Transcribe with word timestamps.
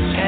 just 0.00 0.23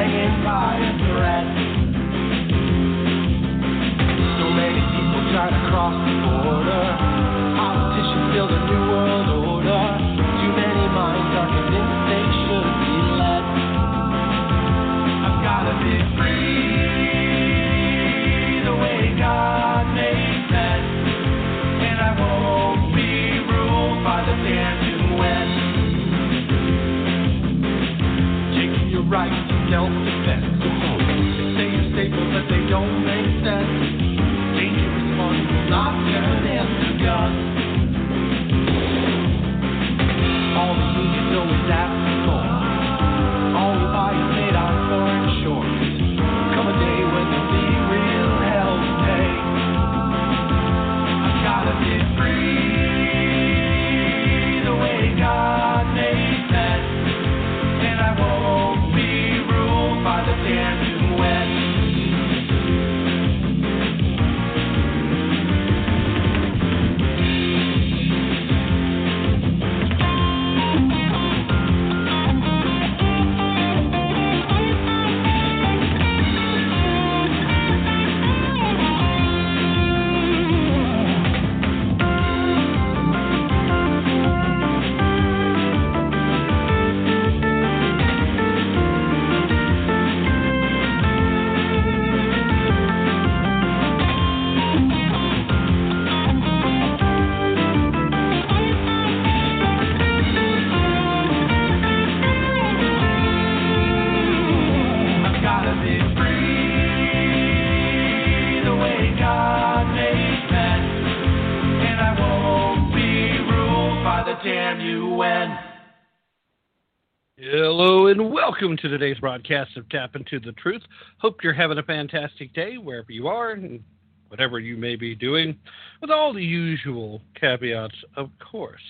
welcome 118.67 118.89
to 118.89 118.89
today's 118.89 119.17
broadcast 119.19 119.77
of 119.77 119.87
Tapp 119.87 120.17
Into 120.17 120.41
the 120.41 120.51
Truth. 120.51 120.81
Hope 121.19 121.37
you're 121.41 121.53
having 121.53 121.77
a 121.77 121.83
fantastic 121.83 122.53
day 122.53 122.77
wherever 122.77 123.13
you 123.13 123.29
are 123.29 123.51
and 123.51 123.81
whatever 124.27 124.59
you 124.59 124.75
may 124.75 124.97
be 124.97 125.15
doing, 125.15 125.57
with 126.01 126.11
all 126.11 126.33
the 126.33 126.43
usual 126.43 127.21
caveats, 127.39 127.95
of 128.17 128.29
course. 128.39 128.81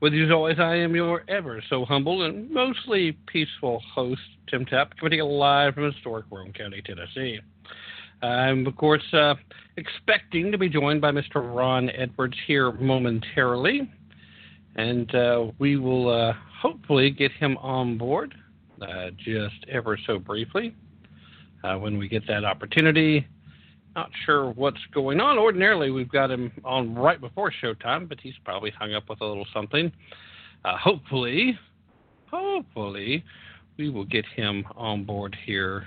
With 0.00 0.14
you 0.14 0.24
as 0.24 0.30
always, 0.30 0.58
I 0.58 0.76
am 0.76 0.94
your 0.94 1.22
ever 1.28 1.62
so 1.68 1.84
humble 1.84 2.22
and 2.22 2.50
mostly 2.50 3.12
peaceful 3.26 3.82
host, 3.94 4.22
Tim 4.48 4.64
Tapp, 4.64 4.96
coming 4.98 5.20
live 5.20 5.74
from 5.74 5.92
historic 5.92 6.24
Roane 6.30 6.54
County, 6.54 6.80
Tennessee. 6.80 7.40
I'm, 8.22 8.66
of 8.66 8.74
course, 8.76 9.04
uh, 9.12 9.34
expecting 9.76 10.50
to 10.50 10.56
be 10.56 10.70
joined 10.70 11.02
by 11.02 11.10
Mr. 11.10 11.54
Ron 11.54 11.90
Edwards 11.90 12.38
here 12.46 12.72
momentarily, 12.72 13.82
and 14.76 15.14
uh, 15.14 15.48
we 15.58 15.76
will 15.76 16.08
uh, 16.08 16.32
hopefully 16.62 17.10
get 17.10 17.32
him 17.32 17.58
on 17.58 17.98
board 17.98 18.34
uh, 18.82 19.10
just 19.16 19.64
ever 19.68 19.98
so 20.06 20.18
briefly 20.18 20.74
uh, 21.64 21.76
when 21.76 21.98
we 21.98 22.08
get 22.08 22.26
that 22.26 22.44
opportunity. 22.44 23.26
Not 23.96 24.10
sure 24.24 24.50
what's 24.50 24.80
going 24.92 25.20
on. 25.20 25.38
Ordinarily, 25.38 25.90
we've 25.90 26.10
got 26.10 26.30
him 26.30 26.52
on 26.64 26.94
right 26.94 27.20
before 27.20 27.52
showtime, 27.62 28.08
but 28.08 28.20
he's 28.20 28.34
probably 28.44 28.70
hung 28.70 28.94
up 28.94 29.08
with 29.08 29.20
a 29.20 29.24
little 29.24 29.46
something. 29.52 29.90
Uh, 30.64 30.76
hopefully, 30.76 31.58
hopefully, 32.30 33.24
we 33.76 33.90
will 33.90 34.04
get 34.04 34.26
him 34.26 34.64
on 34.76 35.04
board 35.04 35.36
here 35.44 35.86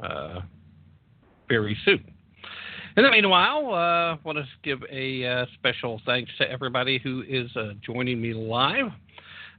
uh, 0.00 0.40
very 1.48 1.76
soon. 1.84 2.04
In 2.96 3.04
the 3.04 3.10
meanwhile, 3.10 3.72
I 3.72 4.10
uh, 4.10 4.16
want 4.22 4.36
to 4.36 4.44
give 4.62 4.82
a 4.90 5.24
uh, 5.24 5.46
special 5.54 6.00
thanks 6.04 6.30
to 6.38 6.50
everybody 6.50 6.98
who 6.98 7.24
is 7.26 7.54
uh, 7.56 7.72
joining 7.80 8.20
me 8.20 8.34
live. 8.34 8.92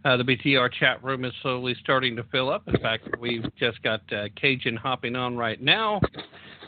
Uh, 0.06 0.18
the 0.18 0.24
BTR 0.24 0.72
chat 0.74 1.02
room 1.04 1.24
is 1.24 1.34
slowly 1.42 1.76
starting 1.82 2.16
to 2.18 2.24
fill 2.24 2.50
up. 2.50 2.68
In 2.68 2.78
fact, 2.82 3.08
we've 3.20 3.46
just 3.58 3.82
got 3.84 4.02
uh, 4.12 4.26
Cajun 4.36 4.76
hopping 4.76 5.16
on 5.16 5.38
right 5.38 5.62
now. 5.62 6.02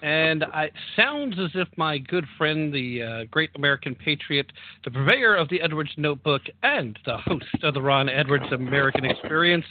And 0.02 0.44
it 0.44 0.74
sounds 0.96 1.36
as 1.40 1.50
if 1.56 1.68
my 1.78 1.98
good 1.98 2.26
friend, 2.38 2.74
the 2.74 3.02
uh, 3.02 3.24
great 3.32 3.50
American 3.56 3.96
patriot, 3.96 4.52
the 4.84 4.92
purveyor 4.92 5.36
of 5.36 5.50
the 5.50 5.62
Edwards 5.62 5.92
Notebook, 5.98 6.44
and 6.64 6.98
the 7.06 7.18
host 7.18 7.46
of 7.64 7.74
the 7.74 7.82
Ron 7.82 8.08
Edwards 8.08 8.46
American 8.52 9.04
Experience, 9.04 9.66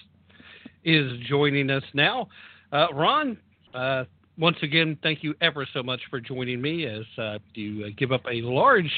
is 0.84 1.12
joining 1.26 1.70
us 1.70 1.84
now. 1.94 2.28
Uh, 2.72 2.88
Ron, 2.92 3.38
uh, 3.72 4.04
once 4.36 4.56
again, 4.62 4.98
thank 5.02 5.22
you 5.22 5.34
ever 5.40 5.66
so 5.72 5.82
much 5.82 6.00
for 6.10 6.20
joining 6.20 6.60
me 6.60 6.86
as 6.86 7.04
uh, 7.18 7.38
you 7.54 7.90
give 7.92 8.12
up 8.12 8.24
a 8.30 8.42
large, 8.42 8.90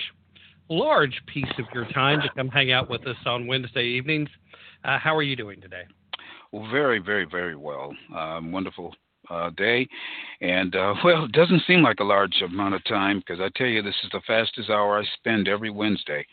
large 0.68 1.20
piece 1.26 1.44
of 1.58 1.66
your 1.74 1.86
time 1.92 2.20
to 2.22 2.28
come 2.36 2.48
hang 2.48 2.72
out 2.72 2.90
with 2.90 3.06
us 3.06 3.16
on 3.26 3.46
Wednesday 3.46 3.84
evenings. 3.84 4.28
Uh, 4.84 4.98
how 4.98 5.14
are 5.16 5.22
you 5.22 5.36
doing 5.36 5.60
today? 5.60 5.82
Well, 6.52 6.68
very, 6.70 6.98
very, 6.98 7.26
very 7.30 7.56
well. 7.56 7.94
Um, 8.14 8.52
wonderful 8.52 8.94
uh, 9.30 9.50
day. 9.50 9.88
And, 10.40 10.74
uh, 10.74 10.94
well, 11.04 11.24
it 11.24 11.32
doesn't 11.32 11.62
seem 11.66 11.82
like 11.82 12.00
a 12.00 12.04
large 12.04 12.42
amount 12.42 12.74
of 12.74 12.84
time 12.84 13.18
because 13.18 13.40
I 13.40 13.50
tell 13.56 13.66
you, 13.66 13.82
this 13.82 13.96
is 14.04 14.10
the 14.12 14.20
fastest 14.26 14.70
hour 14.70 14.98
I 14.98 15.04
spend 15.18 15.48
every 15.48 15.70
Wednesday. 15.70 16.26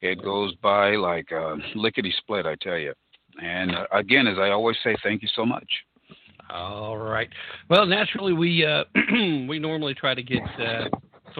It 0.00 0.22
goes 0.22 0.54
by 0.62 0.96
like 0.96 1.30
uh, 1.30 1.56
lickety 1.74 2.12
split, 2.18 2.46
I 2.46 2.56
tell 2.56 2.78
you. 2.78 2.94
And 3.42 3.72
uh, 3.72 3.86
again, 3.92 4.26
as 4.26 4.38
I 4.38 4.50
always 4.50 4.76
say, 4.82 4.96
thank 5.02 5.22
you 5.22 5.28
so 5.34 5.44
much. 5.44 5.68
All 6.52 6.96
right. 6.96 7.28
Well, 7.68 7.86
naturally, 7.86 8.32
we 8.32 8.64
uh, 8.66 8.84
we 9.48 9.58
normally 9.58 9.94
try 9.94 10.14
to 10.14 10.22
get 10.22 10.42
uh, 10.58 10.88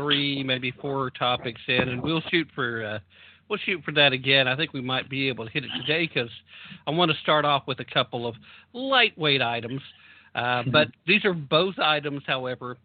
three, 0.00 0.42
maybe 0.42 0.72
four 0.80 1.10
topics 1.10 1.60
in, 1.68 1.88
and 1.88 2.02
we'll 2.02 2.22
shoot 2.30 2.48
for 2.54 2.84
uh, 2.84 2.98
we'll 3.48 3.58
shoot 3.64 3.82
for 3.84 3.92
that 3.92 4.12
again. 4.12 4.48
I 4.48 4.56
think 4.56 4.72
we 4.72 4.80
might 4.80 5.08
be 5.10 5.28
able 5.28 5.44
to 5.44 5.50
hit 5.50 5.64
it 5.64 5.70
today 5.80 6.06
because 6.06 6.30
I 6.86 6.90
want 6.90 7.10
to 7.10 7.16
start 7.18 7.44
off 7.44 7.64
with 7.66 7.80
a 7.80 7.84
couple 7.84 8.26
of 8.26 8.34
lightweight 8.72 9.42
items. 9.42 9.82
Uh, 10.34 10.62
but 10.72 10.88
these 11.06 11.24
are 11.24 11.34
both 11.34 11.78
items, 11.78 12.22
however, 12.26 12.78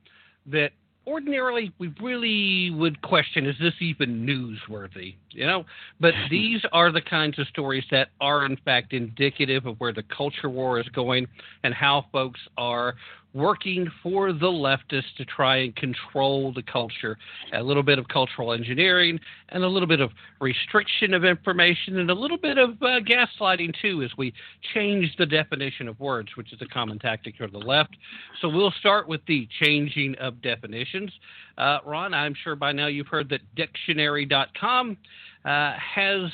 that 0.47 0.71
ordinarily 1.07 1.71
we 1.77 1.93
really 2.01 2.71
would 2.71 3.01
question 3.01 3.45
is 3.45 3.55
this 3.59 3.73
even 3.79 4.25
newsworthy 4.25 5.15
you 5.31 5.45
know 5.45 5.63
but 5.99 6.13
these 6.31 6.61
are 6.71 6.91
the 6.91 7.01
kinds 7.01 7.37
of 7.37 7.47
stories 7.47 7.83
that 7.91 8.09
are 8.21 8.45
in 8.45 8.57
fact 8.65 8.93
indicative 8.93 9.65
of 9.65 9.79
where 9.79 9.93
the 9.93 10.03
culture 10.15 10.49
war 10.49 10.79
is 10.79 10.87
going 10.89 11.27
and 11.63 11.73
how 11.73 12.05
folks 12.11 12.39
are 12.57 12.95
working 13.35 13.91
for 14.01 14.31
the 14.31 14.47
leftists 14.47 15.13
to 15.17 15.25
try 15.25 15.57
and 15.57 15.75
control 15.75 16.53
the 16.53 16.63
culture. 16.63 17.17
A 17.53 17.61
little 17.61 17.83
bit 17.83 17.99
of 17.99 18.07
cultural 18.07 18.53
engineering 18.53 19.19
and 19.49 19.63
a 19.63 19.67
little 19.67 19.89
bit 19.89 19.99
of 19.99 20.11
restriction 20.39 21.13
of 21.13 21.25
information 21.25 21.99
and 21.99 22.09
a 22.09 22.13
little 22.13 22.37
bit 22.37 22.57
of 22.57 22.81
uh, 22.81 23.01
gaslighting 23.01 23.75
too 23.81 24.01
as 24.03 24.11
we 24.17 24.33
change 24.73 25.13
the 25.17 25.25
definition 25.25 25.89
of 25.89 25.99
words 25.99 26.29
which 26.37 26.53
is 26.53 26.61
a 26.61 26.65
common 26.67 26.97
tactic 26.97 27.35
for 27.37 27.47
the 27.47 27.57
left. 27.57 27.97
So 28.41 28.47
we'll 28.47 28.73
start 28.79 29.05
with 29.07 29.19
the 29.27 29.49
changing 29.61 30.15
of 30.15 30.41
definitions. 30.41 31.11
Uh, 31.57 31.79
ron 31.85 32.13
i'm 32.13 32.35
sure 32.41 32.55
by 32.55 32.71
now 32.71 32.87
you've 32.87 33.07
heard 33.07 33.29
that 33.29 33.41
dictionary.com 33.55 34.97
uh, 35.43 35.73
has 35.73 36.31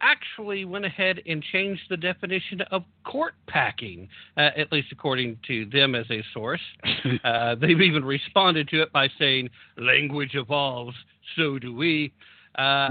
actually 0.00 0.64
went 0.64 0.84
ahead 0.84 1.20
and 1.26 1.42
changed 1.52 1.82
the 1.88 1.96
definition 1.96 2.60
of 2.70 2.84
court 3.04 3.34
packing, 3.46 4.08
uh, 4.36 4.50
at 4.56 4.72
least 4.72 4.88
according 4.92 5.38
to 5.46 5.66
them 5.66 5.94
as 5.94 6.06
a 6.10 6.22
source. 6.32 6.60
uh, 7.24 7.54
they've 7.56 7.80
even 7.80 8.04
responded 8.04 8.68
to 8.68 8.82
it 8.82 8.92
by 8.92 9.08
saying, 9.18 9.48
language 9.76 10.34
evolves, 10.34 10.96
so 11.36 11.58
do 11.58 11.74
we. 11.74 12.12
Uh, 12.56 12.88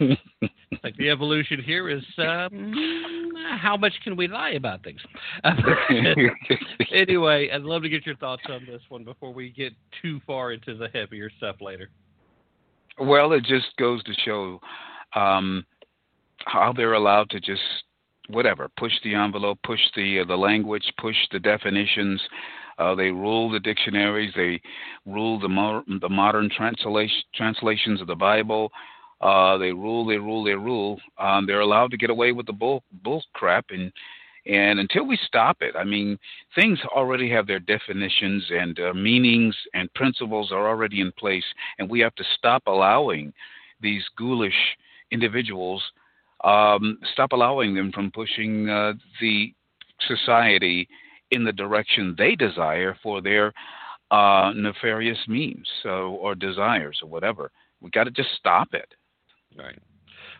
like 0.84 0.96
the 0.96 1.10
evolution 1.10 1.60
here 1.62 1.90
is 1.90 2.02
um, 2.18 3.32
how 3.60 3.76
much 3.76 3.92
can 4.04 4.16
we 4.16 4.28
lie 4.28 4.50
about 4.50 4.84
things? 4.84 5.00
anyway, 6.92 7.50
I'd 7.52 7.62
love 7.62 7.82
to 7.82 7.88
get 7.88 8.06
your 8.06 8.16
thoughts 8.16 8.42
on 8.48 8.64
this 8.66 8.82
one 8.88 9.04
before 9.04 9.32
we 9.32 9.50
get 9.50 9.72
too 10.00 10.20
far 10.26 10.52
into 10.52 10.76
the 10.76 10.88
heavier 10.94 11.28
stuff 11.38 11.56
later. 11.60 11.90
Well, 12.98 13.32
it 13.32 13.44
just 13.44 13.76
goes 13.78 14.02
to 14.04 14.12
show 14.24 14.60
um, 15.14 15.64
how 16.46 16.72
they're 16.72 16.94
allowed 16.94 17.30
to 17.30 17.40
just 17.40 17.62
whatever 18.28 18.68
push 18.76 18.92
the 19.02 19.14
envelope, 19.14 19.58
push 19.64 19.80
the 19.94 20.20
uh, 20.20 20.24
the 20.24 20.36
language, 20.36 20.84
push 20.98 21.16
the 21.32 21.38
definitions. 21.38 22.20
Uh, 22.78 22.94
they 22.94 23.10
rule 23.10 23.50
the 23.50 23.60
dictionaries. 23.60 24.32
They 24.34 24.60
rule 25.06 25.38
the 25.38 25.48
mo- 25.48 25.84
the 26.00 26.08
modern 26.08 26.50
translation 26.50 27.22
translations 27.34 28.00
of 28.00 28.06
the 28.06 28.14
Bible. 28.14 28.72
Uh, 29.20 29.56
they 29.58 29.72
rule. 29.72 30.04
They 30.06 30.18
rule. 30.18 30.44
They 30.44 30.54
rule. 30.54 31.00
Um, 31.18 31.46
they're 31.46 31.60
allowed 31.60 31.90
to 31.92 31.96
get 31.96 32.10
away 32.10 32.32
with 32.32 32.46
the 32.46 32.52
bull 32.52 32.82
bull 33.02 33.22
crap 33.32 33.66
and. 33.70 33.92
And 34.46 34.78
until 34.78 35.06
we 35.06 35.18
stop 35.26 35.62
it, 35.62 35.74
I 35.74 35.84
mean, 35.84 36.18
things 36.54 36.78
already 36.94 37.30
have 37.30 37.46
their 37.46 37.60
definitions 37.60 38.44
and 38.50 38.78
uh, 38.78 38.92
meanings 38.92 39.56
and 39.72 39.90
principles 39.94 40.52
are 40.52 40.68
already 40.68 41.00
in 41.00 41.12
place, 41.12 41.46
and 41.78 41.88
we 41.88 42.00
have 42.00 42.14
to 42.16 42.24
stop 42.36 42.64
allowing 42.66 43.32
these 43.80 44.04
ghoulish 44.18 44.76
individuals 45.10 45.82
um, 46.44 46.98
stop 47.12 47.32
allowing 47.32 47.74
them 47.74 47.90
from 47.92 48.10
pushing 48.10 48.68
uh, 48.68 48.92
the 49.20 49.52
society 50.06 50.88
in 51.30 51.44
the 51.44 51.52
direction 51.52 52.14
they 52.16 52.34
desire 52.36 52.96
for 53.02 53.20
their 53.20 53.52
uh, 54.10 54.52
nefarious 54.54 55.18
means 55.26 55.66
so, 55.82 56.18
or 56.20 56.34
desires 56.34 56.98
or 57.02 57.08
whatever. 57.08 57.50
We 57.80 57.90
got 57.90 58.04
to 58.04 58.10
just 58.10 58.30
stop 58.38 58.68
it. 58.74 58.94
Right. 59.56 59.78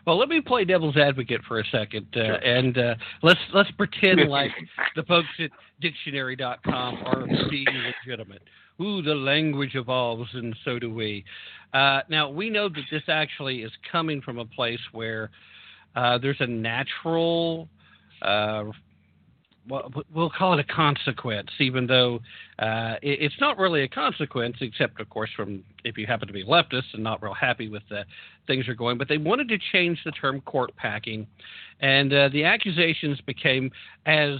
Well, 0.05 0.19
let 0.19 0.29
me 0.29 0.39
play 0.39 0.65
devil's 0.65 0.97
advocate 0.97 1.41
for 1.47 1.59
a 1.59 1.65
second, 1.71 2.07
uh, 2.15 2.25
Sure. 2.25 2.35
and 2.35 2.77
uh, 2.77 2.95
let's 3.23 3.39
let's 3.53 3.71
pretend 3.71 4.21
like 4.29 4.51
the 4.95 5.03
folks 5.03 5.27
at 5.39 5.49
dictionary.com 5.81 7.03
are 7.05 7.25
being 7.49 7.65
legitimate. 8.05 8.43
Ooh, 8.81 9.01
the 9.01 9.15
language 9.15 9.75
evolves, 9.75 10.29
and 10.33 10.55
so 10.63 10.77
do 10.77 10.93
we. 10.93 11.23
Uh, 11.73 12.01
now 12.09 12.29
we 12.29 12.49
know 12.49 12.69
that 12.69 12.83
this 12.91 13.03
actually 13.07 13.63
is 13.63 13.71
coming 13.91 14.21
from 14.21 14.37
a 14.37 14.45
place 14.45 14.79
where 14.91 15.31
uh, 15.95 16.17
there's 16.17 16.39
a 16.39 16.47
natural. 16.47 17.67
Uh, 18.21 18.65
well, 19.67 19.91
we'll 20.13 20.29
call 20.29 20.53
it 20.53 20.59
a 20.59 20.73
consequence, 20.73 21.49
even 21.59 21.87
though 21.87 22.19
uh, 22.59 22.95
it, 23.01 23.19
it's 23.21 23.35
not 23.41 23.57
really 23.57 23.81
a 23.81 23.87
consequence, 23.87 24.57
except, 24.61 25.01
of 25.01 25.09
course, 25.09 25.31
from 25.35 25.63
if 25.83 25.97
you 25.97 26.05
happen 26.05 26.27
to 26.27 26.33
be 26.33 26.43
leftist 26.43 26.93
and 26.93 27.03
not 27.03 27.23
real 27.23 27.33
happy 27.33 27.67
with 27.67 27.81
the 27.89 28.05
things 28.45 28.67
are 28.67 28.75
going. 28.75 28.97
But 28.97 29.07
they 29.07 29.17
wanted 29.17 29.49
to 29.49 29.57
change 29.71 29.99
the 30.05 30.11
term 30.11 30.41
court 30.41 30.75
packing, 30.75 31.25
and 31.79 32.13
uh, 32.13 32.29
the 32.29 32.43
accusations 32.43 33.19
became 33.21 33.71
as 34.05 34.37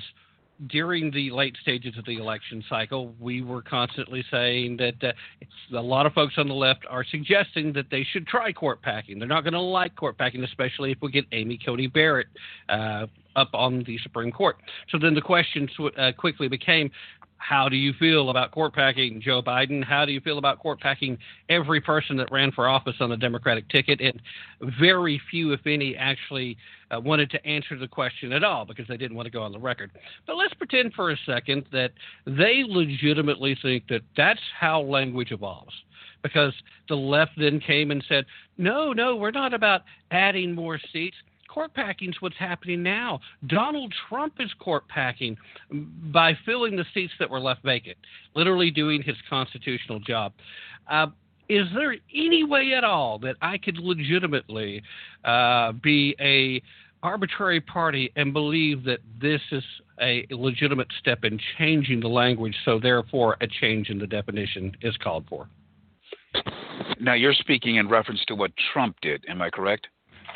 during 0.67 1.11
the 1.11 1.29
late 1.31 1.55
stages 1.61 1.97
of 1.97 2.05
the 2.05 2.17
election 2.17 2.63
cycle, 2.69 3.13
we 3.19 3.41
were 3.41 3.61
constantly 3.61 4.23
saying 4.31 4.77
that 4.77 5.03
uh, 5.03 5.77
a 5.77 5.81
lot 5.81 6.05
of 6.05 6.13
folks 6.13 6.35
on 6.37 6.47
the 6.47 6.53
left 6.53 6.85
are 6.89 7.03
suggesting 7.03 7.73
that 7.73 7.85
they 7.91 8.05
should 8.11 8.25
try 8.27 8.53
court 8.53 8.81
packing. 8.81 9.19
They're 9.19 9.27
not 9.27 9.43
going 9.43 9.53
to 9.53 9.59
like 9.59 9.95
court 9.95 10.17
packing, 10.17 10.43
especially 10.43 10.91
if 10.91 10.97
we 11.01 11.11
get 11.11 11.25
Amy 11.31 11.59
Coney 11.63 11.87
Barrett 11.87 12.27
uh, 12.69 13.07
up 13.35 13.49
on 13.53 13.83
the 13.85 13.97
Supreme 13.99 14.31
Court. 14.31 14.57
So 14.89 14.97
then 14.97 15.13
the 15.13 15.21
question 15.21 15.67
uh, 15.97 16.11
quickly 16.17 16.47
became. 16.47 16.89
How 17.37 17.69
do 17.69 17.75
you 17.75 17.93
feel 17.99 18.29
about 18.29 18.51
court 18.51 18.73
packing, 18.73 19.21
Joe 19.21 19.41
Biden? 19.41 19.83
How 19.83 20.05
do 20.05 20.11
you 20.11 20.19
feel 20.19 20.37
about 20.37 20.59
court 20.59 20.79
packing 20.79 21.17
every 21.49 21.79
person 21.79 22.17
that 22.17 22.31
ran 22.31 22.51
for 22.51 22.67
office 22.67 22.95
on 22.99 23.09
the 23.09 23.17
Democratic 23.17 23.69
ticket? 23.69 24.01
And 24.01 24.19
very 24.79 25.21
few, 25.29 25.53
if 25.53 25.59
any, 25.67 25.95
actually 25.95 26.57
uh, 26.89 26.99
wanted 26.99 27.29
to 27.31 27.45
answer 27.45 27.77
the 27.77 27.87
question 27.87 28.31
at 28.31 28.43
all 28.43 28.65
because 28.65 28.87
they 28.87 28.97
didn't 28.97 29.15
want 29.15 29.27
to 29.27 29.31
go 29.31 29.43
on 29.43 29.51
the 29.51 29.59
record. 29.59 29.91
But 30.25 30.37
let's 30.37 30.53
pretend 30.55 30.93
for 30.93 31.11
a 31.11 31.17
second 31.25 31.65
that 31.71 31.91
they 32.25 32.63
legitimately 32.67 33.57
think 33.61 33.87
that 33.89 34.01
that's 34.17 34.39
how 34.59 34.81
language 34.81 35.31
evolves. 35.31 35.73
Because 36.23 36.53
the 36.89 36.95
left 36.95 37.33
then 37.37 37.59
came 37.59 37.91
and 37.91 38.03
said, 38.09 38.25
no, 38.57 38.93
no, 38.93 39.15
we're 39.15 39.29
not 39.29 39.53
about 39.53 39.81
adding 40.09 40.55
more 40.55 40.79
seats. 40.91 41.17
Court 41.55 41.73
packing's 41.73 42.17
what's 42.19 42.35
happening 42.37 42.83
now. 42.83 43.21
Donald 43.47 43.93
Trump 44.09 44.33
is 44.41 44.51
court 44.59 44.85
packing 44.89 45.37
by 46.11 46.33
filling 46.45 46.75
the 46.75 46.83
seats 46.93 47.13
that 47.17 47.29
were 47.29 47.39
left 47.39 47.63
vacant, 47.63 47.95
literally 48.35 48.69
doing 48.69 49.01
his 49.01 49.15
constitutional 49.29 50.01
job. 50.01 50.33
Uh, 50.91 51.07
is 51.47 51.65
there 51.73 51.95
any 52.13 52.43
way 52.43 52.73
at 52.73 52.83
all 52.83 53.17
that 53.19 53.37
I 53.41 53.57
could 53.57 53.77
legitimately 53.77 54.83
uh, 55.23 55.71
be 55.81 56.13
a 56.19 56.61
arbitrary 57.01 57.61
party 57.61 58.11
and 58.17 58.33
believe 58.33 58.83
that 58.83 58.99
this 59.21 59.39
is 59.53 59.63
a 60.01 60.27
legitimate 60.31 60.87
step 60.99 61.23
in 61.23 61.39
changing 61.57 62.01
the 62.01 62.09
language, 62.09 62.55
so 62.65 62.81
therefore 62.81 63.37
a 63.39 63.47
change 63.47 63.89
in 63.89 63.97
the 63.97 64.07
definition 64.07 64.75
is 64.81 64.97
called 64.97 65.23
for? 65.29 65.47
Now 66.99 67.13
you're 67.13 67.33
speaking 67.33 67.77
in 67.77 67.87
reference 67.87 68.25
to 68.25 68.35
what 68.35 68.51
Trump 68.73 68.97
did. 69.01 69.23
Am 69.29 69.41
I 69.41 69.49
correct? 69.49 69.87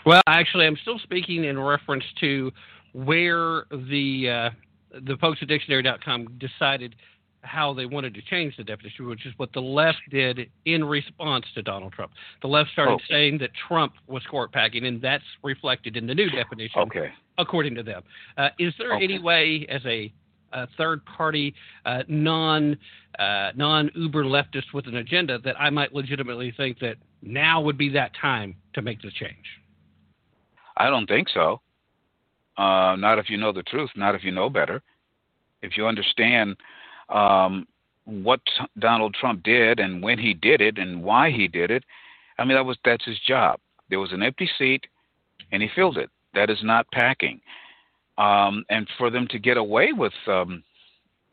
Well, 0.05 0.21
actually, 0.27 0.65
I'm 0.65 0.77
still 0.81 0.99
speaking 0.99 1.43
in 1.45 1.59
reference 1.59 2.03
to 2.21 2.51
where 2.93 3.65
the 3.71 4.29
uh, 4.29 4.99
the 5.01 5.17
folks 5.17 5.39
at 5.41 5.47
dictionary.com 5.47 6.39
decided 6.39 6.95
how 7.41 7.73
they 7.73 7.85
wanted 7.85 8.13
to 8.13 8.21
change 8.23 8.55
the 8.57 8.63
definition, 8.63 9.07
which 9.07 9.25
is 9.25 9.33
what 9.37 9.51
the 9.53 9.61
left 9.61 9.99
did 10.09 10.49
in 10.65 10.83
response 10.83 11.45
to 11.55 11.61
Donald 11.61 11.93
Trump. 11.93 12.11
The 12.41 12.47
left 12.47 12.71
started 12.71 12.99
saying 13.09 13.37
that 13.39 13.51
Trump 13.67 13.93
was 14.07 14.23
court 14.29 14.51
packing, 14.51 14.85
and 14.85 15.01
that's 15.01 15.23
reflected 15.43 15.95
in 15.95 16.05
the 16.05 16.13
new 16.13 16.29
definition, 16.29 16.81
Okay. 16.81 17.09
according 17.37 17.75
to 17.75 17.83
them. 17.83 18.03
Uh, 18.37 18.49
is 18.59 18.73
there 18.77 18.93
Okay. 18.93 19.03
any 19.05 19.19
way, 19.19 19.65
as 19.69 19.81
a, 19.85 20.11
a 20.51 20.67
third 20.77 21.05
party, 21.05 21.53
uh, 21.85 22.03
non 22.09 22.77
uh, 23.17 23.51
non 23.55 23.89
Uber 23.95 24.23
leftist 24.25 24.73
with 24.73 24.87
an 24.87 24.97
agenda, 24.97 25.39
that 25.39 25.55
I 25.59 25.69
might 25.69 25.93
legitimately 25.93 26.51
think 26.57 26.79
that 26.79 26.97
now 27.21 27.61
would 27.61 27.77
be 27.77 27.89
that 27.89 28.11
time 28.19 28.55
to 28.73 28.81
make 28.81 29.01
the 29.01 29.11
change? 29.11 29.45
I 30.79 30.89
don't 30.89 31.07
think 31.07 31.27
so. 31.29 31.61
Uh, 32.57 32.95
not 32.97 33.19
if 33.19 33.29
you 33.29 33.37
know 33.37 33.51
the 33.51 33.63
truth. 33.63 33.89
Not 33.95 34.15
if 34.15 34.23
you 34.23 34.31
know 34.31 34.49
better. 34.49 34.81
If 35.61 35.77
you 35.77 35.85
understand 35.85 36.55
um, 37.09 37.67
what 38.05 38.41
Donald 38.79 39.13
Trump 39.13 39.43
did 39.43 39.79
and 39.79 40.01
when 40.01 40.17
he 40.17 40.33
did 40.33 40.61
it 40.61 40.77
and 40.77 41.03
why 41.03 41.31
he 41.31 41.47
did 41.47 41.69
it, 41.69 41.83
I 42.37 42.45
mean 42.45 42.55
that 42.55 42.65
was 42.65 42.77
that's 42.83 43.05
his 43.05 43.19
job. 43.19 43.59
There 43.89 43.99
was 43.99 44.13
an 44.13 44.23
empty 44.23 44.49
seat, 44.57 44.85
and 45.51 45.61
he 45.61 45.69
filled 45.75 45.97
it. 45.97 46.09
That 46.33 46.49
is 46.49 46.59
not 46.63 46.89
packing. 46.91 47.41
Um, 48.17 48.65
and 48.69 48.87
for 48.97 49.09
them 49.09 49.27
to 49.29 49.39
get 49.39 49.57
away 49.57 49.91
with 49.93 50.13
um, 50.27 50.63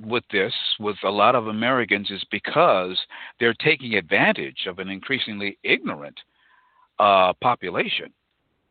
with 0.00 0.24
this 0.30 0.52
with 0.78 0.96
a 1.04 1.10
lot 1.10 1.34
of 1.34 1.48
Americans 1.48 2.10
is 2.10 2.24
because 2.30 2.98
they're 3.40 3.54
taking 3.54 3.94
advantage 3.94 4.66
of 4.66 4.78
an 4.78 4.88
increasingly 4.88 5.58
ignorant 5.62 6.18
uh, 6.98 7.32
population. 7.40 8.12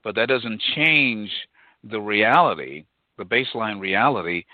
But 0.05 0.13
that 0.15 0.29
doesn't 0.29 0.62
change 0.75 1.31
the 1.83 2.00
reality, 2.00 2.85
the 3.17 3.25
baseline 3.25 3.81
reality, 3.81 4.45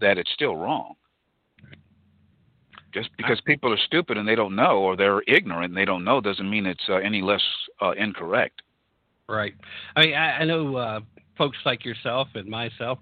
that 0.00 0.18
it's 0.18 0.32
still 0.34 0.56
wrong. 0.56 0.94
Just 2.92 3.10
because 3.16 3.40
people 3.46 3.72
are 3.72 3.78
stupid 3.86 4.18
and 4.18 4.26
they 4.26 4.34
don't 4.34 4.56
know, 4.56 4.78
or 4.78 4.96
they're 4.96 5.22
ignorant 5.28 5.66
and 5.66 5.76
they 5.76 5.84
don't 5.84 6.02
know, 6.02 6.20
doesn't 6.20 6.50
mean 6.50 6.66
it's 6.66 6.82
uh, 6.88 6.96
any 6.96 7.22
less 7.22 7.42
uh, 7.80 7.92
incorrect. 7.92 8.62
Right. 9.28 9.54
I 9.94 10.00
mean, 10.00 10.14
I, 10.14 10.38
I 10.38 10.44
know 10.44 10.76
uh, 10.76 11.00
folks 11.38 11.58
like 11.64 11.84
yourself 11.84 12.28
and 12.34 12.48
myself. 12.48 12.98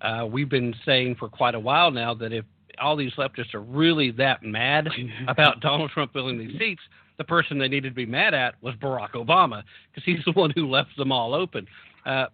Uh, 0.00 0.26
we've 0.30 0.48
been 0.48 0.74
saying 0.86 1.16
for 1.16 1.28
quite 1.28 1.56
a 1.56 1.60
while 1.60 1.90
now 1.90 2.14
that 2.14 2.32
if 2.32 2.44
all 2.80 2.96
these 2.96 3.12
leftists 3.14 3.54
are 3.54 3.60
really 3.60 4.12
that 4.12 4.44
mad 4.44 4.88
about 5.28 5.60
Donald 5.60 5.90
Trump 5.90 6.12
filling 6.12 6.38
these 6.38 6.56
seats, 6.58 6.82
the 7.20 7.24
person 7.24 7.58
they 7.58 7.68
needed 7.68 7.90
to 7.90 7.94
be 7.94 8.06
mad 8.06 8.32
at 8.32 8.54
was 8.62 8.74
Barack 8.76 9.10
Obama 9.10 9.62
because 9.92 10.02
he's 10.06 10.24
the 10.24 10.32
one 10.40 10.50
who 10.54 10.70
left 10.70 10.96
them 10.96 11.12
all 11.12 11.34
open. 11.34 11.66
Uh, 12.06 12.24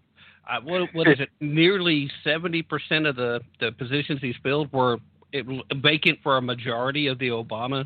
what, 0.63 0.89
what 0.95 1.09
is 1.09 1.19
it? 1.19 1.29
Nearly 1.41 2.09
seventy 2.23 2.63
percent 2.63 3.05
of 3.05 3.17
the, 3.17 3.41
the 3.59 3.73
positions 3.73 4.21
he's 4.23 4.37
filled 4.45 4.73
were 4.73 4.99
it, 5.33 5.45
vacant 5.83 6.21
for 6.23 6.37
a 6.37 6.43
majority 6.43 7.09
of 7.09 7.19
the 7.19 7.31
Obama 7.31 7.85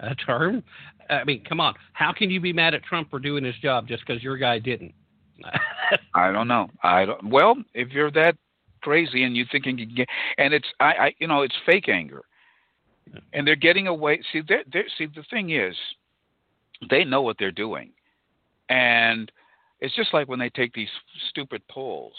uh, 0.00 0.14
term. 0.26 0.62
I 1.08 1.24
mean, 1.24 1.42
come 1.48 1.58
on. 1.58 1.72
How 1.94 2.12
can 2.12 2.28
you 2.28 2.38
be 2.38 2.52
mad 2.52 2.74
at 2.74 2.82
Trump 2.84 3.08
for 3.08 3.18
doing 3.18 3.44
his 3.44 3.56
job 3.56 3.88
just 3.88 4.06
because 4.06 4.22
your 4.22 4.36
guy 4.36 4.58
didn't? 4.58 4.92
I 6.14 6.30
don't 6.32 6.48
know. 6.48 6.68
I 6.82 7.06
don't. 7.06 7.30
Well, 7.30 7.56
if 7.72 7.88
you're 7.92 8.10
that 8.10 8.36
crazy 8.82 9.24
and 9.24 9.34
you 9.34 9.46
think 9.50 9.64
you 9.64 9.74
can 9.74 9.94
get, 9.94 10.08
and 10.36 10.52
it's 10.52 10.68
I, 10.80 10.84
I 10.84 11.14
you 11.18 11.28
know 11.28 11.40
it's 11.40 11.56
fake 11.64 11.88
anger, 11.88 12.20
and 13.32 13.46
they're 13.46 13.56
getting 13.56 13.86
away. 13.86 14.20
See, 14.34 14.42
they're, 14.46 14.64
they're 14.70 14.84
see 14.98 15.06
the 15.06 15.24
thing 15.30 15.48
is, 15.48 15.74
they 16.90 17.04
know 17.04 17.22
what 17.22 17.36
they're 17.38 17.50
doing, 17.50 17.90
and 18.68 19.30
It's 19.82 19.96
just 19.96 20.14
like 20.14 20.28
when 20.28 20.38
they 20.38 20.48
take 20.50 20.72
these 20.72 20.88
stupid 21.30 21.60
polls, 21.68 22.14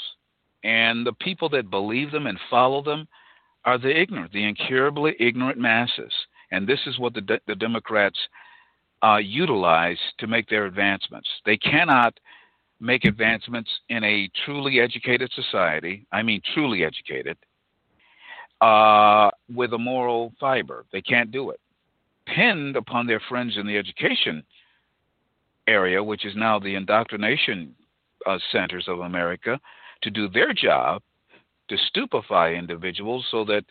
and 0.66 1.08
the 1.08 1.14
people 1.14 1.48
that 1.50 1.70
believe 1.70 2.12
them 2.12 2.28
and 2.28 2.38
follow 2.50 2.84
them 2.84 3.08
are 3.64 3.78
the 3.78 3.98
ignorant, 3.98 4.34
the 4.34 4.44
incurably 4.44 5.16
ignorant 5.18 5.58
masses. 5.58 6.12
And 6.52 6.68
this 6.68 6.82
is 6.86 7.00
what 7.00 7.14
the, 7.14 7.22
de- 7.22 7.40
the 7.48 7.56
Democrats 7.56 8.20
uh, 9.02 9.18
utilize 9.18 9.98
to 10.18 10.28
make 10.28 10.50
their 10.50 10.66
advancements. 10.66 11.30
They 11.46 11.56
cannot 11.56 12.20
make 12.82 13.06
advancements 13.06 13.70
in 13.88 14.04
a 14.04 14.30
truly 14.44 14.82
educated 14.82 15.32
society, 15.34 16.06
I 16.12 16.22
mean, 16.22 16.42
truly 16.54 16.84
educated, 16.84 17.38
uh, 18.60 19.30
with 19.56 19.72
a 19.72 19.78
moral 19.78 20.34
fiber. 20.38 20.84
They 20.92 21.02
can't 21.02 21.32
do 21.32 21.52
it. 21.52 21.62
Pinned 22.26 22.76
upon 22.76 23.08
their 23.08 23.22
friends 23.30 23.56
in 23.56 23.66
the 23.66 23.78
education 23.78 24.44
area, 25.68 26.04
which 26.04 26.26
is 26.26 26.34
now 26.36 26.60
the 26.60 26.76
indoctrination 26.76 27.76
uh, 28.26 28.38
centers 28.52 28.86
of 28.88 29.00
America, 29.00 29.60
to 30.02 30.10
do 30.10 30.28
their 30.28 30.54
job 30.54 31.02
to 31.70 31.78
stupefy 31.88 32.56
individuals 32.56 33.26
so 33.32 33.46
that 33.46 33.64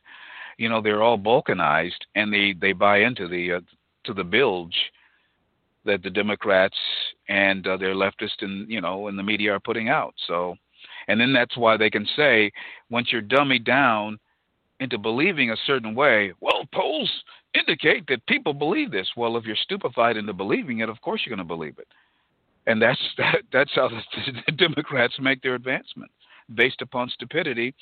you 0.58 0.68
know 0.68 0.80
they're 0.80 1.02
all 1.02 1.18
balkanized 1.18 2.04
and 2.14 2.32
they 2.32 2.54
they 2.58 2.72
buy 2.72 2.99
into 2.99 3.28
the 3.28 3.54
uh, 3.54 3.61
to 4.04 4.14
the 4.14 4.25
bilge 4.25 4.76
that 5.84 6.02
the 6.02 6.11
Democrats 6.11 6.76
and 7.28 7.66
uh, 7.66 7.76
their 7.76 7.94
leftists 7.94 8.40
and 8.40 8.70
you 8.70 8.80
know 8.80 9.08
and 9.08 9.18
the 9.18 9.22
media 9.22 9.52
are 9.52 9.61
putting 9.61 9.88
out. 9.88 10.14
So, 10.26 10.56
and 11.08 11.20
then 11.20 11.32
that's 11.32 11.56
why 11.56 11.76
they 11.76 11.90
can 11.90 12.06
say 12.16 12.50
once 12.90 13.08
you're 13.12 13.22
dummied 13.22 13.64
down 13.64 14.18
into 14.80 14.99
believing 14.99 15.50
a 15.50 15.56
certain 15.66 15.94
way, 15.94 16.32
well, 16.40 16.66
polls 16.75 17.11
indicate 17.54 18.06
that 18.09 18.25
people 18.26 18.54
believe 18.54 18.90
this. 18.90 19.09
Well, 19.16 19.37
if 19.37 19.44
you're 19.44 19.56
stupefied 19.56 20.16
into 20.16 20.32
believing 20.32 20.80
it, 20.80 20.88
of 20.88 21.00
course 21.00 21.23
you're 21.25 21.35
going 21.35 21.47
to 21.47 21.54
believe 21.54 21.78
it. 21.78 21.88
And 22.66 22.80
that's 22.80 23.00
that, 23.18 23.42
that's 23.52 23.73
how 23.75 23.88
the, 23.88 24.00
the 24.47 24.52
Democrats 24.52 25.14
make 25.21 25.42
their 25.42 25.54
advancement 25.54 26.11
based 26.54 26.82
upon 26.82 27.09
stupidity 27.09 27.75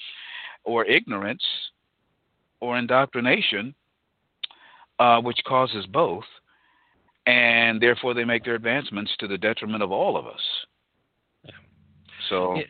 or 0.64 0.84
ignorance 0.84 1.42
or 2.60 2.76
indoctrination, 2.78 3.74
uh, 4.98 5.20
which 5.20 5.38
causes 5.46 5.86
both 5.86 6.24
and 7.26 7.80
therefore 7.80 8.14
they 8.14 8.24
make 8.24 8.44
their 8.44 8.54
advancements 8.54 9.12
to 9.18 9.28
the 9.28 9.38
detriment 9.38 9.82
of 9.82 9.92
all 9.92 10.16
of 10.16 10.26
us. 10.26 10.40
So. 12.28 12.58
It, 12.58 12.66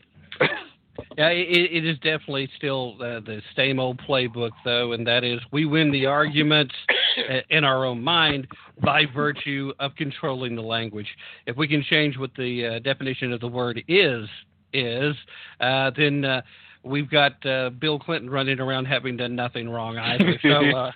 yeah, 1.21 1.29
it, 1.29 1.71
it 1.71 1.85
is 1.85 1.99
definitely 1.99 2.49
still 2.57 2.95
uh, 2.95 3.21
the 3.21 3.43
same 3.55 3.79
old 3.79 4.00
playbook, 4.09 4.53
though, 4.65 4.93
and 4.93 5.07
that 5.07 5.23
is 5.23 5.39
we 5.53 5.67
win 5.67 5.93
the 5.93 6.07
arguments 6.07 6.75
in 7.50 7.62
our 7.62 7.85
own 7.85 8.03
mind 8.03 8.47
by 8.83 9.03
virtue 9.15 9.71
of 9.81 9.95
controlling 9.97 10.57
the 10.57 10.62
language. 10.62 11.09
If 11.45 11.59
we 11.59 11.69
can 11.69 11.83
change 11.83 12.17
what 12.17 12.31
the 12.39 12.67
uh, 12.67 12.79
definition 12.79 13.35
of 13.35 13.41
the 13.41 13.49
word 13.49 13.85
is, 13.87 14.31
is 14.73 15.15
uh, 15.61 15.91
then 15.95 16.25
uh, 16.25 16.41
we've 16.85 17.11
got 17.11 17.45
uh, 17.45 17.69
Bill 17.69 17.99
Clinton 17.99 18.31
running 18.31 18.59
around 18.59 18.87
having 18.87 19.19
done 19.19 19.37
nothing 19.37 19.69
wrong 19.69 19.99
either. 19.99 20.39
So, 20.41 20.49
uh, 20.75 20.93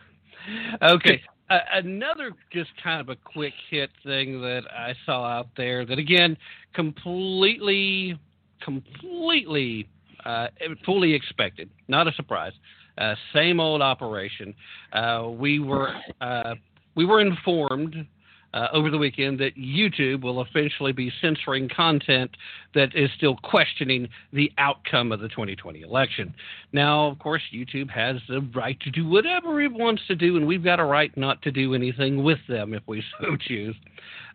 okay, 0.95 1.21
uh, 1.51 1.59
another 1.75 2.31
just 2.51 2.71
kind 2.83 3.03
of 3.03 3.11
a 3.11 3.17
quick 3.17 3.53
hit 3.69 3.91
thing 4.03 4.41
that 4.41 4.63
I 4.75 4.95
saw 5.05 5.27
out 5.27 5.49
there 5.55 5.85
that 5.85 5.99
again 5.99 6.39
completely, 6.73 8.19
completely 8.63 9.87
uh, 10.25 10.49
fully 10.85 11.15
expected, 11.15 11.71
not 11.89 12.09
a 12.09 12.13
surprise. 12.13 12.53
Uh, 12.97 13.15
same 13.33 13.59
old 13.59 13.83
operation. 13.83 14.55
Uh, 14.93 15.29
we 15.29 15.59
were 15.59 15.95
uh, 16.21 16.55
we 16.95 17.05
were 17.05 17.21
informed 17.21 18.07
uh, 18.55 18.69
over 18.73 18.89
the 18.89 18.97
weekend 18.97 19.39
that 19.41 19.57
YouTube 19.57 20.23
will 20.23 20.41
eventually 20.41 20.93
be 20.93 21.13
censoring 21.21 21.69
content 21.69 22.31
that 22.75 22.95
is 22.95 23.11
still 23.17 23.37
questioning 23.43 24.09
the 24.33 24.51
outcome 24.59 25.11
of 25.11 25.21
the 25.21 25.29
2020 25.29 25.83
election. 25.83 26.33
Now, 26.73 27.09
of 27.09 27.19
course, 27.19 27.43
YouTube 27.53 27.91
has 27.91 28.17
the 28.29 28.49
right 28.55 28.79
to 28.81 28.91
do 28.91 29.09
whatever 29.09 29.61
it 29.61 29.73
wants 29.73 30.03
to 30.07 30.15
do, 30.15 30.37
and 30.37 30.47
we've 30.47 30.63
got 30.63 30.79
a 30.79 30.85
right 30.85 31.15
not 31.17 31.43
to 31.43 31.51
do 31.51 31.75
anything 31.75 32.23
with 32.23 32.39
them 32.49 32.75
if 32.75 32.83
we 32.87 33.03
so 33.21 33.37
choose. 33.41 33.75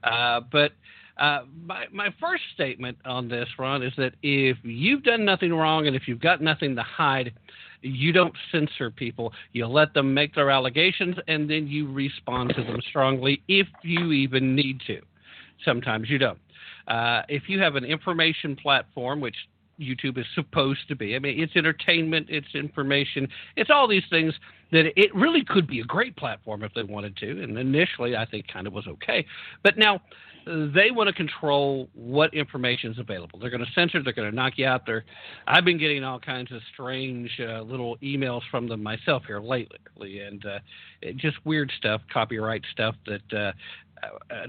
Uh, 0.03 0.41
but 0.51 0.73
uh, 1.19 1.41
my, 1.65 1.85
my 1.91 2.09
first 2.19 2.43
statement 2.53 2.97
on 3.05 3.27
this, 3.27 3.47
Ron, 3.57 3.83
is 3.83 3.93
that 3.97 4.13
if 4.23 4.57
you've 4.63 5.03
done 5.03 5.25
nothing 5.25 5.53
wrong 5.53 5.85
and 5.85 5.95
if 5.95 6.07
you've 6.07 6.21
got 6.21 6.41
nothing 6.41 6.75
to 6.75 6.83
hide, 6.83 7.33
you 7.81 8.11
don't 8.11 8.33
censor 8.51 8.89
people. 8.89 9.33
You 9.51 9.67
let 9.67 9.93
them 9.93 10.13
make 10.13 10.33
their 10.33 10.49
allegations 10.49 11.17
and 11.27 11.49
then 11.49 11.67
you 11.67 11.91
respond 11.91 12.53
to 12.55 12.63
them 12.63 12.79
strongly 12.89 13.41
if 13.47 13.67
you 13.83 14.11
even 14.13 14.55
need 14.55 14.81
to. 14.87 15.01
Sometimes 15.65 16.09
you 16.09 16.17
don't. 16.17 16.39
Uh, 16.87 17.21
if 17.27 17.43
you 17.47 17.59
have 17.59 17.75
an 17.75 17.83
information 17.83 18.55
platform, 18.55 19.19
which 19.19 19.35
YouTube 19.79 20.17
is 20.17 20.25
supposed 20.35 20.87
to 20.87 20.95
be. 20.95 21.15
I 21.15 21.19
mean, 21.19 21.39
it's 21.39 21.55
entertainment, 21.55 22.27
it's 22.29 22.53
information, 22.53 23.27
it's 23.55 23.69
all 23.69 23.87
these 23.87 24.03
things 24.09 24.33
that 24.71 24.85
it 24.95 25.13
really 25.15 25.43
could 25.43 25.67
be 25.67 25.79
a 25.79 25.85
great 25.85 26.15
platform 26.15 26.63
if 26.63 26.73
they 26.73 26.83
wanted 26.83 27.15
to. 27.17 27.43
And 27.43 27.57
initially, 27.57 28.15
I 28.15 28.25
think 28.25 28.47
kind 28.47 28.67
of 28.67 28.73
was 28.73 28.87
okay. 28.87 29.25
But 29.63 29.77
now 29.77 30.01
they 30.45 30.91
want 30.91 31.07
to 31.07 31.13
control 31.13 31.89
what 31.93 32.33
information 32.33 32.91
is 32.91 32.99
available. 32.99 33.39
They're 33.39 33.49
going 33.49 33.65
to 33.65 33.71
censor. 33.73 34.01
They're 34.03 34.13
going 34.13 34.29
to 34.29 34.35
knock 34.35 34.53
you 34.57 34.65
out 34.65 34.85
there. 34.85 35.05
I've 35.47 35.65
been 35.65 35.77
getting 35.77 36.03
all 36.03 36.19
kinds 36.19 36.51
of 36.51 36.61
strange 36.73 37.31
uh, 37.39 37.61
little 37.61 37.97
emails 37.97 38.41
from 38.49 38.67
them 38.67 38.81
myself 38.81 39.23
here 39.27 39.39
lately, 39.39 40.19
and 40.19 40.45
uh, 40.45 40.59
just 41.15 41.37
weird 41.45 41.71
stuff, 41.77 42.01
copyright 42.11 42.63
stuff 42.71 42.95
that 43.05 43.33
uh, 43.33 43.51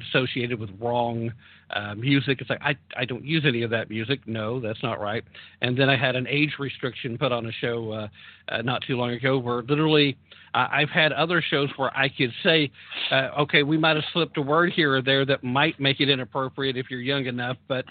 associated 0.00 0.58
with 0.58 0.70
wrong 0.80 1.32
uh, 1.70 1.94
music. 1.94 2.40
It's 2.40 2.50
like 2.50 2.62
I 2.62 2.76
I 2.96 3.04
don't 3.04 3.24
use 3.24 3.44
any 3.46 3.62
of 3.62 3.70
that 3.70 3.90
music. 3.90 4.20
No, 4.26 4.60
that's 4.60 4.82
not 4.82 5.00
right. 5.00 5.24
And 5.62 5.78
then 5.78 5.88
I 5.88 5.96
had 5.96 6.16
an 6.16 6.26
age 6.28 6.54
restriction 6.58 7.16
put 7.18 7.32
on 7.32 7.46
a 7.46 7.52
show 7.52 7.92
uh, 7.92 8.08
uh, 8.48 8.62
not 8.62 8.82
too 8.86 8.96
long 8.96 9.10
ago 9.10 9.38
where 9.38 9.62
literally 9.62 10.16
uh, 10.54 10.66
I've 10.70 10.90
had 10.90 11.12
other 11.12 11.42
shows 11.42 11.68
where 11.76 11.96
I 11.96 12.08
could 12.08 12.32
say, 12.42 12.70
uh, 13.10 13.30
okay, 13.40 13.62
we 13.62 13.78
might 13.78 13.96
have 13.96 14.04
slipped 14.12 14.36
a 14.36 14.42
word 14.42 14.72
here 14.72 14.96
or 14.96 15.02
there 15.02 15.24
that 15.26 15.44
might 15.44 15.78
make 15.78 16.00
it 16.00 16.08
inappropriate 16.08 16.76
if 16.76 16.86
you're 16.90 17.00
young 17.00 17.26
enough, 17.26 17.56
but 17.68 17.84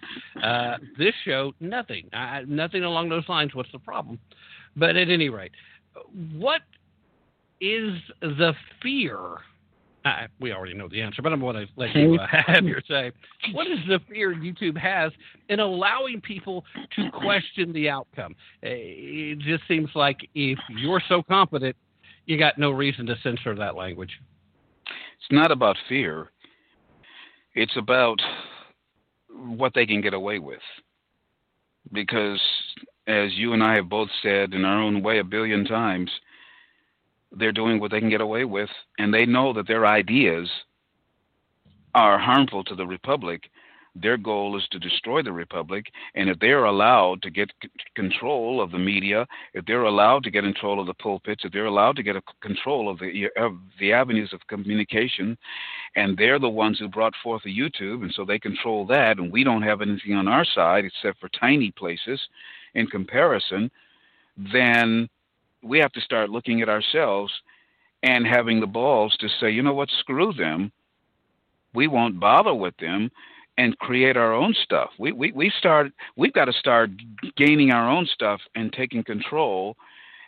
uh, 0.43 0.77
this 0.97 1.13
show 1.23 1.53
nothing, 1.59 2.09
I, 2.11 2.43
nothing 2.47 2.83
along 2.83 3.09
those 3.09 3.27
lines. 3.29 3.55
What's 3.55 3.71
the 3.71 3.79
problem? 3.79 4.19
But 4.75 4.97
at 4.97 5.09
any 5.09 5.29
rate, 5.29 5.51
what 6.33 6.61
is 7.61 7.93
the 8.21 8.53
fear 8.81 9.37
I, 10.09 10.27
we 10.39 10.53
already 10.53 10.73
know 10.73 10.87
the 10.87 11.01
answer, 11.01 11.21
but 11.21 11.31
I'm 11.31 11.39
going 11.39 11.55
to 11.55 11.67
let 11.75 11.95
you 11.95 12.15
uh, 12.15 12.27
have 12.27 12.65
your 12.65 12.81
say. 12.87 13.11
What 13.51 13.67
is 13.67 13.79
the 13.87 13.99
fear 14.09 14.33
YouTube 14.33 14.77
has 14.77 15.11
in 15.49 15.59
allowing 15.59 16.21
people 16.21 16.63
to 16.95 17.11
question 17.11 17.73
the 17.73 17.89
outcome? 17.89 18.35
Eh, 18.63 18.69
it 18.71 19.39
just 19.39 19.63
seems 19.67 19.89
like 19.95 20.17
if 20.35 20.59
you're 20.69 21.01
so 21.07 21.23
confident, 21.23 21.75
you 22.25 22.37
got 22.37 22.57
no 22.57 22.71
reason 22.71 23.05
to 23.07 23.15
censor 23.23 23.55
that 23.55 23.75
language. 23.75 24.11
It's 24.85 25.31
not 25.31 25.51
about 25.51 25.77
fear. 25.87 26.29
It's 27.55 27.75
about 27.77 28.19
what 29.29 29.73
they 29.73 29.85
can 29.85 30.01
get 30.01 30.13
away 30.13 30.39
with. 30.39 30.61
Because, 31.91 32.39
as 33.07 33.33
you 33.33 33.53
and 33.53 33.63
I 33.63 33.75
have 33.75 33.89
both 33.89 34.09
said 34.21 34.53
in 34.53 34.63
our 34.65 34.81
own 34.81 35.01
way 35.01 35.19
a 35.19 35.23
billion 35.23 35.65
times, 35.65 36.11
they're 37.31 37.51
doing 37.51 37.79
what 37.79 37.91
they 37.91 37.99
can 37.99 38.09
get 38.09 38.21
away 38.21 38.45
with, 38.45 38.69
and 38.97 39.13
they 39.13 39.25
know 39.25 39.53
that 39.53 39.67
their 39.67 39.85
ideas 39.85 40.49
are 41.95 42.17
harmful 42.17 42.63
to 42.63 42.75
the 42.75 42.85
republic. 42.85 43.49
Their 43.95 44.17
goal 44.17 44.55
is 44.55 44.67
to 44.71 44.79
destroy 44.79 45.23
the 45.23 45.31
republic, 45.31 45.87
and 46.15 46.29
if 46.29 46.39
they're 46.39 46.65
allowed 46.65 47.21
to 47.23 47.31
get 47.31 47.51
c- 47.61 47.69
control 47.95 48.61
of 48.61 48.71
the 48.71 48.77
media, 48.77 49.27
if 49.53 49.65
they're 49.65 49.83
allowed 49.83 50.23
to 50.23 50.31
get 50.31 50.43
control 50.43 50.79
of 50.79 50.85
the 50.85 50.93
pulpits, 50.93 51.43
if 51.43 51.51
they're 51.51 51.65
allowed 51.65 51.95
to 51.95 52.03
get 52.03 52.15
a 52.15 52.21
control 52.41 52.87
of 52.87 52.99
the 52.99 53.27
of 53.35 53.57
the 53.79 53.91
avenues 53.91 54.31
of 54.31 54.45
communication, 54.47 55.37
and 55.95 56.15
they're 56.15 56.39
the 56.39 56.47
ones 56.47 56.77
who 56.77 56.87
brought 56.87 57.15
forth 57.23 57.41
the 57.43 57.59
YouTube, 57.59 58.03
and 58.03 58.13
so 58.13 58.23
they 58.23 58.39
control 58.39 58.85
that, 58.85 59.17
and 59.17 59.31
we 59.31 59.43
don't 59.43 59.63
have 59.63 59.81
anything 59.81 60.13
on 60.13 60.27
our 60.27 60.45
side 60.45 60.85
except 60.85 61.19
for 61.19 61.29
tiny 61.29 61.71
places 61.71 62.21
in 62.75 62.85
comparison, 62.85 63.71
then 64.53 65.09
we 65.61 65.79
have 65.79 65.91
to 65.93 66.01
start 66.01 66.29
looking 66.29 66.61
at 66.61 66.69
ourselves 66.69 67.31
and 68.03 68.25
having 68.25 68.59
the 68.59 68.67
balls 68.67 69.15
to 69.19 69.27
say, 69.39 69.49
you 69.49 69.61
know 69.61 69.73
what, 69.73 69.89
screw 69.99 70.33
them. 70.33 70.71
We 71.73 71.87
won't 71.87 72.19
bother 72.19 72.53
with 72.53 72.75
them 72.77 73.11
and 73.57 73.77
create 73.79 74.15
our 74.15 74.33
own 74.33 74.55
stuff. 74.63 74.89
We 74.97 75.11
we 75.11 75.31
we 75.33 75.51
start 75.59 75.91
we've 76.15 76.33
got 76.33 76.45
to 76.45 76.53
start 76.53 76.91
gaining 77.35 77.71
our 77.71 77.89
own 77.89 78.07
stuff 78.07 78.39
and 78.55 78.71
taking 78.71 79.03
control. 79.03 79.75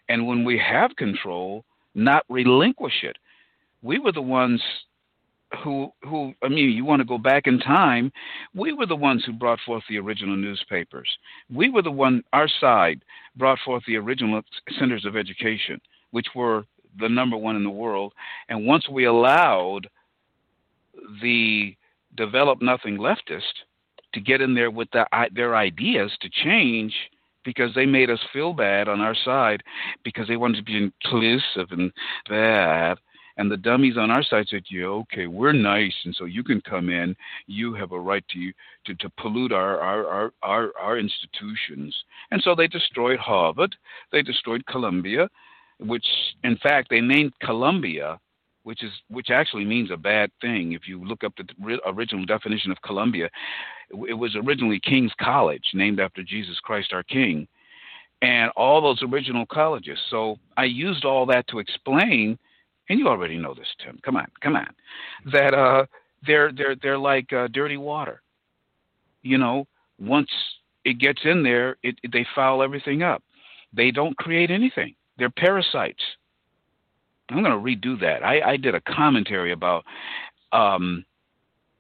And 0.09 0.27
when 0.27 0.43
we 0.43 0.59
have 0.59 0.95
control, 0.97 1.63
not 1.95 2.25
relinquish 2.29 3.03
it. 3.03 3.17
We 3.81 4.00
were 4.00 4.11
the 4.11 4.21
ones 4.21 4.61
who 5.63 5.91
who 6.03 6.34
I 6.41 6.48
mean, 6.48 6.72
you 6.72 6.86
want 6.86 7.01
to 7.01 7.05
go 7.05 7.17
back 7.17 7.48
in 7.48 7.60
time, 7.60 8.12
we 8.55 8.74
were 8.74 8.86
the 8.86 8.96
ones 8.96 9.24
who 9.25 9.34
brought 9.34 9.60
forth 9.65 9.84
the 9.89 10.00
original 10.00 10.36
newspapers. 10.36 11.10
We 11.53 11.70
were 11.70 11.81
the 11.81 11.91
one 11.91 12.24
our 12.34 12.48
side 12.60 13.03
brought 13.36 13.60
forth 13.65 13.84
the 13.86 13.98
original 13.98 14.41
centers 14.79 15.05
of 15.05 15.15
education, 15.15 15.79
which 16.12 16.27
were 16.36 16.65
the 17.00 17.10
number 17.10 17.38
one 17.38 17.55
in 17.55 17.63
the 17.63 17.70
world. 17.70 18.13
And 18.50 18.65
once 18.65 18.88
we 18.89 19.05
allowed 19.05 19.88
the 21.22 21.75
develop 22.15 22.62
nothing 22.62 22.98
leftist 22.98 23.53
to 24.13 24.20
get 24.20 24.41
in 24.41 24.53
there 24.53 24.72
with 24.72 24.89
the, 24.91 25.05
their 25.34 25.55
ideas 25.55 26.12
to 26.22 26.29
change 26.29 26.93
because 27.43 27.74
they 27.74 27.86
made 27.86 28.10
us 28.10 28.20
feel 28.34 28.53
bad 28.53 28.88
on 28.88 29.01
our 29.01 29.15
side 29.15 29.63
because 30.03 30.27
they 30.27 30.36
wanted 30.36 30.58
to 30.58 30.63
be 30.63 30.77
inclusive 30.77 31.72
and 31.72 31.91
bad. 32.29 32.98
And 33.38 33.50
the 33.50 33.57
dummies 33.57 33.97
on 33.97 34.11
our 34.11 34.23
side 34.23 34.47
said, 34.50 34.63
"Yeah, 34.69 34.85
okay, 34.85 35.27
we're 35.27 35.53
nice, 35.53 35.93
and 36.05 36.15
so 36.15 36.25
you 36.25 36.43
can 36.43 36.61
come 36.61 36.89
in. 36.89 37.15
You 37.47 37.73
have 37.73 37.91
a 37.91 38.00
right 38.00 38.23
to 38.29 38.51
to, 38.85 38.95
to 38.95 39.09
pollute 39.17 39.51
our, 39.51 39.79
our 39.79 40.05
our, 40.07 40.33
our 40.43 40.71
our 40.79 40.97
institutions." 40.97 41.95
And 42.31 42.41
so 42.41 42.55
they 42.55 42.67
destroyed 42.67 43.19
Harvard, 43.19 43.75
they 44.11 44.21
destroyed 44.21 44.65
Columbia, 44.65 45.29
which 45.79 46.05
in 46.43 46.57
fact 46.57 46.89
they 46.89 47.01
named 47.01 47.33
Columbia 47.41 48.19
which 48.63 48.83
is 48.83 48.91
which 49.09 49.29
actually 49.29 49.65
means 49.65 49.91
a 49.91 49.97
bad 49.97 50.31
thing. 50.39 50.73
If 50.73 50.88
you 50.88 51.03
look 51.03 51.23
up 51.23 51.33
the 51.35 51.79
original 51.88 52.25
definition 52.25 52.71
of 52.71 52.81
Columbia, 52.83 53.29
it 54.07 54.13
was 54.13 54.35
originally 54.35 54.79
King's 54.79 55.13
College, 55.19 55.63
named 55.73 56.00
after 56.00 56.23
Jesus 56.23 56.59
Christ 56.59 56.93
our 56.93 57.03
King, 57.03 57.47
and 58.21 58.51
all 58.55 58.81
those 58.81 59.01
original 59.01 59.45
colleges. 59.45 59.97
So 60.09 60.38
I 60.57 60.65
used 60.65 61.05
all 61.05 61.25
that 61.27 61.47
to 61.47 61.59
explain, 61.59 62.38
and 62.89 63.00
you 63.00 63.07
already 63.07 63.38
know 63.38 63.53
this, 63.53 63.67
Tim. 63.83 64.00
Come 64.03 64.17
on, 64.17 64.27
come 64.41 64.55
on, 64.55 64.67
that 65.31 65.53
uh, 65.53 65.85
they're 66.25 66.51
they're 66.51 66.75
they're 66.81 66.97
like 66.97 67.31
uh, 67.33 67.47
dirty 67.47 67.77
water. 67.77 68.21
You 69.23 69.38
know, 69.38 69.67
once 70.00 70.29
it 70.83 71.00
gets 71.00 71.21
in 71.23 71.43
there, 71.43 71.77
it, 71.83 71.95
it 72.03 72.11
they 72.11 72.25
foul 72.35 72.63
everything 72.63 73.03
up. 73.03 73.23
They 73.73 73.91
don't 73.91 74.17
create 74.17 74.51
anything. 74.51 74.95
They're 75.17 75.29
parasites 75.29 76.01
I'm 77.31 77.43
going 77.43 77.51
to 77.51 77.88
redo 77.88 78.00
that. 78.01 78.23
I, 78.23 78.51
I 78.51 78.57
did 78.57 78.75
a 78.75 78.81
commentary 78.81 79.53
about 79.53 79.85
um, 80.51 81.05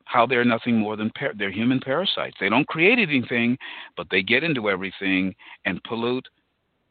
how 0.05 0.25
they're 0.25 0.45
nothing 0.45 0.77
more 0.77 0.95
than 0.95 1.11
par- 1.11 1.33
they're 1.37 1.51
human 1.51 1.79
parasites. 1.79 2.37
They 2.39 2.49
don't 2.49 2.67
create 2.67 2.99
anything, 2.99 3.57
but 3.97 4.07
they 4.09 4.21
get 4.21 4.43
into 4.43 4.69
everything 4.69 5.35
and 5.65 5.83
pollute 5.83 6.27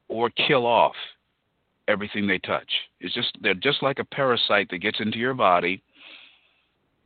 or 0.08 0.30
kill 0.30 0.66
off 0.66 0.94
everything 1.90 2.26
they 2.26 2.38
touch. 2.38 2.70
It's 3.00 3.14
just 3.14 3.37
they're 3.40 3.54
just 3.54 3.82
like 3.82 3.99
a 3.99 4.04
parasite 4.04 4.68
that 4.70 4.78
gets 4.78 5.00
into 5.00 5.18
your 5.18 5.35
body. 5.35 5.82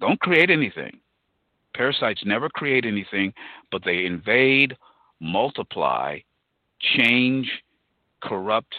Don't 0.00 0.20
create 0.20 0.50
anything. 0.50 0.98
Parasites 1.74 2.22
never 2.24 2.48
create 2.48 2.84
anything, 2.84 3.32
but 3.72 3.82
they 3.84 4.04
invade, 4.04 4.76
multiply, 5.20 6.18
change, 6.80 7.50
corrupt, 8.22 8.74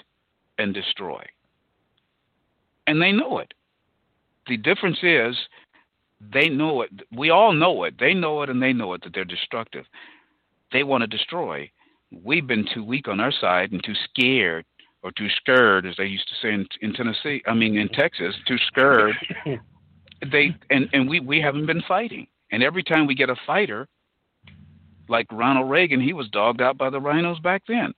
and 0.58 0.74
destroy 0.74 1.26
and 2.88 3.02
they 3.02 3.12
know 3.12 3.40
it. 3.40 3.54
The 4.48 4.58
difference 4.58 5.00
is 5.02 5.36
they 6.34 6.50
know 6.50 6.82
it. 6.82 6.92
We 7.12 7.30
all 7.30 7.54
know 7.54 7.84
it. 7.84 7.96
They 8.00 8.14
know 8.14 8.42
it 8.44 8.50
and 8.50 8.62
they 8.62 8.74
know 8.74 8.94
it 8.94 9.04
that 9.04 9.14
they're 9.14 9.26
destructive. 9.26 9.86
They 10.72 10.84
want 10.84 11.02
to 11.02 11.08
destroy. 11.08 11.70
We've 12.24 12.48
been 12.48 12.68
too 12.74 12.84
weak 12.84 13.08
on 13.08 13.20
our 13.20 13.32
side 13.32 13.72
and 13.72 13.84
too 13.84 13.96
scared 14.10 14.66
or 15.06 15.12
too 15.12 15.30
scared, 15.38 15.86
as 15.86 15.96
they 15.98 16.06
used 16.06 16.28
to 16.28 16.34
say 16.42 16.52
in, 16.52 16.66
in 16.82 16.92
Tennessee. 16.92 17.44
I 17.46 17.54
mean, 17.54 17.78
in 17.78 17.88
Texas, 17.90 18.34
too 18.48 18.58
scared. 18.68 19.14
they 20.32 20.56
and 20.72 20.90
and 20.94 21.08
we 21.08 21.20
we 21.20 21.40
haven't 21.40 21.68
been 21.68 21.84
fighting. 21.88 22.26
And 22.52 22.64
every 22.64 22.84
time 22.84 23.06
we 23.06 23.14
get 23.14 23.30
a 23.30 23.36
fighter, 23.46 23.88
like 25.08 25.28
Ronald 25.32 25.70
Reagan, 25.70 26.02
he 26.02 26.14
was 26.14 26.28
dogged 26.30 26.60
out 26.60 26.78
by 26.78 26.90
the 26.90 27.00
rhinos 27.00 27.40
back 27.40 27.62
then. 27.68 27.94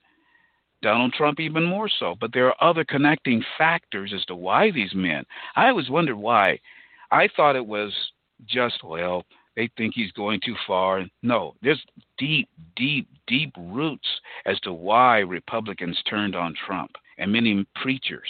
Donald 0.82 1.14
Trump 1.14 1.40
even 1.40 1.64
more 1.64 1.90
so. 1.90 2.16
But 2.20 2.34
there 2.34 2.48
are 2.48 2.70
other 2.70 2.84
connecting 2.84 3.42
factors 3.58 4.12
as 4.14 4.26
to 4.26 4.36
why 4.36 4.72
these 4.72 4.94
men. 4.94 5.24
I 5.56 5.70
always 5.70 5.90
wondered 5.90 6.18
why. 6.18 6.60
I 7.10 7.30
thought 7.36 7.56
it 7.56 7.66
was 7.66 7.94
just, 8.46 8.84
well, 8.84 9.24
they 9.56 9.70
think 9.78 9.94
he's 9.96 10.12
going 10.12 10.42
too 10.46 10.56
far. 10.68 11.06
No, 11.24 11.56
there's 11.62 11.84
deep, 12.18 12.50
deep, 12.76 13.08
deep 13.28 13.54
roots 13.58 14.08
as 14.46 14.60
to 14.62 14.74
why 14.74 15.20
Republicans 15.20 15.98
turned 16.08 16.36
on 16.36 16.54
Trump 16.66 16.92
and 17.18 17.32
many 17.32 17.66
preachers. 17.82 18.30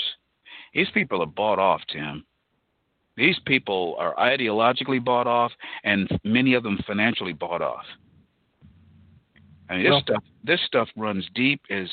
These 0.73 0.89
people 0.93 1.21
are 1.21 1.27
bought 1.27 1.59
off, 1.59 1.81
Tim. 1.91 2.25
These 3.15 3.39
people 3.45 3.95
are 3.97 4.15
ideologically 4.15 5.03
bought 5.03 5.25
off, 5.27 5.51
and 5.83 6.07
many 6.23 6.53
of 6.53 6.63
them 6.63 6.77
financially 6.85 7.33
bought 7.33 7.63
off. 7.63 7.85
I 9.69 9.75
mean, 9.75 9.83
this 9.83 9.91
well, 9.91 10.01
stuff 10.01 10.23
this 10.43 10.59
stuff 10.65 10.87
runs 10.95 11.27
deep. 11.33 11.61
Is 11.69 11.89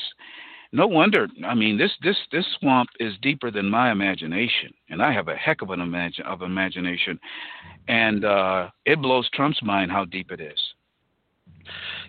no 0.72 0.86
wonder. 0.86 1.28
I 1.44 1.54
mean, 1.54 1.78
this 1.78 1.92
this 2.02 2.16
this 2.30 2.44
swamp 2.60 2.90
is 3.00 3.14
deeper 3.22 3.50
than 3.50 3.70
my 3.70 3.90
imagination, 3.90 4.72
and 4.90 5.02
I 5.02 5.12
have 5.12 5.28
a 5.28 5.34
heck 5.34 5.62
of 5.62 5.70
an 5.70 5.80
imagine 5.80 6.26
of 6.26 6.42
imagination, 6.42 7.18
and 7.88 8.24
uh, 8.24 8.68
it 8.84 9.00
blows 9.00 9.28
Trump's 9.30 9.62
mind 9.62 9.90
how 9.90 10.04
deep 10.04 10.30
it 10.30 10.40
is. 10.40 10.58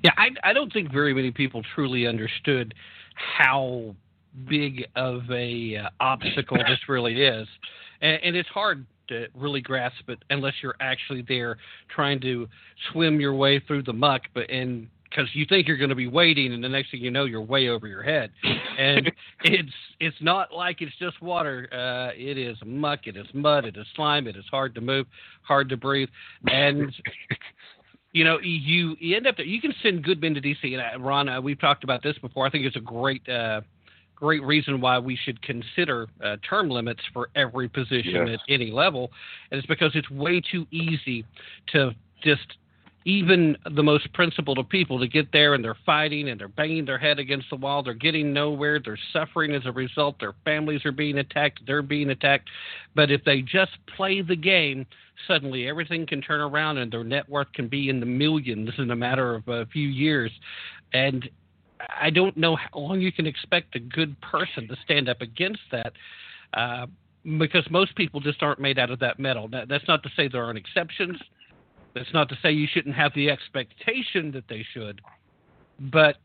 Yeah, 0.04 0.12
I 0.18 0.30
I 0.44 0.54
don't 0.54 0.74
think 0.74 0.92
very 0.92 1.14
many 1.14 1.32
people 1.32 1.62
truly 1.74 2.06
understood 2.06 2.74
how 3.16 3.96
big 4.48 4.86
of 4.96 5.22
a 5.32 5.78
uh, 5.78 5.90
obstacle 6.00 6.58
this 6.58 6.80
really 6.88 7.22
is, 7.22 7.48
and, 8.02 8.20
and 8.24 8.36
it's 8.36 8.50
hard 8.50 8.86
to 9.08 9.28
really 9.36 9.62
grasp 9.62 10.10
it 10.10 10.20
unless 10.32 10.54
you're 10.64 10.76
actually 10.80 11.24
there 11.28 11.58
trying 11.94 12.20
to 12.20 12.48
swim 12.92 13.20
your 13.20 13.36
way 13.36 13.60
through 13.60 13.84
the 13.84 13.94
muck 13.94 14.24
but 14.34 14.50
and 14.50 14.88
because 15.16 15.30
you 15.34 15.46
think 15.46 15.68
you're 15.68 15.78
going 15.78 15.90
to 15.90 15.96
be 15.96 16.08
waiting, 16.08 16.54
and 16.54 16.64
the 16.64 16.70
next 16.70 16.92
thing 16.92 17.02
you 17.02 17.12
know, 17.12 17.26
you're 17.26 17.42
way 17.42 17.70
over 17.70 17.88
your 17.88 18.04
head. 18.04 18.32
And 18.78 19.12
it's 19.44 19.72
it's 20.00 20.18
not 20.22 20.52
like 20.54 20.82
it's 20.82 20.96
just 21.00 21.22
water. 21.22 21.68
Uh, 21.72 22.12
it 22.16 22.38
is 22.38 22.58
muck. 22.66 23.08
It 23.08 23.16
is 23.16 23.28
mud. 23.34 23.66
It 23.66 23.78
is 23.78 23.86
slime. 23.96 24.28
It 24.28 24.36
is 24.36 24.46
hard 24.52 24.76
to 24.76 24.82
move, 24.82 25.08
hard 25.42 25.70
to 25.70 25.78
breathe, 25.78 26.10
and 26.48 26.94
you 28.12 28.24
know 28.24 28.40
you 28.42 28.96
you 29.00 29.16
end 29.16 29.28
up 29.28 29.38
there. 29.38 29.46
you 29.46 29.62
can 29.62 29.74
send 29.82 30.04
good 30.04 30.22
men 30.22 30.34
to 30.34 30.42
DC. 30.42 30.64
And 30.64 30.82
uh, 30.82 31.00
Ron, 31.00 31.30
uh, 31.30 31.42
we've 31.42 31.60
talked 31.60 31.84
about 31.84 32.04
this 32.04 32.18
before. 32.20 32.46
I 32.46 32.50
think 32.50 32.66
it's 32.66 32.76
a 32.76 32.82
great. 32.82 33.28
Uh, 33.30 33.62
great 34.16 34.44
reason 34.44 34.82
why 34.82 34.98
we 34.98 35.18
should 35.24 35.42
consider 35.42 36.08
uh, 36.24 36.38
term 36.48 36.70
limits 36.70 37.02
for 37.14 37.30
every 37.36 37.68
position 37.68 38.28
yes. 38.28 38.40
at 38.48 38.54
any 38.54 38.72
level, 38.72 39.12
and 39.52 39.58
it's 39.58 39.68
because 39.68 39.92
it's 39.94 40.10
way 40.10 40.42
too 40.42 40.66
easy 40.72 41.26
to 41.74 41.92
just 42.24 42.58
even 43.06 43.56
the 43.76 43.84
most 43.84 44.12
principled 44.14 44.58
of 44.58 44.68
people 44.68 45.00
to 45.00 45.08
get 45.08 45.32
there 45.32 45.54
and 45.54 45.64
they're 45.64 45.78
fighting 45.86 46.30
and 46.30 46.40
they're 46.40 46.48
banging 46.48 46.86
their 46.86 46.98
head 46.98 47.20
against 47.20 47.48
the 47.52 47.56
wall. 47.56 47.84
They're 47.84 47.94
getting 47.94 48.34
nowhere. 48.34 48.80
They're 48.84 48.98
suffering 49.14 49.54
as 49.54 49.62
a 49.66 49.72
result. 49.72 50.20
Their 50.20 50.34
families 50.44 50.84
are 50.86 50.92
being 50.92 51.20
attacked. 51.20 51.62
They're 51.68 51.84
being 51.84 52.10
attacked. 52.10 52.50
But 52.96 53.12
if 53.12 53.24
they 53.24 53.42
just 53.42 53.74
play 53.96 54.24
the 54.24 54.36
game, 54.36 54.88
suddenly 55.28 55.68
everything 55.68 56.08
can 56.08 56.20
turn 56.20 56.42
around 56.42 56.80
and 56.80 56.92
their 56.92 57.04
net 57.04 57.30
worth 57.30 57.52
can 57.54 57.68
be 57.68 57.90
in 57.90 58.00
the 58.00 58.08
millions 58.08 58.72
in 58.80 58.90
a 58.90 58.96
matter 58.96 59.36
of 59.36 59.48
a 59.48 59.68
few 59.68 59.88
years. 59.88 60.32
And 60.92 61.30
I 61.80 62.10
don't 62.10 62.36
know 62.38 62.56
how 62.56 62.80
long 62.80 63.02
you 63.02 63.12
can 63.12 63.26
expect 63.26 63.76
a 63.76 63.80
good 63.80 64.20
person 64.22 64.68
to 64.68 64.76
stand 64.84 65.10
up 65.10 65.22
against 65.22 65.62
that. 65.72 65.94
Uh, 66.54 66.86
because 67.40 67.66
most 67.72 67.96
people 67.96 68.20
just 68.20 68.44
aren't 68.44 68.60
made 68.60 68.78
out 68.78 68.92
of 68.92 69.00
that 69.00 69.20
metal. 69.20 69.48
Now, 69.48 69.64
that's 69.68 69.88
not 69.88 70.04
to 70.04 70.10
say 70.16 70.28
there 70.28 70.44
aren't 70.44 70.60
exceptions. 70.60 71.18
That's 71.96 72.14
not 72.14 72.30
to 72.30 72.38
say 72.42 72.52
you 72.52 72.68
shouldn't 72.72 72.96
have 72.96 73.14
the 73.16 73.30
expectation 73.30 74.32
that 74.34 74.44
they 74.48 74.66
should, 74.74 75.02
but 75.80 76.18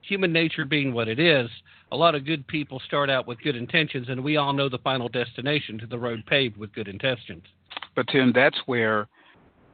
human 0.00 0.32
nature 0.32 0.64
being 0.64 0.92
what 0.92 1.06
it 1.06 1.18
is, 1.18 1.48
a 1.92 1.96
lot 1.96 2.14
of 2.14 2.24
good 2.24 2.46
people 2.46 2.80
start 2.80 3.10
out 3.10 3.26
with 3.26 3.38
good 3.42 3.54
intentions, 3.54 4.08
and 4.08 4.22
we 4.22 4.36
all 4.36 4.52
know 4.52 4.68
the 4.68 4.78
final 4.78 5.08
destination 5.08 5.78
to 5.78 5.86
the 5.86 5.98
road 5.98 6.24
paved 6.26 6.56
with 6.56 6.72
good 6.72 6.88
intentions. 6.88 7.44
But 7.94 8.08
Tim, 8.08 8.32
that's 8.34 8.58
where 8.66 9.06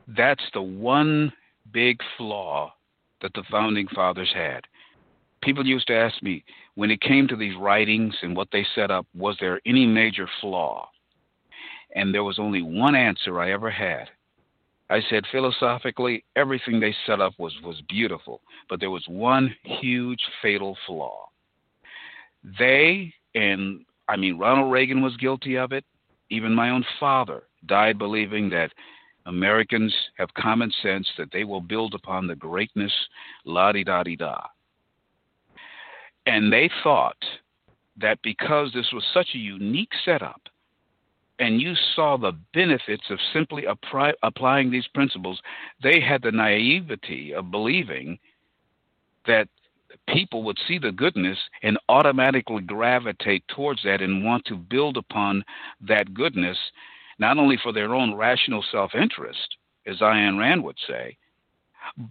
that's 0.09 0.43
the 0.53 0.63
one 0.63 1.33
big 1.73 1.99
flaw 2.19 2.75
that 3.23 3.33
the 3.35 3.45
founding 3.51 3.89
fathers 3.89 4.31
had. 4.35 4.67
People 5.45 5.67
used 5.67 5.87
to 5.89 5.97
ask 5.97 6.23
me 6.23 6.45
when 6.75 6.91
it 6.91 7.01
came 7.01 7.29
to 7.29 7.37
these 7.37 7.57
writings 7.57 8.15
and 8.23 8.37
what 8.37 8.49
they 8.51 8.67
set 8.75 8.91
up, 8.91 9.07
was 9.15 9.37
there 9.41 9.61
any 9.67 9.87
major 9.87 10.29
flaw? 10.41 10.89
And 11.95 12.13
there 12.13 12.25
was 12.25 12.39
only 12.39 12.63
one 12.63 12.95
answer 12.95 13.41
I 13.41 13.53
ever 13.53 13.71
had, 13.71 14.09
I 14.91 15.01
said 15.09 15.25
philosophically, 15.33 16.25
everything 16.37 16.79
they 16.79 16.95
set 17.07 17.21
up 17.21 17.33
was, 17.39 17.55
was 17.63 17.81
beautiful, 17.89 18.43
but 18.69 18.81
there 18.81 18.91
was 18.91 19.05
one 19.09 19.55
huge 19.63 20.21
fatal 20.43 20.77
flaw. 20.87 21.29
They, 22.59 23.13
and 23.35 23.85
I 24.09 24.17
mean, 24.17 24.39
Ronald 24.39 24.71
Reagan 24.71 25.03
was 25.03 25.17
guilty 25.17 25.57
of 25.57 25.73
it. 25.73 25.85
Even 26.31 26.55
my 26.55 26.71
own 26.71 26.85
father 27.01 27.45
died 27.67 27.99
believing 27.99 28.51
that 28.51 28.71
Americans 29.27 29.95
have 30.19 30.33
common 30.35 30.71
sense, 30.83 31.09
that 31.17 31.33
they 31.33 31.45
will 31.45 31.63
build 31.63 31.95
upon 31.95 32.27
the 32.27 32.37
greatness, 32.37 32.93
la 33.47 33.73
di 33.73 33.85
da 33.85 34.03
di 34.03 34.17
da. 34.17 34.37
And 36.27 36.53
they 36.53 36.71
thought 36.83 37.23
that 38.01 38.19
because 38.23 38.73
this 38.73 38.93
was 38.93 39.05
such 39.13 39.29
a 39.35 39.39
unique 39.39 39.93
setup, 40.05 40.41
and 41.39 41.61
you 41.61 41.75
saw 41.95 42.17
the 42.17 42.33
benefits 42.53 43.05
of 43.11 43.19
simply 43.33 43.65
apply, 43.65 44.13
applying 44.23 44.71
these 44.71 44.87
principles, 44.95 45.41
they 45.83 46.01
had 46.01 46.23
the 46.23 46.31
naivety 46.31 47.35
of 47.35 47.51
believing 47.51 48.19
that 49.27 49.49
people 50.09 50.43
would 50.45 50.59
see 50.67 50.79
the 50.79 50.93
goodness 50.93 51.39
and 51.63 51.79
automatically 51.89 52.63
gravitate 52.63 53.45
towards 53.49 53.83
that 53.83 54.01
and 54.01 54.25
want 54.25 54.45
to 54.47 54.57
build 54.57 54.97
upon 54.97 55.45
that 55.81 56.15
goodness, 56.15 56.59
not 57.19 57.39
only 57.39 57.59
for 57.63 57.73
their 57.73 57.95
own 57.95 58.15
rational 58.15 58.65
self 58.71 58.95
interest, 58.95 59.57
as 59.87 59.99
Ayn 59.99 60.39
Rand 60.39 60.63
would 60.63 60.79
say, 60.87 61.17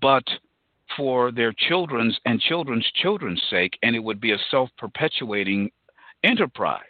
but 0.01 0.23
for 0.97 1.31
their 1.31 1.53
children's 1.53 2.19
and 2.25 2.39
children's 2.39 2.89
children's 3.01 3.41
sake, 3.49 3.77
and 3.83 3.95
it 3.95 4.03
would 4.03 4.21
be 4.21 4.31
a 4.31 4.37
self 4.51 4.69
perpetuating 4.77 5.71
enterprise. 6.23 6.81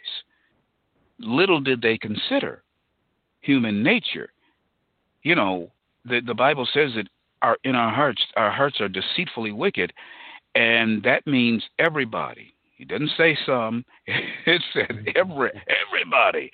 Little 1.18 1.60
did 1.60 1.80
they 1.80 1.96
consider 1.98 2.62
human 3.40 3.82
nature. 3.82 4.30
You 5.22 5.34
know, 5.34 5.70
the, 6.04 6.20
the 6.26 6.34
Bible 6.34 6.66
says 6.72 6.90
that 6.96 7.08
our, 7.42 7.56
in 7.64 7.74
our 7.74 7.92
hearts, 7.92 8.22
our 8.36 8.50
hearts 8.50 8.80
are 8.80 8.88
deceitfully 8.88 9.52
wicked, 9.52 9.92
and 10.54 11.02
that 11.02 11.26
means 11.26 11.62
everybody. 11.78 12.54
He 12.76 12.84
didn't 12.84 13.12
say 13.16 13.36
some, 13.46 13.84
it 14.06 14.62
said 14.72 15.08
every, 15.14 15.50
everybody. 15.88 16.50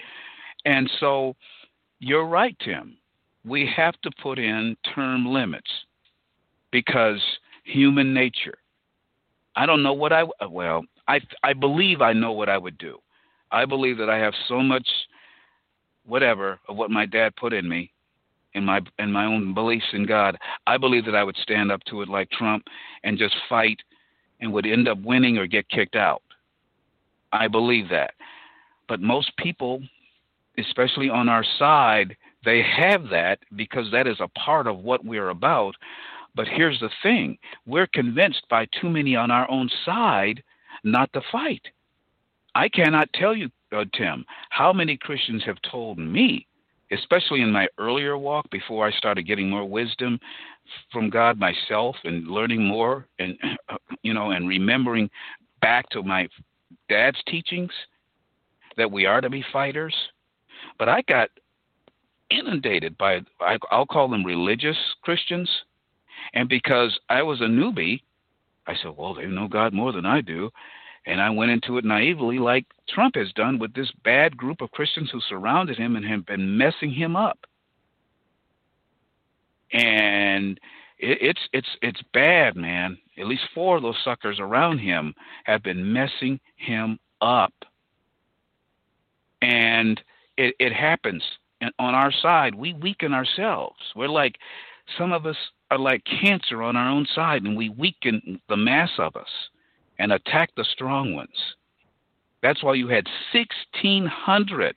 And 0.64 0.90
so 1.00 1.34
you're 2.00 2.26
right, 2.26 2.56
Tim. 2.62 2.96
We 3.44 3.70
have 3.74 3.94
to 4.02 4.10
put 4.22 4.38
in 4.38 4.76
term 4.94 5.26
limits 5.26 5.70
because 6.72 7.20
human 7.64 8.12
nature. 8.14 8.58
I 9.56 9.66
don't 9.66 9.82
know 9.82 9.92
what 9.92 10.12
I 10.12 10.24
well, 10.48 10.84
I 11.08 11.20
I 11.42 11.52
believe 11.52 12.00
I 12.00 12.12
know 12.12 12.32
what 12.32 12.48
I 12.48 12.58
would 12.58 12.78
do. 12.78 12.98
I 13.50 13.64
believe 13.64 13.98
that 13.98 14.10
I 14.10 14.18
have 14.18 14.34
so 14.48 14.60
much 14.60 14.86
whatever 16.06 16.58
of 16.68 16.76
what 16.76 16.90
my 16.90 17.06
dad 17.06 17.34
put 17.36 17.52
in 17.52 17.68
me 17.68 17.92
in 18.54 18.64
my 18.64 18.80
in 18.98 19.12
my 19.12 19.24
own 19.24 19.54
beliefs 19.54 19.86
in 19.92 20.06
God. 20.06 20.36
I 20.66 20.76
believe 20.76 21.04
that 21.06 21.14
I 21.14 21.24
would 21.24 21.36
stand 21.36 21.70
up 21.70 21.82
to 21.84 22.02
it 22.02 22.08
like 22.08 22.30
Trump 22.30 22.64
and 23.04 23.18
just 23.18 23.34
fight 23.48 23.80
and 24.40 24.52
would 24.52 24.66
end 24.66 24.88
up 24.88 24.98
winning 25.02 25.38
or 25.38 25.46
get 25.46 25.68
kicked 25.68 25.96
out. 25.96 26.22
I 27.32 27.48
believe 27.48 27.88
that. 27.90 28.14
But 28.88 29.00
most 29.00 29.36
people, 29.36 29.82
especially 30.58 31.08
on 31.08 31.28
our 31.28 31.44
side, 31.58 32.16
they 32.44 32.62
have 32.62 33.08
that 33.10 33.38
because 33.54 33.86
that 33.92 34.06
is 34.06 34.18
a 34.20 34.28
part 34.28 34.66
of 34.66 34.78
what 34.78 35.04
we're 35.04 35.28
about. 35.28 35.74
But 36.34 36.48
here's 36.48 36.80
the 36.80 36.90
thing 37.02 37.38
we're 37.66 37.86
convinced 37.88 38.42
by 38.48 38.66
too 38.80 38.88
many 38.88 39.16
on 39.16 39.30
our 39.30 39.50
own 39.50 39.68
side 39.84 40.42
not 40.84 41.12
to 41.12 41.20
fight. 41.32 41.62
I 42.54 42.68
cannot 42.68 43.12
tell 43.14 43.34
you, 43.34 43.50
uh, 43.72 43.84
Tim, 43.94 44.24
how 44.50 44.72
many 44.72 44.96
Christians 44.96 45.42
have 45.44 45.58
told 45.70 45.98
me, 45.98 46.46
especially 46.92 47.42
in 47.42 47.52
my 47.52 47.68
earlier 47.78 48.18
walk 48.18 48.50
before 48.50 48.86
I 48.86 48.90
started 48.92 49.26
getting 49.26 49.48
more 49.48 49.68
wisdom 49.68 50.18
from 50.92 51.10
God 51.10 51.38
myself 51.38 51.96
and 52.04 52.26
learning 52.28 52.64
more 52.64 53.06
and, 53.18 53.36
you 54.02 54.14
know, 54.14 54.30
and 54.30 54.48
remembering 54.48 55.10
back 55.60 55.88
to 55.90 56.02
my 56.02 56.28
dad's 56.88 57.20
teachings 57.28 57.70
that 58.76 58.90
we 58.90 59.06
are 59.06 59.20
to 59.20 59.30
be 59.30 59.44
fighters. 59.52 59.94
But 60.78 60.88
I 60.88 61.02
got 61.02 61.30
inundated 62.30 62.96
by, 62.98 63.20
I'll 63.70 63.86
call 63.86 64.08
them 64.08 64.24
religious 64.24 64.76
Christians 65.02 65.48
and 66.34 66.48
because 66.48 66.98
I 67.08 67.22
was 67.22 67.40
a 67.40 67.44
newbie, 67.44 68.00
I 68.66 68.74
said, 68.82 68.94
well, 68.96 69.14
they 69.14 69.26
know 69.26 69.48
God 69.48 69.72
more 69.72 69.92
than 69.92 70.06
I 70.06 70.20
do. 70.20 70.50
And 71.06 71.20
I 71.20 71.30
went 71.30 71.50
into 71.50 71.78
it 71.78 71.84
naively, 71.84 72.38
like 72.38 72.66
Trump 72.88 73.14
has 73.16 73.32
done 73.32 73.58
with 73.58 73.72
this 73.72 73.90
bad 74.04 74.36
group 74.36 74.60
of 74.60 74.70
Christians 74.70 75.08
who 75.10 75.20
surrounded 75.20 75.78
him 75.78 75.96
and 75.96 76.04
have 76.04 76.26
been 76.26 76.58
messing 76.58 76.92
him 76.92 77.16
up. 77.16 77.38
And 79.72 80.60
it, 80.98 81.18
it's 81.22 81.40
it's 81.52 81.68
it's 81.80 82.02
bad, 82.12 82.54
man. 82.54 82.98
At 83.18 83.26
least 83.26 83.44
four 83.54 83.76
of 83.76 83.82
those 83.82 83.96
suckers 84.04 84.38
around 84.40 84.78
him 84.78 85.14
have 85.44 85.62
been 85.62 85.92
messing 85.92 86.38
him 86.56 86.98
up. 87.22 87.54
And 89.40 90.00
it, 90.36 90.54
it 90.58 90.72
happens 90.74 91.22
and 91.60 91.72
on 91.78 91.94
our 91.94 92.12
side. 92.12 92.54
We 92.54 92.74
weaken 92.74 93.12
ourselves. 93.14 93.80
We're 93.94 94.08
like 94.08 94.36
some 94.96 95.12
of 95.12 95.26
us 95.26 95.36
are 95.70 95.78
like 95.78 96.02
cancer 96.04 96.62
on 96.62 96.76
our 96.76 96.88
own 96.88 97.06
side, 97.14 97.42
and 97.42 97.56
we 97.56 97.68
weaken 97.68 98.40
the 98.48 98.56
mass 98.56 98.90
of 98.98 99.16
us 99.16 99.28
and 99.98 100.12
attack 100.12 100.50
the 100.56 100.64
strong 100.64 101.14
ones. 101.14 101.54
That's 102.42 102.62
why 102.62 102.74
you 102.74 102.88
had 102.88 103.06
1,600, 103.32 104.76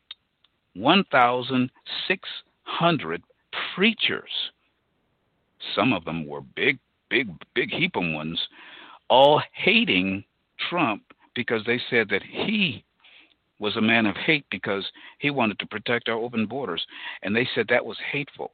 1,600 0.74 3.24
preachers. 3.76 4.30
Some 5.76 5.94
of 5.94 6.04
them 6.04 6.28
were 6.28 6.42
big, 6.42 6.80
big, 7.10 7.30
big 7.54 7.72
heaping 7.72 8.14
ones, 8.14 8.40
all 9.10 9.42
hating 9.54 10.26
Trump 10.70 11.04
because 11.36 11.64
they 11.66 11.80
said 11.90 12.10
that 12.10 12.24
he 12.24 12.84
was 13.60 13.78
a 13.78 13.82
man 13.82 14.06
of 14.06 14.18
hate 14.18 14.46
because 14.52 14.86
he 15.20 15.30
wanted 15.30 15.58
to 15.60 15.66
protect 15.66 16.10
our 16.10 16.18
open 16.18 16.46
borders. 16.46 16.86
And 17.22 17.34
they 17.36 17.48
said 17.56 17.68
that 17.70 17.86
was 17.86 17.98
hateful. 18.12 18.52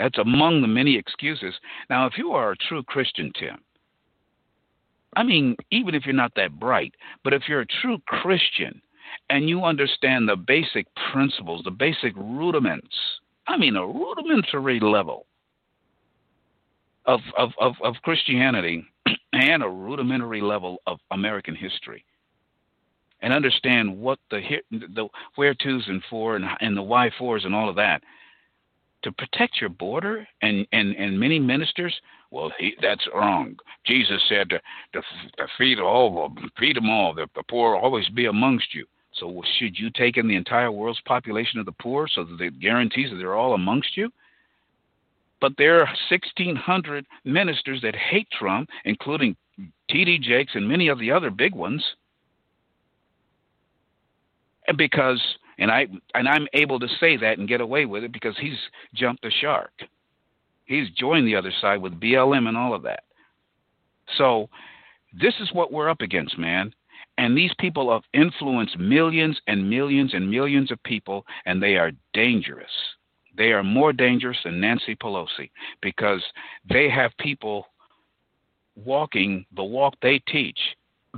That's 0.00 0.16
among 0.16 0.62
the 0.62 0.66
many 0.66 0.96
excuses. 0.96 1.54
Now, 1.90 2.06
if 2.06 2.16
you 2.16 2.30
are 2.32 2.52
a 2.52 2.56
true 2.56 2.82
Christian, 2.82 3.30
Tim, 3.38 3.58
I 5.14 5.22
mean, 5.22 5.56
even 5.70 5.94
if 5.94 6.06
you're 6.06 6.14
not 6.14 6.32
that 6.36 6.58
bright, 6.58 6.94
but 7.22 7.34
if 7.34 7.42
you're 7.46 7.60
a 7.60 7.66
true 7.82 7.98
Christian 8.06 8.80
and 9.28 9.46
you 9.46 9.62
understand 9.62 10.26
the 10.26 10.36
basic 10.36 10.86
principles, 11.12 11.64
the 11.64 11.70
basic 11.70 12.14
rudiments, 12.16 12.96
I 13.46 13.58
mean, 13.58 13.76
a 13.76 13.86
rudimentary 13.86 14.80
level 14.80 15.26
of, 17.04 17.20
of, 17.36 17.50
of, 17.60 17.74
of 17.84 17.96
Christianity 18.02 18.82
and 19.34 19.62
a 19.62 19.68
rudimentary 19.68 20.40
level 20.40 20.78
of 20.86 20.98
American 21.10 21.54
history, 21.54 22.06
and 23.20 23.34
understand 23.34 23.98
what 23.98 24.18
the, 24.30 24.40
the 24.70 25.08
where 25.34 25.52
twos 25.52 25.84
and 25.88 26.02
four 26.08 26.36
and, 26.36 26.46
and 26.60 26.74
the 26.74 26.82
why 26.82 27.10
fours 27.18 27.44
and 27.44 27.54
all 27.54 27.68
of 27.68 27.76
that– 27.76 28.02
to 29.02 29.12
protect 29.12 29.60
your 29.60 29.70
border 29.70 30.26
and 30.42 30.66
and 30.72 30.94
and 30.96 31.18
many 31.18 31.38
ministers? 31.38 31.94
Well 32.30 32.52
he, 32.58 32.74
that's 32.80 33.06
wrong. 33.14 33.56
Jesus 33.86 34.20
said 34.28 34.50
to, 34.50 34.60
to, 34.92 35.02
to 35.38 35.46
feed 35.58 35.78
all 35.78 36.34
feed 36.58 36.76
them 36.76 36.90
all. 36.90 37.14
The, 37.14 37.26
the 37.34 37.42
poor 37.48 37.74
will 37.74 37.80
always 37.80 38.08
be 38.10 38.26
amongst 38.26 38.74
you. 38.74 38.86
So 39.14 39.42
should 39.58 39.78
you 39.78 39.90
take 39.90 40.16
in 40.16 40.28
the 40.28 40.36
entire 40.36 40.70
world's 40.70 41.00
population 41.04 41.58
of 41.58 41.66
the 41.66 41.72
poor 41.72 42.08
so 42.08 42.24
that 42.24 42.40
it 42.40 42.60
guarantees 42.60 43.10
that 43.10 43.16
they're 43.16 43.34
all 43.34 43.54
amongst 43.54 43.96
you? 43.96 44.10
But 45.40 45.52
there 45.56 45.80
are 45.80 45.94
1600 46.10 47.06
ministers 47.24 47.80
that 47.82 47.96
hate 47.96 48.28
trump 48.38 48.68
including 48.84 49.36
td 49.90 50.20
jakes 50.20 50.52
and 50.54 50.68
many 50.68 50.88
of 50.88 50.98
the 50.98 51.10
other 51.10 51.30
big 51.30 51.54
ones 51.54 51.84
and 54.70 54.76
because 54.78 55.20
and 55.60 55.70
I 55.70 55.86
and 56.14 56.26
I'm 56.26 56.48
able 56.54 56.80
to 56.80 56.88
say 56.98 57.16
that 57.18 57.38
and 57.38 57.46
get 57.46 57.60
away 57.60 57.84
with 57.84 58.02
it 58.02 58.12
because 58.12 58.36
he's 58.40 58.58
jumped 58.94 59.22
the 59.22 59.30
shark. 59.30 59.70
He's 60.64 60.90
joined 60.90 61.26
the 61.26 61.36
other 61.36 61.52
side 61.60 61.82
with 61.82 62.00
BLM 62.00 62.48
and 62.48 62.56
all 62.56 62.74
of 62.74 62.82
that. 62.82 63.04
So 64.16 64.48
this 65.12 65.34
is 65.40 65.52
what 65.52 65.72
we're 65.72 65.90
up 65.90 66.00
against, 66.00 66.38
man. 66.38 66.72
And 67.18 67.36
these 67.36 67.52
people 67.58 67.92
have 67.92 68.02
influenced 68.14 68.78
millions 68.78 69.38
and 69.46 69.68
millions 69.68 70.14
and 70.14 70.30
millions 70.30 70.70
of 70.70 70.82
people, 70.84 71.26
and 71.44 71.62
they 71.62 71.76
are 71.76 71.90
dangerous. 72.14 72.70
They 73.36 73.52
are 73.52 73.62
more 73.62 73.92
dangerous 73.92 74.38
than 74.44 74.60
Nancy 74.60 74.96
Pelosi 74.96 75.50
because 75.82 76.22
they 76.68 76.88
have 76.88 77.10
people 77.18 77.66
walking 78.76 79.44
the 79.54 79.64
walk 79.64 79.94
they 80.00 80.20
teach 80.28 80.58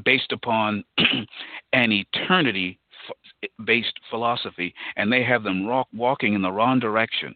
based 0.05 0.33
upon 0.33 0.83
an 1.72 1.92
eternity 1.92 2.81
based 3.64 3.98
philosophy, 4.10 4.74
and 4.96 5.12
they 5.12 5.22
have 5.22 5.42
them 5.42 5.66
rock, 5.66 5.88
walking 5.92 6.34
in 6.34 6.42
the 6.42 6.52
wrong 6.52 6.78
direction, 6.78 7.34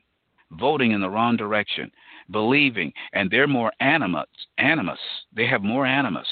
voting 0.53 0.93
in 0.93 1.01
the 1.01 1.11
wrong 1.11 1.37
direction, 1.37 1.91
believing, 2.31 2.93
and 3.13 3.31
they're 3.31 3.47
more 3.47 3.73
animus. 3.81 4.29
Animus. 4.59 4.99
They 5.35 5.47
have 5.47 5.63
more 5.63 5.87
animus. 5.87 6.29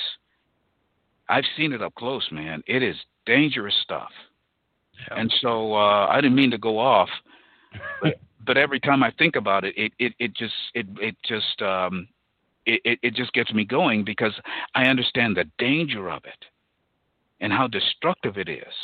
I've 1.28 1.44
seen 1.56 1.72
it 1.72 1.82
up 1.82 1.94
close, 1.94 2.26
man. 2.30 2.62
It 2.66 2.82
is 2.82 2.96
dangerous 3.26 3.74
stuff. 3.82 4.10
Yeah. 5.08 5.20
And 5.20 5.34
so 5.40 5.74
uh, 5.74 6.06
I 6.06 6.20
didn't 6.20 6.36
mean 6.36 6.50
to 6.50 6.58
go 6.58 6.78
off, 6.78 7.08
but, 8.02 8.20
but 8.46 8.56
every 8.56 8.80
time 8.80 9.02
I 9.02 9.10
think 9.18 9.36
about 9.36 9.64
it, 9.64 9.74
it 9.76 9.92
it, 9.98 10.12
it 10.18 10.34
just 10.34 10.54
it 10.74 10.86
it 11.00 11.16
just 11.24 11.60
um, 11.62 12.08
it, 12.66 12.98
it 13.02 13.14
just 13.14 13.32
gets 13.32 13.52
me 13.52 13.64
going 13.64 14.04
because 14.04 14.32
I 14.74 14.84
understand 14.84 15.36
the 15.36 15.44
danger 15.58 16.10
of 16.10 16.24
it 16.24 16.44
and 17.40 17.52
how 17.52 17.66
destructive 17.66 18.38
it 18.38 18.48
is. 18.48 18.74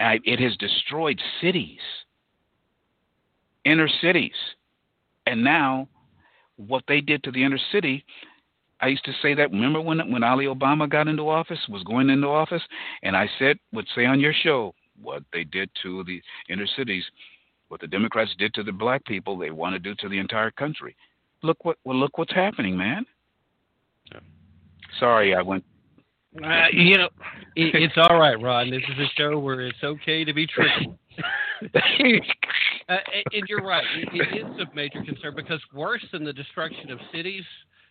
I, 0.00 0.20
it 0.24 0.40
has 0.40 0.56
destroyed 0.56 1.20
cities, 1.40 1.80
inner 3.64 3.88
cities. 4.00 4.32
And 5.26 5.42
now, 5.42 5.88
what 6.56 6.84
they 6.88 7.00
did 7.00 7.22
to 7.24 7.30
the 7.30 7.44
inner 7.44 7.58
city, 7.72 8.04
I 8.80 8.88
used 8.88 9.04
to 9.04 9.12
say 9.22 9.34
that. 9.34 9.50
Remember 9.50 9.80
when 9.80 10.10
when 10.10 10.22
Ali 10.22 10.46
Obama 10.46 10.88
got 10.88 11.08
into 11.08 11.28
office, 11.28 11.58
was 11.68 11.82
going 11.82 12.10
into 12.10 12.28
office, 12.28 12.62
and 13.02 13.16
I 13.16 13.28
said, 13.38 13.58
would 13.72 13.86
say 13.94 14.06
on 14.06 14.20
your 14.20 14.32
show 14.32 14.74
what 15.00 15.22
they 15.32 15.44
did 15.44 15.70
to 15.82 16.04
the 16.04 16.20
inner 16.48 16.66
cities, 16.76 17.04
what 17.68 17.80
the 17.80 17.86
Democrats 17.86 18.34
did 18.38 18.54
to 18.54 18.62
the 18.62 18.72
black 18.72 19.04
people, 19.04 19.36
they 19.36 19.50
want 19.50 19.74
to 19.74 19.78
do 19.78 19.94
to 19.96 20.08
the 20.08 20.18
entire 20.18 20.50
country. 20.50 20.96
Look 21.42 21.64
what 21.64 21.76
well, 21.84 21.98
look 21.98 22.18
what's 22.18 22.32
happening, 22.32 22.76
man. 22.76 23.04
Yeah. 24.12 24.20
Sorry, 24.98 25.34
I 25.34 25.42
went 25.42 25.64
uh, 26.44 26.66
you 26.72 26.98
know, 26.98 27.08
it, 27.56 27.74
it's 27.74 27.94
all 27.96 28.18
right, 28.18 28.40
Ron. 28.40 28.70
This 28.70 28.82
is 28.82 28.98
a 28.98 29.08
show 29.16 29.38
where 29.38 29.62
it's 29.62 29.82
okay 29.82 30.24
to 30.24 30.32
be 30.32 30.46
tricky. 30.46 30.92
uh, 32.88 32.96
and 33.32 33.42
you're 33.48 33.64
right. 33.64 33.84
It, 33.96 34.08
it 34.12 34.46
is 34.46 34.60
a 34.60 34.74
major 34.74 35.02
concern 35.04 35.34
because 35.34 35.60
worse 35.74 36.04
than 36.12 36.24
the 36.24 36.32
destruction 36.32 36.90
of 36.90 36.98
cities 37.12 37.44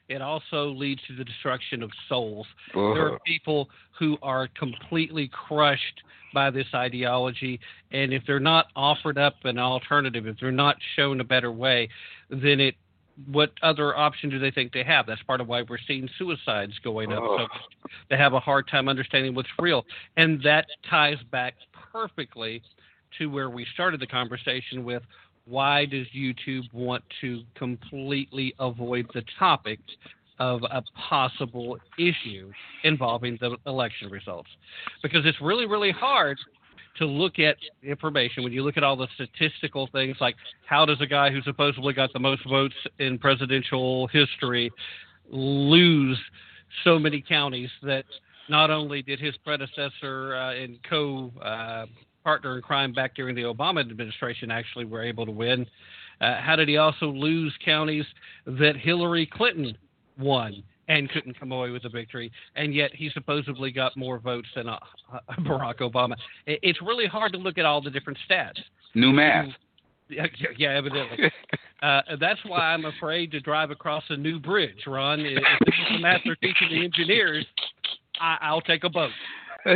it 0.09 0.21
also 0.21 0.69
leads 0.69 1.01
to 1.07 1.15
the 1.15 1.23
destruction 1.23 1.83
of 1.83 1.91
souls. 2.07 2.47
Ugh. 2.75 2.95
There 2.95 3.13
are 3.13 3.19
people 3.25 3.69
who 3.99 4.17
are 4.21 4.47
completely 4.57 5.29
crushed 5.47 6.01
by 6.33 6.49
this 6.49 6.67
ideology, 6.73 7.59
and 7.91 8.13
if 8.13 8.23
they're 8.25 8.39
not 8.39 8.67
offered 8.75 9.17
up 9.17 9.35
an 9.43 9.57
alternative, 9.57 10.27
if 10.27 10.37
they're 10.39 10.51
not 10.51 10.77
shown 10.95 11.19
a 11.19 11.23
better 11.23 11.51
way, 11.51 11.89
then 12.29 12.59
it 12.59 12.75
what 13.25 13.51
other 13.63 13.97
option 13.97 14.29
do 14.29 14.39
they 14.39 14.51
think 14.51 14.71
they 14.73 14.83
have? 14.83 15.07
That's 15.07 15.21
part 15.23 15.41
of 15.41 15.47
why 15.47 15.63
we're 15.63 15.77
seeing 15.87 16.07
suicides 16.17 16.73
going 16.83 17.11
up. 17.11 17.23
So 17.23 17.39
oh. 17.39 17.47
they 18.09 18.17
have 18.17 18.33
a 18.33 18.39
hard 18.39 18.67
time 18.67 18.87
understanding 18.87 19.33
what's 19.33 19.49
real, 19.59 19.85
and 20.17 20.41
that 20.43 20.65
ties 20.89 21.17
back 21.31 21.55
perfectly 21.91 22.61
to 23.17 23.27
where 23.27 23.49
we 23.49 23.65
started 23.73 23.99
the 23.99 24.07
conversation 24.07 24.83
with 24.83 25.03
why 25.45 25.85
does 25.85 26.05
YouTube 26.15 26.63
want 26.73 27.03
to 27.21 27.41
completely 27.55 28.53
avoid 28.59 29.07
the 29.13 29.23
topic 29.39 29.79
of 30.39 30.61
a 30.63 30.83
possible 31.09 31.77
issue 31.97 32.51
involving 32.83 33.37
the 33.39 33.55
election 33.65 34.09
results? 34.09 34.49
Because 35.01 35.25
it's 35.25 35.39
really, 35.41 35.65
really 35.65 35.91
hard 35.91 36.37
to 36.97 37.05
look 37.05 37.39
at 37.39 37.55
information 37.83 38.43
when 38.43 38.51
you 38.51 38.63
look 38.63 38.77
at 38.77 38.83
all 38.83 38.95
the 38.95 39.07
statistical 39.15 39.87
things 39.91 40.17
like 40.19 40.35
how 40.65 40.85
does 40.85 40.99
a 41.01 41.05
guy 41.05 41.31
who 41.31 41.41
supposedly 41.41 41.93
got 41.93 42.11
the 42.13 42.19
most 42.19 42.41
votes 42.47 42.75
in 42.99 43.17
presidential 43.17 44.07
history 44.07 44.71
lose 45.29 46.19
so 46.83 46.97
many 46.99 47.21
counties 47.21 47.69
that 47.83 48.05
not 48.49 48.69
only 48.69 49.01
did 49.01 49.19
his 49.19 49.35
predecessor 49.43 50.35
uh, 50.35 50.53
and 50.53 50.79
co 50.89 51.31
uh, 51.41 51.85
partner 52.23 52.55
in 52.55 52.61
crime 52.61 52.93
back 52.93 53.15
during 53.15 53.35
the 53.35 53.43
Obama 53.43 53.79
administration 53.79 54.51
actually 54.51 54.85
were 54.85 55.03
able 55.03 55.25
to 55.25 55.31
win. 55.31 55.65
Uh, 56.19 56.41
how 56.41 56.55
did 56.55 56.67
he 56.67 56.77
also 56.77 57.07
lose 57.07 57.53
counties 57.63 58.05
that 58.45 58.75
Hillary 58.75 59.25
Clinton 59.25 59.77
won 60.17 60.63
and 60.87 61.09
couldn't 61.09 61.39
come 61.39 61.51
away 61.51 61.69
with 61.69 61.85
a 61.85 61.89
victory, 61.89 62.31
and 62.55 62.73
yet 62.73 62.91
he 62.93 63.09
supposedly 63.13 63.71
got 63.71 63.95
more 63.97 64.19
votes 64.19 64.47
than 64.55 64.69
uh, 64.69 64.77
Barack 65.39 65.79
Obama? 65.79 66.13
It, 66.45 66.59
it's 66.61 66.81
really 66.81 67.07
hard 67.07 67.33
to 67.33 67.37
look 67.37 67.57
at 67.57 67.65
all 67.65 67.81
the 67.81 67.91
different 67.91 68.17
stats. 68.29 68.59
New 68.95 69.11
math. 69.11 69.47
Yeah, 70.09 70.25
yeah, 70.57 70.69
evidently. 70.69 71.29
Uh, 71.83 71.99
that's 72.17 72.39
why 72.45 72.59
I'm 72.59 72.85
afraid 72.85 73.29
to 73.31 73.41
drive 73.41 73.71
across 73.71 74.03
a 74.09 74.15
new 74.15 74.39
bridge, 74.39 74.83
Ron. 74.87 75.19
If 75.19 75.43
this 75.65 75.75
is 75.75 75.95
the 75.95 75.99
math 75.99 76.21
they're 76.23 76.37
teaching 76.37 76.69
the 76.69 76.81
engineers, 76.81 77.45
I, 78.17 78.37
I'll 78.39 78.61
take 78.61 78.85
a 78.85 78.89
boat. 78.89 79.11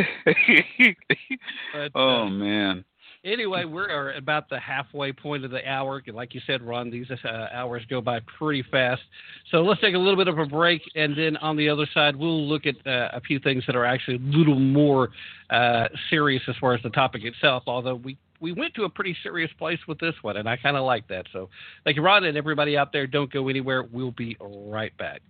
But, 1.73 1.91
oh 1.95 2.21
uh, 2.21 2.29
man. 2.29 2.85
Anyway, 3.23 3.65
we're 3.65 4.13
about 4.13 4.49
the 4.49 4.59
halfway 4.59 5.11
point 5.11 5.45
of 5.45 5.51
the 5.51 5.67
hour. 5.67 6.01
Like 6.13 6.33
you 6.33 6.41
said, 6.45 6.61
Ron, 6.61 6.89
these 6.89 7.07
uh, 7.11 7.47
hours 7.53 7.83
go 7.89 8.01
by 8.01 8.19
pretty 8.37 8.63
fast. 8.71 9.01
So 9.51 9.61
let's 9.61 9.81
take 9.81 9.95
a 9.95 9.97
little 9.97 10.15
bit 10.15 10.27
of 10.27 10.39
a 10.39 10.45
break, 10.45 10.81
and 10.95 11.17
then 11.17 11.37
on 11.37 11.57
the 11.57 11.69
other 11.69 11.87
side, 11.93 12.15
we'll 12.15 12.47
look 12.47 12.65
at 12.65 12.75
uh, 12.85 13.09
a 13.13 13.21
few 13.21 13.39
things 13.39 13.63
that 13.67 13.75
are 13.75 13.85
actually 13.85 14.15
a 14.17 14.37
little 14.37 14.59
more 14.59 15.09
uh, 15.49 15.87
serious 16.09 16.43
as 16.47 16.55
far 16.59 16.73
as 16.73 16.81
the 16.83 16.89
topic 16.89 17.23
itself. 17.23 17.63
Although 17.67 17.95
we 17.95 18.17
we 18.39 18.51
went 18.51 18.73
to 18.73 18.85
a 18.85 18.89
pretty 18.89 19.15
serious 19.21 19.51
place 19.57 19.79
with 19.87 19.99
this 19.99 20.15
one, 20.23 20.37
and 20.37 20.49
I 20.49 20.57
kind 20.57 20.75
of 20.75 20.83
like 20.83 21.07
that. 21.09 21.25
So 21.31 21.49
thank 21.83 21.95
you, 21.95 22.03
Ron, 22.03 22.23
and 22.23 22.37
everybody 22.37 22.75
out 22.75 22.91
there. 22.91 23.05
Don't 23.07 23.31
go 23.31 23.47
anywhere. 23.49 23.83
We'll 23.83 24.11
be 24.11 24.35
right 24.39 24.93
back. 24.97 25.21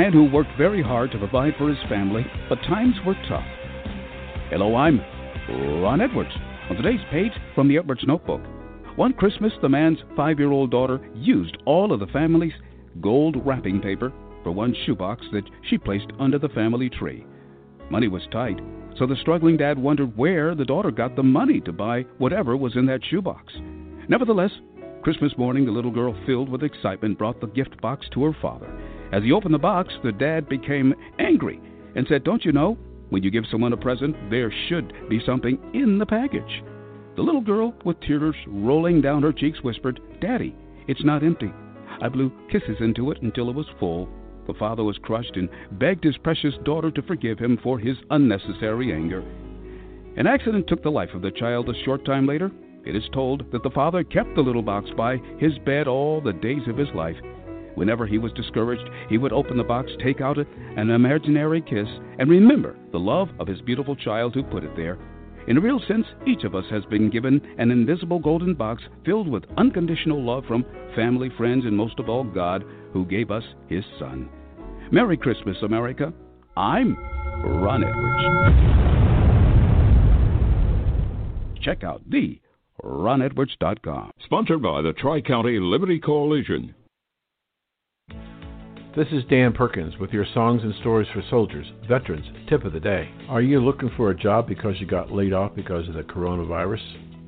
Man 0.00 0.12
who 0.14 0.24
worked 0.24 0.56
very 0.56 0.82
hard 0.82 1.10
to 1.10 1.18
provide 1.18 1.52
for 1.58 1.68
his 1.68 1.78
family, 1.86 2.24
but 2.48 2.56
times 2.62 2.94
were 3.04 3.14
tough. 3.28 3.44
Hello, 4.48 4.74
I'm 4.74 4.98
Ron 5.82 6.00
Edwards. 6.00 6.30
On 6.70 6.76
today's 6.76 7.04
page 7.10 7.32
from 7.54 7.68
the 7.68 7.76
Edwards 7.76 8.00
Notebook. 8.06 8.40
One 8.96 9.12
Christmas, 9.12 9.52
the 9.60 9.68
man's 9.68 9.98
five 10.16 10.38
year 10.38 10.52
old 10.52 10.70
daughter 10.70 11.06
used 11.14 11.58
all 11.66 11.92
of 11.92 12.00
the 12.00 12.06
family's 12.06 12.54
gold 13.02 13.36
wrapping 13.44 13.82
paper 13.82 14.10
for 14.42 14.52
one 14.52 14.74
shoebox 14.86 15.22
that 15.32 15.44
she 15.68 15.76
placed 15.76 16.06
under 16.18 16.38
the 16.38 16.48
family 16.48 16.88
tree. 16.88 17.26
Money 17.90 18.08
was 18.08 18.22
tight, 18.32 18.58
so 18.98 19.06
the 19.06 19.20
struggling 19.20 19.58
dad 19.58 19.78
wondered 19.78 20.16
where 20.16 20.54
the 20.54 20.64
daughter 20.64 20.90
got 20.90 21.14
the 21.14 21.22
money 21.22 21.60
to 21.60 21.72
buy 21.72 22.06
whatever 22.16 22.56
was 22.56 22.74
in 22.74 22.86
that 22.86 23.04
shoebox. 23.10 23.52
Nevertheless, 24.08 24.52
Christmas 25.02 25.36
morning, 25.36 25.66
the 25.66 25.72
little 25.72 25.90
girl, 25.90 26.16
filled 26.24 26.48
with 26.48 26.62
excitement, 26.62 27.18
brought 27.18 27.38
the 27.42 27.48
gift 27.48 27.78
box 27.82 28.06
to 28.14 28.24
her 28.24 28.36
father. 28.40 28.74
As 29.12 29.22
he 29.22 29.32
opened 29.32 29.54
the 29.54 29.58
box, 29.58 29.92
the 30.02 30.12
dad 30.12 30.48
became 30.48 30.94
angry 31.18 31.60
and 31.94 32.06
said, 32.08 32.24
Don't 32.24 32.44
you 32.44 32.52
know? 32.52 32.78
When 33.08 33.22
you 33.24 33.30
give 33.30 33.44
someone 33.50 33.72
a 33.72 33.76
present, 33.76 34.14
there 34.30 34.52
should 34.68 34.92
be 35.08 35.20
something 35.26 35.58
in 35.74 35.98
the 35.98 36.06
package. 36.06 36.62
The 37.16 37.22
little 37.22 37.40
girl, 37.40 37.74
with 37.84 38.00
tears 38.00 38.36
rolling 38.46 39.00
down 39.00 39.22
her 39.22 39.32
cheeks, 39.32 39.62
whispered, 39.62 40.00
Daddy, 40.20 40.54
it's 40.86 41.04
not 41.04 41.24
empty. 41.24 41.52
I 42.00 42.08
blew 42.08 42.32
kisses 42.50 42.76
into 42.80 43.10
it 43.10 43.20
until 43.22 43.50
it 43.50 43.54
was 43.56 43.66
full. 43.80 44.08
The 44.46 44.54
father 44.54 44.84
was 44.84 44.98
crushed 44.98 45.36
and 45.36 45.48
begged 45.72 46.04
his 46.04 46.16
precious 46.18 46.54
daughter 46.64 46.90
to 46.92 47.02
forgive 47.02 47.38
him 47.38 47.58
for 47.62 47.78
his 47.78 47.96
unnecessary 48.10 48.92
anger. 48.92 49.24
An 50.16 50.26
accident 50.26 50.66
took 50.66 50.82
the 50.82 50.90
life 50.90 51.10
of 51.14 51.22
the 51.22 51.30
child 51.32 51.68
a 51.68 51.84
short 51.84 52.04
time 52.04 52.26
later. 52.26 52.50
It 52.84 52.96
is 52.96 53.08
told 53.12 53.50
that 53.52 53.62
the 53.62 53.70
father 53.70 54.02
kept 54.04 54.34
the 54.34 54.40
little 54.40 54.62
box 54.62 54.88
by 54.96 55.18
his 55.38 55.58
bed 55.66 55.88
all 55.88 56.20
the 56.20 56.32
days 56.32 56.66
of 56.68 56.76
his 56.76 56.88
life. 56.94 57.16
Whenever 57.74 58.06
he 58.06 58.18
was 58.18 58.32
discouraged, 58.32 58.88
he 59.08 59.18
would 59.18 59.32
open 59.32 59.56
the 59.56 59.64
box, 59.64 59.90
take 60.02 60.20
out 60.20 60.38
an 60.38 60.90
imaginary 60.90 61.60
kiss, 61.60 61.88
and 62.18 62.28
remember 62.28 62.76
the 62.92 62.98
love 62.98 63.28
of 63.38 63.46
his 63.46 63.60
beautiful 63.60 63.96
child 63.96 64.34
who 64.34 64.42
put 64.42 64.64
it 64.64 64.74
there. 64.76 64.98
In 65.48 65.56
a 65.56 65.60
real 65.60 65.80
sense, 65.88 66.06
each 66.26 66.44
of 66.44 66.54
us 66.54 66.66
has 66.70 66.84
been 66.84 67.10
given 67.10 67.40
an 67.58 67.70
invisible 67.70 68.18
golden 68.18 68.54
box 68.54 68.82
filled 69.04 69.26
with 69.26 69.44
unconditional 69.56 70.22
love 70.22 70.44
from 70.46 70.64
family, 70.94 71.30
friends, 71.36 71.64
and 71.64 71.76
most 71.76 71.98
of 71.98 72.08
all, 72.08 72.24
God, 72.24 72.64
who 72.92 73.04
gave 73.06 73.30
us 73.30 73.44
His 73.68 73.84
Son. 73.98 74.28
Merry 74.92 75.16
Christmas, 75.16 75.56
America. 75.62 76.12
I'm 76.56 76.96
Ron 77.42 77.84
Edwards. 77.84 78.24
Check 81.62 81.84
out 81.84 82.02
the 82.08 82.40
ronedwards.com. 82.84 84.10
Sponsored 84.24 84.62
by 84.62 84.82
the 84.82 84.92
Tri 84.92 85.20
County 85.20 85.58
Liberty 85.58 85.98
Coalition. 85.98 86.74
This 88.96 89.06
is 89.12 89.22
Dan 89.30 89.52
Perkins 89.52 89.96
with 89.98 90.10
your 90.10 90.26
Songs 90.34 90.64
and 90.64 90.74
Stories 90.80 91.06
for 91.14 91.22
Soldiers, 91.30 91.66
Veterans 91.88 92.26
Tip 92.48 92.64
of 92.64 92.72
the 92.72 92.80
Day. 92.80 93.08
Are 93.28 93.40
you 93.40 93.60
looking 93.60 93.88
for 93.96 94.10
a 94.10 94.16
job 94.16 94.48
because 94.48 94.80
you 94.80 94.86
got 94.86 95.12
laid 95.12 95.32
off 95.32 95.54
because 95.54 95.86
of 95.86 95.94
the 95.94 96.02
coronavirus? 96.02 96.82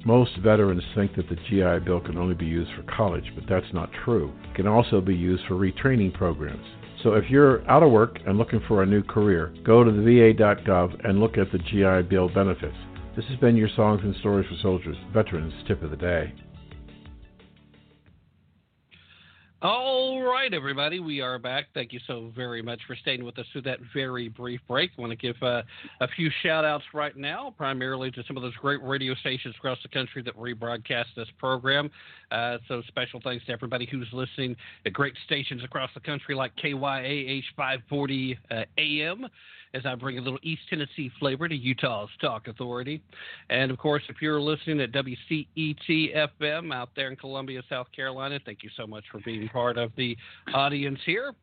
Most 0.05 0.37
veterans 0.39 0.83
think 0.97 1.15
that 1.15 1.29
the 1.29 1.37
GI 1.49 1.85
Bill 1.85 2.01
can 2.01 2.19
only 2.19 2.35
be 2.35 2.47
used 2.47 2.73
for 2.75 2.83
college, 2.93 3.31
but 3.37 3.45
that's 3.49 3.73
not 3.73 3.91
true. 4.05 4.33
It 4.51 4.57
can 4.57 4.67
also 4.67 5.01
be 5.01 5.15
used 5.15 5.45
for 5.47 5.55
retraining 5.55 6.13
programs. 6.13 6.67
So 7.05 7.15
if 7.15 7.31
you're 7.31 7.65
out 7.71 7.85
of 7.85 7.93
work 7.93 8.19
and 8.27 8.39
looking 8.39 8.61
for 8.67 8.83
a 8.83 8.87
new 8.87 9.05
career, 9.05 9.55
go 9.65 9.85
to 9.85 9.93
the 9.93 10.03
VA.gov 10.03 11.09
and 11.09 11.21
look 11.21 11.39
at 11.39 11.53
the 11.53 11.59
GI 11.59 12.09
Bill 12.09 12.29
benefits. 12.29 12.75
This 13.15 13.27
has 13.27 13.39
been 13.39 13.55
your 13.55 13.71
Songs 13.77 14.01
and 14.03 14.17
Stories 14.17 14.49
for 14.49 14.57
Soldiers, 14.63 14.97
Veterans 15.15 15.55
Tip 15.69 15.81
of 15.85 15.91
the 15.91 15.97
Day. 15.97 16.35
All 19.63 20.21
right, 20.23 20.53
everybody, 20.53 20.99
we 20.99 21.21
are 21.21 21.39
back. 21.39 21.67
Thank 21.73 21.93
you 21.93 22.01
so 22.09 22.33
very 22.35 22.63
much 22.63 22.81
for 22.85 22.97
staying 22.97 23.25
with 23.25 23.39
us 23.39 23.47
through 23.53 23.63
that 23.63 23.79
very 23.95 24.27
brief 24.27 24.61
break. 24.67 24.91
I 24.99 25.01
want 25.01 25.13
to 25.13 25.17
give 25.17 25.41
uh, 25.41 25.63
a 26.01 26.09
few 26.17 26.33
shout 26.43 26.65
outs 26.65 26.83
right 26.93 27.17
now, 27.17 27.55
primarily 27.57 28.11
to 28.11 28.25
some 28.27 28.37
of 28.37 28.43
those 28.43 28.57
great 28.57 28.83
radio 28.83 29.15
stations 29.15 29.55
across 29.57 29.79
the 29.85 29.89
country 29.89 30.21
that 30.25 30.37
rebroadcast 30.37 31.15
this 31.15 31.29
program. 31.39 31.93
Uh, 32.33 32.59
so, 32.67 32.83
special 32.89 33.21
thanks 33.23 33.47
to 33.47 33.53
everybody 33.53 33.87
who's 33.89 34.09
listening 34.13 34.57
at 34.85 34.93
great 34.93 35.15
stations 35.27 35.63
across 35.63 35.91
the 35.95 36.01
country 36.01 36.35
like 36.35 36.51
KYAH 36.57 37.45
540 37.57 38.39
uh, 38.51 38.65
AM 38.79 39.29
as 39.75 39.87
I 39.87 39.95
bring 39.95 40.19
a 40.19 40.21
little 40.21 40.39
East 40.43 40.63
Tennessee 40.69 41.11
flavor 41.19 41.49
to 41.49 41.55
Utah's 41.55 42.09
Talk 42.21 42.49
Authority. 42.49 43.03
And 43.51 43.71
of 43.71 43.79
course, 43.79 44.03
if 44.09 44.17
you're 44.21 44.41
listening 44.41 44.81
at 44.81 44.93
WCET 44.93 46.17
FM 46.41 46.75
out 46.75 46.91
there 46.95 47.09
in 47.11 47.17
Columbia, 47.17 47.63
South 47.69 47.87
Carolina, 47.95 48.39
thank 48.45 48.63
you 48.63 48.71
so 48.77 48.87
much 48.87 49.05
for 49.11 49.21
being 49.25 49.49
part 49.49 49.79
of 49.79 49.93
the 49.97 50.17
audience 50.55 50.99
here. 51.07 51.35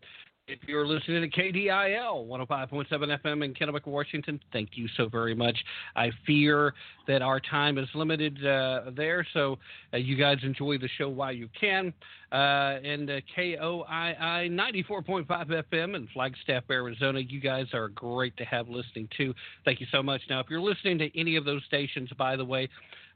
If 0.49 0.67
you're 0.67 0.87
listening 0.87 1.21
to 1.21 1.29
KDIL 1.29 2.27
105.7 2.27 2.89
FM 2.91 3.45
in 3.45 3.53
Kennewick, 3.53 3.85
Washington, 3.85 4.39
thank 4.51 4.69
you 4.73 4.87
so 4.97 5.07
very 5.07 5.35
much. 5.35 5.55
I 5.95 6.09
fear 6.25 6.73
that 7.07 7.21
our 7.21 7.39
time 7.39 7.77
is 7.77 7.87
limited 7.93 8.43
uh, 8.43 8.89
there, 8.97 9.27
so 9.31 9.59
uh, 9.93 9.97
you 9.97 10.15
guys 10.15 10.37
enjoy 10.41 10.79
the 10.79 10.89
show 10.97 11.07
while 11.07 11.31
you 11.31 11.49
can. 11.59 11.93
Uh, 12.31 12.79
and 12.83 13.11
uh, 13.11 13.19
KOII 13.37 14.49
94.5 14.49 15.27
FM 15.27 15.95
in 15.95 16.07
Flagstaff, 16.13 16.63
Arizona, 16.71 17.19
you 17.19 17.39
guys 17.39 17.67
are 17.73 17.89
great 17.89 18.35
to 18.37 18.45
have 18.45 18.67
listening 18.69 19.07
to. 19.17 19.35
Thank 19.65 19.79
you 19.79 19.87
so 19.91 20.01
much. 20.01 20.21
Now, 20.31 20.39
if 20.39 20.47
you're 20.49 20.61
listening 20.61 20.97
to 20.97 21.19
any 21.19 21.35
of 21.35 21.45
those 21.45 21.61
stations, 21.67 22.09
by 22.17 22.35
the 22.35 22.45
way, 22.45 22.69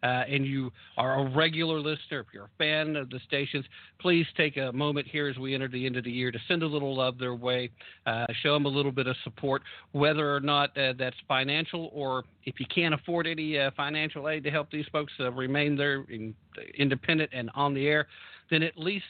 uh, 0.03 0.23
and 0.29 0.45
you 0.45 0.71
are 0.97 1.25
a 1.25 1.29
regular 1.35 1.79
listener, 1.79 2.19
if 2.19 2.27
you're 2.33 2.45
a 2.45 2.57
fan 2.57 2.95
of 2.95 3.09
the 3.09 3.19
stations, 3.25 3.65
please 3.99 4.25
take 4.35 4.57
a 4.57 4.71
moment 4.73 5.07
here 5.07 5.27
as 5.27 5.37
we 5.37 5.55
enter 5.55 5.67
the 5.67 5.85
end 5.85 5.95
of 5.95 6.03
the 6.03 6.11
year 6.11 6.31
to 6.31 6.39
send 6.47 6.61
a 6.61 6.67
little 6.67 6.95
love 6.95 7.17
their 7.17 7.35
way, 7.35 7.69
uh, 8.05 8.25
show 8.41 8.53
them 8.53 8.65
a 8.65 8.69
little 8.69 8.91
bit 8.91 9.07
of 9.07 9.15
support, 9.23 9.61
whether 9.93 10.35
or 10.35 10.39
not 10.39 10.77
uh, 10.77 10.93
that's 10.97 11.15
financial 11.27 11.89
or 11.93 12.23
if 12.45 12.59
you 12.59 12.65
can't 12.73 12.93
afford 12.93 13.25
any 13.25 13.57
uh, 13.57 13.71
financial 13.77 14.27
aid 14.27 14.43
to 14.43 14.51
help 14.51 14.69
these 14.69 14.85
folks 14.91 15.13
uh, 15.19 15.31
remain 15.31 15.77
there 15.77 16.03
in, 16.09 16.35
independent 16.77 17.29
and 17.33 17.49
on 17.55 17.73
the 17.73 17.87
air, 17.87 18.07
then 18.51 18.61
at 18.61 18.77
least 18.77 19.05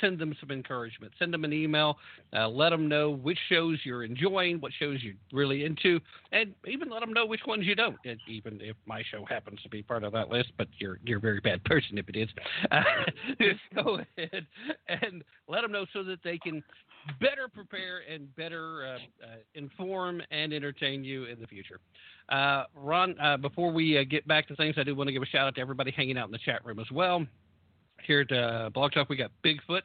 send 0.00 0.18
them 0.18 0.34
some 0.40 0.50
encouragement. 0.50 1.12
Send 1.18 1.32
them 1.32 1.44
an 1.44 1.52
email. 1.52 1.98
Uh, 2.32 2.48
let 2.48 2.70
them 2.70 2.88
know 2.88 3.10
which 3.10 3.38
shows 3.48 3.78
you're 3.84 4.04
enjoying, 4.04 4.60
what 4.60 4.72
shows 4.78 4.98
you're 5.02 5.14
really 5.32 5.64
into, 5.64 6.00
and 6.32 6.54
even 6.66 6.88
let 6.90 7.00
them 7.00 7.12
know 7.12 7.26
which 7.26 7.40
ones 7.46 7.64
you 7.64 7.74
don't. 7.74 7.96
And 8.04 8.18
even 8.28 8.60
if 8.60 8.76
my 8.86 9.02
show 9.10 9.24
happens 9.24 9.60
to 9.62 9.68
be 9.68 9.82
part 9.82 10.04
of 10.04 10.12
that 10.12 10.28
list, 10.28 10.52
but 10.58 10.68
you're 10.78 10.98
you're 11.04 11.18
a 11.18 11.20
very 11.20 11.40
bad 11.40 11.62
person 11.64 11.98
if 11.98 12.08
it 12.08 12.16
is. 12.16 12.28
Uh, 12.70 12.82
go 13.74 14.00
ahead 14.18 14.46
and 14.88 15.22
let 15.48 15.62
them 15.62 15.70
know 15.72 15.86
so 15.92 16.02
that 16.02 16.18
they 16.24 16.36
can 16.36 16.62
better 17.20 17.48
prepare 17.52 18.02
and 18.12 18.34
better 18.34 18.86
uh, 18.86 19.24
uh 19.24 19.36
inform 19.54 20.20
and 20.30 20.52
entertain 20.52 21.04
you 21.04 21.24
in 21.24 21.40
the 21.40 21.46
future. 21.46 21.78
Uh, 22.28 22.64
Ron, 22.74 23.18
uh, 23.20 23.36
before 23.36 23.70
we 23.72 24.04
get 24.06 24.26
back 24.26 24.48
to 24.48 24.56
things, 24.56 24.74
I 24.78 24.82
do 24.82 24.94
want 24.94 25.08
to 25.08 25.12
give 25.12 25.22
a 25.22 25.26
shout 25.26 25.46
out 25.46 25.54
to 25.54 25.60
everybody 25.60 25.90
hanging 25.90 26.18
out 26.18 26.26
in 26.26 26.32
the 26.32 26.38
chat 26.38 26.64
room 26.64 26.80
as 26.80 26.90
well. 26.90 27.24
Here 28.04 28.20
at 28.20 28.32
uh, 28.36 28.70
Blog 28.70 28.92
Talk, 28.92 29.08
we 29.08 29.16
got 29.16 29.30
Bigfoot, 29.44 29.82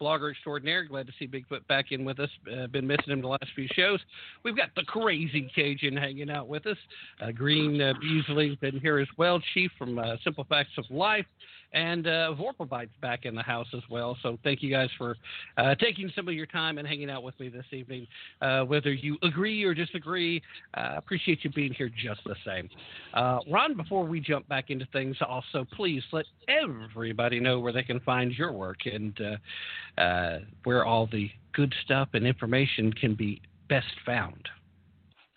blogger 0.00 0.30
extraordinaire. 0.30 0.84
Glad 0.84 1.06
to 1.06 1.12
see 1.18 1.26
Bigfoot 1.26 1.66
back 1.68 1.92
in 1.92 2.04
with 2.04 2.20
us. 2.20 2.28
Uh, 2.52 2.66
been 2.66 2.86
missing 2.86 3.12
him 3.12 3.22
the 3.22 3.28
last 3.28 3.46
few 3.54 3.66
shows. 3.72 4.00
We've 4.44 4.56
got 4.56 4.70
the 4.74 4.82
crazy 4.82 5.50
Cajun 5.54 5.96
hanging 5.96 6.30
out 6.30 6.48
with 6.48 6.66
us. 6.66 6.76
Uh, 7.20 7.30
Green 7.30 7.80
uh, 7.80 7.94
Beasley 8.00 8.58
been 8.60 8.80
here 8.80 8.98
as 8.98 9.08
well. 9.16 9.40
Chief 9.54 9.70
from 9.78 9.98
uh, 9.98 10.16
Simple 10.24 10.44
Facts 10.44 10.70
of 10.76 10.84
Life. 10.90 11.26
And 11.72 12.06
uh, 12.06 12.34
Vorpalbite's 12.38 12.96
back 13.00 13.24
in 13.24 13.34
the 13.34 13.42
house 13.42 13.68
as 13.74 13.82
well. 13.90 14.16
So 14.22 14.38
thank 14.44 14.62
you 14.62 14.70
guys 14.70 14.90
for 14.98 15.16
uh, 15.56 15.74
taking 15.76 16.10
some 16.14 16.28
of 16.28 16.34
your 16.34 16.46
time 16.46 16.78
and 16.78 16.86
hanging 16.86 17.10
out 17.10 17.22
with 17.22 17.38
me 17.40 17.48
this 17.48 17.64
evening. 17.72 18.06
Uh, 18.40 18.62
whether 18.62 18.92
you 18.92 19.16
agree 19.22 19.62
or 19.64 19.74
disagree, 19.74 20.42
uh, 20.74 20.94
appreciate 20.96 21.44
you 21.44 21.50
being 21.50 21.72
here 21.72 21.90
just 22.02 22.20
the 22.24 22.36
same. 22.44 22.68
Uh, 23.14 23.38
Ron, 23.50 23.76
before 23.76 24.04
we 24.04 24.20
jump 24.20 24.46
back 24.48 24.70
into 24.70 24.86
things, 24.92 25.16
also 25.26 25.66
please 25.74 26.02
let 26.12 26.26
everybody 26.48 27.40
know 27.40 27.58
where 27.58 27.72
they 27.72 27.82
can 27.82 28.00
find 28.00 28.32
your 28.32 28.52
work 28.52 28.78
and 28.84 29.18
uh, 29.20 30.00
uh, 30.00 30.38
where 30.64 30.84
all 30.84 31.06
the 31.06 31.30
good 31.52 31.74
stuff 31.84 32.08
and 32.14 32.26
information 32.26 32.92
can 32.92 33.14
be 33.14 33.40
best 33.68 33.86
found. 34.04 34.48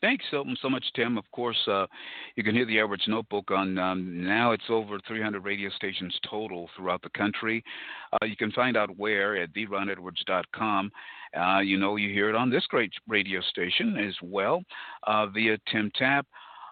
Thanks 0.05 0.23
so, 0.29 0.45
so 0.61 0.69
much, 0.69 0.85
Tim. 0.95 1.17
Of 1.17 1.23
course, 1.31 1.57
uh, 1.67 1.87
you 2.35 2.43
can 2.43 2.53
hear 2.53 2.67
the 2.67 2.77
Edwards 2.79 3.05
Notebook 3.07 3.49
on 3.49 3.79
um, 3.79 4.23
now 4.23 4.51
it's 4.51 4.69
over 4.69 4.99
300 5.07 5.43
radio 5.43 5.67
stations 5.71 6.15
total 6.29 6.69
throughout 6.77 7.01
the 7.01 7.09
country. 7.17 7.63
Uh, 8.13 8.23
you 8.27 8.35
can 8.35 8.51
find 8.51 8.77
out 8.77 8.95
where 8.97 9.35
at 9.35 9.51
theronedwards.com. 9.55 10.91
Uh, 11.35 11.59
you 11.61 11.79
know, 11.79 11.95
you 11.95 12.13
hear 12.13 12.29
it 12.29 12.35
on 12.35 12.51
this 12.51 12.67
great 12.67 12.93
radio 13.07 13.41
station 13.41 13.97
as 13.97 14.13
well 14.21 14.61
uh, 15.07 15.25
via 15.25 15.57
Tim 15.71 15.91
Tapp. 15.95 16.27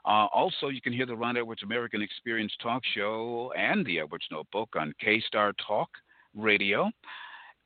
Uh, 0.05 0.27
also, 0.31 0.67
you 0.67 0.79
can 0.79 0.93
hear 0.93 1.07
the 1.07 1.15
Ron 1.15 1.35
Edwards 1.35 1.63
American 1.63 2.03
Experience 2.03 2.53
Talk 2.61 2.83
Show 2.93 3.51
and 3.57 3.83
the 3.83 3.99
Edwards 3.99 4.27
Notebook 4.29 4.69
on 4.77 4.93
K 5.03 5.19
Star 5.25 5.53
Talk 5.67 5.89
Radio, 6.35 6.83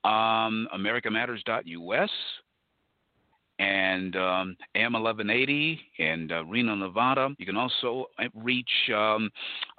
um, 0.05 0.69
AmericaMatters.us, 0.73 2.09
and 3.59 4.15
um, 4.15 4.55
AM 4.75 4.93
1180 4.93 5.79
in 5.97 6.31
uh, 6.31 6.43
Reno, 6.43 6.75
Nevada. 6.75 7.29
You 7.37 7.45
can 7.45 7.57
also 7.57 8.05
uh, 8.19 8.25
reach 8.35 8.69
um, 8.95 9.29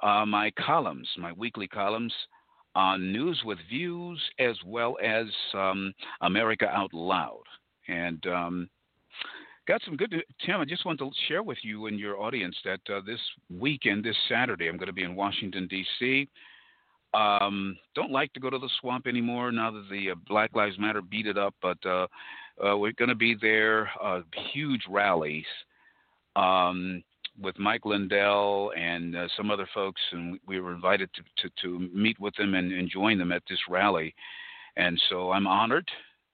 uh, 0.03 0.27
my 0.27 0.51
columns, 0.59 1.09
my 1.19 1.33
weekly 1.33 1.69
columns 1.69 2.13
on 2.75 3.13
News 3.13 3.41
with 3.45 3.59
Views, 3.69 4.21
as 4.39 4.57
well 4.65 4.97
as 5.03 5.27
um, 5.55 5.93
America 6.23 6.67
Out 6.67 6.93
Loud. 6.93 7.43
And 7.89 8.25
um, 8.27 8.71
got 9.67 9.81
some 9.85 9.97
good. 9.97 10.15
Tim, 10.45 10.61
I 10.61 10.65
just 10.65 10.85
want 10.85 10.99
to 10.99 11.11
share 11.29 11.43
with 11.43 11.59
you 11.63 11.87
and 11.87 11.99
your 11.99 12.21
audience 12.21 12.57
that 12.65 12.81
uh, 12.93 13.01
this 13.07 13.21
weekend, 13.49 14.05
this 14.05 14.17
Saturday, 14.29 14.69
I'm 14.69 14.77
going 14.77 14.89
to 14.89 14.93
be 14.93 15.05
in 15.05 15.15
Washington 15.15 15.67
D.C. 15.69 16.29
Um, 17.15 17.79
don't 17.95 18.13
like 18.13 18.33
to 18.35 18.41
go 18.41 18.51
to 18.51 18.59
the 18.59 18.69
swamp 18.81 19.07
anymore 19.07 19.51
now 19.51 19.71
that 19.71 19.87
the 19.91 20.11
uh, 20.11 20.15
Black 20.27 20.55
Lives 20.55 20.79
Matter 20.79 21.01
beat 21.01 21.27
it 21.27 21.39
up, 21.39 21.55
but 21.63 21.85
uh, 21.87 22.07
uh, 22.65 22.77
we're 22.77 22.93
going 22.93 23.09
to 23.09 23.15
be 23.15 23.37
there. 23.41 23.91
Uh, 24.03 24.21
huge 24.53 24.83
rallies 24.89 25.47
um, 26.37 27.03
with 27.41 27.59
Mike 27.59 27.85
Lindell 27.85 28.73
and 28.77 29.17
uh, 29.17 29.29
some 29.37 29.51
other 29.51 29.69
folks, 29.75 30.01
and 30.13 30.39
we 30.47 30.61
were 30.61 30.73
invited 30.73 31.11
to, 31.15 31.23
to, 31.49 31.55
to 31.63 31.89
meet 31.95 32.19
with 32.21 32.35
them 32.37 32.55
and, 32.55 32.73
and, 32.73 32.91
join 32.91 33.19
them 33.19 33.33
at 33.33 33.43
this 33.49 33.59
rally. 33.69 34.15
And 34.77 35.01
so 35.09 35.33
I'm 35.33 35.47
honored 35.47 35.89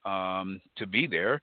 um, 0.05 0.61
to 0.77 0.87
be 0.87 1.07
there. 1.07 1.41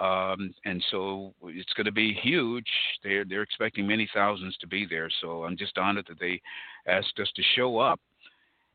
Um, 0.00 0.54
and 0.64 0.82
so 0.90 1.34
it's 1.44 1.72
going 1.74 1.86
to 1.86 1.92
be 1.92 2.14
huge. 2.14 2.66
They're 3.04 3.24
they're 3.24 3.42
expecting 3.42 3.86
many 3.86 4.08
thousands 4.14 4.56
to 4.60 4.66
be 4.66 4.86
there. 4.88 5.10
So 5.20 5.44
I'm 5.44 5.56
just 5.56 5.76
honored 5.76 6.06
that 6.08 6.18
they 6.18 6.40
asked 6.86 7.18
us 7.20 7.28
to 7.36 7.42
show 7.54 7.78
up 7.78 8.00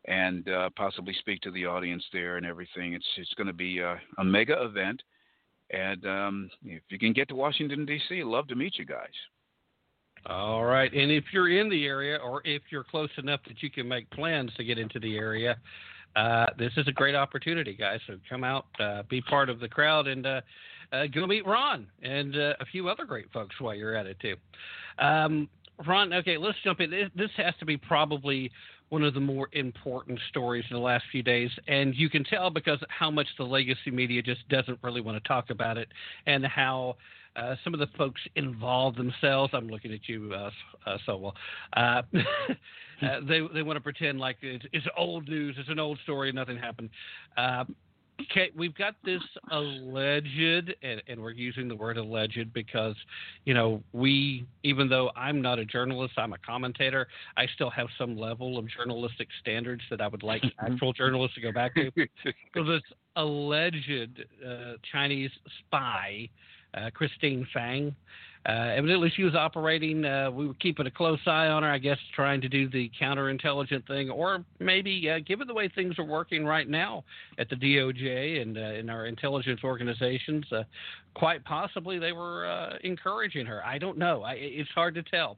and 0.06 0.48
uh, 0.48 0.70
possibly 0.76 1.14
speak 1.20 1.42
to 1.42 1.52
the 1.52 1.66
audience 1.66 2.04
there 2.14 2.38
and 2.38 2.46
everything. 2.46 2.94
It's 2.94 3.06
it's 3.18 3.34
going 3.34 3.48
to 3.48 3.54
be 3.54 3.80
a, 3.80 4.00
a 4.20 4.24
mega 4.24 4.64
event, 4.64 5.02
and 5.72 6.06
um, 6.06 6.50
if 6.64 6.82
you 6.90 7.00
can 7.00 7.14
get 7.14 7.28
to 7.30 7.36
Washington 7.36 7.86
D.C., 7.86 8.24
love 8.24 8.48
to 8.48 8.56
meet 8.56 8.78
you 8.78 8.86
guys. 8.86 9.10
All 10.26 10.66
right, 10.66 10.92
and 10.92 11.12
if 11.12 11.26
you're 11.32 11.50
in 11.50 11.70
the 11.70 11.86
area, 11.86 12.18
or 12.18 12.42
if 12.44 12.64
you're 12.70 12.84
close 12.84 13.10
enough 13.18 13.40
that 13.48 13.62
you 13.62 13.70
can 13.70 13.88
make 13.88 14.10
plans 14.12 14.52
to 14.58 14.64
get 14.64 14.78
into 14.78 15.00
the 15.00 15.16
area, 15.16 15.58
uh, 16.16 16.48
this 16.58 16.72
is 16.78 16.88
a 16.88 16.92
great 16.92 17.16
opportunity, 17.16 17.76
guys. 17.76 18.00
So 18.08 18.18
come 18.30 18.44
out, 18.44 18.66
uh, 18.80 19.04
be 19.10 19.22
part 19.22 19.50
of 19.50 19.60
the 19.60 19.70
crowd, 19.70 20.08
and 20.08 20.26
uh, 20.26 20.42
uh 20.92 21.06
go 21.14 21.28
meet 21.28 21.46
Ron 21.46 21.88
and 22.02 22.36
uh, 22.36 22.54
a 22.60 22.66
few 22.66 22.90
other 22.90 23.06
great 23.06 23.32
folks 23.32 23.56
while 23.60 23.76
you're 23.76 23.96
at 23.96 24.08
it 24.08 24.18
too. 24.20 24.36
Um, 25.00 25.48
Ron, 25.86 26.12
okay, 26.14 26.38
let's 26.38 26.58
jump 26.64 26.80
in. 26.80 26.90
This 27.16 27.30
has 27.38 27.54
to 27.60 27.66
be 27.66 27.78
probably 27.78 28.52
one 28.90 29.04
of 29.04 29.14
the 29.14 29.20
more 29.20 29.50
important 29.52 30.20
stories 30.30 30.64
in 30.70 30.76
the 30.76 30.82
last 30.82 31.04
few 31.12 31.24
days, 31.24 31.50
and 31.68 31.94
you 31.96 32.10
can 32.10 32.24
tell 32.24 32.50
because 32.50 32.80
how 32.90 33.12
much 33.12 33.28
the 33.38 33.44
legacy 33.44 33.92
media 33.92 34.22
just 34.22 34.48
doesn't 34.50 34.80
really 34.82 35.02
want 35.02 35.22
to 35.22 35.28
talk 35.28 35.50
about 35.50 35.78
it, 35.78 35.90
and 36.26 36.46
how 36.46 36.96
uh, 37.36 37.56
some 37.64 37.74
of 37.74 37.80
the 37.80 37.88
folks 37.98 38.22
involved 38.36 38.98
themselves. 38.98 39.54
I'm 39.54 39.68
looking 39.68 39.94
at 39.94 40.08
you, 40.08 40.34
uh, 40.34 40.50
uh, 40.86 40.98
Swalwell. 41.08 41.34
Uh, 41.74 42.02
uh, 42.14 43.20
they 43.28 43.42
they 43.54 43.62
want 43.62 43.78
to 43.78 43.82
pretend 43.82 44.20
like 44.20 44.38
it's, 44.42 44.66
it's, 44.74 44.88
old 44.98 45.28
news, 45.28 45.56
it's 45.60 45.70
an 45.70 45.80
old 45.80 46.00
story, 46.04 46.32
nothing 46.32 46.58
happened. 46.58 46.90
Okay, 48.20 48.50
we've 48.56 48.74
got 48.74 48.96
this 49.06 49.22
alleged, 49.52 50.74
and, 50.82 51.04
and, 51.08 51.22
we're 51.22 51.32
using 51.32 51.68
the 51.68 51.76
word 51.76 51.98
alleged 51.98 52.52
because, 52.52 52.96
you 53.46 53.54
know, 53.54 53.84
we, 53.94 54.46
even 54.64 54.90
though 54.90 55.12
I'm 55.16 55.40
not 55.40 55.60
a 55.60 55.66
journalist, 55.66 56.14
I'm 56.18 56.34
a 56.34 56.38
commentator, 56.40 57.08
I 57.38 57.46
still 57.54 57.70
have 57.70 57.88
some 57.98 58.18
level 58.18 58.58
of 58.58 58.66
journalistic 58.70 59.28
standards 59.40 59.84
that 59.92 60.02
I 60.02 60.08
would 60.08 60.24
like 60.24 60.42
actual 60.60 60.94
journalists 60.94 61.36
to 61.36 61.42
go 61.42 61.52
back 61.52 61.76
to. 61.76 61.92
so 62.56 62.64
this 62.64 62.82
alleged 63.18 64.24
uh, 64.46 64.74
Chinese 64.92 65.32
spy, 65.60 66.28
uh, 66.74 66.90
Christine 66.94 67.48
Fang, 67.54 67.96
uh, 68.48 68.72
evidently, 68.78 69.12
she 69.14 69.24
was 69.24 69.36
operating. 69.36 70.06
Uh, 70.06 70.32
we 70.32 70.48
were 70.48 70.54
keeping 70.54 70.88
a 70.88 70.92
close 70.92 71.20
eye 71.26 71.48
on 71.48 71.64
her, 71.64 71.70
I 71.70 71.80
guess, 71.80 71.98
trying 72.16 72.40
to 72.40 72.48
do 72.48 72.70
the 72.70 72.90
counterintelligence 73.00 73.86
thing, 73.88 74.10
or 74.10 74.46
maybe 74.60 75.10
uh, 75.10 75.20
given 75.20 75.48
the 75.48 75.54
way 75.54 75.68
things 75.68 76.00
are 76.00 76.06
working 76.06 76.46
right 76.46 76.70
now 76.70 77.04
at 77.40 77.50
the 77.50 77.58
DOJ 77.58 78.42
and 78.42 78.58
uh, 78.58 78.62
in 78.62 78.90
our 78.90 79.06
intelligence 79.06 79.62
organizations, 79.66 80.46
uh, 80.54 80.64
quite 81.14 81.44
possibly 81.44 82.00
they 82.00 82.14
were 82.14 82.46
uh, 82.46 82.78
encouraging 82.86 83.46
her. 83.46 83.66
I 83.66 83.78
don't 83.78 83.98
know. 83.98 84.24
I, 84.24 84.36
it's 84.36 84.70
hard 84.70 84.96
to 84.96 85.04
tell. 85.04 85.38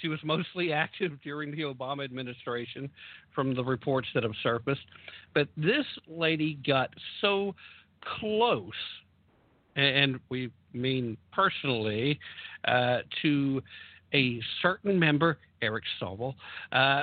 she 0.00 0.08
was 0.08 0.20
mostly 0.24 0.72
active 0.72 1.12
during 1.22 1.50
the 1.50 1.62
Obama 1.62 2.04
administration, 2.04 2.88
from 3.34 3.54
the 3.54 3.62
reports 3.62 4.08
that 4.14 4.22
have 4.22 4.32
surfaced. 4.42 4.86
But 5.34 5.48
this 5.58 5.84
lady 6.08 6.58
got 6.64 6.88
so 7.20 7.54
close 8.18 8.72
and 9.76 10.18
we 10.30 10.50
mean 10.76 11.16
personally, 11.32 12.18
uh, 12.66 12.98
to 13.22 13.62
a 14.14 14.40
certain 14.62 14.98
member, 14.98 15.38
Eric 15.62 15.84
Swalwell, 16.00 16.34
uh, 16.72 17.02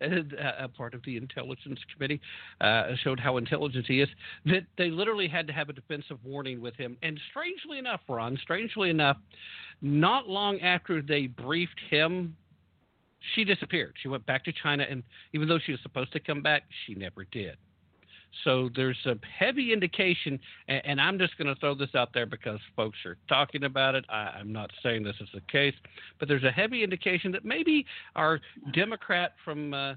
a 0.00 0.68
part 0.68 0.94
of 0.94 1.02
the 1.04 1.16
Intelligence 1.16 1.78
Committee, 1.92 2.20
uh, 2.60 2.88
showed 3.02 3.20
how 3.20 3.36
intelligent 3.36 3.86
he 3.86 4.00
is, 4.00 4.08
that 4.46 4.62
they 4.76 4.90
literally 4.90 5.28
had 5.28 5.46
to 5.46 5.52
have 5.52 5.68
a 5.68 5.72
defensive 5.72 6.18
warning 6.24 6.60
with 6.60 6.74
him. 6.76 6.96
And 7.02 7.18
strangely 7.30 7.78
enough, 7.78 8.00
Ron, 8.08 8.38
strangely 8.42 8.90
enough, 8.90 9.18
not 9.82 10.28
long 10.28 10.60
after 10.60 11.02
they 11.02 11.26
briefed 11.26 11.80
him, 11.90 12.36
she 13.34 13.44
disappeared. 13.44 13.94
She 14.02 14.08
went 14.08 14.24
back 14.26 14.44
to 14.44 14.52
China, 14.62 14.84
and 14.88 15.02
even 15.32 15.48
though 15.48 15.58
she 15.58 15.72
was 15.72 15.80
supposed 15.82 16.12
to 16.12 16.20
come 16.20 16.42
back, 16.42 16.62
she 16.86 16.94
never 16.94 17.24
did. 17.24 17.56
So 18.44 18.70
there's 18.74 18.98
a 19.06 19.16
heavy 19.38 19.72
indication, 19.72 20.38
and, 20.68 20.82
and 20.84 21.00
I'm 21.00 21.18
just 21.18 21.36
going 21.36 21.52
to 21.52 21.58
throw 21.60 21.74
this 21.74 21.94
out 21.94 22.10
there 22.14 22.26
because 22.26 22.58
folks 22.76 22.98
are 23.04 23.16
talking 23.28 23.64
about 23.64 23.94
it. 23.94 24.04
I, 24.08 24.34
I'm 24.38 24.52
not 24.52 24.70
saying 24.82 25.02
this 25.02 25.16
is 25.20 25.28
the 25.34 25.40
case, 25.50 25.74
but 26.18 26.28
there's 26.28 26.44
a 26.44 26.50
heavy 26.50 26.82
indication 26.82 27.32
that 27.32 27.44
maybe 27.44 27.84
our 28.16 28.40
Democrat 28.72 29.34
from 29.44 29.74
uh, 29.74 29.94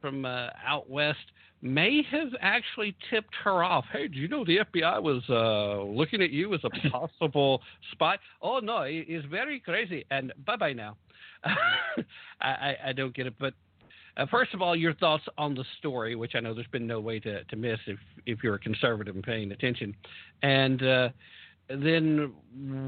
from 0.00 0.24
uh, 0.24 0.48
out 0.66 0.88
west 0.88 1.18
may 1.60 2.02
have 2.10 2.28
actually 2.40 2.96
tipped 3.10 3.34
her 3.42 3.64
off. 3.64 3.84
Hey, 3.92 4.06
do 4.06 4.18
you 4.18 4.28
know 4.28 4.44
the 4.44 4.58
FBI 4.58 5.02
was 5.02 5.22
uh, 5.28 5.82
looking 5.82 6.22
at 6.22 6.30
you 6.30 6.54
as 6.54 6.60
a 6.64 6.70
possible 6.90 7.60
spy? 7.92 8.16
Oh 8.40 8.60
no, 8.60 8.82
it's 8.86 9.26
very 9.26 9.60
crazy. 9.60 10.04
And 10.10 10.32
bye 10.46 10.56
bye 10.56 10.72
now. 10.72 10.96
I, 11.44 12.48
I, 12.48 12.76
I 12.86 12.92
don't 12.92 13.14
get 13.14 13.26
it, 13.26 13.34
but 13.38 13.54
uh, 14.18 14.26
first 14.26 14.52
of 14.52 14.60
all, 14.60 14.74
your 14.74 14.94
thoughts 14.94 15.24
on 15.38 15.54
the 15.54 15.64
story, 15.78 16.16
which 16.16 16.32
I 16.34 16.40
know 16.40 16.52
there's 16.52 16.66
been 16.66 16.86
no 16.86 16.98
way 17.00 17.20
to, 17.20 17.44
to 17.44 17.56
miss 17.56 17.78
if, 17.86 17.98
if 18.26 18.42
you're 18.42 18.56
a 18.56 18.58
conservative 18.58 19.14
and 19.14 19.24
paying 19.24 19.52
attention. 19.52 19.94
And 20.42 20.82
uh, 20.82 21.08
then 21.68 22.32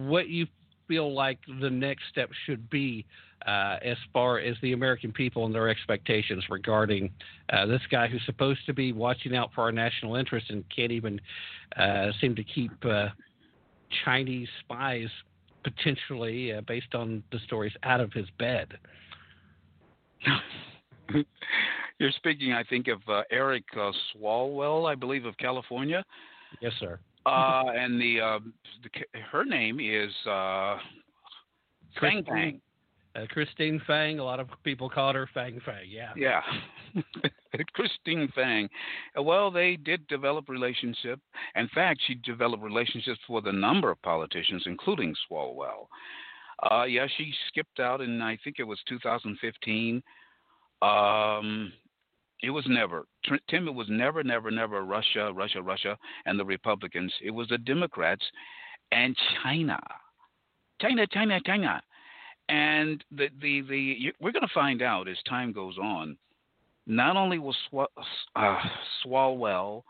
what 0.08 0.28
you 0.28 0.46
feel 0.88 1.14
like 1.14 1.38
the 1.60 1.70
next 1.70 2.02
step 2.10 2.30
should 2.46 2.68
be 2.68 3.06
uh, 3.46 3.76
as 3.82 3.96
far 4.12 4.38
as 4.40 4.56
the 4.60 4.72
American 4.72 5.12
people 5.12 5.46
and 5.46 5.54
their 5.54 5.68
expectations 5.68 6.44
regarding 6.50 7.10
uh, 7.52 7.64
this 7.64 7.80
guy 7.90 8.08
who's 8.08 8.22
supposed 8.26 8.60
to 8.66 8.74
be 8.74 8.92
watching 8.92 9.36
out 9.36 9.50
for 9.54 9.62
our 9.62 9.72
national 9.72 10.16
interests 10.16 10.50
and 10.50 10.64
can't 10.74 10.92
even 10.92 11.20
uh, 11.76 12.08
seem 12.20 12.34
to 12.34 12.42
keep 12.42 12.72
uh, 12.84 13.06
Chinese 14.04 14.48
spies 14.60 15.08
potentially, 15.62 16.52
based 16.66 16.94
on 16.94 17.22
the 17.32 17.38
stories, 17.46 17.72
out 17.84 18.00
of 18.00 18.12
his 18.12 18.26
bed. 18.38 18.66
You're 21.98 22.12
speaking, 22.12 22.52
I 22.52 22.64
think, 22.64 22.88
of 22.88 23.00
uh, 23.08 23.22
Eric 23.30 23.64
uh, 23.76 23.92
Swalwell, 24.14 24.90
I 24.90 24.94
believe, 24.94 25.24
of 25.24 25.36
California. 25.36 26.04
Yes, 26.60 26.72
sir. 26.80 26.98
Uh, 27.26 27.64
and 27.76 28.00
the, 28.00 28.20
uh, 28.20 28.38
the, 28.82 29.20
her 29.30 29.44
name 29.44 29.78
is 29.80 30.10
uh, 30.26 30.78
Fang 32.00 32.24
Fang. 32.24 32.60
Uh, 33.16 33.26
Christine 33.28 33.80
Fang. 33.86 34.20
A 34.20 34.24
lot 34.24 34.40
of 34.40 34.48
people 34.62 34.88
called 34.88 35.16
her 35.16 35.28
Fang 35.34 35.60
Fang. 35.64 35.84
Yeah. 35.88 36.12
Yeah. 36.16 36.40
Christine 37.74 38.30
Fang. 38.34 38.68
Uh, 39.18 39.22
well, 39.22 39.50
they 39.50 39.76
did 39.76 40.06
develop 40.06 40.48
relationship. 40.48 41.20
In 41.56 41.68
fact, 41.74 42.00
she 42.06 42.14
developed 42.14 42.62
relationships 42.62 43.20
with 43.28 43.46
a 43.48 43.52
number 43.52 43.90
of 43.90 44.00
politicians, 44.02 44.62
including 44.66 45.14
Swalwell. 45.30 45.88
Uh, 46.70 46.84
yeah, 46.84 47.06
she 47.16 47.32
skipped 47.48 47.80
out 47.80 48.00
in 48.00 48.20
I 48.20 48.38
think 48.44 48.56
it 48.58 48.64
was 48.64 48.78
2015 48.88 50.02
um, 50.82 51.72
it 52.42 52.50
was 52.50 52.64
never 52.68 53.04
Tim. 53.48 53.68
It 53.68 53.74
was 53.74 53.86
never, 53.90 54.22
never, 54.22 54.50
never 54.50 54.82
Russia, 54.82 55.32
Russia, 55.34 55.62
Russia, 55.62 55.98
and 56.26 56.38
the 56.38 56.44
Republicans. 56.44 57.12
It 57.22 57.30
was 57.30 57.48
the 57.48 57.58
Democrats 57.58 58.24
and 58.92 59.16
China, 59.42 59.78
China, 60.80 61.06
China, 61.06 61.38
China, 61.44 61.82
and 62.48 63.04
the 63.10 63.28
the 63.40 63.60
the. 63.62 64.12
We're 64.20 64.32
going 64.32 64.46
to 64.46 64.54
find 64.54 64.82
out 64.82 65.08
as 65.08 65.18
time 65.28 65.52
goes 65.52 65.76
on. 65.78 66.16
Not 66.86 67.16
only 67.16 67.38
will 67.38 67.54
uh, 68.36 68.58
Swalwell 69.04 69.82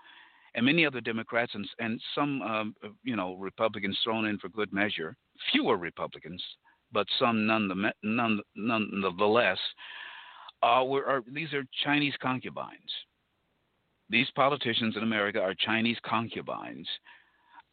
and 0.55 0.67
many 0.67 0.85
other 0.85 1.01
Democrats 1.01 1.53
and 1.55 1.69
and 1.79 2.01
some 2.15 2.43
um, 2.43 2.75
you 3.05 3.15
know 3.15 3.35
Republicans 3.35 3.97
thrown 4.03 4.27
in 4.27 4.39
for 4.39 4.49
good 4.49 4.73
measure, 4.73 5.17
fewer 5.53 5.77
Republicans, 5.77 6.43
but 6.93 7.07
some 7.19 7.47
none, 7.47 7.93
none, 8.03 8.41
nonetheless 8.57 9.59
uh, 10.63 10.85
are, 10.87 11.23
these 11.33 11.53
are 11.53 11.65
Chinese 11.85 12.15
concubines. 12.21 12.91
These 14.09 14.29
politicians 14.35 14.97
in 14.97 15.03
America 15.03 15.41
are 15.41 15.55
Chinese 15.55 15.97
concubines. 16.05 16.89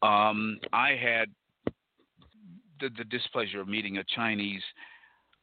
Um, 0.02 0.58
I 0.72 0.90
had 0.90 1.28
the, 2.80 2.90
the, 2.96 3.04
displeasure 3.04 3.60
of 3.60 3.66
meeting 3.66 3.98
a 3.98 4.04
Chinese 4.04 4.62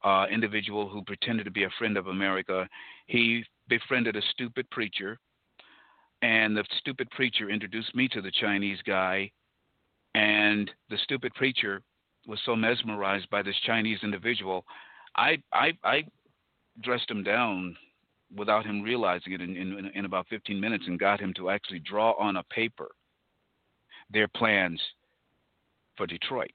uh, 0.06 0.26
individual 0.32 0.88
who 0.88 1.04
pretended 1.04 1.44
to 1.44 1.52
be 1.52 1.66
a 1.66 1.70
friend 1.78 1.98
of 1.98 2.08
America. 2.08 2.68
He 3.08 3.44
befriended 3.68 4.16
a 4.16 4.22
stupid 4.32 4.70
preacher, 4.70 5.18
and 6.22 6.56
the 6.56 6.64
stupid 6.80 7.10
preacher 7.12 7.50
introduced 7.50 7.94
me 7.94 8.08
to 8.10 8.22
the 8.22 8.32
Chinese 8.32 8.80
guy, 8.88 9.30
and 10.14 10.72
the 10.90 10.98
stupid 11.04 11.34
preacher 11.34 11.82
was 12.26 12.40
so 12.46 12.56
mesmerized 12.56 13.30
by 13.30 13.42
this 13.42 13.56
Chinese 13.66 14.00
individual. 14.04 14.64
I, 15.18 15.38
I, 15.52 15.74
I 15.84 16.06
dressed 16.82 17.10
him 17.10 17.24
down 17.24 17.76
without 18.36 18.66
him 18.66 18.82
realizing 18.82 19.34
it 19.34 19.42
in, 19.42 19.56
in, 19.56 19.92
in 19.94 20.06
about 20.06 20.28
15 20.30 20.60
minutes 20.60 20.86
and 20.88 21.00
got 21.00 21.20
him 21.20 21.34
to 21.36 21.50
actually 21.50 21.80
draw 21.80 22.12
on 22.20 22.38
a 22.38 22.44
paper 22.44 22.90
their 24.12 24.28
plans 24.28 24.82
for 25.96 26.06
Detroit 26.06 26.52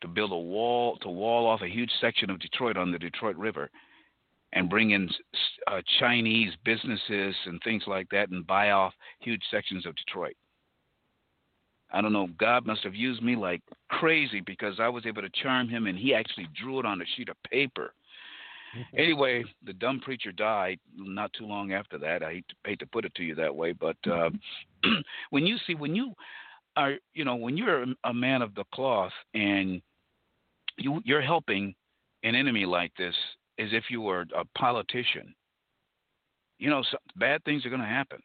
to 0.00 0.08
build 0.08 0.32
a 0.32 0.36
wall 0.36 0.96
to 0.98 1.08
wall 1.08 1.46
off 1.46 1.62
a 1.62 1.68
huge 1.68 1.90
section 2.00 2.30
of 2.30 2.40
Detroit 2.40 2.76
on 2.76 2.92
the 2.92 2.98
Detroit 2.98 3.36
River 3.36 3.70
and 4.52 4.70
bring 4.70 4.90
in 4.90 5.08
uh, 5.66 5.80
Chinese 5.98 6.52
businesses 6.64 7.34
and 7.46 7.60
things 7.62 7.84
like 7.86 8.08
that 8.10 8.30
and 8.30 8.46
buy 8.46 8.70
off 8.70 8.92
huge 9.20 9.42
sections 9.50 9.86
of 9.86 9.94
Detroit. 9.96 10.36
I 11.92 12.00
don't 12.00 12.12
know, 12.12 12.28
God 12.38 12.66
must 12.66 12.82
have 12.82 12.94
used 12.94 13.22
me 13.22 13.36
like 13.36 13.62
crazy 13.88 14.40
because 14.40 14.80
I 14.80 14.88
was 14.88 15.06
able 15.06 15.22
to 15.22 15.30
charm 15.42 15.68
him 15.68 15.86
and 15.86 15.98
he 15.98 16.14
actually 16.14 16.48
drew 16.60 16.80
it 16.80 16.86
on 16.86 17.00
a 17.00 17.04
sheet 17.16 17.28
of 17.28 17.36
paper 17.44 17.94
anyway, 18.96 19.44
the 19.64 19.72
dumb 19.72 20.00
preacher 20.00 20.32
died 20.32 20.78
not 20.96 21.32
too 21.32 21.46
long 21.46 21.72
after 21.72 21.98
that. 21.98 22.22
I 22.22 22.34
hate 22.34 22.48
to, 22.48 22.54
hate 22.64 22.78
to 22.80 22.86
put 22.86 23.04
it 23.04 23.14
to 23.16 23.22
you 23.22 23.34
that 23.34 23.54
way, 23.54 23.72
but 23.72 23.96
uh, 24.10 24.30
when 25.30 25.46
you 25.46 25.56
see 25.66 25.74
when 25.74 25.94
you 25.94 26.12
are 26.76 26.94
you 27.14 27.24
know 27.24 27.36
when 27.36 27.56
you're 27.56 27.84
a 28.04 28.14
man 28.14 28.42
of 28.42 28.54
the 28.54 28.64
cloth 28.74 29.12
and 29.34 29.80
you 30.76 31.00
you're 31.04 31.22
helping 31.22 31.74
an 32.22 32.34
enemy 32.34 32.64
like 32.64 32.92
this 32.96 33.14
as 33.58 33.68
if 33.72 33.84
you 33.90 34.00
were 34.00 34.24
a 34.36 34.44
politician, 34.58 35.34
you 36.58 36.70
know 36.70 36.82
so 36.90 36.98
bad 37.16 37.42
things 37.44 37.64
are 37.64 37.70
going 37.70 37.80
to 37.80 37.86
happen. 37.86 38.18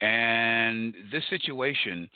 And 0.00 0.94
this 1.12 1.22
situation, 1.30 2.10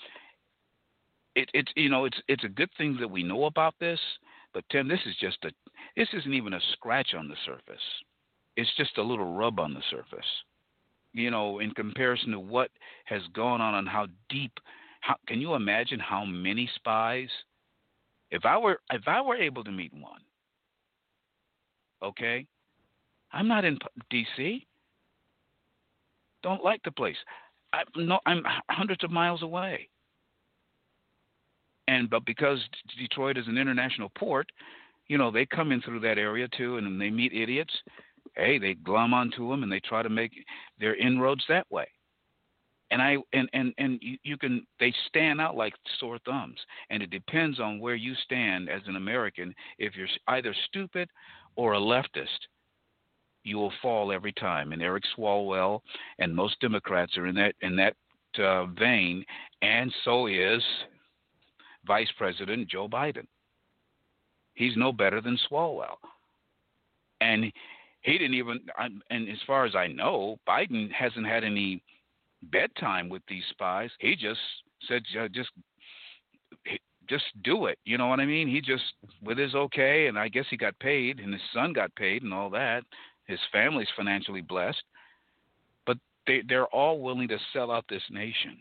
it, 1.37 1.49
it's 1.55 1.71
you 1.77 1.89
know 1.89 2.05
it's 2.05 2.19
it's 2.29 2.45
a 2.45 2.49
good 2.49 2.71
thing 2.77 2.97
that 3.01 3.09
we 3.09 3.23
know 3.23 3.45
about 3.45 3.75
this, 3.79 4.01
but 4.53 4.65
Tim, 4.71 4.89
this 4.89 5.01
is 5.07 5.15
just 5.21 5.39
a 5.45 5.51
this 5.97 6.09
isn't 6.13 6.35
even 6.35 6.53
a 6.53 6.61
scratch 6.73 7.15
on 7.17 7.29
the 7.29 7.37
surface. 7.45 7.83
It's 8.57 8.71
just 8.77 8.99
a 8.99 9.03
little 9.03 9.35
rub 9.35 9.59
on 9.59 9.75
the 9.75 9.83
surface. 9.91 10.27
You 11.13 11.31
know, 11.31 11.61
in 11.61 11.71
comparison 11.71 12.33
to 12.33 12.41
what 12.41 12.71
has 13.07 13.23
gone 13.35 13.61
on 13.61 13.75
and 13.77 13.89
how 13.89 14.07
deep. 14.29 14.53
How, 15.01 15.17
can 15.27 15.41
you 15.41 15.55
imagine 15.55 16.01
how 16.01 16.25
many 16.25 16.69
spies? 16.75 17.29
If 18.31 18.45
I 18.45 18.59
were 18.59 18.81
if 18.93 19.03
I 19.07 19.21
were 19.21 19.37
able 19.37 19.65
to 19.65 19.71
meet 19.71 19.95
one, 19.95 20.21
okay, 22.03 22.47
I'm 23.33 23.49
not 23.49 23.65
in 23.65 23.79
D.C. 24.11 24.67
Don't 26.43 26.65
like 26.65 26.83
the 26.85 26.91
place. 26.91 27.17
I, 27.73 27.83
no, 27.97 28.19
I'm 28.27 28.43
hundreds 28.71 29.05
of 29.05 29.11
miles 29.11 29.43
away. 29.43 29.89
And 31.89 32.11
but 32.11 32.27
because 32.27 32.59
Detroit 32.99 33.39
is 33.39 33.47
an 33.47 33.59
international 33.59 34.11
port, 34.17 34.51
you 35.09 35.19
know, 35.19 35.31
they 35.31 35.47
come 35.47 35.73
in 35.73 35.81
through 35.83 36.01
that 36.01 36.19
area 36.19 36.49
too, 36.57 36.79
and 36.79 37.01
they 37.01 37.11
meet 37.11 37.33
idiots. 37.33 37.73
Hey, 38.35 38.59
they 38.59 38.75
glom 38.75 39.15
onto 39.15 39.49
them 39.49 39.63
and 39.63 39.73
they 39.73 39.81
try 39.81 40.03
to 40.03 40.09
make 40.09 40.33
their 40.79 40.97
inroads 40.97 41.45
that 41.49 41.67
way. 41.71 41.87
And 42.91 43.03
I 43.03 43.17
and 43.33 43.49
and 43.53 43.73
and 43.79 43.99
you, 44.01 44.17
you 44.23 44.37
can 44.37 44.65
they 44.79 44.95
stand 45.09 45.41
out 45.41 45.57
like 45.57 45.75
sore 45.99 46.19
thumbs, 46.25 46.59
and 46.91 47.03
it 47.03 47.11
depends 47.11 47.59
on 47.59 47.81
where 47.81 47.97
you 47.97 48.15
stand 48.25 48.69
as 48.69 48.83
an 48.87 48.95
American. 48.97 49.53
If 49.79 49.97
you're 49.97 50.09
either 50.29 50.55
stupid 50.69 51.09
or 51.57 51.75
a 51.75 51.81
leftist, 51.81 52.47
you 53.43 53.57
will 53.57 53.73
fall 53.83 54.13
every 54.13 54.33
time. 54.33 54.73
And 54.73 54.83
Eric 54.83 55.03
Swalwell 55.17 55.81
and 56.21 56.35
most 56.35 56.61
Democrats 56.61 57.17
are 57.17 57.27
in 57.27 57.35
that 57.35 57.55
in 57.61 57.75
that 57.77 57.97
uh, 58.39 58.67
vein, 58.67 59.25
and 59.63 59.93
so 60.05 60.29
is 60.29 60.63
Vice 61.87 62.11
President 62.17 62.69
Joe 62.69 62.89
Biden. 62.89 63.27
He's 64.57 64.77
no 64.77 64.93
better 64.93 65.21
than 65.21 65.39
Swalwell. 65.49 65.99
And 67.21 67.53
he 68.03 68.19
didn't 68.19 68.35
even, 68.35 68.61
and 69.11 69.29
as 69.29 69.39
far 69.47 69.65
as 69.65 69.75
I 69.75 69.87
know, 69.87 70.39
Biden 70.49 70.91
hasn't 70.91 71.27
had 71.27 71.45
any 71.45 71.83
bedtime 72.51 73.09
with 73.09 73.23
these 73.29 73.45
spies. 73.51 73.91
He 74.01 74.17
just 74.17 74.41
said, 74.89 75.03
just 75.33 75.51
just 77.09 77.25
do 77.45 77.67
it. 77.67 77.79
You 77.85 77.99
know 77.99 78.09
what 78.09 78.21
I 78.21 78.27
mean? 78.27 78.49
He 78.49 78.61
just 78.61 78.83
with 79.23 79.39
his 79.39 79.55
okay, 79.55 80.09
and 80.09 80.19
I 80.19 80.29
guess 80.29 80.47
he 80.51 80.57
got 80.57 80.79
paid, 80.81 81.21
and 81.21 81.33
his 81.33 81.43
son 81.55 81.73
got 81.73 81.95
paid, 81.95 82.23
and 82.23 82.35
all 82.35 82.51
that. 82.51 82.83
His 83.27 83.39
family's 83.53 83.89
financially 83.97 84.41
blessed, 84.41 84.83
but 85.87 85.99
they 86.27 86.43
they're 86.49 86.67
all 86.67 87.01
willing 87.01 87.29
to 87.29 87.39
sell 87.53 87.71
out 87.71 87.85
this 87.89 88.03
nation. 88.11 88.59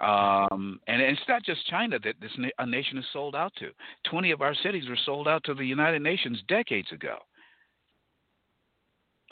Um, 0.00 0.80
and 0.88 1.00
it's 1.00 1.20
not 1.28 1.44
just 1.44 1.66
China 1.68 1.98
that 2.02 2.16
this 2.20 2.32
na- 2.36 2.48
a 2.58 2.66
nation 2.66 2.98
is 2.98 3.04
sold 3.12 3.36
out 3.36 3.52
to. 3.56 3.70
Twenty 4.08 4.32
of 4.32 4.42
our 4.42 4.54
cities 4.54 4.88
were 4.88 4.98
sold 5.04 5.28
out 5.28 5.44
to 5.44 5.54
the 5.54 5.64
United 5.64 6.02
Nations 6.02 6.42
decades 6.48 6.90
ago. 6.92 7.18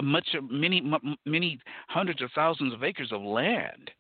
Much, 0.01 0.27
many, 0.51 0.83
many 1.27 1.59
hundreds 1.89 2.23
of 2.23 2.31
thousands 2.35 2.73
of 2.73 2.83
acres 2.83 3.13
of 3.13 3.23
land 3.23 3.91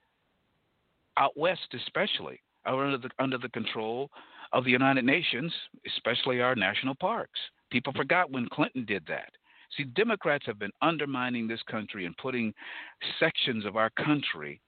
out 1.17 1.37
west, 1.37 1.75
especially, 1.75 2.41
are 2.65 2.85
under 2.85 2.99
the 2.99 3.11
under 3.19 3.39
the 3.39 3.49
control 3.49 4.11
of 4.53 4.65
the 4.65 4.71
United 4.71 5.05
Nations, 5.05 5.53
especially 5.87 6.41
our 6.41 6.55
national 6.55 6.95
parks. 6.95 7.41
People 7.71 7.93
forgot 7.95 8.31
when 8.31 8.49
Clinton 8.53 8.85
did 8.85 9.05
that. 9.09 9.31
See, 9.77 9.85
Democrats 9.85 10.45
have 10.47 10.59
been 10.59 10.73
undermining 10.83 11.49
this 11.49 11.63
country 11.71 12.05
and 12.05 12.17
putting 12.19 12.53
sections 13.19 13.65
of 13.65 13.77
our 13.77 13.91
country 13.91 14.61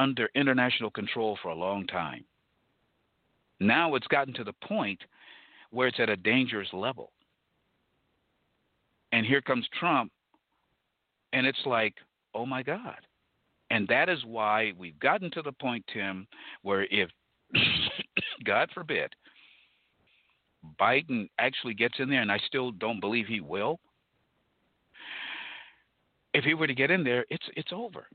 under 0.00 0.30
international 0.34 0.90
control 0.90 1.38
for 1.42 1.50
a 1.50 1.54
long 1.54 1.86
time. 1.86 2.24
Now 3.60 3.94
it's 3.94 4.06
gotten 4.06 4.32
to 4.34 4.44
the 4.44 4.54
point 4.66 4.98
where 5.70 5.88
it's 5.88 6.00
at 6.00 6.08
a 6.08 6.16
dangerous 6.16 6.68
level. 6.72 7.12
And 9.12 9.26
here 9.26 9.42
comes 9.42 9.68
Trump, 9.78 10.10
and 11.34 11.46
it's 11.46 11.60
like, 11.66 11.94
oh 12.34 12.46
my 12.46 12.62
God. 12.62 12.96
And 13.70 13.86
that 13.88 14.08
is 14.08 14.24
why 14.24 14.72
we've 14.78 14.98
gotten 14.98 15.30
to 15.32 15.42
the 15.42 15.52
point, 15.52 15.84
Tim, 15.92 16.26
where 16.62 16.86
if, 16.90 17.10
God 18.44 18.70
forbid, 18.72 19.12
Biden 20.80 21.28
actually 21.38 21.74
gets 21.74 21.98
in 21.98 22.08
there, 22.08 22.22
and 22.22 22.32
I 22.32 22.38
still 22.46 22.70
don't 22.70 23.00
believe 23.00 23.26
he 23.26 23.40
will. 23.40 23.78
If 26.32 26.44
he 26.44 26.54
were 26.54 26.66
to 26.66 26.74
get 26.74 26.90
in 26.90 27.04
there, 27.04 27.26
it's 27.28 27.46
it's 27.56 27.72
over 27.72 28.06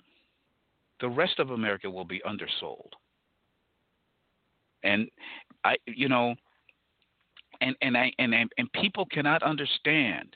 the 1.00 1.10
rest 1.10 1.40
of 1.40 1.52
America 1.52 1.90
will 1.90 2.06
be 2.06 2.22
undersold. 2.24 2.94
And 4.84 5.10
I, 5.64 5.76
you 5.88 6.10
know, 6.10 6.36
and 7.62 7.76
and 7.82 7.98
I 7.98 8.12
and 8.20 8.34
and 8.34 8.72
people 8.74 9.06
cannot 9.12 9.44
understand. 9.44 10.36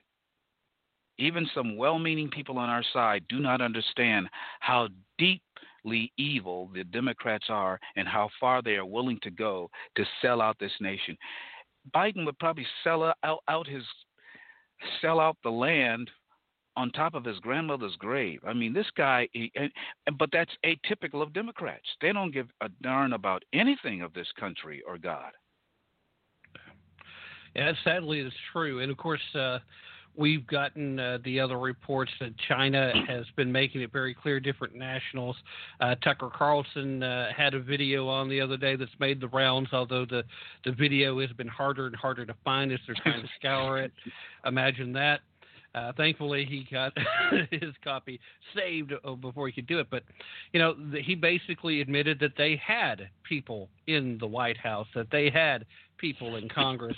Even 1.17 1.49
some 1.53 1.75
well-meaning 1.75 2.29
people 2.29 2.57
on 2.57 2.69
our 2.69 2.83
side 2.93 3.25
do 3.27 3.39
not 3.39 3.59
understand 3.59 4.29
how 4.61 4.87
deeply 5.17 6.13
evil 6.17 6.69
the 6.73 6.85
Democrats 6.85 7.47
are 7.49 7.77
and 7.97 8.07
how 8.07 8.29
far 8.39 8.61
they 8.61 8.75
are 8.75 8.85
willing 8.85 9.19
to 9.23 9.29
go 9.29 9.69
to 9.97 10.05
sell 10.21 10.41
out 10.41 10.57
this 10.59 10.71
nation. 10.79 11.17
Biden 11.93 12.25
would 12.25 12.39
probably 12.39 12.65
sell 12.85 13.13
out, 13.23 13.43
out 13.49 13.67
his 13.67 13.83
sell 15.01 15.19
out 15.19 15.35
the 15.43 15.49
land 15.49 16.09
on 16.77 16.91
top 16.91 17.13
of 17.13 17.25
his 17.25 17.39
grandmother's 17.39 17.95
grave. 17.97 18.39
I 18.47 18.53
mean, 18.53 18.73
this 18.73 18.89
guy, 18.95 19.27
he, 19.33 19.51
and, 19.55 19.71
but 20.17 20.29
that's 20.31 20.51
atypical 20.65 21.21
of 21.21 21.33
Democrats. 21.33 21.85
They 22.01 22.13
don't 22.13 22.31
give 22.31 22.47
a 22.61 22.69
darn 22.81 23.13
about 23.13 23.43
anything 23.53 24.01
of 24.01 24.13
this 24.13 24.27
country 24.39 24.81
or 24.87 24.97
God. 24.97 25.31
Yeah, 27.55 27.73
sadly, 27.83 28.19
it's 28.19 28.35
true. 28.53 28.79
And 28.79 28.91
of 28.91 28.97
course, 28.97 29.21
uh, 29.35 29.59
we've 30.15 30.45
gotten 30.47 30.99
uh, 30.99 31.17
the 31.23 31.39
other 31.39 31.57
reports 31.57 32.11
that 32.19 32.33
China 32.47 32.93
has 33.07 33.25
been 33.35 33.51
making 33.51 33.81
it 33.81 33.91
very 33.91 34.13
clear. 34.13 34.39
Different 34.39 34.75
nationals. 34.75 35.35
Uh, 35.79 35.95
Tucker 36.03 36.29
Carlson 36.33 37.01
uh, 37.01 37.29
had 37.35 37.53
a 37.53 37.59
video 37.59 38.07
on 38.07 38.29
the 38.29 38.39
other 38.39 38.57
day 38.57 38.75
that's 38.75 38.91
made 38.99 39.19
the 39.19 39.27
rounds. 39.29 39.69
Although 39.73 40.05
the 40.05 40.23
the 40.65 40.71
video 40.71 41.19
has 41.19 41.31
been 41.31 41.47
harder 41.47 41.87
and 41.87 41.95
harder 41.95 42.25
to 42.25 42.35
find 42.43 42.71
as 42.71 42.79
they're 42.85 42.95
trying 43.01 43.21
to 43.21 43.29
scour 43.39 43.79
it. 43.79 43.91
Imagine 44.45 44.93
that. 44.93 45.21
Uh, 45.75 45.91
thankfully, 45.95 46.45
he 46.45 46.67
got 46.71 46.93
his 47.51 47.73
copy 47.83 48.19
saved 48.55 48.93
uh, 49.03 49.11
before 49.13 49.47
he 49.47 49.53
could 49.53 49.67
do 49.67 49.79
it. 49.79 49.87
But, 49.89 50.03
you 50.51 50.59
know, 50.59 50.73
the, 50.91 51.01
he 51.01 51.15
basically 51.15 51.81
admitted 51.81 52.19
that 52.21 52.33
they 52.37 52.59
had 52.65 53.09
people 53.27 53.69
in 53.87 54.17
the 54.19 54.27
White 54.27 54.57
House, 54.57 54.87
that 54.95 55.11
they 55.11 55.29
had 55.29 55.65
people 55.97 56.37
in 56.37 56.49
Congress 56.49 56.95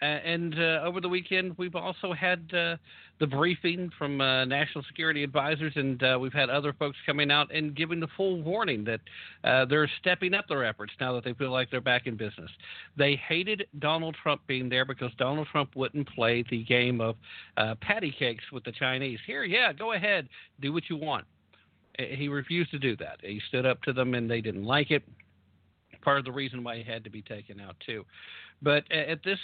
and 0.00 0.54
uh, 0.58 0.82
over 0.84 1.00
the 1.00 1.08
weekend, 1.08 1.56
we've 1.58 1.74
also 1.74 2.12
had 2.12 2.40
uh, 2.54 2.76
the 3.20 3.26
briefing 3.26 3.90
from 3.98 4.20
uh, 4.20 4.44
national 4.44 4.84
security 4.84 5.22
advisors, 5.22 5.72
and 5.76 6.02
we've 6.20 6.32
had 6.32 6.50
other 6.50 6.72
folks 6.72 6.96
coming 7.06 7.30
out 7.30 7.54
and 7.54 7.74
giving 7.76 8.00
the 8.00 8.08
full 8.16 8.42
warning 8.42 8.84
that 8.84 9.00
they're 9.68 9.90
stepping 10.00 10.34
up 10.34 10.46
their 10.48 10.64
efforts 10.64 10.92
now 11.00 11.12
that 11.14 11.24
they 11.24 11.32
feel 11.34 11.50
like 11.50 11.70
they're 11.70 11.80
back 11.80 12.06
in 12.06 12.16
business. 12.16 12.50
They 12.96 13.16
hated 13.16 13.66
Donald 13.78 14.16
Trump 14.22 14.40
being 14.46 14.68
there 14.68 14.84
because 14.84 15.12
Donald 15.18 15.48
Trump 15.50 15.76
wouldn't 15.76 16.08
play 16.14 16.44
the 16.50 16.64
game 16.64 17.00
of 17.00 17.16
patty 17.80 18.14
cakes 18.18 18.44
with 18.52 18.64
the 18.64 18.72
Chinese. 18.72 19.18
Here, 19.26 19.44
yeah, 19.44 19.72
go 19.72 19.92
ahead, 19.92 20.28
do 20.60 20.72
what 20.72 20.84
you 20.88 20.96
want. 20.96 21.24
He 21.98 22.28
refused 22.28 22.72
to 22.72 22.78
do 22.78 22.96
that. 22.96 23.18
He 23.22 23.40
stood 23.48 23.66
up 23.66 23.80
to 23.82 23.92
them, 23.92 24.14
and 24.14 24.28
they 24.30 24.40
didn't 24.40 24.64
like 24.64 24.90
it 24.90 25.04
part 26.04 26.18
of 26.18 26.24
the 26.24 26.32
reason 26.32 26.62
why 26.62 26.76
he 26.76 26.84
had 26.84 27.02
to 27.02 27.10
be 27.10 27.22
taken 27.22 27.58
out 27.58 27.74
too. 27.84 28.04
But 28.62 28.90
at 28.92 29.24
this 29.24 29.38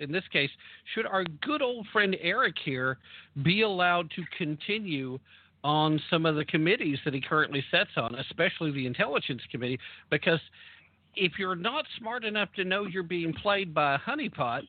in 0.00 0.10
this 0.10 0.24
case, 0.32 0.50
should 0.94 1.06
our 1.06 1.24
good 1.42 1.62
old 1.62 1.86
friend 1.92 2.16
Eric 2.20 2.56
here 2.64 2.98
be 3.42 3.62
allowed 3.62 4.10
to 4.16 4.22
continue 4.36 5.18
on 5.62 6.00
some 6.10 6.24
of 6.26 6.36
the 6.36 6.44
committees 6.44 6.98
that 7.04 7.14
he 7.14 7.20
currently 7.20 7.62
sits 7.70 7.90
on, 7.96 8.14
especially 8.14 8.72
the 8.72 8.86
Intelligence 8.86 9.42
Committee? 9.50 9.78
Because 10.10 10.40
if 11.16 11.32
you're 11.38 11.56
not 11.56 11.84
smart 11.98 12.24
enough 12.24 12.48
to 12.56 12.64
know 12.64 12.86
you're 12.86 13.02
being 13.02 13.32
played 13.32 13.74
by 13.74 13.94
a 13.94 13.98
honeypot, 13.98 14.62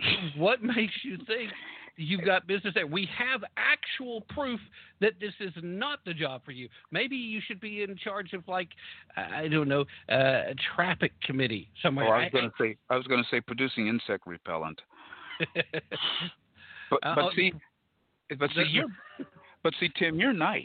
what 0.36 0.62
makes 0.62 0.94
you 1.02 1.16
think 1.26 1.50
you've 1.96 2.24
got 2.24 2.46
business 2.46 2.74
there. 2.74 2.86
We 2.86 3.08
have 3.16 3.42
actual 3.56 4.22
proof 4.28 4.60
that 5.00 5.12
this 5.20 5.32
is 5.40 5.52
not 5.62 6.00
the 6.04 6.14
job 6.14 6.42
for 6.44 6.52
you. 6.52 6.68
Maybe 6.90 7.16
you 7.16 7.40
should 7.46 7.60
be 7.60 7.82
in 7.82 7.96
charge 7.96 8.32
of 8.32 8.46
like 8.48 8.68
I 9.16 9.48
don't 9.48 9.68
know 9.68 9.84
uh, 10.10 10.50
a 10.50 10.54
traffic 10.74 11.12
committee 11.22 11.70
somewhere. 11.82 12.06
Oh, 12.06 12.12
I 12.12 12.24
was 12.24 12.32
going 12.32 12.50
to 12.50 12.54
say 12.58 12.76
I 12.90 12.96
was 12.96 13.06
going 13.06 13.22
to 13.22 13.28
say 13.30 13.40
producing 13.40 13.88
insect 13.88 14.26
repellent. 14.26 14.80
but 16.90 16.98
uh, 17.02 17.14
but 17.14 17.32
see, 17.34 17.52
but 18.38 18.50
see 18.54 18.64
you're, 18.70 18.86
but 19.62 19.74
see 19.80 19.90
Tim, 19.98 20.18
you're 20.18 20.32
nice. 20.32 20.64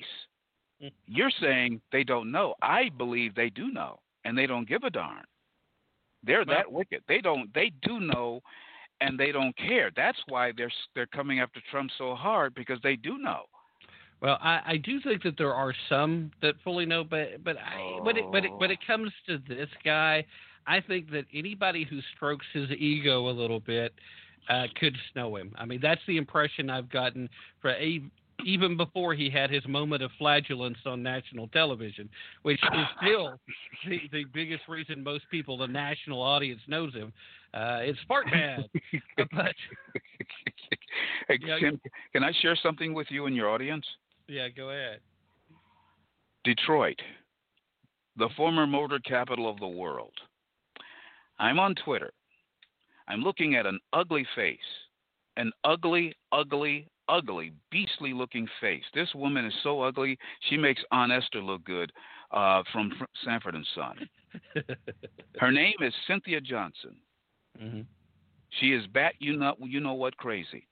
Hmm. 0.82 0.88
You're 1.08 1.32
saying 1.42 1.82
they 1.92 2.04
don't 2.04 2.32
know. 2.32 2.56
I 2.62 2.90
believe 2.98 3.36
they 3.36 3.50
do 3.50 3.72
know, 3.72 4.00
and 4.26 4.38
they 4.38 4.48
don't 4.48 4.68
give 4.68 4.84
a 4.84 4.90
darn. 4.90 5.24
They're 6.24 6.46
that 6.46 6.72
wicked. 6.72 7.02
They 7.08 7.20
don't. 7.20 7.54
They 7.54 7.72
do 7.82 8.00
know, 8.00 8.42
and 9.02 9.20
they 9.20 9.32
don't 9.32 9.56
care. 9.58 9.92
That's 9.96 10.18
why 10.30 10.52
they're 10.56 10.72
they're 10.96 11.08
coming 11.08 11.40
after 11.40 11.60
Trump 11.70 11.92
so 11.98 12.16
hard 12.16 12.54
because 12.56 12.80
they 12.84 12.96
do 12.96 13.18
know. 13.18 13.42
Well, 14.22 14.38
I, 14.40 14.62
I 14.66 14.78
do 14.78 15.02
think 15.02 15.24
that 15.24 15.34
there 15.38 15.54
are 15.54 15.74
some 15.90 16.32
that 16.42 16.54
fully 16.64 16.86
know, 16.86 17.04
but 17.04 17.44
but 17.44 17.58
I, 17.58 17.82
oh. 17.82 18.04
when 18.04 18.18
it 18.18 18.30
when 18.30 18.46
it 18.46 18.52
when 18.58 18.72
it 18.72 18.80
comes 18.86 19.12
to 19.28 19.40
this 19.50 19.70
guy, 19.84 20.24
I 20.68 20.80
think 20.80 21.12
that 21.12 21.26
anybody 21.34 21.86
who 21.90 22.00
strokes 22.16 22.46
his 22.54 22.70
ego 22.72 23.30
a 23.30 23.34
little 23.34 23.60
bit 23.60 23.94
uh, 24.50 24.66
could 24.80 24.96
snow 25.12 25.36
him. 25.36 25.54
I 25.58 25.66
mean, 25.66 25.80
that's 25.82 26.02
the 26.08 26.18
impression 26.18 26.70
I've 26.70 26.90
gotten 26.90 27.30
for 27.62 27.72
a, 27.72 28.02
even 28.46 28.78
before 28.78 29.14
he 29.14 29.30
had 29.30 29.50
his 29.50 29.66
moment 29.68 30.04
of 30.04 30.12
flatulence 30.18 30.78
on 30.86 31.02
national 31.02 31.48
television, 31.50 32.10
which 32.44 32.62
is 32.64 32.86
still 33.02 33.40
the, 33.88 34.00
the 34.12 34.24
biggest 34.34 34.64
reason 34.68 35.04
most 35.04 35.24
people, 35.32 35.58
the 35.58 35.68
national 35.68 36.22
audience, 36.22 36.62
knows 36.68 36.94
him. 36.94 37.14
Uh, 37.54 37.80
it's 37.82 38.00
Fart 38.08 38.28
Man. 38.28 38.64
but, 39.18 39.54
hey, 41.28 41.38
you 41.42 41.48
know, 41.48 41.60
Tim, 41.60 41.82
can 42.14 42.24
I 42.24 42.32
share 42.42 42.58
something 42.62 42.94
with 42.94 43.08
you 43.10 43.26
and 43.26 43.36
your 43.36 43.50
audience? 43.50 43.86
Yeah, 44.28 44.48
go 44.50 44.70
ahead. 44.70 45.00
Detroit, 46.44 47.00
the 48.18 48.30
former 48.36 48.66
motor 48.66 49.00
capital 49.00 49.50
of 49.50 49.60
the 49.60 49.68
world. 49.68 50.14
I'm 51.40 51.60
on 51.60 51.76
Twitter. 51.84 52.12
I'm 53.08 53.22
looking 53.22 53.56
at 53.56 53.66
an 53.66 53.80
ugly 53.94 54.26
face, 54.36 54.58
an 55.38 55.52
ugly, 55.64 56.16
ugly, 56.32 56.88
ugly, 57.08 57.52
beastly 57.72 58.14
looking 58.14 58.48
face. 58.60 58.84
This 58.94 59.10
woman 59.16 59.46
is 59.46 59.54
so 59.64 59.82
ugly, 59.82 60.18
she 60.50 60.58
makes 60.58 60.82
Aunt 60.92 61.12
Esther 61.12 61.42
look 61.42 61.64
good 61.66 61.92
uh, 62.32 62.64
from 62.72 62.92
Sanford 63.24 63.56
and 63.56 63.68
Son. 63.76 64.10
Her 65.40 65.52
name 65.52 65.76
is 65.82 65.94
Cynthia 66.08 66.42
Johnson. 66.42 66.96
Mm-hmm. 67.62 67.82
She 68.60 68.74
is 68.74 68.86
bat 68.88 69.14
you 69.20 69.38
know 69.38 69.56
you 69.60 69.80
know 69.80 69.94
what 69.94 70.16
crazy. 70.18 70.68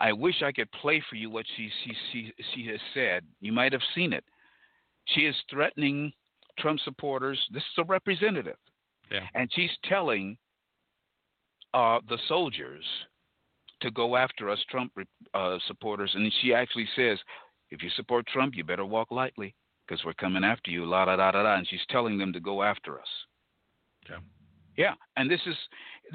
I 0.00 0.12
wish 0.12 0.42
I 0.42 0.52
could 0.52 0.70
play 0.72 1.02
for 1.08 1.16
you 1.16 1.30
what 1.30 1.46
she 1.56 1.70
she 1.84 1.92
she 2.12 2.32
she 2.54 2.66
has 2.68 2.80
said. 2.94 3.24
You 3.40 3.52
might 3.52 3.72
have 3.72 3.82
seen 3.94 4.12
it. 4.12 4.24
She 5.06 5.22
is 5.22 5.36
threatening 5.50 6.12
Trump 6.58 6.80
supporters. 6.80 7.38
This 7.52 7.62
is 7.62 7.78
a 7.78 7.84
representative, 7.84 8.56
yeah. 9.10 9.26
and 9.34 9.50
she's 9.52 9.70
telling 9.88 10.36
uh, 11.74 12.00
the 12.08 12.18
soldiers 12.28 12.84
to 13.82 13.90
go 13.90 14.16
after 14.16 14.50
us 14.50 14.58
Trump 14.70 14.92
uh, 15.34 15.58
supporters. 15.68 16.12
And 16.14 16.32
she 16.40 16.54
actually 16.54 16.88
says, 16.96 17.18
if 17.70 17.82
you 17.82 17.90
support 17.96 18.26
Trump, 18.26 18.54
you 18.56 18.64
better 18.64 18.84
walk 18.86 19.10
lightly. 19.10 19.54
because 19.86 20.04
we're 20.04 20.14
coming 20.14 20.44
after 20.44 20.70
you, 20.70 20.86
la 20.86 21.04
da 21.04 21.16
da 21.16 21.32
da 21.32 21.42
da. 21.42 21.56
And 21.56 21.68
she's 21.68 21.80
telling 21.90 22.18
them 22.18 22.32
to 22.32 22.40
go 22.40 22.62
after 22.62 22.98
us. 22.98 23.08
Yeah. 24.08 24.18
Yeah, 24.74 24.94
and 25.18 25.30
this 25.30 25.40
is 25.46 25.54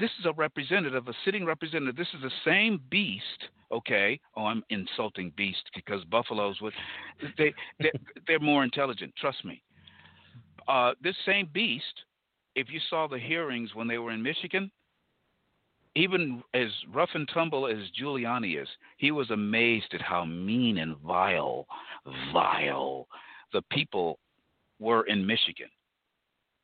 this 0.00 0.10
is 0.18 0.26
a 0.26 0.32
representative, 0.32 1.06
a 1.06 1.12
sitting 1.24 1.44
representative. 1.46 1.94
This 1.94 2.08
is 2.12 2.22
the 2.22 2.32
same 2.44 2.80
beast. 2.90 3.22
Okay. 3.70 4.18
Oh, 4.36 4.46
I'm 4.46 4.64
insulting 4.70 5.32
beast 5.36 5.62
because 5.76 6.02
buffaloes 6.06 6.60
would 6.60 6.72
they 7.38 7.54
they're, 7.78 7.92
they're 8.26 8.40
more 8.40 8.64
intelligent. 8.64 9.14
Trust 9.16 9.44
me. 9.44 9.62
Uh, 10.66 10.92
this 11.00 11.14
same 11.24 11.48
beast, 11.52 11.84
if 12.56 12.66
you 12.68 12.80
saw 12.90 13.06
the 13.06 13.18
hearings 13.18 13.76
when 13.76 13.86
they 13.86 13.98
were 13.98 14.10
in 14.10 14.22
Michigan, 14.22 14.72
even 15.94 16.42
as 16.54 16.68
rough 16.92 17.10
and 17.14 17.28
tumble 17.32 17.66
as 17.66 17.78
Giuliani 18.00 18.60
is, 18.60 18.68
he 18.96 19.10
was 19.10 19.30
amazed 19.30 19.94
at 19.94 20.02
how 20.02 20.24
mean 20.24 20.78
and 20.78 20.96
vile, 20.98 21.66
vile 22.32 23.06
the 23.52 23.62
people 23.70 24.18
were 24.78 25.04
in 25.06 25.26
Michigan. 25.26 25.68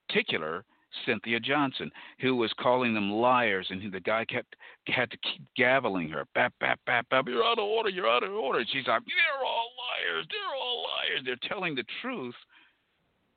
Particular 0.08 0.64
Cynthia 1.06 1.40
Johnson, 1.40 1.90
who 2.20 2.36
was 2.36 2.52
calling 2.60 2.94
them 2.94 3.10
liars, 3.10 3.66
and 3.70 3.92
the 3.92 4.00
guy 4.00 4.24
kept 4.24 4.54
had 4.86 5.10
to 5.10 5.16
keep 5.18 5.42
gaveling 5.58 6.10
her, 6.12 6.24
bap 6.34 6.52
bap 6.60 6.78
bap 6.86 7.08
bap. 7.08 7.26
You're 7.26 7.44
out 7.44 7.58
of 7.58 7.64
order. 7.64 7.88
You're 7.88 8.08
out 8.08 8.22
of 8.22 8.32
order. 8.32 8.60
And 8.60 8.68
she's 8.70 8.86
like, 8.86 9.02
they're 9.04 9.44
all 9.44 9.70
liars. 9.90 10.26
They're 10.30 10.56
all 10.56 10.84
liars. 10.84 11.22
They're 11.24 11.48
telling 11.48 11.74
the 11.74 11.84
truth 12.00 12.34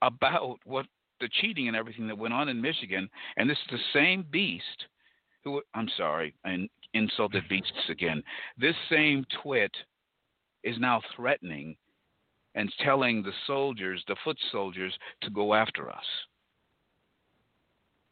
about 0.02 0.60
what 0.66 0.86
the 1.20 1.30
cheating 1.42 1.68
and 1.68 1.76
everything 1.76 2.08
that 2.08 2.18
went 2.18 2.34
on 2.34 2.50
in 2.50 2.62
Michigan, 2.62 3.10
and 3.38 3.50
this 3.50 3.58
is 3.58 3.72
the 3.72 4.00
same 4.00 4.26
beast 4.30 4.86
who 5.44 5.62
I'm 5.74 5.90
sorry, 5.98 6.34
and 6.44 6.70
insulted 6.94 7.44
beasts 7.50 7.90
again. 7.90 8.24
This 8.58 8.76
same 8.90 9.26
twit 9.42 9.72
is 10.64 10.78
now 10.80 11.02
threatening 11.16 11.76
and 12.56 12.74
telling 12.84 13.22
the 13.22 13.32
soldiers, 13.46 14.04
the 14.08 14.16
foot 14.24 14.38
soldiers, 14.52 14.94
to 15.22 15.30
go 15.30 15.54
after 15.54 15.90
us. 15.90 16.06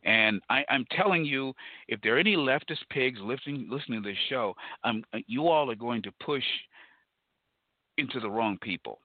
And 0.03 0.39
I, 0.51 0.63
am 0.69 0.85
telling 0.91 1.25
you, 1.25 1.53
if 1.87 1.99
there 2.01 2.15
are 2.15 2.19
any 2.19 2.35
leftist 2.35 2.87
pigs 2.91 3.19
listening, 3.23 3.67
listening 3.71 4.03
to 4.03 4.09
this 4.09 4.17
show, 4.29 4.53
um, 4.83 5.03
you 5.25 5.47
all 5.47 5.71
are 5.71 5.75
going 5.75 6.03
to 6.03 6.11
push 6.23 6.43
into 7.97 8.19
the 8.19 8.29
wrong 8.29 8.57
people. 8.61 8.99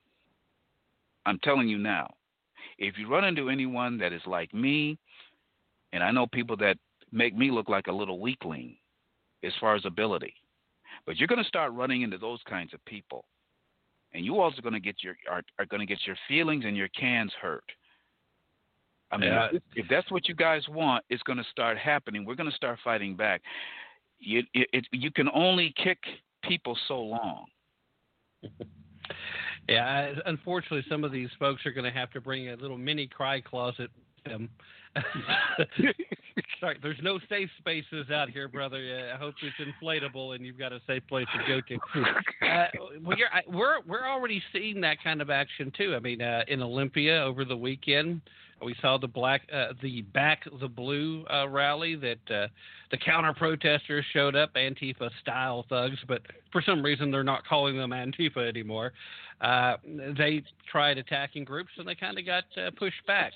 I'm 1.25 1.39
telling 1.39 1.67
you 1.67 1.79
now. 1.79 2.07
If 2.77 2.97
you 2.97 3.07
run 3.09 3.25
into 3.25 3.49
anyone 3.49 3.97
that 3.97 4.13
is 4.13 4.21
like 4.27 4.53
me, 4.53 4.97
and 5.91 6.03
I 6.03 6.11
know 6.11 6.27
people 6.27 6.57
that 6.57 6.77
make 7.11 7.35
me 7.35 7.51
look 7.51 7.69
like 7.69 7.87
a 7.87 7.91
little 7.91 8.19
weakling 8.19 8.77
as 9.43 9.53
far 9.59 9.75
as 9.75 9.85
ability, 9.85 10.33
but 11.05 11.17
you're 11.17 11.27
going 11.27 11.41
to 11.41 11.47
start 11.47 11.73
running 11.73 12.01
into 12.01 12.17
those 12.17 12.39
kinds 12.47 12.73
of 12.73 12.83
people, 12.85 13.25
and 14.13 14.25
you 14.25 14.39
also 14.39 14.61
going 14.61 14.73
to 14.73 14.79
get 14.79 15.03
your 15.03 15.15
are, 15.29 15.41
are 15.59 15.65
going 15.65 15.79
to 15.79 15.85
get 15.85 15.99
your 16.05 16.15
feelings 16.27 16.63
and 16.65 16.77
your 16.77 16.89
cans 16.89 17.31
hurt. 17.41 17.63
I 19.11 19.17
mean, 19.17 19.29
yeah. 19.29 19.49
if, 19.51 19.63
if 19.75 19.85
that's 19.89 20.09
what 20.09 20.29
you 20.29 20.35
guys 20.35 20.63
want, 20.69 21.03
it's 21.09 21.23
going 21.23 21.37
to 21.37 21.45
start 21.51 21.77
happening. 21.77 22.25
We're 22.25 22.35
going 22.35 22.49
to 22.49 22.55
start 22.55 22.79
fighting 22.83 23.15
back. 23.15 23.41
You, 24.19 24.43
it, 24.53 24.69
it, 24.71 24.87
you 24.93 25.11
can 25.11 25.27
only 25.33 25.73
kick 25.83 25.99
people 26.43 26.77
so 26.87 27.01
long. 27.01 27.45
Yeah, 29.69 30.13
unfortunately, 30.25 30.83
some 30.89 31.03
of 31.03 31.11
these 31.11 31.29
folks 31.39 31.65
are 31.65 31.71
going 31.71 31.91
to 31.91 31.97
have 31.97 32.11
to 32.11 32.21
bring 32.21 32.49
a 32.49 32.55
little 32.55 32.77
mini 32.77 33.07
cry 33.07 33.41
closet. 33.41 33.89
Sorry, 36.59 36.77
there's 36.81 36.99
no 37.01 37.19
safe 37.29 37.49
spaces 37.57 38.11
out 38.11 38.29
here, 38.29 38.47
brother. 38.47 39.11
I 39.13 39.17
hope 39.17 39.35
it's 39.41 39.55
inflatable 39.57 40.35
and 40.35 40.45
you've 40.45 40.59
got 40.59 40.73
a 40.73 40.79
safe 40.85 41.03
place 41.07 41.27
to 41.33 41.47
go 41.47 41.61
to. 41.61 41.79
Uh, 42.45 42.67
we're, 43.03 43.15
we're 43.47 43.81
we're 43.87 44.07
already 44.07 44.41
seeing 44.51 44.81
that 44.81 44.97
kind 45.03 45.21
of 45.21 45.29
action 45.29 45.71
too. 45.77 45.95
I 45.95 45.99
mean, 45.99 46.21
uh, 46.21 46.43
in 46.47 46.61
Olympia 46.61 47.23
over 47.23 47.45
the 47.45 47.55
weekend, 47.55 48.21
we 48.63 48.75
saw 48.81 48.97
the 48.97 49.07
black, 49.07 49.43
uh, 49.53 49.73
the 49.81 50.01
back 50.01 50.43
the 50.59 50.67
blue 50.67 51.25
uh, 51.33 51.47
rally 51.47 51.95
that 51.95 52.19
uh, 52.29 52.47
the 52.91 52.97
counter 52.97 53.33
protesters 53.33 54.05
showed 54.13 54.35
up, 54.35 54.53
Antifa 54.55 55.09
style 55.21 55.65
thugs, 55.69 55.97
but 56.07 56.21
for 56.51 56.61
some 56.61 56.83
reason 56.83 57.11
they're 57.11 57.23
not 57.23 57.45
calling 57.45 57.77
them 57.77 57.91
Antifa 57.91 58.47
anymore. 58.47 58.91
Uh, 59.39 59.77
they 60.17 60.43
tried 60.69 60.97
attacking 60.97 61.43
groups 61.43 61.71
and 61.77 61.87
they 61.87 61.95
kind 61.95 62.19
of 62.19 62.25
got 62.25 62.43
pushed 62.77 63.05
back. 63.07 63.33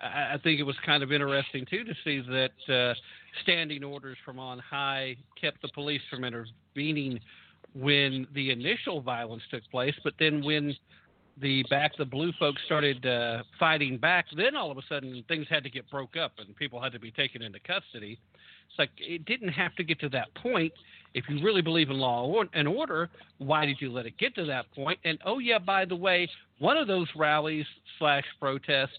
I, 0.00 0.36
think 0.42 0.60
it 0.60 0.64
was 0.64 0.76
kind 0.84 1.02
of 1.02 1.12
interesting 1.12 1.66
too 1.70 1.84
to 1.84 1.94
see 2.04 2.20
that 2.20 2.74
uh, 2.74 2.94
standing 3.42 3.84
orders 3.84 4.16
from 4.24 4.38
on 4.38 4.58
high 4.58 5.16
kept 5.40 5.62
the 5.62 5.68
police 5.68 6.02
from 6.10 6.24
intervening 6.24 7.20
when 7.74 8.26
the 8.34 8.50
initial 8.50 9.00
violence 9.00 9.42
took 9.50 9.62
place, 9.70 9.94
but 10.04 10.14
then 10.18 10.44
when 10.44 10.74
the 11.40 11.64
back 11.68 11.92
the 11.98 12.04
blue 12.04 12.32
folks 12.38 12.62
started 12.66 13.04
uh, 13.04 13.42
fighting 13.58 13.98
back, 13.98 14.26
then 14.36 14.54
all 14.54 14.70
of 14.70 14.78
a 14.78 14.82
sudden 14.88 15.24
things 15.26 15.46
had 15.50 15.64
to 15.64 15.70
get 15.70 15.88
broke 15.90 16.16
up 16.16 16.32
and 16.38 16.54
people 16.56 16.80
had 16.80 16.92
to 16.92 17.00
be 17.00 17.10
taken 17.10 17.42
into 17.42 17.58
custody. 17.60 18.18
It's 18.68 18.78
like 18.78 18.90
it 18.98 19.24
didn't 19.24 19.48
have 19.48 19.74
to 19.76 19.84
get 19.84 19.98
to 20.00 20.08
that 20.10 20.32
point. 20.36 20.72
If 21.14 21.24
you 21.28 21.42
really 21.44 21.62
believe 21.62 21.90
in 21.90 21.98
law 21.98 22.42
and 22.52 22.68
order, 22.68 23.08
why 23.38 23.66
did 23.66 23.76
you 23.80 23.92
let 23.92 24.06
it 24.06 24.16
get 24.18 24.34
to 24.36 24.44
that 24.46 24.66
point? 24.74 24.98
And 25.04 25.18
oh 25.24 25.38
yeah, 25.38 25.58
by 25.58 25.84
the 25.84 25.96
way, 25.96 26.28
one 26.58 26.76
of 26.76 26.86
those 26.86 27.08
rallies 27.16 27.66
slash 27.98 28.24
protests 28.40 28.98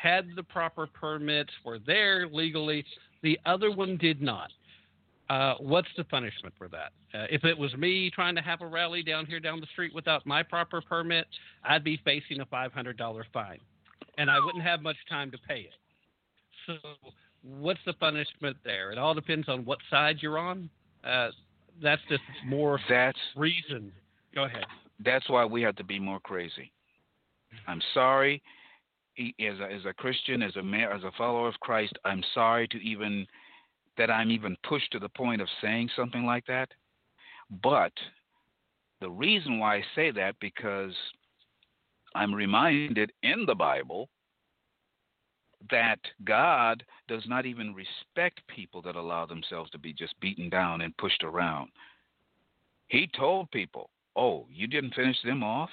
had 0.00 0.28
the 0.36 0.42
proper 0.42 0.86
permits, 0.86 1.50
were 1.64 1.78
there 1.78 2.28
legally. 2.28 2.84
The 3.22 3.38
other 3.46 3.70
one 3.70 3.96
did 3.96 4.20
not. 4.20 4.50
Uh, 5.28 5.54
what's 5.58 5.88
the 5.96 6.04
punishment 6.04 6.54
for 6.56 6.68
that? 6.68 6.92
Uh, 7.14 7.26
if 7.30 7.44
it 7.44 7.56
was 7.56 7.74
me 7.74 8.10
trying 8.10 8.36
to 8.36 8.42
have 8.42 8.60
a 8.60 8.66
rally 8.66 9.02
down 9.02 9.26
here 9.26 9.40
down 9.40 9.60
the 9.60 9.66
street 9.72 9.92
without 9.94 10.24
my 10.24 10.42
proper 10.42 10.80
permit, 10.80 11.26
I'd 11.64 11.82
be 11.82 11.98
facing 12.04 12.40
a 12.40 12.46
$500 12.46 13.22
fine, 13.32 13.58
and 14.18 14.30
I 14.30 14.38
wouldn't 14.38 14.62
have 14.62 14.82
much 14.82 14.96
time 15.08 15.30
to 15.32 15.38
pay 15.48 15.60
it. 15.60 15.74
So, 16.66 16.74
what's 17.42 17.80
the 17.86 17.94
punishment 17.94 18.56
there? 18.64 18.92
It 18.92 18.98
all 18.98 19.14
depends 19.14 19.48
on 19.48 19.64
what 19.64 19.78
side 19.90 20.18
you're 20.20 20.38
on. 20.38 20.70
Uh, 21.02 21.30
that's 21.82 22.02
just 22.08 22.22
more 22.46 22.78
that's 22.88 23.18
reason. 23.34 23.92
Go 24.34 24.44
ahead. 24.44 24.64
That's 25.04 25.28
why 25.28 25.44
we 25.44 25.62
have 25.62 25.76
to 25.76 25.84
be 25.84 25.98
more 25.98 26.20
crazy. 26.20 26.72
I'm 27.66 27.80
sorry, 27.94 28.42
as 29.18 29.58
a, 29.60 29.72
as 29.72 29.84
a 29.86 29.94
Christian, 29.94 30.42
as 30.42 30.56
a 30.56 30.62
man, 30.62 30.88
as 30.92 31.04
a 31.04 31.12
follower 31.16 31.48
of 31.48 31.58
Christ, 31.60 31.94
I'm 32.04 32.22
sorry 32.34 32.68
to 32.68 32.78
even 32.78 33.26
that 33.96 34.10
I'm 34.10 34.30
even 34.30 34.56
pushed 34.68 34.92
to 34.92 34.98
the 34.98 35.08
point 35.08 35.40
of 35.40 35.48
saying 35.62 35.88
something 35.96 36.24
like 36.24 36.46
that. 36.46 36.68
But 37.62 37.92
the 39.00 39.10
reason 39.10 39.58
why 39.58 39.76
I 39.76 39.84
say 39.94 40.10
that 40.10 40.36
because 40.40 40.92
I'm 42.14 42.34
reminded 42.34 43.12
in 43.22 43.46
the 43.46 43.54
Bible 43.54 44.08
that 45.70 45.98
God 46.24 46.84
does 47.08 47.22
not 47.26 47.46
even 47.46 47.74
respect 47.74 48.40
people 48.48 48.82
that 48.82 48.96
allow 48.96 49.26
themselves 49.26 49.70
to 49.70 49.78
be 49.78 49.92
just 49.92 50.18
beaten 50.20 50.48
down 50.48 50.82
and 50.82 50.96
pushed 50.96 51.24
around. 51.24 51.70
He 52.88 53.08
told 53.08 53.50
people, 53.50 53.90
"Oh, 54.14 54.46
you 54.50 54.66
didn't 54.66 54.94
finish 54.94 55.20
them 55.22 55.42
off? 55.42 55.70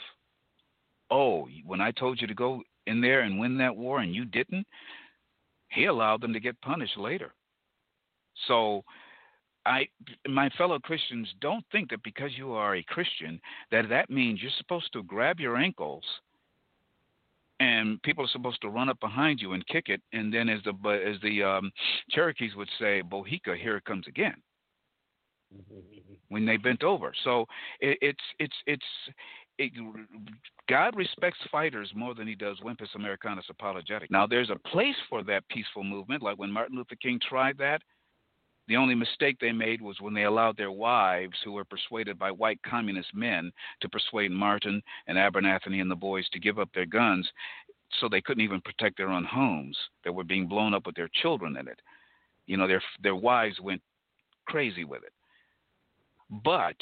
Oh, 1.11 1.47
when 1.65 1.81
I 1.81 1.91
told 1.91 2.19
you 2.21 2.27
to 2.27 2.33
go 2.33 2.63
in 2.88 3.01
there 3.01 3.21
and 3.21 3.39
win 3.39 3.57
that 3.57 3.75
war 3.75 3.99
and 3.99 4.13
you 4.13 4.25
didn't?" 4.25 4.67
He 5.69 5.86
allowed 5.86 6.21
them 6.21 6.34
to 6.34 6.39
get 6.39 6.59
punished 6.61 6.97
later. 6.97 7.34
So 8.47 8.84
I 9.65 9.88
my 10.27 10.49
fellow 10.57 10.79
Christians 10.79 11.27
don't 11.39 11.65
think 11.71 11.89
that 11.89 12.03
because 12.03 12.31
you 12.38 12.53
are 12.53 12.75
a 12.75 12.84
Christian 12.84 13.39
that 13.71 13.88
that 13.89 14.09
means 14.09 14.41
you're 14.41 14.51
supposed 14.57 14.91
to 14.93 15.03
grab 15.03 15.39
your 15.39 15.57
ankles 15.57 16.03
and 17.59 18.01
people 18.03 18.25
are 18.25 18.29
supposed 18.29 18.61
to 18.61 18.69
run 18.69 18.89
up 18.89 18.99
behind 18.99 19.39
you 19.39 19.53
and 19.53 19.65
kick 19.67 19.88
it 19.88 20.01
and 20.11 20.34
then 20.34 20.49
as 20.49 20.59
the 20.63 20.73
as 21.05 21.21
the 21.21 21.43
um, 21.43 21.71
Cherokees 22.11 22.55
would 22.55 22.69
say 22.79 23.01
bohica 23.03 23.57
here 23.57 23.77
it 23.77 23.86
comes 23.86 24.07
again 24.07 24.36
when 26.29 26.45
they 26.45 26.57
bent 26.57 26.84
over 26.84 27.13
so 27.23 27.45
it, 27.79 27.97
it's 28.01 28.23
it's 28.39 28.55
it's 28.65 28.86
it, 29.57 29.71
God 30.69 30.95
respects 30.95 31.39
fighters 31.51 31.91
more 31.95 32.13
than 32.13 32.27
he 32.27 32.35
does 32.35 32.59
Wimpus 32.61 32.95
Americanus 32.95 33.45
apologetic. 33.49 34.09
Now, 34.09 34.25
there's 34.25 34.49
a 34.49 34.69
place 34.69 34.95
for 35.09 35.23
that 35.23 35.47
peaceful 35.49 35.83
movement, 35.83 36.23
like 36.23 36.37
when 36.37 36.51
Martin 36.51 36.77
Luther 36.77 36.95
King 36.95 37.19
tried 37.27 37.57
that. 37.57 37.81
The 38.67 38.77
only 38.77 38.95
mistake 38.95 39.37
they 39.39 39.51
made 39.51 39.81
was 39.81 39.97
when 39.99 40.13
they 40.13 40.23
allowed 40.23 40.55
their 40.55 40.71
wives, 40.71 41.35
who 41.43 41.51
were 41.51 41.65
persuaded 41.65 42.17
by 42.17 42.31
white 42.31 42.59
communist 42.65 43.13
men, 43.13 43.51
to 43.81 43.89
persuade 43.89 44.31
Martin 44.31 44.81
and 45.07 45.17
Abernathy 45.17 45.81
and 45.81 45.91
the 45.91 45.95
boys 45.95 46.27
to 46.29 46.39
give 46.39 46.59
up 46.59 46.69
their 46.73 46.85
guns 46.85 47.29
so 47.99 48.07
they 48.07 48.21
couldn't 48.21 48.43
even 48.43 48.61
protect 48.61 48.97
their 48.97 49.09
own 49.09 49.25
homes 49.25 49.77
that 50.03 50.13
were 50.13 50.23
being 50.23 50.47
blown 50.47 50.73
up 50.73 50.85
with 50.85 50.95
their 50.95 51.09
children 51.21 51.57
in 51.57 51.67
it. 51.67 51.79
You 52.45 52.57
know, 52.57 52.67
their 52.67 52.81
their 53.01 53.15
wives 53.15 53.59
went 53.59 53.81
crazy 54.45 54.83
with 54.83 55.03
it. 55.03 55.13
But 56.43 56.75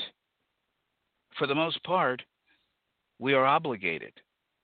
for 1.38 1.47
the 1.47 1.55
most 1.55 1.84
part, 1.84 2.22
we 3.22 3.34
are 3.34 3.45
obligated 3.45 4.11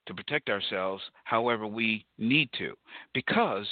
to 0.06 0.14
protect 0.14 0.50
ourselves 0.50 1.02
however 1.24 1.66
we 1.66 2.04
need 2.18 2.50
to 2.58 2.74
because 3.14 3.66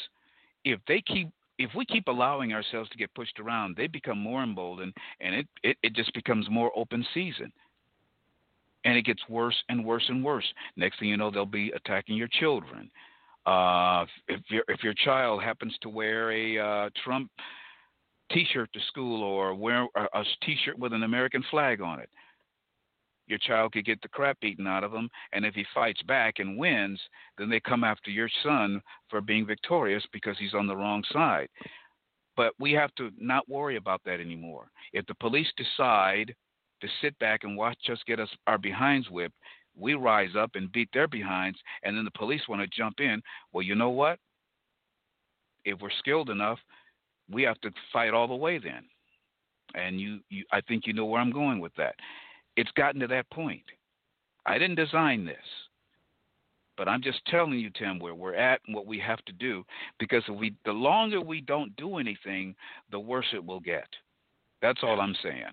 if 0.65 0.81
they 0.89 1.03
keep 1.03 1.29
if 1.59 1.71
we 1.75 1.87
keep 1.87 2.07
allowing 2.09 2.53
ourselves 2.53 2.91
to 2.91 2.99
get 2.99 3.15
pushed 3.15 3.41
around, 3.41 3.77
they 3.77 3.87
become 3.87 4.19
more 4.19 4.43
emboldened, 4.43 4.93
and 5.21 5.35
it, 5.35 5.47
it, 5.63 5.79
it 5.83 5.95
just 5.95 6.13
becomes 6.13 6.47
more 6.51 6.71
open 6.77 7.05
season. 7.15 7.51
and 8.85 8.97
it 8.97 9.05
gets 9.05 9.23
worse 9.29 9.57
and 9.69 9.85
worse 9.85 10.05
and 10.09 10.23
worse. 10.25 10.45
Next 10.77 10.99
thing 10.99 11.09
you 11.09 11.17
know, 11.17 11.31
they'll 11.31 11.47
be 11.47 11.73
attacking 11.75 12.17
your 12.17 12.29
children. 12.29 12.91
Uh, 13.47 14.05
if 14.29 14.41
your 14.49 14.65
if 14.69 14.83
your 14.83 14.95
child 14.95 15.43
happens 15.43 15.75
to 15.83 15.89
wear 15.89 16.31
a 16.33 16.59
uh, 16.59 16.91
Trump 17.05 17.31
T-shirt 18.33 18.73
to 18.73 18.81
school 18.89 19.23
or 19.23 19.55
wear 19.55 19.87
a, 19.97 20.03
a 20.15 20.25
T-shirt 20.45 20.79
with 20.79 20.93
an 20.93 21.05
American 21.05 21.45
flag 21.51 21.81
on 21.81 22.01
it, 22.01 22.11
your 23.27 23.39
child 23.39 23.73
could 23.73 23.85
get 23.85 24.01
the 24.03 24.09
crap 24.09 24.39
beaten 24.41 24.67
out 24.67 24.85
of 24.85 24.93
him. 24.93 25.09
And 25.33 25.45
if 25.45 25.55
he 25.55 25.65
fights 25.75 26.03
back 26.03 26.39
and 26.39 26.59
wins, 26.59 27.01
then 27.39 27.49
they 27.49 27.61
come 27.61 27.85
after 27.85 28.11
your 28.11 28.29
son 28.43 28.81
for 29.09 29.21
being 29.21 29.47
victorious 29.47 30.05
because 30.13 30.37
he's 30.39 30.55
on 30.55 30.67
the 30.67 30.77
wrong 30.77 31.03
side. 31.13 31.49
But 32.37 32.53
we 32.61 32.73
have 32.73 32.95
to 32.97 33.11
not 33.19 33.49
worry 33.49 33.77
about 33.77 34.03
that 34.05 34.21
anymore. 34.21 34.69
If 34.93 35.07
the 35.07 35.15
police 35.15 35.49
decide 35.57 36.35
to 36.83 36.89
sit 37.01 37.19
back 37.19 37.45
and 37.45 37.57
watch 37.57 37.79
us 37.91 37.99
get 38.07 38.21
us 38.21 38.29
our 38.47 38.59
behinds 38.59 39.09
whipped, 39.11 39.35
we 39.79 39.95
rise 39.95 40.35
up 40.39 40.53
and 40.55 40.73
beat 40.73 40.89
their 40.93 41.09
behinds, 41.09 41.59
and 41.83 41.97
then 41.97 42.05
the 42.05 42.11
police 42.13 42.43
want 42.49 42.63
to 42.63 42.77
jump 42.77 43.01
in. 43.01 43.21
Well, 43.53 43.63
you 43.63 43.75
know 43.75 43.91
what? 43.91 44.19
If 45.65 45.81
we're 45.81 45.91
skilled 45.99 46.31
enough, 46.31 46.59
we 47.31 47.43
have 47.43 47.61
to 47.61 47.71
fight 47.93 48.15
all 48.15 48.29
the 48.29 48.35
way 48.35 48.59
then. 48.59 48.85
And 49.75 50.01
you, 50.01 50.21
you 50.31 50.45
I 50.53 50.61
think 50.63 50.87
you 50.87 50.93
know 50.93 51.05
where 51.05 51.21
I'm 51.21 51.33
going 51.33 51.61
with 51.61 51.75
that. 51.77 51.95
It's 52.57 52.71
gotten 52.73 53.01
to 53.01 53.07
that 53.09 53.29
point. 53.31 53.63
I 54.47 54.59
didn't 54.59 54.77
design 54.77 55.25
this. 55.25 55.37
But 56.77 56.89
I'm 56.89 57.03
just 57.03 57.25
telling 57.27 57.59
you, 57.59 57.71
Tim, 57.71 57.99
where 57.99 58.15
we're 58.15 58.35
at 58.35 58.61
and 58.67 58.75
what 58.77 58.87
we 58.87 58.99
have 58.99 59.25
to 59.25 59.33
do. 59.33 59.65
Because 59.99 60.23
if 60.29 60.39
we, 60.39 60.55
the 60.65 60.73
longer 60.73 61.21
we 61.21 61.41
don't 61.41 61.75
do 61.77 61.97
anything, 61.97 62.55
the 62.91 63.01
worse 63.01 63.27
it 63.33 63.45
will 63.45 63.61
get. 63.61 63.89
That's 64.61 64.81
all 64.83 65.01
I'm 65.01 65.17
saying. 65.23 65.45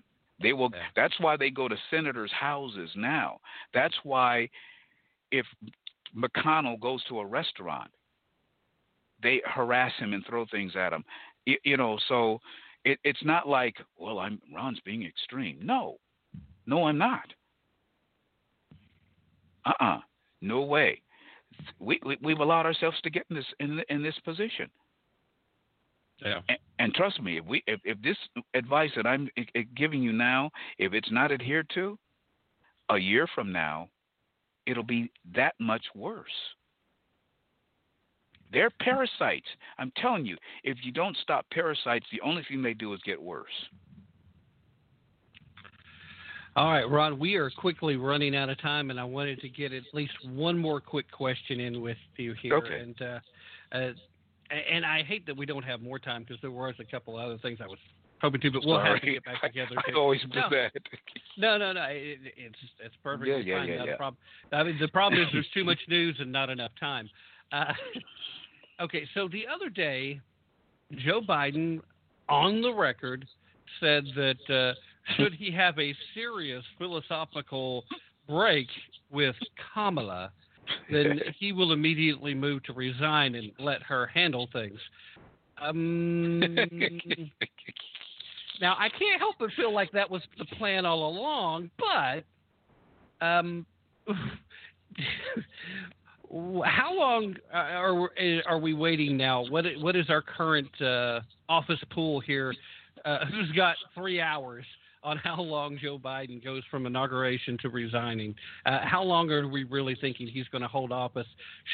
They 0.42 0.52
will. 0.52 0.72
That's 0.96 1.14
why 1.20 1.38
they 1.38 1.50
go 1.50 1.68
to 1.68 1.76
senators' 1.90 2.32
houses 2.38 2.90
now. 2.96 3.40
That's 3.74 3.94
why, 4.04 4.50
if 5.32 5.46
McConnell 6.16 6.80
goes 6.80 7.04
to 7.06 7.20
a 7.20 7.26
restaurant, 7.26 7.90
they 9.22 9.42
harass 9.46 9.94
him 10.00 10.14
and 10.14 10.26
throw 10.26 10.46
things 10.52 10.74
at 10.76 10.92
him. 10.92 11.06
You, 11.46 11.58
you 11.64 11.78
know, 11.78 11.98
so 12.10 12.40
it, 12.84 13.00
it's 13.04 13.24
not 13.24 13.48
like, 13.48 13.76
well, 13.98 14.20
I'm 14.20 14.42
Ron's 14.54 14.82
being 14.84 15.06
extreme. 15.06 15.60
No, 15.62 15.98
no, 16.66 16.86
I'm 16.86 16.98
not. 16.98 17.26
Uh-uh. 19.66 20.00
No 20.42 20.62
way. 20.62 21.02
We, 21.80 22.00
we 22.06 22.18
we've 22.22 22.40
allowed 22.40 22.66
ourselves 22.66 22.98
to 23.04 23.10
get 23.10 23.26
in 23.30 23.36
this 23.36 23.46
in 23.60 23.82
in 23.90 24.04
this 24.04 24.16
position. 24.26 24.70
Yeah. 26.24 26.40
And, 26.50 26.58
and 26.80 26.94
trust 26.94 27.22
me, 27.22 27.38
if 27.38 27.46
we 27.46 27.64
if, 27.68 27.80
if 27.84 28.02
this 28.02 28.18
advice 28.54 28.92
that 28.96 29.06
I'm 29.06 29.30
eh, 29.38 29.44
eh, 29.56 29.64
giving 29.76 30.02
you 30.02 30.12
now, 30.12 30.50
if 30.78 30.94
it's 30.94 31.12
not 31.12 31.32
adhered 31.32 31.70
to, 31.76 31.98
a 32.90 32.98
year 32.98 33.28
from 33.34 33.52
now, 33.52 33.90
it'll 34.66 34.84
be 34.84 35.12
that 35.36 35.54
much 35.60 35.84
worse. 35.96 36.26
They're 38.52 38.70
parasites. 38.70 39.48
I'm 39.80 39.92
telling 39.98 40.26
you, 40.26 40.38
if 40.64 40.78
you 40.84 40.92
don't 40.92 41.18
stop 41.18 41.46
parasites, 41.52 42.06
the 42.12 42.22
only 42.22 42.44
thing 42.48 42.62
they 42.62 42.76
do 42.76 42.94
is 42.94 43.00
get 43.04 43.22
worse. 43.22 43.48
All 46.56 46.72
right, 46.72 46.88
Ron, 46.88 47.18
we 47.18 47.36
are 47.36 47.50
quickly 47.50 47.96
running 47.96 48.36
out 48.36 48.48
of 48.50 48.62
time, 48.62 48.92
and 48.92 49.00
I 49.00 49.04
wanted 49.04 49.42
to 49.42 49.50
get 49.50 49.74
at 49.74 49.84
least 49.92 50.14
one 50.24 50.56
more 50.58 50.80
quick 50.80 51.10
question 51.12 51.60
in 51.60 51.82
with 51.82 51.98
you 52.16 52.36
here. 52.40 52.58
Okay. 52.58 52.80
And, 52.80 53.02
uh, 53.02 53.20
uh, 53.72 53.92
and 54.72 54.86
I 54.86 55.02
hate 55.02 55.26
that 55.26 55.36
we 55.36 55.48
don't 55.48 55.64
have 55.64 55.82
more 55.82 55.98
time 55.98 56.24
because 56.24 56.40
there 56.42 56.52
was 56.52 56.76
a 56.80 56.84
couple 56.84 57.18
other 57.18 57.40
things 57.40 57.58
I 57.60 57.66
was 57.66 57.80
hoping 58.22 58.40
to, 58.42 58.52
but 58.52 58.62
we'll 58.64 58.78
Sorry. 58.78 58.92
have 58.92 59.02
to 59.02 59.12
get 59.12 59.26
back 59.26 59.42
together. 59.42 59.76
I, 59.88 59.92
I 59.92 59.96
always 59.96 60.22
do 60.22 60.40
no. 60.42 60.50
that. 60.52 60.72
no, 61.38 61.58
no, 61.58 61.74
no. 61.74 61.84
It, 61.90 62.20
it's 62.38 62.56
it's 62.80 62.96
perfectly 63.04 63.32
yeah, 63.32 63.38
yeah, 63.38 63.60
fine. 63.60 63.70
Yeah, 63.70 63.84
yeah. 63.86 63.98
problem. 63.98 64.18
I 64.52 64.64
mean, 64.64 64.78
the 64.80 64.88
problem 64.90 65.24
is 65.24 65.30
there's 65.34 65.50
too 65.56 65.64
much 65.64 65.80
news 65.88 66.18
and 66.20 66.32
not 66.32 66.52
enough 66.52 66.72
time. 66.80 67.10
Uh, 67.52 67.74
okay, 68.80 69.08
so 69.16 69.28
the 69.28 69.46
other 69.48 69.70
day, 69.70 70.22
Joe 71.04 71.20
Biden, 71.20 71.82
on 72.30 72.62
the 72.62 72.72
record, 72.72 73.26
said 73.80 74.06
that 74.16 74.50
uh, 74.50 74.74
should 75.18 75.34
he 75.34 75.52
have 75.52 75.78
a 75.80 75.94
serious 76.14 76.64
philosophical 76.78 77.86
break 78.28 78.68
with 79.12 79.36
Kamala, 79.74 80.32
then 80.92 81.20
he 81.40 81.52
will 81.52 81.74
immediately 81.74 82.34
move 82.34 82.64
to 82.64 82.74
resign 82.74 83.36
and 83.36 83.52
let 83.60 83.82
her 83.84 84.08
handle 84.08 84.50
things. 84.52 84.80
Um, 85.62 86.40
now, 88.62 88.76
I 88.78 88.90
can't 88.90 89.20
help 89.20 89.36
but 89.40 89.52
feel 89.56 89.74
like 89.74 89.92
that 89.92 90.10
was 90.10 90.22
the 90.38 90.46
plan 90.58 90.86
all 90.86 91.08
along, 91.08 91.70
but 91.78 92.24
um, 93.26 93.66
how 96.66 96.94
long 96.94 97.36
are 97.52 98.10
are 98.48 98.60
we 98.60 98.74
waiting 98.74 99.16
now? 99.16 99.46
What 99.48 99.66
what 99.80 99.96
is 99.96 100.10
our 100.10 100.22
current 100.22 100.82
uh, 100.82 101.22
office 101.48 101.80
pool 101.92 102.20
here? 102.20 102.54
Uh, 103.06 103.26
who's 103.26 103.52
got 103.52 103.76
three 103.96 104.20
hours 104.22 104.66
on 105.04 105.18
how 105.18 105.42
long 105.42 105.78
Joe 105.82 106.00
Biden 106.00 106.44
goes 106.44 106.64
from 106.72 106.86
inauguration 106.86 107.58
to 107.62 107.70
resigning? 107.70 108.36
Uh, 108.66 108.80
how 108.84 109.04
long 109.04 109.30
are 109.32 109.48
we 109.48 109.64
really 109.66 109.98
thinking 110.00 110.28
he's 110.28 110.48
going 110.48 110.62
to 110.62 110.68
hold 110.68 110.92
office? 110.92 111.28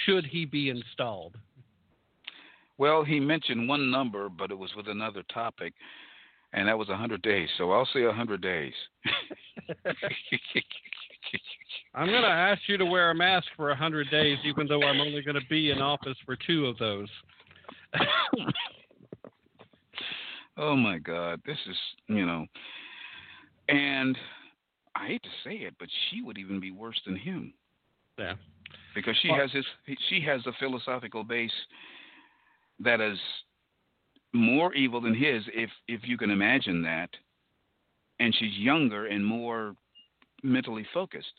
Should 0.06 0.26
he 0.26 0.46
be 0.46 0.70
installed? 0.70 1.36
Well, 2.78 3.04
he 3.04 3.20
mentioned 3.20 3.68
one 3.68 3.92
number, 3.92 4.30
but 4.30 4.52
it 4.52 4.58
was 4.58 4.72
with 4.76 4.88
another 4.88 5.24
topic, 5.34 5.74
and 6.54 6.68
that 6.68 6.78
was 6.78 6.88
100 6.88 7.22
days. 7.22 7.50
So 7.58 7.72
I'll 7.72 7.88
say 7.94 8.06
100 8.06 8.42
days. 8.42 8.74
I'm 11.94 12.08
going 12.08 12.22
to 12.22 12.28
ask 12.28 12.62
you 12.68 12.78
to 12.78 12.86
wear 12.86 13.12
a 13.12 13.16
mask 13.16 13.48
for 13.58 13.68
100 13.68 14.10
days, 14.10 14.38
even 14.46 14.68
though 14.68 14.82
I'm 14.84 15.02
only 15.02 15.22
going 15.22 15.36
to 15.36 15.46
be 15.50 15.72
in 15.72 15.82
office 15.82 16.16
for 16.26 16.38
two 16.48 16.68
of 16.68 16.78
those. 16.78 17.10
oh 20.58 20.76
my 20.76 21.00
God, 21.00 21.42
this 21.46 21.58
is 21.70 21.76
you 22.08 22.26
know, 22.26 22.46
and 23.70 24.18
I 24.96 25.08
hate 25.08 25.24
to 25.24 25.30
say 25.44 25.56
it, 25.58 25.76
but 25.80 25.88
she 26.10 26.22
would 26.22 26.38
even 26.38 26.60
be 26.60 26.72
worse 26.72 27.00
than 27.06 27.16
him. 27.16 27.54
Yeah, 28.18 28.34
because 28.96 29.16
she 29.22 29.30
well, 29.30 29.40
has 29.40 29.52
this, 29.54 29.66
she 30.10 30.22
has 30.22 30.46
a 30.46 30.52
philosophical 30.60 31.24
base 31.24 31.52
that 32.80 33.00
is 33.00 33.18
more 34.34 34.74
evil 34.74 35.02
than 35.02 35.16
his, 35.16 35.44
if 35.54 35.70
if 35.88 36.02
you 36.04 36.18
can 36.18 36.30
imagine 36.30 36.82
that, 36.84 37.10
and 38.20 38.36
she's 38.38 38.58
younger 38.58 39.08
and 39.08 39.26
more 39.26 39.76
mentally 40.44 40.86
focused. 40.94 41.34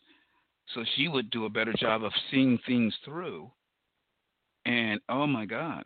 So 0.74 0.84
she 0.96 1.08
would 1.08 1.30
do 1.30 1.46
a 1.46 1.50
better 1.50 1.72
job 1.72 2.04
of 2.04 2.12
seeing 2.30 2.58
things 2.66 2.94
through. 3.04 3.50
And 4.66 5.00
oh 5.08 5.26
my 5.26 5.46
God, 5.46 5.84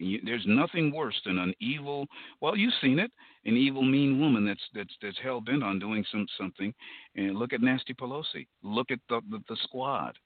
you, 0.00 0.20
there's 0.24 0.44
nothing 0.46 0.92
worse 0.92 1.20
than 1.24 1.38
an 1.38 1.54
evil. 1.60 2.06
Well, 2.40 2.56
you've 2.56 2.74
seen 2.80 2.98
it, 2.98 3.10
an 3.44 3.56
evil, 3.56 3.82
mean 3.82 4.20
woman 4.20 4.46
that's 4.46 4.60
that's 4.74 4.94
that's 5.02 5.16
hell 5.22 5.40
bent 5.40 5.62
on 5.62 5.78
doing 5.78 6.04
some 6.10 6.26
something. 6.38 6.72
And 7.16 7.36
look 7.36 7.52
at 7.52 7.60
Nasty 7.60 7.94
Pelosi. 7.94 8.46
Look 8.62 8.90
at 8.90 9.00
the 9.08 9.20
the, 9.30 9.42
the 9.48 9.56
squad. 9.64 10.16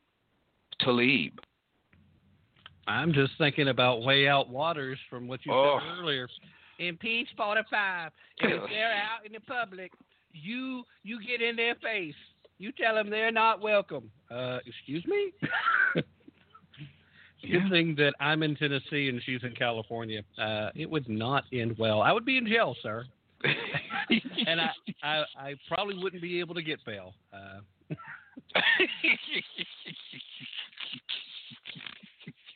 Tlaib. 0.82 1.32
I'm 2.86 3.12
just 3.12 3.32
thinking 3.38 3.68
about 3.68 4.02
way 4.02 4.28
out 4.28 4.50
waters 4.50 4.98
from 5.08 5.26
what 5.26 5.44
you 5.44 5.52
oh. 5.52 5.78
said 5.80 6.00
earlier. 6.00 6.28
Impeach 6.78 7.28
45. 7.36 8.10
If 8.38 8.62
they're 8.68 8.92
out 8.92 9.24
in 9.24 9.32
the 9.32 9.40
public, 9.40 9.92
you 10.32 10.82
you 11.02 11.18
get 11.24 11.40
in 11.40 11.56
their 11.56 11.74
face. 11.76 12.14
You 12.58 12.72
tell 12.72 12.94
them 12.94 13.10
they're 13.10 13.32
not 13.32 13.60
welcome. 13.60 14.10
Uh, 14.30 14.58
excuse 14.66 15.04
me. 15.06 15.32
yeah. 17.46 17.60
Good 17.60 17.70
thing 17.70 17.94
that 17.96 18.14
I'm 18.20 18.42
in 18.42 18.56
Tennessee 18.56 19.08
and 19.08 19.20
she's 19.24 19.42
in 19.42 19.54
California. 19.54 20.22
Uh, 20.38 20.70
it 20.74 20.88
would 20.90 21.08
not 21.08 21.44
end 21.52 21.76
well. 21.78 22.02
I 22.02 22.12
would 22.12 22.24
be 22.24 22.38
in 22.38 22.46
jail, 22.46 22.76
sir. 22.82 23.04
and 24.46 24.60
I, 24.60 24.70
I, 25.02 25.24
I 25.36 25.54
probably 25.68 26.02
wouldn't 26.02 26.22
be 26.22 26.40
able 26.40 26.54
to 26.54 26.62
get 26.62 26.84
bail. 26.84 27.14
Uh, 27.32 27.60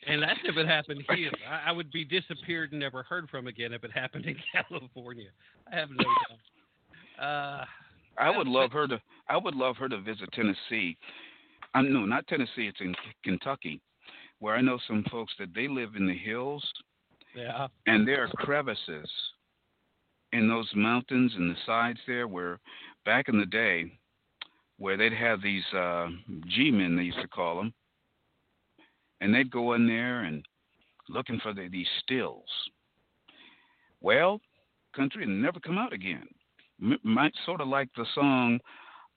and 0.07 0.21
that's 0.23 0.39
if 0.43 0.57
it 0.57 0.67
happened 0.67 1.03
here. 1.15 1.31
I, 1.49 1.69
I 1.69 1.71
would 1.71 1.91
be 1.91 2.03
disappeared 2.03 2.71
and 2.71 2.79
never 2.79 3.03
heard 3.03 3.29
from 3.29 3.47
again 3.47 3.73
if 3.73 3.83
it 3.83 3.91
happened 3.91 4.25
in 4.25 4.35
California. 4.51 5.29
I 5.71 5.75
have 5.75 5.89
no 5.89 6.03
doubt. 6.03 6.39
Uh, 7.23 7.65
I 8.17 8.35
would 8.35 8.47
love 8.47 8.71
her 8.71 8.87
to. 8.87 8.99
I 9.27 9.37
would 9.37 9.55
love 9.55 9.77
her 9.77 9.87
to 9.89 9.99
visit 10.01 10.31
Tennessee. 10.33 10.97
I 11.73 11.81
no, 11.81 12.05
not 12.05 12.27
Tennessee. 12.27 12.67
It's 12.67 12.81
in 12.81 12.95
Kentucky, 13.23 13.81
where 14.39 14.55
I 14.55 14.61
know 14.61 14.79
some 14.87 15.05
folks 15.11 15.33
that 15.39 15.53
they 15.53 15.67
live 15.67 15.95
in 15.95 16.07
the 16.07 16.17
hills. 16.17 16.65
Yeah. 17.35 17.67
And 17.85 18.07
there 18.07 18.23
are 18.23 18.29
crevices 18.29 19.09
in 20.31 20.47
those 20.47 20.69
mountains 20.75 21.33
and 21.35 21.51
the 21.51 21.59
sides 21.65 21.99
there, 22.07 22.27
where 22.27 22.59
back 23.05 23.29
in 23.29 23.39
the 23.39 23.45
day, 23.45 23.91
where 24.77 24.97
they'd 24.97 25.13
have 25.13 25.41
these 25.41 25.63
uh, 25.73 26.07
G-men, 26.47 26.95
they 26.95 27.03
used 27.03 27.21
to 27.21 27.27
call 27.27 27.57
them, 27.57 27.73
and 29.21 29.33
they'd 29.33 29.51
go 29.51 29.73
in 29.73 29.87
there 29.87 30.21
and 30.21 30.45
looking 31.09 31.39
for 31.41 31.53
the, 31.53 31.67
these 31.69 31.87
stills. 32.03 32.47
Well, 34.01 34.39
country 34.95 35.23
and 35.23 35.41
never 35.41 35.59
come 35.59 35.77
out 35.77 35.93
again. 35.93 36.27
M- 36.81 36.99
might 37.03 37.33
sort 37.45 37.61
of 37.61 37.67
like 37.67 37.89
the 37.95 38.05
song 38.15 38.59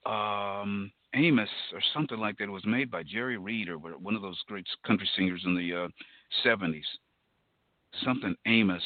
um, 0.05 0.91
Amos 1.15 1.49
or 1.73 1.81
something 1.93 2.19
like 2.19 2.39
that. 2.39 2.45
It 2.45 2.51
was 2.51 2.65
made 2.65 2.91
by 2.91 3.03
Jerry 3.03 3.39
Reed 3.39 3.69
or 3.69 3.77
one 3.79 4.15
of 4.15 4.23
those 4.23 4.41
great 4.47 4.67
country 4.87 5.09
singers 5.17 5.43
in 5.45 5.55
the 5.55 5.85
uh, 5.85 5.89
70s. 6.45 6.83
Something 8.05 8.35
Amos. 8.47 8.83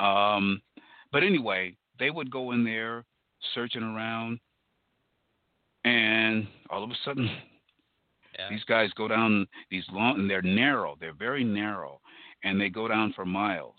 Um, 0.00 0.62
but 1.12 1.22
anyway, 1.22 1.76
they 1.98 2.10
would 2.10 2.30
go 2.30 2.52
in 2.52 2.64
there 2.64 3.04
searching 3.54 3.82
around, 3.82 4.38
and 5.84 6.46
all 6.70 6.82
of 6.82 6.90
a 6.90 6.94
sudden, 7.04 7.30
yeah. 8.38 8.48
these 8.48 8.64
guys 8.64 8.90
go 8.96 9.06
down 9.06 9.46
these 9.70 9.84
long, 9.92 10.20
and 10.20 10.30
they're 10.30 10.42
narrow. 10.42 10.96
They're 10.98 11.14
very 11.14 11.44
narrow, 11.44 12.00
and 12.42 12.60
they 12.60 12.70
go 12.70 12.88
down 12.88 13.12
for 13.14 13.24
miles, 13.24 13.76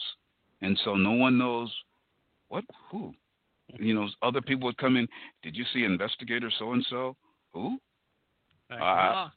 and 0.61 0.79
so 0.85 0.95
no 0.95 1.11
one 1.11 1.37
knows 1.37 1.73
what 2.49 2.63
who. 2.91 3.13
You 3.79 3.95
know, 3.95 4.07
other 4.21 4.41
people 4.41 4.67
would 4.67 4.77
come 4.77 4.95
in. 4.95 5.07
Did 5.41 5.55
you 5.55 5.65
see 5.73 5.83
investigator 5.83 6.51
so 6.59 6.73
and 6.73 6.85
so? 6.89 7.15
Who? 7.55 7.77
Uh, 8.69 8.75
uh, 8.75 9.29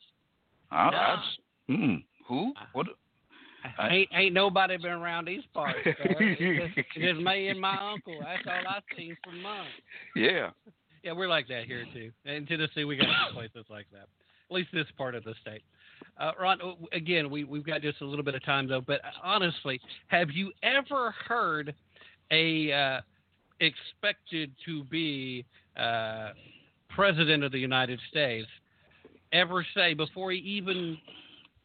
uh, 0.72 0.90
no. 0.90 1.16
hmm, 1.68 1.94
who? 2.26 2.52
Uh, 2.60 2.64
what? 2.72 2.86
I, 3.78 3.88
ain't 3.88 4.08
ain't 4.12 4.34
nobody 4.34 4.76
been 4.76 4.90
around 4.90 5.26
these 5.26 5.42
parts. 5.54 5.78
it's, 5.84 6.74
just, 6.74 6.88
just 6.94 7.20
me 7.20 7.48
and 7.48 7.60
my 7.60 7.76
uncle. 7.92 8.18
That's 8.20 8.42
all 8.46 8.74
I've 8.76 8.82
seen 8.96 9.16
for 9.22 9.32
months. 9.32 9.70
Yeah. 10.16 10.50
Yeah, 11.04 11.12
we're 11.12 11.28
like 11.28 11.46
that 11.48 11.64
here 11.64 11.84
too. 11.92 12.10
In 12.24 12.44
Tennessee, 12.46 12.84
we 12.84 12.96
got 12.96 13.06
places 13.32 13.66
like 13.70 13.86
that. 13.92 14.08
At 14.50 14.54
least 14.54 14.70
this 14.72 14.86
part 14.96 15.14
of 15.14 15.22
the 15.22 15.34
state. 15.40 15.62
Uh, 16.18 16.32
Ron, 16.40 16.58
again, 16.92 17.30
we 17.30 17.44
we've 17.44 17.64
got 17.64 17.82
just 17.82 18.00
a 18.00 18.04
little 18.04 18.24
bit 18.24 18.34
of 18.34 18.44
time 18.44 18.68
though. 18.68 18.80
But 18.80 19.00
honestly, 19.22 19.80
have 20.08 20.30
you 20.30 20.50
ever 20.64 21.14
heard 21.28 21.72
a 22.32 22.72
uh, 22.72 23.00
expected 23.60 24.50
to 24.66 24.82
be 24.84 25.44
uh, 25.76 26.30
president 26.98 27.44
of 27.44 27.52
the 27.52 27.58
United 27.60 28.00
States 28.10 28.48
ever 29.32 29.64
say 29.72 29.94
before 29.94 30.32
he 30.32 30.38
even 30.38 30.98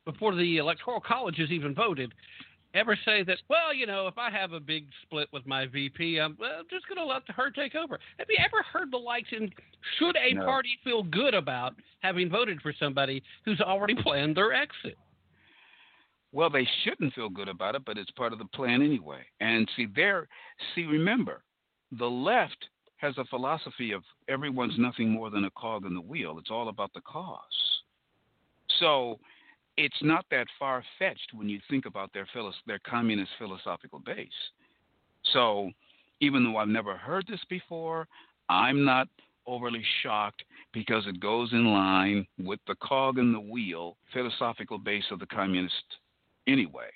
before 0.06 0.36
the 0.36 0.58
electoral 0.58 1.02
college 1.02 1.38
has 1.38 1.50
even 1.50 1.74
voted 1.74 2.14
ever 2.76 2.96
say 3.04 3.24
that 3.24 3.38
well 3.50 3.74
you 3.74 3.88
know 3.88 4.06
if 4.06 4.16
i 4.16 4.30
have 4.30 4.52
a 4.52 4.60
big 4.60 4.86
split 5.02 5.28
with 5.34 5.44
my 5.48 5.66
vp 5.66 6.20
i'm 6.20 6.38
well, 6.40 6.62
just 6.70 6.88
going 6.88 6.98
to 6.98 7.06
let 7.06 7.24
her 7.30 7.50
take 7.50 7.74
over. 7.74 8.00
Have 8.20 8.28
you 8.30 8.38
ever 8.40 8.64
heard 8.72 8.92
the 8.92 8.98
likes 8.98 9.30
and 9.32 9.52
should 9.98 10.16
a 10.18 10.36
no. 10.36 10.46
party 10.46 10.78
feel 10.84 11.02
good 11.02 11.34
about 11.34 11.74
having 12.02 12.30
voted 12.30 12.62
for 12.62 12.74
somebody 12.80 13.24
who's 13.44 13.60
already 13.60 13.96
planned 13.96 14.38
their 14.38 14.54
exit? 14.54 15.00
Well 16.32 16.52
they 16.52 16.68
shouldn't 16.84 17.16
feel 17.16 17.30
good 17.30 17.50
about 17.50 17.74
it 17.74 17.84
but 17.86 17.98
it's 17.98 18.12
part 18.12 18.34
of 18.34 18.40
the 18.40 18.46
plan 18.54 18.84
anyway. 18.84 19.22
And 19.40 19.68
see 19.76 19.88
there 19.96 20.28
see 20.76 20.84
remember 20.84 21.44
the 21.92 22.06
left 22.06 22.68
has 23.04 23.18
a 23.18 23.26
philosophy 23.26 23.92
of 23.92 24.02
everyone's 24.30 24.80
nothing 24.80 25.10
more 25.10 25.30
than 25.30 25.44
a 25.44 25.52
cog 25.52 25.86
in 25.86 25.94
the 25.94 26.00
wheel. 26.02 26.38
It's 26.40 26.50
all 26.50 26.70
about 26.70 26.94
the 26.94 27.02
cause. 27.02 27.38
So 28.80 29.20
it's 29.76 30.02
not 30.02 30.24
that 30.32 30.48
far 30.58 30.82
fetched 30.98 31.34
when 31.34 31.50
you 31.50 31.60
think 31.70 31.86
about 31.86 32.12
their 32.14 32.26
their 32.66 32.80
communist 32.80 33.32
philosophical 33.38 34.00
base. 34.00 34.30
So 35.34 35.70
even 36.22 36.46
though 36.46 36.56
I've 36.56 36.70
never 36.70 36.96
heard 36.96 37.26
this 37.28 37.42
before, 37.50 38.08
I'm 38.48 38.86
not 38.86 39.10
overly 39.46 39.84
shocked 40.02 40.44
because 40.74 41.04
it 41.06 41.20
goes 41.20 41.52
in 41.52 41.66
line 41.74 42.26
with 42.40 42.62
the 42.68 42.76
cog 42.76 43.18
in 43.18 43.34
the 43.34 43.40
wheel 43.40 43.98
philosophical 44.14 44.78
base 44.78 45.04
of 45.12 45.20
the 45.20 45.26
communist 45.26 45.98
anyway. 46.48 46.90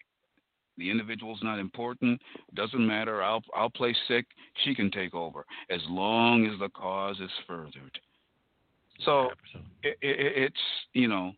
The 0.78 0.90
individual's 0.90 1.40
not 1.42 1.60
important. 1.60 2.22
Doesn't 2.54 2.86
matter. 2.86 3.24
I'll 3.24 3.44
I'll 3.56 3.70
play 3.70 3.96
sick. 4.08 4.26
She 4.64 4.76
can 4.76 4.92
take 4.92 5.14
over 5.14 5.46
as 5.70 5.82
long 5.90 6.46
as 6.46 6.60
the 6.60 6.70
cause 6.70 7.20
is 7.20 7.32
furthered. 7.48 8.00
So 9.06 9.30
it, 9.84 9.98
it, 10.02 10.34
it's 10.36 10.62
you 10.94 11.08
know 11.08 11.34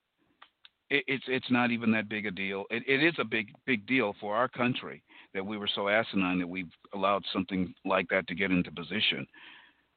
it, 0.89 1.03
it's 1.07 1.23
it's 1.27 1.51
not 1.51 1.71
even 1.71 1.91
that 1.91 2.09
big 2.09 2.25
a 2.25 2.31
deal. 2.31 2.65
It, 2.69 2.83
it 2.87 3.03
is 3.03 3.13
a 3.19 3.25
big 3.25 3.47
big 3.65 3.85
deal 3.85 4.15
for 4.19 4.35
our 4.35 4.47
country 4.47 5.03
that 5.33 5.45
we 5.45 5.57
were 5.57 5.69
so 5.73 5.89
asinine 5.89 6.39
that 6.39 6.47
we've 6.47 6.71
allowed 6.93 7.23
something 7.31 7.73
like 7.85 8.07
that 8.09 8.27
to 8.27 8.35
get 8.35 8.51
into 8.51 8.71
position. 8.71 9.25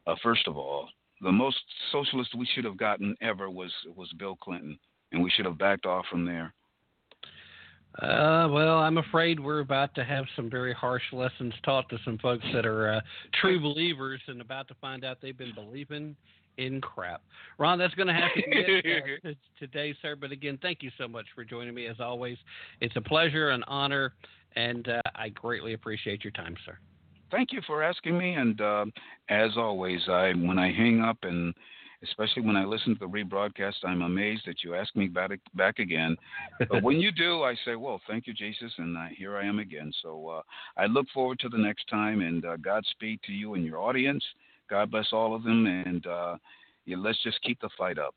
Uh, 0.06 0.14
first 0.22 0.46
of 0.46 0.56
all, 0.56 0.88
the 1.22 1.32
most 1.32 1.58
socialist 1.90 2.34
we 2.34 2.48
should 2.54 2.64
have 2.64 2.76
gotten 2.76 3.16
ever 3.22 3.50
was 3.50 3.72
was 3.96 4.12
Bill 4.18 4.36
Clinton, 4.36 4.78
and 5.12 5.22
we 5.22 5.30
should 5.30 5.46
have 5.46 5.58
backed 5.58 5.86
off 5.86 6.04
from 6.10 6.24
there. 6.24 6.52
Uh, 8.00 8.48
well, 8.50 8.78
I'm 8.78 8.96
afraid 8.98 9.38
we're 9.38 9.60
about 9.60 9.94
to 9.96 10.04
have 10.04 10.24
some 10.34 10.48
very 10.48 10.72
harsh 10.72 11.02
lessons 11.12 11.52
taught 11.62 11.88
to 11.90 11.98
some 12.04 12.16
folks 12.18 12.44
that 12.54 12.64
are 12.64 12.94
uh, 12.94 13.00
true 13.40 13.60
believers 13.60 14.20
and 14.28 14.40
about 14.40 14.66
to 14.68 14.74
find 14.80 15.04
out 15.04 15.18
they've 15.20 15.36
been 15.36 15.54
believing 15.54 16.16
in 16.56 16.80
crap. 16.80 17.22
Ron, 17.58 17.78
that's 17.78 17.94
going 17.94 18.08
to 18.08 18.14
have 18.14 18.32
to 18.34 18.42
be 18.50 18.64
it 18.84 19.20
uh, 19.24 19.28
today, 19.58 19.94
sir. 20.00 20.16
But 20.16 20.32
again, 20.32 20.58
thank 20.62 20.82
you 20.82 20.90
so 20.96 21.06
much 21.06 21.26
for 21.34 21.44
joining 21.44 21.74
me. 21.74 21.86
As 21.86 22.00
always, 22.00 22.38
it's 22.80 22.96
a 22.96 23.00
pleasure, 23.00 23.50
an 23.50 23.62
honor, 23.64 24.14
and 24.56 24.88
uh, 24.88 25.00
I 25.14 25.28
greatly 25.30 25.74
appreciate 25.74 26.24
your 26.24 26.32
time, 26.32 26.56
sir. 26.64 26.78
Thank 27.30 27.52
you 27.52 27.60
for 27.66 27.82
asking 27.82 28.16
me. 28.16 28.34
And 28.34 28.60
uh, 28.60 28.86
as 29.28 29.50
always, 29.56 30.00
I 30.08 30.32
when 30.32 30.58
I 30.58 30.72
hang 30.72 31.00
up 31.00 31.18
and 31.22 31.54
especially 32.02 32.42
when 32.42 32.56
I 32.56 32.64
listen 32.64 32.94
to 32.94 33.00
the 33.00 33.06
rebroadcast, 33.06 33.74
I'm 33.84 34.02
amazed 34.02 34.42
that 34.46 34.62
you 34.64 34.74
ask 34.74 34.94
me 34.96 35.06
back, 35.06 35.30
back 35.54 35.78
again. 35.78 36.16
But 36.68 36.82
when 36.82 37.00
you 37.00 37.12
do, 37.12 37.42
I 37.42 37.54
say, 37.64 37.76
well, 37.76 38.00
thank 38.08 38.26
you, 38.26 38.34
Jesus, 38.34 38.72
and 38.78 38.96
uh, 38.96 39.06
here 39.16 39.36
I 39.36 39.46
am 39.46 39.58
again. 39.58 39.92
So 40.02 40.28
uh, 40.28 40.42
I 40.76 40.86
look 40.86 41.06
forward 41.14 41.38
to 41.40 41.48
the 41.48 41.58
next 41.58 41.88
time, 41.88 42.20
and 42.20 42.44
uh, 42.44 42.56
Godspeed 42.56 43.20
to 43.26 43.32
you 43.32 43.54
and 43.54 43.64
your 43.64 43.78
audience. 43.78 44.24
God 44.68 44.90
bless 44.90 45.08
all 45.12 45.34
of 45.34 45.42
them, 45.42 45.66
and 45.66 46.06
uh, 46.06 46.36
yeah, 46.86 46.96
let's 46.98 47.22
just 47.22 47.40
keep 47.42 47.60
the 47.60 47.70
fight 47.78 47.98
up. 47.98 48.14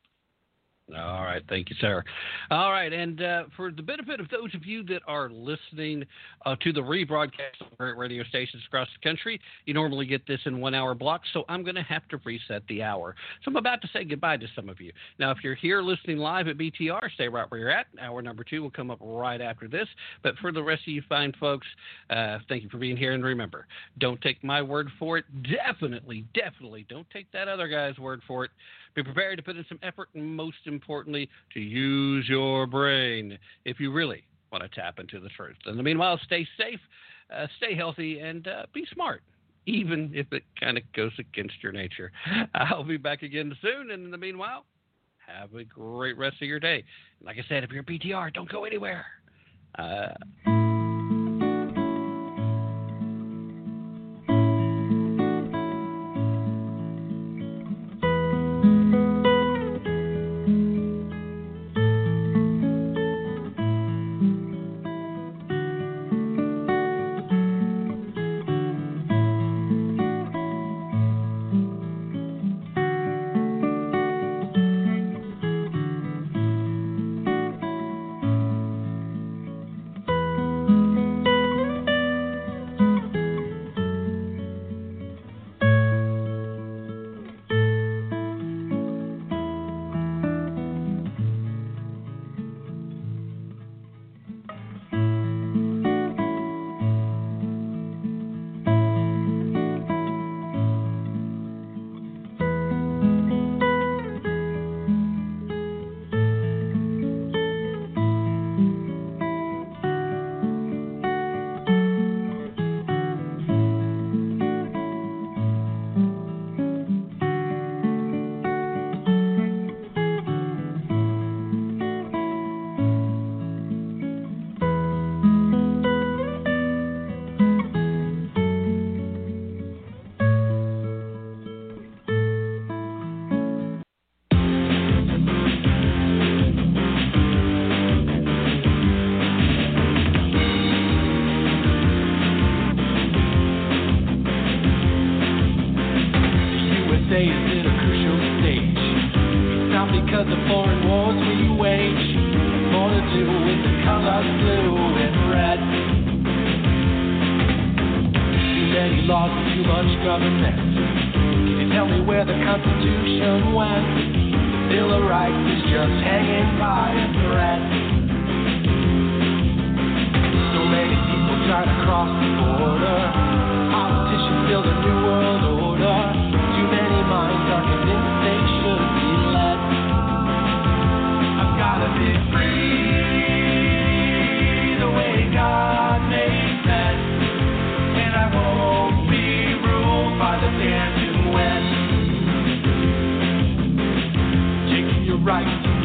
All 0.94 1.24
right, 1.24 1.42
thank 1.50 1.72
you, 1.72 1.76
sir. 1.82 2.04
All 2.52 2.72
right, 2.72 2.94
and 2.94 3.20
uh, 3.20 3.44
for 3.58 3.72
the 3.72 3.82
benefit 3.82 4.20
of 4.20 4.30
those 4.30 4.54
of 4.54 4.68
you 4.68 4.84
that 4.84 5.02
are 5.08 5.32
listening 5.32 6.06
uh, 6.46 6.56
to 6.62 6.72
the 6.72 6.80
rebroadcast 6.80 7.60
of 7.80 7.98
radio 7.98 8.24
stations 8.26 8.62
across 8.68 8.88
the 8.94 9.10
country, 9.10 9.42
you 9.66 9.74
normally 9.74 10.06
get 10.06 10.28
this 10.28 10.40
in 10.46 10.62
one 10.62 10.76
hour 10.76 10.94
blocks, 10.94 11.28
so 11.34 11.44
I'm 11.50 11.64
going 11.64 11.76
to 11.76 11.82
have 11.82 12.08
to 12.10 12.20
reset 12.24 12.62
the 12.70 12.84
hour. 12.84 13.16
So 13.44 13.50
I'm 13.50 13.56
about 13.56 13.82
to 13.82 13.88
say 13.94 14.04
goodbye 14.04 14.38
to 14.38 14.46
some 14.56 14.70
of 14.70 14.80
you. 14.80 14.92
Now, 15.18 15.32
if 15.32 15.40
you're 15.44 15.56
here 15.56 15.82
listening 15.82 16.18
live 16.18 16.48
at 16.48 16.58
BTR, 16.58 17.12
stay 17.16 17.30
right 17.30 17.50
where 17.50 17.60
you're 17.60 17.72
at. 17.72 17.88
Hour 18.00 18.22
number 18.22 18.44
two 18.44 18.62
will 18.62 18.70
come 18.70 18.92
up 18.92 19.00
right 19.02 19.42
after 19.42 19.68
this. 19.68 19.88
But 20.22 20.36
for 20.38 20.52
the 20.52 20.62
rest 20.62 20.84
of 20.84 20.94
you 20.94 21.02
fine 21.10 21.34
folks, 21.40 21.66
uh, 22.12 22.38
thank 22.48 22.62
you 22.62 22.70
for 22.70 22.78
being 22.78 22.96
here. 22.96 23.14
And 23.14 23.24
remember, 23.24 23.66
don't 23.98 24.22
take 24.22 24.44
my 24.44 24.62
word 24.62 24.90
for 25.00 25.18
it. 25.18 25.26
Definitely, 25.42 26.26
definitely 26.36 26.86
don't 26.90 27.10
take 27.10 27.32
that 27.32 27.48
other 27.48 27.68
guy's 27.68 27.98
word 27.98 28.22
for 28.28 28.46
it. 28.46 28.52
Be 28.96 29.04
prepared 29.04 29.38
to 29.38 29.44
put 29.44 29.58
in 29.58 29.66
some 29.68 29.80
effort 29.84 30.10
and, 30.16 30.36
most 30.36 30.58
importantly, 30.66 31.30
to 31.54 31.60
use 31.60 32.28
your 32.30 32.66
brain 32.66 33.38
if 33.66 33.80
you 33.80 33.92
really 33.92 34.24
want 34.52 34.64
to 34.64 34.70
tap 34.70 35.00
into 35.00 35.20
the 35.20 35.30
truth. 35.30 35.58
In 35.66 35.76
the 35.76 35.84
meanwhile, 35.84 36.18
stay 36.24 36.48
safe, 36.58 36.80
uh, 37.36 37.48
stay 37.58 37.76
healthy, 37.76 38.20
and 38.20 38.48
uh, 38.48 38.66
be 38.74 38.86
smart, 38.94 39.22
even 39.66 40.12
if 40.14 40.32
it 40.32 40.44
kind 40.58 40.78
of 40.78 40.84
goes 40.94 41.12
against 41.20 41.56
your 41.62 41.74
nature. 41.74 42.12
I'll 42.56 42.86
be 42.86 42.98
back 42.98 43.22
again 43.22 43.54
soon, 43.62 43.92
and 43.92 44.06
in 44.06 44.12
the 44.12 44.18
meanwhile, 44.18 44.66
have 45.28 45.54
a 45.56 45.66
great 45.66 46.18
rest 46.18 46.38
of 46.42 46.48
your 46.48 46.60
day. 46.60 46.86
Like 47.22 47.38
I 47.38 47.44
said, 47.50 47.66
if 47.66 47.72
you're 47.72 47.82
a 47.82 47.86
BTR, 47.86 48.34
don't 48.34 48.50
go 48.50 48.64
anywhere. 48.64 49.06
Uh, 49.78 50.14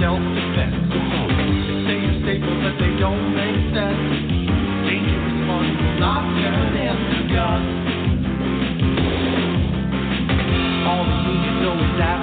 self-defense. 0.00 0.76
They 0.90 1.76
say 1.86 1.96
you're 2.00 2.18
stable, 2.24 2.56
but 2.62 2.74
they 2.80 2.92
don't 3.00 3.34
make 3.34 3.58
sense. 3.74 4.04
Dangerous 4.86 5.38
ones 5.48 5.76
will 5.80 5.98
not 6.00 6.22
turn 6.40 6.76
into 6.76 7.20
guns. 7.34 7.68
All 10.88 11.04
the 11.04 11.16
unions 11.30 11.60
always 11.68 12.00
ask 12.00 12.19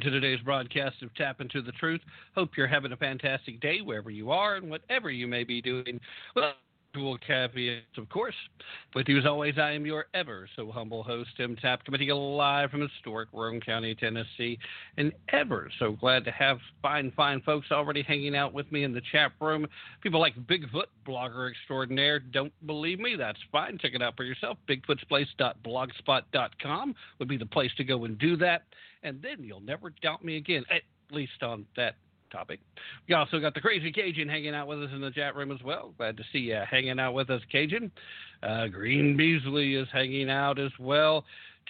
welcome 0.00 0.14
to 0.14 0.20
today's 0.20 0.42
broadcast 0.42 1.02
of 1.02 1.14
Tapp 1.14 1.42
Into 1.42 1.60
the 1.60 1.72
Truth. 1.72 2.00
Hope 2.34 2.56
you're 2.56 2.66
having 2.66 2.92
a 2.92 2.96
fantastic 2.96 3.60
day 3.60 3.82
wherever 3.82 4.08
you 4.08 4.30
are 4.30 4.56
and 4.56 4.70
whatever 4.70 5.10
you 5.10 5.26
may 5.26 5.44
be 5.44 5.60
doing. 5.60 6.00
Well, 6.34 6.54
usual 6.94 7.18
caveats, 7.18 7.98
of 7.98 8.08
course. 8.08 8.34
With 8.94 9.08
you 9.08 9.18
as 9.18 9.26
always, 9.26 9.58
I 9.58 9.72
am 9.72 9.84
your 9.84 10.06
ever 10.14 10.48
so 10.56 10.72
humble 10.72 11.02
host, 11.02 11.28
Tim 11.36 11.54
Tapp, 11.54 11.84
coming 11.84 11.98
to 11.98 12.04
you 12.06 12.14
live 12.14 12.70
from 12.70 12.80
historic 12.80 13.28
Roane 13.34 13.60
County, 13.60 13.94
Tennessee. 13.94 14.58
And 14.96 15.12
ever 15.28 15.70
so 15.78 15.92
glad 15.92 16.24
to 16.24 16.30
have 16.30 16.56
fine, 16.80 17.12
fine 17.14 17.42
folks 17.42 17.66
already 17.70 18.00
hanging 18.02 18.34
out 18.34 18.54
with 18.54 18.72
me 18.72 18.84
in 18.84 18.94
the 18.94 19.02
chat 19.12 19.32
room. 19.38 19.66
People 20.02 20.20
like 20.20 20.34
Bigfoot, 20.46 20.86
blogger 21.06 21.50
extraordinaire. 21.50 22.20
Don't 22.20 22.54
believe 22.66 23.00
me? 23.00 23.16
That's 23.18 23.40
fine. 23.52 23.76
Check 23.76 23.92
it 23.94 24.00
out 24.00 24.16
for 24.16 24.24
yourself. 24.24 24.56
Bigfootsplace.blogspot.com 24.66 26.94
would 27.18 27.28
be 27.28 27.36
the 27.36 27.44
place 27.44 27.72
to 27.76 27.84
go 27.84 28.06
and 28.06 28.18
do 28.18 28.38
that. 28.38 28.62
And 29.02 29.20
then 29.22 29.42
you'll 29.42 29.60
never 29.60 29.90
doubt 30.02 30.24
me 30.24 30.36
again, 30.36 30.64
at 30.70 30.82
least 31.10 31.42
on 31.42 31.66
that 31.76 31.96
topic. 32.30 32.60
We 33.08 33.14
also 33.14 33.40
got 33.40 33.54
the 33.54 33.60
Crazy 33.60 33.90
Cajun 33.92 34.28
hanging 34.28 34.54
out 34.54 34.68
with 34.68 34.82
us 34.82 34.90
in 34.92 35.00
the 35.00 35.10
chat 35.10 35.34
room 35.34 35.50
as 35.50 35.62
well. 35.64 35.92
Glad 35.98 36.16
to 36.16 36.22
see 36.32 36.38
you 36.38 36.60
hanging 36.68 37.00
out 37.00 37.12
with 37.12 37.30
us, 37.30 37.42
Cajun. 37.50 37.90
Uh, 38.42 38.68
Green 38.68 39.16
Beasley 39.16 39.74
is 39.74 39.88
hanging 39.92 40.30
out 40.30 40.58
as 40.58 40.72
well. 40.78 41.24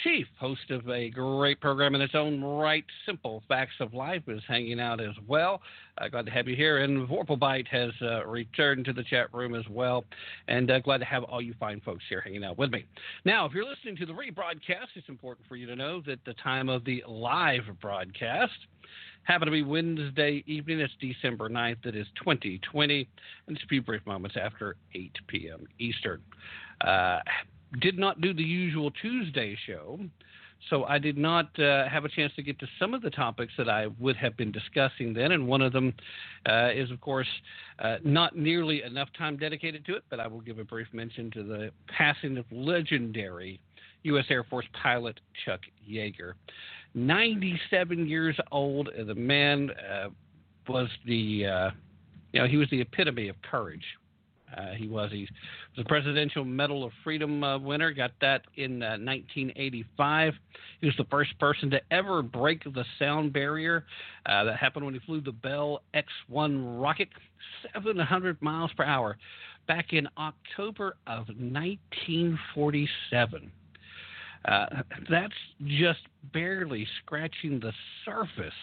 Chief, 0.05 0.27
host 0.39 0.71
of 0.71 0.89
a 0.89 1.11
great 1.11 1.61
program 1.61 1.95
in 1.95 2.01
its 2.01 2.15
own 2.15 2.43
right, 2.43 2.85
Simple 3.05 3.43
Facts 3.49 3.75
of 3.81 3.93
Life, 3.93 4.23
is 4.29 4.43
hanging 4.49 4.81
out 4.81 5.01
as 5.01 5.15
well. 5.27 5.61
Uh, 5.99 6.09
glad 6.09 6.25
to 6.25 6.33
have 6.33 6.49
you 6.49 6.57
here. 6.57 6.79
And 6.79 7.07
Vorpalbite 7.07 7.69
has 7.69 7.91
uh, 8.01 8.25
returned 8.27 8.87
to 8.87 8.95
the 8.95 9.03
chat 9.03 9.33
room 9.35 9.55
as 9.55 9.65
well. 9.69 10.05
And 10.49 10.71
uh, 10.71 10.79
glad 10.81 10.99
to 10.99 11.05
have 11.05 11.25
all 11.25 11.43
you 11.43 11.55
fine 11.61 11.81
folks 11.81 12.05
here 12.09 12.23
hanging 12.23 12.45
out 12.45 12.57
with 12.57 12.71
me. 12.71 12.87
Now, 13.27 13.45
if 13.45 13.53
you're 13.53 13.69
listening 13.69 13.97
to 13.97 14.07
the 14.07 14.13
rebroadcast, 14.13 14.89
it's 14.95 15.09
important 15.09 15.47
for 15.47 15.57
you 15.57 15.67
to 15.67 15.77
know 15.77 16.01
that 16.07 16.25
the 16.25 16.35
time 16.35 16.71
of 16.71 16.85
the 16.85 17.05
live 17.07 17.65
broadcast 17.83 18.53
happened 19.25 19.49
to 19.49 19.53
be 19.53 19.63
Wednesday 19.63 20.43
evening. 20.47 20.81
It's 20.81 20.95
December 20.99 21.51
9th. 21.51 21.85
It 21.85 21.95
is 21.95 22.07
2020. 22.23 23.09
And 23.47 23.57
it's 23.57 23.65
a 23.65 23.69
few 23.69 23.83
brief 23.83 24.07
moments 24.07 24.37
after 24.41 24.77
8 24.95 25.19
p.m. 25.27 25.67
Eastern. 25.79 26.23
Uh, 26.81 27.19
did 27.81 27.99
not 27.99 28.21
do 28.21 28.35
the 28.35 28.43
usual 28.43 28.91
Tuesday 28.91 29.57
show. 29.67 30.01
So 30.69 30.85
I 30.85 30.99
did 30.99 31.17
not 31.17 31.59
uh, 31.59 31.89
have 31.89 32.05
a 32.05 32.09
chance 32.09 32.33
to 32.37 32.43
get 32.43 32.59
to 32.59 32.67
some 32.79 32.93
of 32.93 33.01
the 33.01 33.11
topics 33.11 33.53
that 33.57 33.69
I 33.69 33.87
would 33.99 34.17
have 34.17 34.37
been 34.37 34.53
discussing 34.53 35.15
then, 35.15 35.33
and 35.33 35.47
one 35.49 35.63
of 35.63 35.73
them 35.73 35.95
uh, 36.47 36.71
is, 36.75 36.91
of 36.91 37.01
course, 37.01 37.29
uh, 37.79 37.97
not 38.05 38.37
nearly 38.37 38.83
enough 38.83 39.09
time 39.17 39.39
dedicated 39.39 39.87
to 39.87 39.95
it. 39.95 40.05
But 40.11 40.21
I 40.21 40.27
will 40.27 40.43
give 40.43 40.59
a 40.59 40.65
brief 40.65 40.89
mention 40.93 41.31
to 41.31 41.43
the 41.43 41.71
passing 41.89 42.37
of 42.37 42.45
legendary 42.51 43.59
U.S. 44.03 44.27
Air 44.29 44.45
Force 44.45 44.67
pilot 44.83 45.19
Chuck 45.45 45.61
Yeager, 45.89 46.33
97 46.95 48.07
years 48.07 48.37
old. 48.53 48.91
The 49.07 49.15
man 49.15 49.71
uh, 49.71 50.09
was 50.69 50.89
the, 51.07 51.47
uh, 51.47 51.71
you 52.33 52.41
know, 52.41 52.47
he 52.47 52.59
was 52.59 52.69
the 52.71 52.81
epitome 52.81 53.29
of 53.29 53.37
courage. 53.43 53.85
Uh, 54.57 54.71
he 54.77 54.89
was. 54.89 55.11
He 55.13 55.29
was 55.77 55.85
a 55.85 55.89
Presidential 55.89 56.45
Medal 56.45 56.85
of 56.85 56.93
Freedom 57.05 57.45
uh, 57.45 57.59
winner. 57.59 57.93
Got 57.93 58.13
that 58.21 58.43
in 58.57 58.83
uh, 58.83 58.99
1985. 58.99 60.35
He 60.81 60.87
was 60.87 60.97
the 60.97 61.05
first 61.11 61.39
person 61.39 61.71
to 61.71 61.81
ever 61.91 62.23
break 62.23 62.65
the 62.65 62.85
sound 62.99 63.33
barrier. 63.33 63.85
Uh, 64.27 64.45
that 64.45 64.57
happened 64.57 64.85
when 64.85 64.95
he 64.95 65.01
flew 65.01 65.21
the 65.21 65.33
Bell 65.33 65.83
X-1 65.95 66.81
rocket, 66.81 67.09
700 67.73 68.41
miles 68.43 68.71
per 68.77 68.85
hour, 68.85 69.17
back 69.67 69.93
in 69.93 70.07
October 70.19 70.97
of 71.07 71.29
1947. 71.29 73.51
Uh, 74.47 74.67
that's 75.11 75.35
just 75.67 76.01
barely 76.33 76.87
scratching 77.03 77.61
the 77.61 77.73
surface 78.05 78.55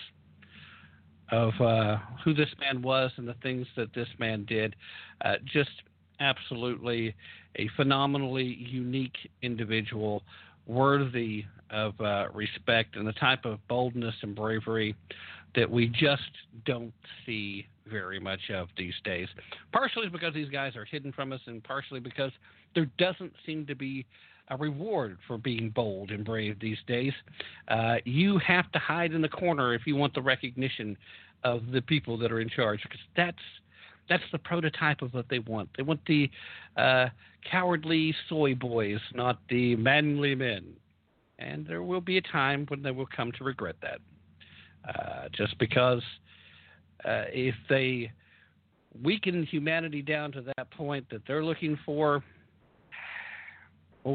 of 1.32 1.53
uh, 1.59 1.97
who 2.23 2.34
this 2.34 2.49
man 2.59 2.82
was 2.82 3.11
and 3.17 3.28
the 3.28 3.36
things 3.43 3.67
that 3.75 3.93
this 3.93 4.07
man 4.17 4.45
did. 4.45 4.75
Uh, 5.23 5.36
just 5.45 5.69
absolutely 6.19 7.15
a 7.57 7.69
phenomenally 7.75 8.57
unique 8.59 9.17
individual, 9.41 10.23
worthy 10.65 11.45
of 11.69 11.99
uh, 11.99 12.28
respect 12.34 12.95
and 12.95 13.07
the 13.07 13.13
type 13.13 13.45
of 13.45 13.59
boldness 13.67 14.15
and 14.21 14.36
bravery 14.36 14.95
that 15.55 15.69
we 15.69 15.88
just 15.88 16.21
don't 16.65 16.93
see 17.25 17.65
very 17.89 18.19
much 18.19 18.49
of 18.53 18.67
these 18.78 18.93
days. 19.03 19.28
Partially 19.71 20.09
because 20.09 20.34
these 20.34 20.49
guys 20.49 20.75
are 20.75 20.86
hidden 20.86 21.11
from 21.11 21.32
us, 21.32 21.41
and 21.47 21.63
partially 21.63 21.99
because 21.99 22.32
there 22.75 22.89
doesn't 22.97 23.34
seem 23.45 23.65
to 23.65 23.75
be 23.75 24.05
a 24.49 24.57
reward 24.57 25.17
for 25.27 25.37
being 25.37 25.69
bold 25.69 26.11
and 26.11 26.23
brave 26.23 26.59
these 26.59 26.77
days. 26.87 27.13
Uh, 27.67 27.95
you 28.05 28.37
have 28.39 28.71
to 28.71 28.79
hide 28.79 29.11
in 29.11 29.21
the 29.21 29.29
corner 29.29 29.73
if 29.73 29.85
you 29.85 29.95
want 29.95 30.13
the 30.13 30.21
recognition 30.21 30.97
of 31.43 31.71
the 31.71 31.81
people 31.81 32.17
that 32.17 32.31
are 32.31 32.39
in 32.39 32.49
charge, 32.49 32.81
because 32.83 32.99
that's 33.15 33.37
that's 34.09 34.23
the 34.31 34.37
prototype 34.39 35.01
of 35.01 35.13
what 35.13 35.25
they 35.29 35.39
want. 35.39 35.69
They 35.75 35.83
want 35.83 35.99
the 36.07 36.29
uh, 36.77 37.07
cowardly 37.51 38.15
soy 38.29 38.55
boys, 38.55 38.99
not 39.13 39.39
the 39.49 39.75
manly 39.75 40.33
men. 40.33 40.63
and 41.39 41.65
there 41.65 41.83
will 41.83 42.01
be 42.01 42.17
a 42.17 42.21
time 42.21 42.65
when 42.69 42.81
they 42.81 42.91
will 42.91 43.07
come 43.07 43.31
to 43.33 43.43
regret 43.43 43.75
that. 43.81 43.99
Uh, 44.87 45.27
just 45.33 45.57
because 45.59 46.01
uh, 47.05 47.25
if 47.33 47.55
they 47.69 48.11
weaken 49.03 49.43
humanity 49.43 50.01
down 50.01 50.31
to 50.31 50.41
that 50.41 50.69
point 50.71 51.05
that 51.09 51.21
they're 51.27 51.43
looking 51.43 51.77
for, 51.85 52.23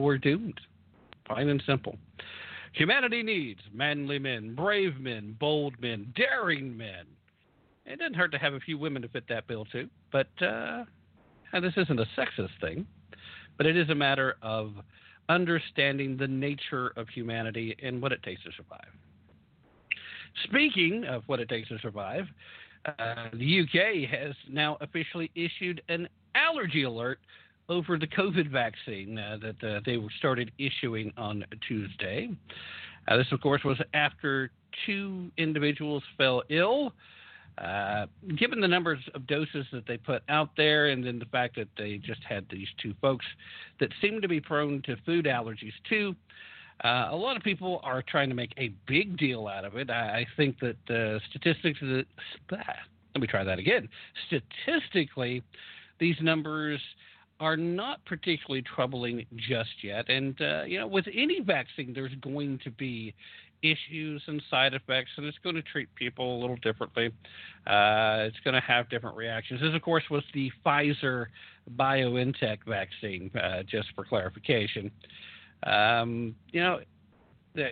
we're 0.00 0.18
doomed. 0.18 0.60
Plain 1.26 1.48
and 1.48 1.62
simple. 1.66 1.96
Humanity 2.72 3.22
needs 3.22 3.60
manly 3.72 4.18
men, 4.18 4.54
brave 4.54 4.98
men, 4.98 5.36
bold 5.38 5.74
men, 5.80 6.12
daring 6.16 6.76
men. 6.76 7.04
It 7.84 7.98
doesn't 7.98 8.14
hurt 8.14 8.32
to 8.32 8.38
have 8.38 8.54
a 8.54 8.60
few 8.60 8.78
women 8.78 9.02
to 9.02 9.08
fit 9.08 9.24
that 9.28 9.46
bill, 9.46 9.66
too. 9.66 9.88
But 10.10 10.28
uh, 10.40 10.84
this 11.60 11.74
isn't 11.76 12.00
a 12.00 12.06
sexist 12.16 12.58
thing, 12.60 12.86
but 13.56 13.66
it 13.66 13.76
is 13.76 13.90
a 13.90 13.94
matter 13.94 14.36
of 14.40 14.72
understanding 15.28 16.16
the 16.16 16.28
nature 16.28 16.92
of 16.96 17.08
humanity 17.08 17.76
and 17.82 18.00
what 18.00 18.12
it 18.12 18.22
takes 18.22 18.42
to 18.44 18.50
survive. 18.56 18.88
Speaking 20.44 21.04
of 21.04 21.22
what 21.26 21.40
it 21.40 21.48
takes 21.48 21.68
to 21.68 21.78
survive, 21.80 22.26
uh, 22.86 23.28
the 23.34 23.60
UK 23.60 24.08
has 24.10 24.34
now 24.48 24.76
officially 24.80 25.30
issued 25.34 25.82
an 25.88 26.08
allergy 26.34 26.84
alert 26.84 27.20
over 27.68 27.98
the 27.98 28.06
COVID 28.06 28.50
vaccine 28.50 29.18
uh, 29.18 29.38
that 29.42 29.66
uh, 29.66 29.80
they 29.84 29.98
started 30.18 30.50
issuing 30.58 31.12
on 31.16 31.44
Tuesday. 31.66 32.30
Uh, 33.08 33.16
this, 33.16 33.26
of 33.32 33.40
course, 33.40 33.62
was 33.64 33.78
after 33.94 34.50
two 34.86 35.30
individuals 35.36 36.02
fell 36.16 36.42
ill. 36.50 36.92
Uh, 37.58 38.06
given 38.38 38.60
the 38.60 38.68
numbers 38.68 38.98
of 39.14 39.26
doses 39.26 39.66
that 39.72 39.86
they 39.86 39.98
put 39.98 40.22
out 40.30 40.50
there, 40.56 40.88
and 40.88 41.04
then 41.04 41.18
the 41.18 41.26
fact 41.26 41.54
that 41.54 41.68
they 41.76 41.98
just 41.98 42.22
had 42.26 42.46
these 42.50 42.68
two 42.82 42.94
folks 43.00 43.26
that 43.78 43.90
seem 44.00 44.22
to 44.22 44.28
be 44.28 44.40
prone 44.40 44.80
to 44.82 44.96
food 45.04 45.26
allergies 45.26 45.72
too, 45.86 46.16
uh, 46.82 47.08
a 47.10 47.16
lot 47.16 47.36
of 47.36 47.42
people 47.42 47.80
are 47.84 48.02
trying 48.02 48.30
to 48.30 48.34
make 48.34 48.52
a 48.56 48.72
big 48.86 49.18
deal 49.18 49.46
out 49.48 49.64
of 49.66 49.76
it. 49.76 49.90
I, 49.90 50.20
I 50.20 50.26
think 50.36 50.56
that 50.60 50.76
uh, 50.90 51.18
statistics, 51.28 51.78
that, 51.82 52.06
let 53.14 53.20
me 53.20 53.26
try 53.26 53.44
that 53.44 53.58
again. 53.58 53.86
Statistically, 54.28 55.42
these 56.00 56.16
numbers 56.22 56.80
are 57.42 57.56
not 57.56 57.98
particularly 58.04 58.62
troubling 58.62 59.26
just 59.34 59.82
yet. 59.82 60.08
And, 60.08 60.40
uh, 60.40 60.62
you 60.62 60.78
know, 60.78 60.86
with 60.86 61.06
any 61.12 61.40
vaccine, 61.40 61.92
there's 61.92 62.14
going 62.20 62.60
to 62.62 62.70
be 62.70 63.12
issues 63.64 64.22
and 64.28 64.40
side 64.48 64.74
effects, 64.74 65.10
and 65.16 65.26
it's 65.26 65.38
going 65.42 65.56
to 65.56 65.62
treat 65.62 65.92
people 65.96 66.38
a 66.38 66.40
little 66.40 66.54
differently. 66.62 67.06
Uh, 67.66 68.28
it's 68.28 68.38
going 68.44 68.54
to 68.54 68.60
have 68.60 68.88
different 68.90 69.16
reactions. 69.16 69.60
This, 69.60 69.74
of 69.74 69.82
course, 69.82 70.04
was 70.08 70.22
the 70.34 70.52
Pfizer 70.64 71.26
BioNTech 71.76 72.58
vaccine, 72.64 73.28
uh, 73.36 73.64
just 73.64 73.88
for 73.96 74.04
clarification. 74.04 74.88
Um, 75.64 76.36
you 76.52 76.60
know, 76.60 76.78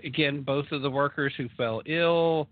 again, 0.02 0.42
both 0.42 0.66
of 0.72 0.82
the 0.82 0.90
workers 0.90 1.32
who 1.36 1.48
fell 1.56 1.80
ill 1.86 2.48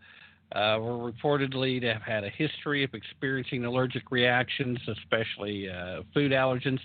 uh, 0.52 0.78
were 0.80 1.12
reportedly 1.12 1.80
to 1.80 1.92
have 1.92 2.02
had 2.02 2.24
a 2.24 2.30
history 2.30 2.82
of 2.84 2.94
experiencing 2.94 3.64
allergic 3.64 4.10
reactions, 4.10 4.78
especially 4.88 5.68
uh, 5.68 6.02
food 6.14 6.32
allergens, 6.32 6.80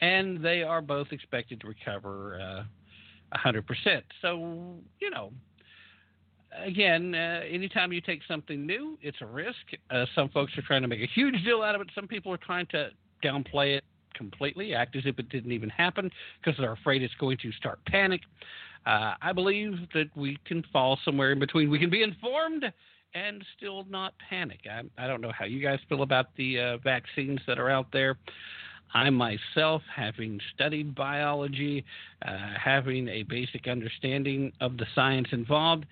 and 0.00 0.44
they 0.44 0.62
are 0.62 0.82
both 0.82 1.08
expected 1.12 1.60
to 1.60 1.68
recover 1.68 2.40
uh, 2.40 3.38
100%. 3.38 3.62
So, 4.20 4.74
you 5.00 5.10
know, 5.10 5.32
again, 6.56 7.14
uh, 7.14 7.40
anytime 7.48 7.92
you 7.92 8.00
take 8.00 8.20
something 8.26 8.66
new, 8.66 8.98
it's 9.00 9.18
a 9.20 9.26
risk. 9.26 9.58
Uh, 9.90 10.06
some 10.14 10.28
folks 10.30 10.56
are 10.58 10.62
trying 10.62 10.82
to 10.82 10.88
make 10.88 11.00
a 11.00 11.08
huge 11.14 11.42
deal 11.44 11.62
out 11.62 11.74
of 11.74 11.80
it. 11.80 11.88
Some 11.94 12.08
people 12.08 12.32
are 12.32 12.38
trying 12.38 12.66
to 12.66 12.90
downplay 13.22 13.76
it 13.76 13.84
completely, 14.14 14.74
act 14.74 14.96
as 14.96 15.02
if 15.06 15.18
it 15.18 15.28
didn't 15.28 15.52
even 15.52 15.68
happen 15.68 16.10
because 16.40 16.58
they're 16.58 16.72
afraid 16.72 17.02
it's 17.02 17.14
going 17.14 17.36
to 17.38 17.52
start 17.52 17.78
panic. 17.86 18.20
Uh, 18.86 19.14
I 19.22 19.32
believe 19.32 19.74
that 19.94 20.10
we 20.14 20.38
can 20.44 20.64
fall 20.72 20.98
somewhere 21.04 21.32
in 21.32 21.38
between. 21.38 21.70
We 21.70 21.78
can 21.78 21.90
be 21.90 22.02
informed 22.02 22.64
and 23.14 23.44
still 23.56 23.84
not 23.88 24.14
panic. 24.28 24.60
I, 24.70 24.82
I 25.02 25.06
don't 25.06 25.20
know 25.20 25.32
how 25.36 25.44
you 25.44 25.62
guys 25.62 25.78
feel 25.88 26.02
about 26.02 26.26
the 26.36 26.58
uh, 26.58 26.76
vaccines 26.78 27.40
that 27.46 27.58
are 27.58 27.70
out 27.70 27.86
there. 27.92 28.18
I 28.92 29.10
myself, 29.10 29.82
having 29.94 30.40
studied 30.54 30.94
biology, 30.94 31.84
uh, 32.24 32.36
having 32.62 33.08
a 33.08 33.24
basic 33.24 33.66
understanding 33.66 34.52
of 34.60 34.76
the 34.76 34.86
science 34.94 35.28
involved, 35.32 35.86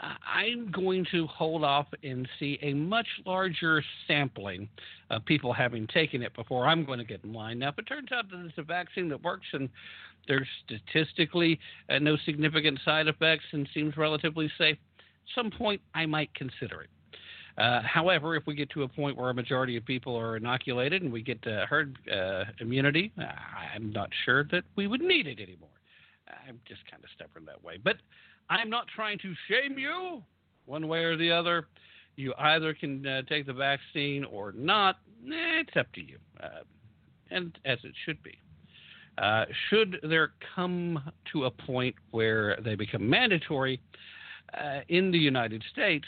I'm 0.00 0.70
going 0.70 1.06
to 1.12 1.26
hold 1.26 1.64
off 1.64 1.86
and 2.04 2.28
see 2.38 2.58
a 2.62 2.72
much 2.72 3.06
larger 3.26 3.82
sampling 4.06 4.68
of 5.10 5.24
people 5.24 5.52
having 5.52 5.86
taken 5.88 6.22
it 6.22 6.34
before 6.34 6.66
I'm 6.66 6.84
going 6.84 6.98
to 6.98 7.04
get 7.04 7.24
in 7.24 7.32
line. 7.32 7.58
Now, 7.58 7.70
if 7.70 7.78
it 7.78 7.86
turns 7.86 8.12
out 8.12 8.30
that 8.30 8.44
it's 8.44 8.58
a 8.58 8.62
vaccine 8.62 9.08
that 9.08 9.22
works 9.22 9.46
and 9.52 9.68
there's 10.28 10.46
statistically 10.64 11.58
uh, 11.88 11.98
no 11.98 12.16
significant 12.24 12.78
side 12.84 13.08
effects 13.08 13.44
and 13.52 13.68
seems 13.74 13.96
relatively 13.96 14.50
safe, 14.58 14.76
some 15.34 15.50
point 15.50 15.80
I 15.94 16.06
might 16.06 16.32
consider 16.34 16.82
it. 16.82 16.90
Uh, 17.58 17.82
however, 17.82 18.36
if 18.36 18.46
we 18.46 18.54
get 18.54 18.70
to 18.70 18.84
a 18.84 18.88
point 18.88 19.16
where 19.16 19.30
a 19.30 19.34
majority 19.34 19.76
of 19.76 19.84
people 19.84 20.14
are 20.16 20.36
inoculated 20.36 21.02
and 21.02 21.12
we 21.12 21.22
get 21.22 21.44
uh, 21.46 21.66
herd 21.66 21.98
uh, 22.12 22.44
immunity, 22.60 23.12
I'm 23.74 23.90
not 23.92 24.10
sure 24.24 24.44
that 24.52 24.62
we 24.76 24.86
would 24.86 25.00
need 25.00 25.26
it 25.26 25.40
anymore. 25.40 25.68
I'm 26.48 26.60
just 26.68 26.80
kind 26.90 27.02
of 27.02 27.10
stubborn 27.14 27.44
that 27.46 27.62
way. 27.62 27.78
But 27.82 27.96
I'm 28.48 28.70
not 28.70 28.86
trying 28.94 29.18
to 29.18 29.34
shame 29.48 29.78
you 29.78 30.22
one 30.66 30.86
way 30.86 31.04
or 31.04 31.16
the 31.16 31.30
other. 31.32 31.66
You 32.16 32.32
either 32.38 32.74
can 32.74 33.06
uh, 33.06 33.22
take 33.28 33.46
the 33.46 33.52
vaccine 33.52 34.24
or 34.24 34.52
not. 34.52 34.96
Eh, 35.26 35.62
it's 35.62 35.76
up 35.76 35.92
to 35.94 36.00
you, 36.00 36.18
uh, 36.42 36.62
and 37.30 37.58
as 37.64 37.78
it 37.84 37.92
should 38.04 38.22
be. 38.22 38.38
Uh, 39.18 39.46
should 39.68 39.98
there 40.04 40.32
come 40.54 41.00
to 41.32 41.46
a 41.46 41.50
point 41.50 41.94
where 42.12 42.58
they 42.64 42.76
become 42.76 43.08
mandatory 43.08 43.80
uh, 44.54 44.80
in 44.88 45.10
the 45.10 45.18
United 45.18 45.62
States, 45.72 46.06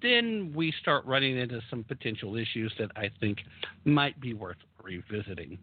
then 0.00 0.52
we 0.54 0.72
start 0.80 1.04
running 1.06 1.36
into 1.38 1.60
some 1.68 1.84
potential 1.84 2.36
issues 2.36 2.72
that 2.78 2.90
I 2.96 3.10
think 3.20 3.38
might 3.84 4.20
be 4.20 4.32
worth 4.32 4.58
revisiting. 4.82 5.58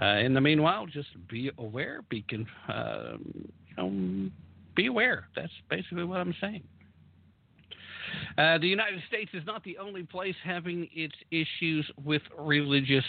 Uh, 0.00 0.18
in 0.18 0.34
the 0.34 0.40
meanwhile, 0.40 0.86
just 0.86 1.08
be 1.28 1.50
aware, 1.58 2.02
be 2.08 2.22
con- 2.22 2.46
uh, 2.68 3.16
you 3.28 3.76
know, 3.76 4.30
be 4.74 4.86
aware. 4.86 5.28
That's 5.34 5.52
basically 5.70 6.04
what 6.04 6.20
I'm 6.20 6.34
saying. 6.40 6.62
Uh, 8.38 8.58
the 8.58 8.68
United 8.68 9.00
States 9.08 9.30
is 9.34 9.42
not 9.46 9.64
the 9.64 9.78
only 9.78 10.02
place 10.02 10.34
having 10.44 10.88
its 10.92 11.14
issues 11.30 11.90
with 12.04 12.22
religious 12.38 13.04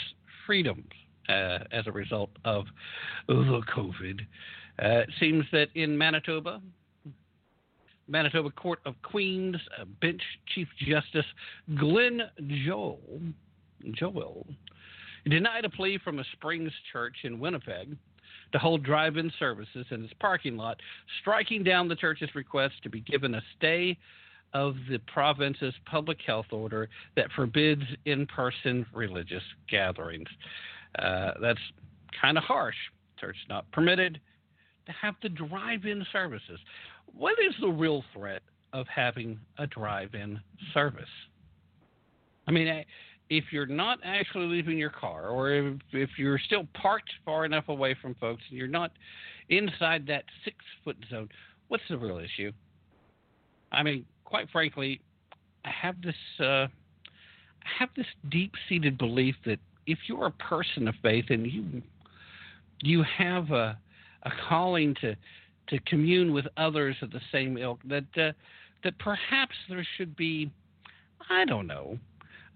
freedoms 0.45 0.90
uh, 1.30 1.60
as 1.72 1.88
a 1.88 1.91
result 1.91 2.30
of 2.45 2.66
the 3.28 3.62
COVID. 3.76 4.22
Uh, 4.82 4.99
it 4.99 5.10
seems 5.20 5.44
that 5.52 5.68
in 5.76 5.98
Manitoba, 5.98 6.62
Manitoba 8.08 8.52
Court 8.52 8.80
of 8.86 8.96
Queen's 9.04 9.58
bench 10.02 10.22
Chief 10.54 10.68
Justice 10.80 11.26
Glenn 11.78 12.22
Joyal, 12.66 13.00
Joyal 13.92 14.46
denied 15.30 15.66
a 15.66 15.70
plea 15.70 16.00
from 16.04 16.20
a 16.20 16.24
Springs 16.34 16.72
church 16.92 17.18
in 17.24 17.40
Winnipeg 17.40 17.98
to 18.52 18.60
hold 18.60 18.84
drive 18.84 19.18
in 19.18 19.32
services 19.40 19.86
in 19.92 20.04
its 20.04 20.14
parking 20.20 20.56
lot, 20.56 20.80
striking 21.22 21.64
down 21.64 21.88
the 21.88 21.96
church's 21.96 22.34
request 22.36 22.76
to 22.84 22.90
be 22.90 23.02
given 23.02 23.36
a 23.36 23.42
stay 23.58 23.98
of 24.54 24.76
the 24.90 25.00
province's 25.00 25.74
public 25.86 26.20
health 26.26 26.48
order 26.52 26.88
that 27.16 27.32
forbids 27.36 27.84
in 28.06 28.26
person 28.28 28.86
religious 28.94 29.44
gatherings. 29.70 30.30
Uh, 30.98 31.32
that's 31.42 31.60
kind 32.20 32.38
of 32.38 32.44
harsh. 32.44 32.76
Church 33.20 33.36
not 33.50 33.70
permitted 33.72 34.20
to 34.86 34.92
have 34.94 35.16
the 35.22 35.30
drive 35.30 35.86
in 35.86 36.06
services. 36.12 36.60
What 37.14 37.36
is 37.40 37.54
the 37.62 37.70
real 37.70 38.04
threat 38.14 38.42
of 38.74 38.88
having 38.88 39.40
a 39.58 39.68
drive 39.68 40.14
in 40.14 40.40
service? 40.74 41.06
I 42.48 42.52
mean, 42.52 42.84
if 43.30 43.46
you're 43.52 43.66
not 43.66 44.00
actually 44.04 44.46
leaving 44.46 44.78
your 44.78 44.90
car, 44.90 45.28
or 45.30 45.52
if, 45.52 45.76
if 45.92 46.10
you're 46.18 46.40
still 46.40 46.68
parked 46.74 47.10
far 47.26 47.46
enough 47.46 47.68
away 47.68 47.96
from 48.02 48.16
folks 48.16 48.42
and 48.50 48.58
you're 48.58 48.68
not 48.68 48.92
inside 49.50 50.06
that 50.08 50.24
six 50.46 50.58
foot 50.84 50.98
zone, 51.10 51.30
what's 51.68 51.84
the 51.90 51.98
real 51.98 52.20
issue? 52.20 52.52
I 53.72 53.84
mean, 53.84 54.06
quite 54.24 54.50
frankly, 54.52 55.02
I 55.66 55.72
have 55.82 56.02
this 56.02 56.16
uh, 56.40 56.68
I 57.68 57.70
have 57.80 57.90
this 57.98 58.06
deep 58.30 58.54
seated 58.70 58.98
belief 58.98 59.36
that 59.46 59.60
if 59.86 60.00
you're 60.08 60.28
a 60.28 60.32
person 60.32 60.88
of 60.88 60.96
faith 61.02 61.26
and 61.30 61.46
you 61.52 61.82
you 62.82 63.04
have 63.18 63.52
a 63.52 63.78
a 64.24 64.32
calling 64.48 64.96
to 65.02 65.16
to 65.68 65.80
commune 65.81 66.34
with 66.34 66.45
others 66.57 66.95
of 67.02 67.11
the 67.11 67.22
same 67.31 67.57
ilk, 67.57 67.80
that 67.85 68.06
uh, 68.18 68.31
that 68.84 68.98
perhaps 68.99 69.56
there 69.69 69.85
should 69.98 70.15
be 70.15 70.49
I 71.30 71.45
don't 71.45 71.68
know 71.68 71.98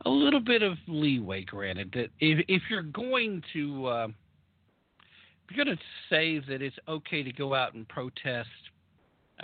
a 0.05 0.09
little 0.09 0.39
bit 0.39 0.63
of 0.63 0.77
leeway 0.87 1.43
granted 1.43 1.91
that 1.93 2.09
if 2.19 2.43
if 2.47 2.63
you're 2.69 2.81
going 2.83 3.43
to 3.53 3.85
uh, 3.85 4.07
if 5.49 5.55
you're 5.55 5.65
going 5.65 5.77
to 5.77 5.83
say 6.09 6.39
that 6.47 6.61
it's 6.61 6.77
okay 6.87 7.23
to 7.23 7.31
go 7.31 7.53
out 7.53 7.73
and 7.73 7.87
protest 7.87 8.49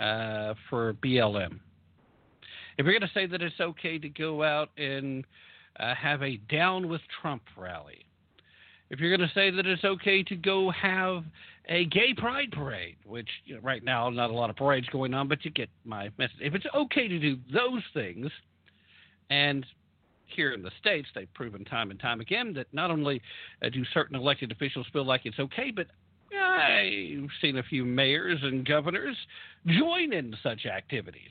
uh, 0.00 0.54
for 0.70 0.94
BLM, 1.04 1.58
if 2.78 2.86
you're 2.86 2.98
going 2.98 3.02
to 3.02 3.10
say 3.14 3.26
that 3.26 3.42
it's 3.42 3.60
okay 3.60 3.98
to 3.98 4.08
go 4.08 4.42
out 4.42 4.70
and 4.78 5.24
uh, 5.78 5.94
have 5.94 6.22
a 6.22 6.36
down 6.50 6.88
with 6.88 7.02
Trump 7.20 7.42
rally, 7.56 8.06
if 8.90 9.00
you're 9.00 9.14
going 9.14 9.28
to 9.28 9.34
say 9.34 9.50
that 9.50 9.66
it's 9.66 9.84
okay 9.84 10.22
to 10.24 10.36
go 10.36 10.70
have 10.70 11.24
a 11.68 11.84
gay 11.86 12.14
pride 12.16 12.50
parade, 12.50 12.96
which 13.04 13.28
you 13.44 13.54
know, 13.54 13.60
right 13.60 13.84
now 13.84 14.08
not 14.08 14.30
a 14.30 14.32
lot 14.32 14.50
of 14.50 14.56
parades 14.56 14.86
going 14.88 15.12
on, 15.14 15.28
but 15.28 15.44
you 15.44 15.50
get 15.50 15.68
my 15.84 16.10
message. 16.18 16.36
If 16.40 16.54
it's 16.54 16.66
okay 16.74 17.08
to 17.08 17.18
do 17.18 17.36
those 17.52 17.82
things, 17.92 18.30
and 19.30 19.66
here 20.26 20.52
in 20.52 20.62
the 20.62 20.70
states 20.80 21.08
they've 21.14 21.32
proven 21.34 21.64
time 21.64 21.90
and 21.90 21.98
time 21.98 22.20
again 22.20 22.52
that 22.54 22.66
not 22.72 22.90
only 22.90 23.20
uh, 23.62 23.68
do 23.70 23.84
certain 23.92 24.16
elected 24.16 24.52
officials 24.52 24.86
feel 24.92 25.04
like 25.04 25.22
it's 25.24 25.38
okay, 25.38 25.70
but 25.74 25.86
I've 27.22 27.30
seen 27.40 27.58
a 27.58 27.62
few 27.62 27.84
mayors 27.84 28.38
and 28.42 28.66
governors 28.66 29.16
join 29.66 30.12
in 30.12 30.34
such 30.42 30.66
activities. 30.66 31.30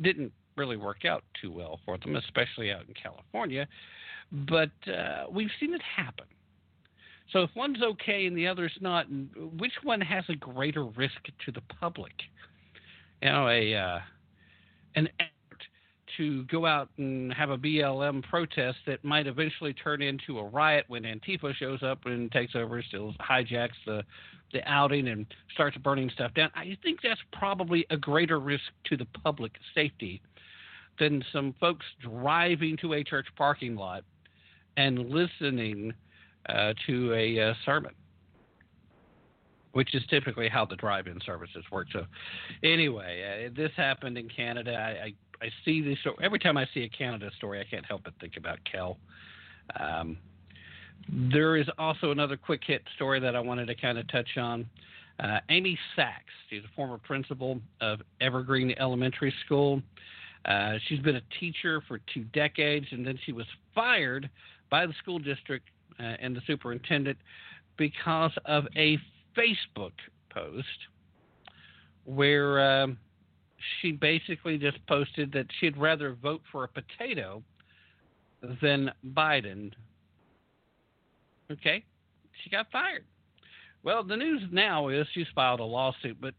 Didn't 0.00 0.32
really 0.56 0.76
work 0.76 1.04
out 1.04 1.22
too 1.40 1.50
well 1.50 1.80
for 1.84 1.98
them, 1.98 2.16
especially 2.16 2.72
out 2.72 2.82
in 2.88 2.94
California, 2.94 3.66
but 4.32 4.70
uh, 4.86 5.24
we've 5.30 5.50
seen 5.60 5.74
it 5.74 5.82
happen. 5.82 6.26
So 7.32 7.42
if 7.42 7.50
one's 7.56 7.82
okay 7.82 8.26
and 8.26 8.36
the 8.36 8.46
other's 8.46 8.76
not, 8.80 9.06
which 9.58 9.72
one 9.82 10.00
has 10.00 10.24
a 10.28 10.36
greater 10.36 10.84
risk 10.84 11.18
to 11.44 11.52
the 11.52 11.62
public? 11.80 12.12
You 13.22 13.30
know, 13.30 13.48
a 13.48 13.74
uh, 13.74 13.98
an 14.94 15.08
effort 15.18 15.62
to 16.16 16.44
go 16.44 16.66
out 16.66 16.88
and 16.98 17.32
have 17.32 17.50
a 17.50 17.58
BLM 17.58 18.22
protest 18.22 18.78
that 18.86 19.04
might 19.04 19.26
eventually 19.26 19.72
turn 19.72 20.02
into 20.02 20.38
a 20.38 20.44
riot 20.44 20.84
when 20.88 21.02
Antifa 21.02 21.54
shows 21.54 21.82
up 21.82 22.06
and 22.06 22.30
takes 22.30 22.54
over, 22.54 22.82
still 22.82 23.14
hijacks 23.20 23.70
the 23.86 24.04
the 24.52 24.62
outing 24.64 25.08
and 25.08 25.26
starts 25.52 25.76
burning 25.78 26.08
stuff 26.14 26.32
down. 26.34 26.50
I 26.54 26.78
think 26.82 27.00
that's 27.02 27.20
probably 27.32 27.84
a 27.90 27.96
greater 27.96 28.38
risk 28.38 28.62
to 28.84 28.96
the 28.96 29.06
public 29.24 29.52
safety 29.74 30.22
than 31.00 31.24
some 31.32 31.54
folks 31.60 31.84
driving 32.00 32.76
to 32.78 32.94
a 32.94 33.02
church 33.02 33.26
parking 33.36 33.74
lot 33.74 34.04
and 34.76 35.10
listening 35.10 35.92
uh, 36.48 36.72
to 36.86 37.12
a 37.14 37.50
uh, 37.50 37.54
sermon, 37.64 37.92
which 39.72 39.94
is 39.94 40.02
typically 40.08 40.48
how 40.48 40.64
the 40.64 40.76
drive-in 40.76 41.20
services 41.24 41.64
work. 41.70 41.88
So, 41.92 42.04
anyway, 42.62 43.46
uh, 43.46 43.50
this 43.56 43.70
happened 43.76 44.18
in 44.18 44.28
Canada. 44.28 44.74
I, 44.74 45.04
I, 45.04 45.46
I 45.46 45.50
see 45.64 45.82
this 45.82 45.98
every 46.22 46.38
time 46.38 46.56
I 46.56 46.66
see 46.72 46.82
a 46.84 46.88
Canada 46.88 47.30
story, 47.36 47.60
I 47.60 47.64
can't 47.64 47.84
help 47.84 48.04
but 48.04 48.14
think 48.20 48.36
about 48.36 48.58
Kel. 48.70 48.98
Um, 49.78 50.18
there 51.08 51.56
is 51.56 51.66
also 51.78 52.10
another 52.10 52.36
quick 52.36 52.62
hit 52.66 52.82
story 52.96 53.20
that 53.20 53.36
I 53.36 53.40
wanted 53.40 53.66
to 53.66 53.74
kind 53.74 53.98
of 53.98 54.08
touch 54.08 54.36
on. 54.36 54.66
Uh, 55.20 55.38
Amy 55.48 55.78
Sachs, 55.94 56.32
she's 56.50 56.62
a 56.64 56.74
former 56.74 56.98
principal 56.98 57.60
of 57.80 58.00
Evergreen 58.20 58.74
Elementary 58.78 59.32
School. 59.44 59.82
Uh, 60.44 60.74
she's 60.86 61.00
been 61.00 61.16
a 61.16 61.22
teacher 61.40 61.82
for 61.88 62.00
two 62.12 62.24
decades, 62.32 62.86
and 62.90 63.06
then 63.06 63.18
she 63.24 63.32
was 63.32 63.46
fired 63.74 64.28
by 64.70 64.86
the 64.86 64.92
school 65.02 65.18
district 65.18 65.68
and 65.98 66.36
the 66.36 66.42
superintendent 66.46 67.18
because 67.76 68.32
of 68.44 68.64
a 68.76 68.98
Facebook 69.36 69.92
post 70.30 70.66
where 72.04 72.82
um, 72.82 72.98
she 73.80 73.92
basically 73.92 74.58
just 74.58 74.78
posted 74.86 75.32
that 75.32 75.46
she'd 75.60 75.76
rather 75.76 76.16
vote 76.22 76.42
for 76.50 76.64
a 76.64 76.68
potato 76.68 77.42
than 78.62 78.90
Biden. 79.14 79.72
Okay, 81.50 81.84
she 82.42 82.50
got 82.50 82.70
fired. 82.70 83.04
Well, 83.82 84.02
the 84.02 84.16
news 84.16 84.42
now 84.50 84.88
is 84.88 85.06
she's 85.14 85.26
filed 85.34 85.60
a 85.60 85.64
lawsuit, 85.64 86.20
but 86.20 86.34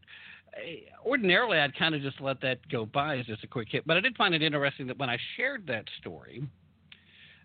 uh, 0.54 1.06
ordinarily 1.06 1.58
I'd 1.58 1.76
kind 1.76 1.94
of 1.94 2.02
just 2.02 2.20
let 2.20 2.40
that 2.42 2.58
go 2.68 2.84
by 2.86 3.18
as 3.18 3.26
just 3.26 3.44
a 3.44 3.46
quick 3.46 3.68
hit. 3.70 3.86
But 3.86 3.96
I 3.96 4.00
did 4.00 4.16
find 4.16 4.34
it 4.34 4.42
interesting 4.42 4.86
that 4.88 4.98
when 4.98 5.10
I 5.10 5.18
shared 5.36 5.66
that 5.66 5.84
story, 6.00 6.42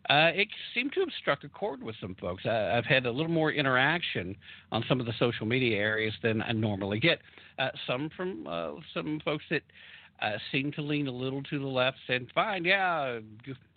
uh, 0.10 0.32
it 0.34 0.50
seemed 0.74 0.92
to 0.94 1.00
have 1.00 1.10
struck 1.22 1.44
a 1.44 1.50
chord 1.50 1.82
with 1.82 1.96
some 2.02 2.16
folks. 2.20 2.44
I, 2.46 2.54
have 2.54 2.86
had 2.86 3.06
a 3.06 3.12
little 3.12 3.32
more 3.32 3.52
interaction 3.52 4.36
on 4.72 4.84
some 4.90 5.00
of 5.00 5.06
the 5.06 5.14
social 5.18 5.46
media 5.46 5.78
areas 5.78 6.14
than 6.22 6.42
I 6.42 6.52
normally 6.52 7.00
get. 7.00 7.20
Uh, 7.58 7.70
some 7.88 8.10
from 8.16 8.46
uh, 8.48 8.72
some 8.94 9.22
folks 9.24 9.46
that 9.50 9.62
uh, 10.22 10.38
seem 10.52 10.72
to 10.74 10.82
lean 10.82 11.08
a 11.08 11.12
little 11.12 11.42
to 11.44 11.60
the 11.60 11.68
left, 11.68 11.98
said, 12.06 12.28
"Fine, 12.36 12.66
yeah, 12.66 13.20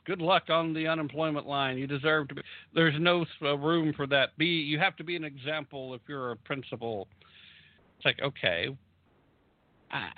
good 0.04 0.20
luck 0.20 0.44
on 0.48 0.74
the 0.74 0.88
unemployment 0.88 1.46
line. 1.46 1.78
You 1.78 1.86
deserve 1.86 2.28
to 2.28 2.34
be. 2.34 2.42
There's 2.74 2.98
no 2.98 3.24
uh, 3.42 3.56
room 3.56 3.92
for 3.96 4.06
that. 4.08 4.36
Be 4.36 4.46
you 4.46 4.78
have 4.80 4.96
to 4.96 5.04
be 5.04 5.14
an 5.14 5.24
example 5.24 5.94
if 5.94 6.00
you're 6.08 6.32
a 6.32 6.36
principal." 6.36 7.06
It's 7.98 8.04
like, 8.04 8.20
okay, 8.22 8.76
I, 9.90 10.08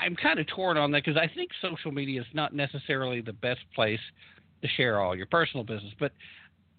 I'm 0.00 0.16
kind 0.16 0.38
of 0.38 0.46
torn 0.46 0.76
on 0.76 0.90
that 0.92 1.04
because 1.04 1.20
I 1.20 1.32
think 1.34 1.50
social 1.60 1.92
media 1.92 2.20
is 2.20 2.26
not 2.32 2.54
necessarily 2.54 3.20
the 3.20 3.32
best 3.32 3.60
place 3.74 4.00
to 4.62 4.68
share 4.68 5.00
all 5.00 5.16
your 5.16 5.26
personal 5.26 5.64
business. 5.64 5.92
But 5.98 6.12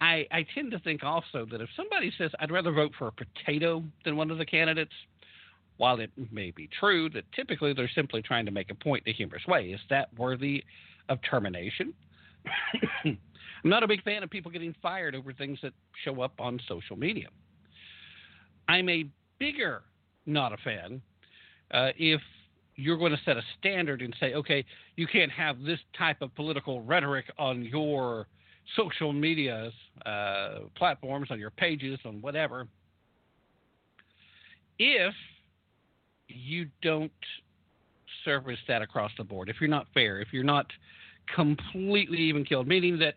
I, 0.00 0.26
I 0.30 0.46
tend 0.54 0.70
to 0.72 0.78
think 0.80 1.02
also 1.04 1.46
that 1.50 1.60
if 1.60 1.68
somebody 1.76 2.12
says, 2.18 2.30
I'd 2.40 2.50
rather 2.50 2.72
vote 2.72 2.92
for 2.98 3.08
a 3.08 3.12
potato 3.12 3.84
than 4.04 4.16
one 4.16 4.30
of 4.30 4.38
the 4.38 4.46
candidates, 4.46 4.92
while 5.76 6.00
it 6.00 6.10
may 6.30 6.50
be 6.50 6.68
true 6.78 7.08
that 7.10 7.24
typically 7.32 7.72
they're 7.72 7.90
simply 7.94 8.22
trying 8.22 8.44
to 8.46 8.52
make 8.52 8.70
a 8.70 8.74
point 8.74 9.02
in 9.06 9.12
a 9.12 9.16
humorous 9.16 9.46
way, 9.46 9.68
is 9.68 9.80
that 9.90 10.08
worthy 10.16 10.64
of 11.08 11.18
termination? 11.28 11.94
I'm 13.04 13.70
not 13.70 13.82
a 13.82 13.88
big 13.88 14.02
fan 14.02 14.22
of 14.22 14.30
people 14.30 14.50
getting 14.50 14.74
fired 14.82 15.14
over 15.14 15.32
things 15.32 15.58
that 15.62 15.72
show 16.04 16.20
up 16.20 16.32
on 16.40 16.60
social 16.68 16.96
media. 16.96 17.28
I'm 18.68 18.88
a 18.88 19.06
bigger 19.38 19.82
not 20.26 20.52
a 20.52 20.56
fan 20.58 21.00
uh, 21.72 21.90
if 21.96 22.20
you're 22.76 22.96
going 22.96 23.12
to 23.12 23.20
set 23.24 23.36
a 23.36 23.42
standard 23.58 24.02
and 24.02 24.14
say, 24.18 24.34
okay, 24.34 24.64
you 24.96 25.06
can't 25.06 25.30
have 25.30 25.62
this 25.62 25.78
type 25.96 26.22
of 26.22 26.34
political 26.34 26.82
rhetoric 26.82 27.26
on 27.38 27.64
your 27.64 28.26
social 28.76 29.12
media 29.12 29.70
uh, 30.06 30.60
platforms, 30.76 31.28
on 31.30 31.38
your 31.38 31.50
pages, 31.50 31.98
on 32.04 32.20
whatever, 32.22 32.66
if 34.78 35.14
you 36.28 36.66
don't 36.82 37.12
service 38.24 38.58
that 38.68 38.82
across 38.82 39.10
the 39.18 39.24
board, 39.24 39.48
if 39.48 39.56
you're 39.60 39.68
not 39.70 39.86
fair, 39.92 40.20
if 40.20 40.28
you're 40.32 40.44
not 40.44 40.66
completely 41.34 42.18
even 42.18 42.44
killed, 42.44 42.66
meaning 42.66 42.98
that 42.98 43.14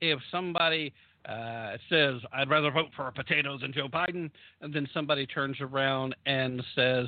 if 0.00 0.18
somebody 0.30 0.92
uh, 1.28 1.76
says, 1.88 2.20
I'd 2.32 2.50
rather 2.50 2.70
vote 2.70 2.90
for 2.96 3.06
a 3.06 3.12
potato 3.12 3.56
than 3.58 3.72
Joe 3.72 3.88
Biden, 3.88 4.30
and 4.60 4.74
then 4.74 4.88
somebody 4.92 5.26
turns 5.26 5.56
around 5.60 6.14
and 6.26 6.62
says, 6.74 7.06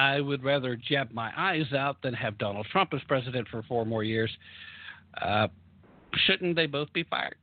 I 0.00 0.18
would 0.18 0.42
rather 0.42 0.76
jab 0.76 1.12
my 1.12 1.30
eyes 1.36 1.74
out 1.74 2.00
than 2.02 2.14
have 2.14 2.38
Donald 2.38 2.66
Trump 2.72 2.94
as 2.94 3.00
president 3.06 3.46
for 3.48 3.62
four 3.64 3.84
more 3.84 4.02
years. 4.02 4.30
Uh, 5.20 5.48
shouldn't 6.26 6.56
they 6.56 6.64
both 6.64 6.90
be 6.94 7.04
fired? 7.04 7.36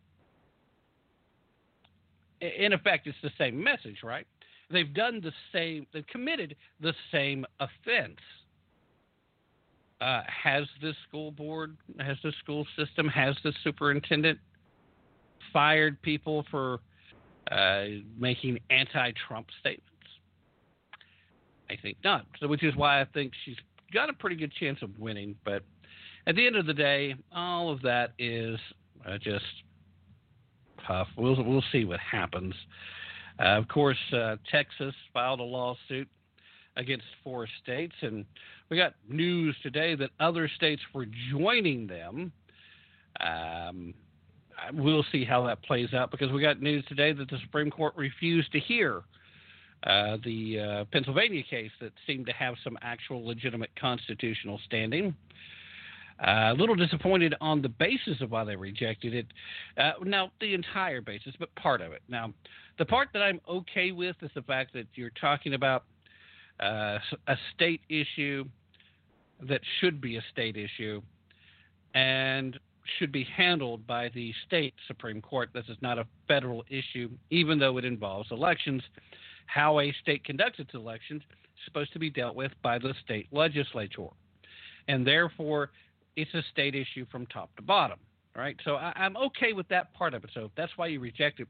In 2.41 2.73
effect, 2.73 3.05
it's 3.05 3.17
the 3.21 3.29
same 3.37 3.63
message, 3.63 3.97
right? 4.03 4.25
They've 4.71 4.91
done 4.91 5.21
the 5.21 5.31
same, 5.53 5.85
they've 5.93 6.07
committed 6.07 6.55
the 6.81 6.93
same 7.11 7.45
offense. 7.59 8.19
Uh, 10.01 10.21
has 10.25 10.65
this 10.81 10.95
school 11.07 11.31
board, 11.31 11.77
has 11.99 12.17
the 12.23 12.33
school 12.43 12.65
system, 12.75 13.07
has 13.07 13.35
the 13.43 13.53
superintendent 13.63 14.39
fired 15.53 16.01
people 16.01 16.43
for 16.49 16.79
uh, 17.51 17.85
making 18.17 18.59
anti 18.71 19.11
Trump 19.27 19.47
statements? 19.59 19.96
I 21.69 21.75
think 21.81 21.97
not. 22.03 22.25
So, 22.39 22.47
which 22.47 22.63
is 22.63 22.75
why 22.75 23.01
I 23.01 23.05
think 23.13 23.33
she's 23.45 23.57
got 23.93 24.09
a 24.09 24.13
pretty 24.13 24.35
good 24.35 24.53
chance 24.53 24.79
of 24.81 24.97
winning. 24.99 25.35
But 25.43 25.63
at 26.25 26.35
the 26.35 26.45
end 26.45 26.55
of 26.55 26.65
the 26.65 26.73
day, 26.73 27.15
all 27.35 27.71
of 27.71 27.81
that 27.81 28.13
is 28.19 28.57
uh, 29.07 29.17
just 29.17 29.45
tough. 30.87 31.07
We'll 31.17 31.43
we'll 31.43 31.63
see 31.71 31.85
what 31.85 31.99
happens. 31.99 32.53
Uh, 33.39 33.57
of 33.57 33.67
course, 33.67 33.97
uh, 34.13 34.37
Texas 34.51 34.95
filed 35.13 35.39
a 35.39 35.43
lawsuit 35.43 36.07
against 36.75 37.05
four 37.23 37.47
states, 37.61 37.95
and 38.01 38.25
we 38.69 38.77
got 38.77 38.93
news 39.07 39.55
today 39.63 39.95
that 39.95 40.09
other 40.19 40.49
states 40.55 40.81
were 40.93 41.05
joining 41.31 41.87
them. 41.87 42.31
Um, 43.19 43.93
we'll 44.73 45.05
see 45.11 45.23
how 45.23 45.45
that 45.47 45.61
plays 45.63 45.93
out 45.93 46.11
because 46.11 46.31
we 46.31 46.41
got 46.41 46.61
news 46.61 46.83
today 46.87 47.13
that 47.13 47.29
the 47.29 47.37
Supreme 47.43 47.69
Court 47.69 47.93
refused 47.95 48.51
to 48.51 48.59
hear 48.59 49.03
uh, 49.83 50.17
the 50.23 50.59
uh, 50.59 50.85
Pennsylvania 50.91 51.43
case 51.43 51.71
that 51.81 51.91
seemed 52.05 52.25
to 52.25 52.33
have 52.33 52.55
some 52.63 52.77
actual 52.81 53.25
legitimate 53.25 53.69
constitutional 53.79 54.59
standing. 54.65 55.15
Uh, 56.19 56.51
a 56.51 56.53
little 56.53 56.73
disappointed 56.73 57.35
on 57.41 57.61
the 57.61 57.69
basis 57.69 58.19
of 58.21 58.31
why 58.31 58.43
they 58.43 58.55
rejected 58.55 59.13
it. 59.13 59.27
Uh, 59.77 59.91
now, 60.03 60.31
the 60.41 60.55
entire 60.55 60.99
basis, 60.99 61.35
but 61.37 61.53
part 61.55 61.79
of 61.79 61.91
it. 61.91 62.01
Now, 62.09 62.33
the 62.79 62.85
part 62.85 63.09
that 63.13 63.21
I'm 63.21 63.39
okay 63.47 63.91
with 63.91 64.15
is 64.23 64.31
the 64.33 64.41
fact 64.41 64.73
that 64.73 64.87
you're 64.95 65.11
talking 65.21 65.53
about 65.53 65.83
uh, 66.59 66.97
a 67.27 67.35
state 67.53 67.81
issue 67.87 68.45
that 69.47 69.61
should 69.79 70.01
be 70.01 70.17
a 70.17 70.23
state 70.31 70.57
issue 70.57 71.01
and 71.93 72.59
should 72.97 73.11
be 73.11 73.23
handled 73.23 73.85
by 73.85 74.09
the 74.15 74.33
state 74.47 74.73
Supreme 74.87 75.21
Court. 75.21 75.49
This 75.53 75.65
is 75.69 75.77
not 75.81 75.99
a 75.99 76.07
federal 76.27 76.63
issue, 76.69 77.09
even 77.29 77.59
though 77.59 77.77
it 77.77 77.85
involves 77.85 78.31
elections 78.31 78.81
how 79.47 79.79
a 79.79 79.93
state 80.01 80.23
conducts 80.23 80.59
its 80.59 80.73
elections 80.73 81.21
is 81.23 81.65
supposed 81.65 81.91
to 81.93 81.99
be 81.99 82.09
dealt 82.09 82.35
with 82.35 82.51
by 82.61 82.77
the 82.77 82.93
state 83.03 83.27
legislature. 83.31 84.07
And 84.87 85.05
therefore, 85.05 85.71
it's 86.15 86.33
a 86.33 86.43
state 86.51 86.75
issue 86.75 87.05
from 87.11 87.25
top 87.27 87.55
to 87.55 87.61
bottom. 87.61 87.99
Right? 88.35 88.55
So 88.63 88.75
I, 88.75 88.93
am 88.95 89.17
okay 89.17 89.53
with 89.53 89.67
that 89.69 89.91
part 89.95 90.13
of 90.13 90.23
it. 90.23 90.29
So 90.33 90.51
that's 90.55 90.71
why 90.75 90.87
you 90.87 90.99
reject 90.99 91.39
it. 91.39 91.47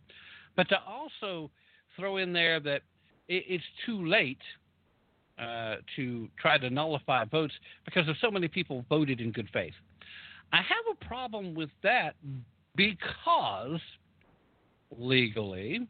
but 0.55 0.69
to 0.69 0.77
also 0.87 1.51
throw 1.97 2.17
in 2.17 2.31
there 2.31 2.61
that 2.61 2.81
it, 3.27 3.43
it's 3.47 3.63
too 3.85 4.05
late 4.05 4.39
uh, 5.37 5.75
to 5.97 6.29
try 6.39 6.57
to 6.57 6.69
nullify 6.69 7.25
votes 7.25 7.53
because 7.83 8.07
of 8.07 8.15
so 8.21 8.31
many 8.31 8.47
people 8.47 8.85
voted 8.87 9.19
in 9.19 9.31
good 9.31 9.49
faith. 9.51 9.73
I 10.53 10.57
have 10.57 10.97
a 10.99 11.05
problem 11.05 11.53
with 11.53 11.69
that 11.83 12.15
because 12.75 13.81
legally 14.97 15.87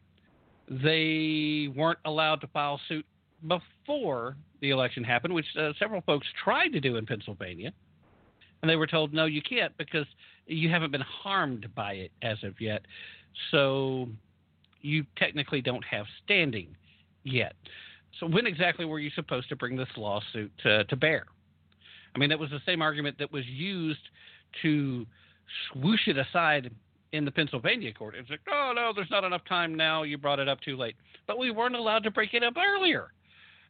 they 0.70 1.68
weren't 1.74 1.98
allowed 2.04 2.40
to 2.42 2.46
file 2.48 2.80
suit 2.88 3.06
before 3.46 4.36
the 4.60 4.70
election 4.70 5.04
happened, 5.04 5.32
which 5.32 5.46
uh, 5.58 5.72
several 5.78 6.00
folks 6.02 6.26
tried 6.42 6.68
to 6.68 6.80
do 6.80 6.96
in 6.96 7.06
Pennsylvania. 7.06 7.72
And 8.60 8.68
they 8.68 8.76
were 8.76 8.86
told, 8.86 9.14
no, 9.14 9.26
you 9.26 9.40
can't 9.40 9.76
because 9.78 10.06
you 10.46 10.68
haven't 10.68 10.90
been 10.90 11.00
harmed 11.00 11.66
by 11.74 11.92
it 11.92 12.12
as 12.22 12.38
of 12.42 12.60
yet. 12.60 12.82
So 13.50 14.08
you 14.80 15.04
technically 15.16 15.60
don't 15.60 15.84
have 15.84 16.06
standing 16.24 16.68
yet. 17.22 17.54
So 18.18 18.26
when 18.26 18.46
exactly 18.46 18.84
were 18.84 18.98
you 18.98 19.10
supposed 19.14 19.48
to 19.50 19.56
bring 19.56 19.76
this 19.76 19.88
lawsuit 19.96 20.50
to, 20.64 20.84
to 20.84 20.96
bear? 20.96 21.26
I 22.14 22.18
mean, 22.18 22.30
that 22.30 22.38
was 22.38 22.50
the 22.50 22.60
same 22.66 22.82
argument 22.82 23.16
that 23.18 23.32
was 23.32 23.46
used 23.46 24.00
to 24.62 25.06
swoosh 25.72 26.08
it 26.08 26.18
aside 26.18 26.70
in 27.12 27.24
the 27.24 27.30
Pennsylvania 27.30 27.92
court. 27.92 28.14
It's 28.14 28.30
like, 28.30 28.40
oh 28.50 28.72
no, 28.74 28.92
there's 28.94 29.10
not 29.10 29.24
enough 29.24 29.42
time 29.48 29.74
now. 29.74 30.02
You 30.02 30.18
brought 30.18 30.38
it 30.38 30.48
up 30.48 30.60
too 30.60 30.76
late. 30.76 30.96
But 31.26 31.38
we 31.38 31.50
weren't 31.50 31.74
allowed 31.74 32.04
to 32.04 32.10
break 32.10 32.34
it 32.34 32.42
up 32.42 32.54
earlier. 32.56 33.12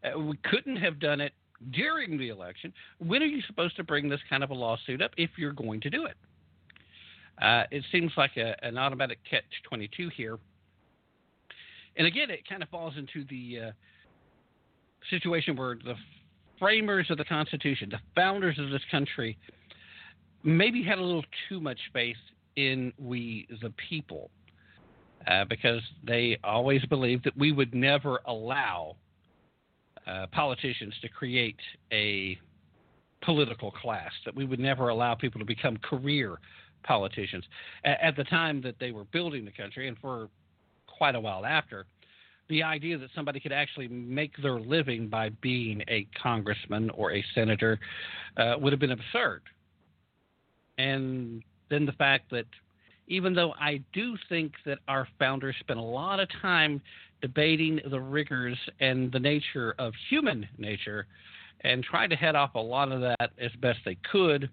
Uh, 0.05 0.19
we 0.19 0.37
couldn't 0.45 0.77
have 0.77 1.01
done 1.01 1.21
it 1.21 1.33
during 1.73 2.19
the 2.19 2.29
election. 2.29 2.73
When 2.99 3.23
are 3.23 3.27
you 3.27 3.43
supposed 3.47 3.77
to 3.77 3.85
bring 3.85 4.09
this 4.09 4.21
kind 4.29 4.45
of 4.45 4.51
a 4.51 4.55
lawsuit 4.55 5.03
up 5.03 5.13
if 5.17 5.31
you're 5.37 5.53
going 5.53 5.81
to 5.83 5.91
do 5.91 6.07
it? 6.07 6.15
Uh, 7.41 7.65
it 7.71 7.85
seems 7.93 8.13
like 8.17 8.37
a, 8.37 8.55
an 8.65 8.79
automatic 8.79 9.19
catch 9.29 9.45
22 9.69 10.11
here. 10.17 10.39
And 11.97 12.07
again, 12.07 12.31
it 12.31 12.49
kind 12.49 12.63
of 12.63 12.69
falls 12.69 12.95
into 12.97 13.25
the 13.29 13.69
uh, 13.69 13.71
situation 15.11 15.57
where 15.57 15.77
the 15.77 15.95
framers 16.59 17.07
of 17.11 17.19
the 17.19 17.25
Constitution, 17.25 17.89
the 17.91 18.01
founders 18.15 18.59
of 18.59 18.71
this 18.71 18.83
country, 18.91 19.39
maybe 20.43 20.83
had 20.83 20.99
a 20.99 21.03
little 21.03 21.25
too 21.49 21.61
much 21.61 21.79
faith 21.93 22.17
in 22.59 22.93
we 22.99 23.47
the 23.63 23.73
people 23.89 24.31
uh, 25.29 25.45
because 25.45 25.81
they 26.05 26.37
always 26.43 26.85
believed 26.87 27.25
that 27.25 27.37
we 27.39 27.53
would 27.53 27.73
never 27.73 28.19
allow 28.27 28.97
uh, 30.07 30.27
politicians 30.33 30.93
to 31.01 31.09
create 31.09 31.61
a 31.93 32.37
political 33.23 33.71
class, 33.71 34.11
that 34.25 34.35
we 34.35 34.45
would 34.45 34.59
never 34.59 34.89
allow 34.89 35.15
people 35.15 35.39
to 35.39 35.45
become 35.45 35.77
career 35.79 36.39
politicians. 36.83 37.45
A- 37.85 38.05
at 38.05 38.17
the 38.17 38.25
time 38.25 38.61
that 38.63 38.75
they 38.81 38.91
were 38.91 39.05
building 39.05 39.45
the 39.45 39.53
country, 39.53 39.87
and 39.87 39.97
for 39.99 40.29
quite 40.87 41.15
a 41.15 41.21
while 41.21 41.47
after, 41.47 41.87
the 42.49 42.63
idea 42.63 42.99
that 42.99 43.11
somebody 43.15 43.39
could 43.39 43.53
actually 43.53 43.87
make 43.89 44.33
their 44.43 44.59
living 44.59 45.07
by 45.07 45.29
being 45.43 45.83
a 45.89 46.09
congressman 46.21 46.91
or 46.91 47.13
a 47.13 47.25
senator 47.35 47.79
uh, 48.37 48.55
would 48.59 48.73
have 48.73 48.81
been 48.81 48.93
absurd. 48.93 49.43
And 50.79 51.43
then 51.71 51.87
the 51.87 51.93
fact 51.93 52.31
that 52.31 52.47
even 53.07 53.35
though 53.35 53.55
I 53.59 53.81
do 53.93 54.17
think 54.29 54.53
that 54.67 54.79
our 54.87 55.09
founders 55.19 55.57
spent 55.61 55.79
a 55.79 55.83
lot 55.83 56.21
of 56.21 56.29
time 56.43 56.81
debating 57.21 57.81
the 57.91 58.01
rigors 58.01 58.59
and 58.81 59.11
the 59.11 59.19
nature 59.19 59.75
of 59.79 59.93
human 60.09 60.47
nature 60.59 61.07
and 61.63 61.83
tried 61.83 62.11
to 62.11 62.17
head 62.17 62.37
off 62.37 62.55
a 62.55 62.61
lot 62.61 62.93
of 62.93 63.01
that 63.01 63.33
as 63.39 63.51
best 63.61 63.79
they 63.85 63.97
could 64.11 64.49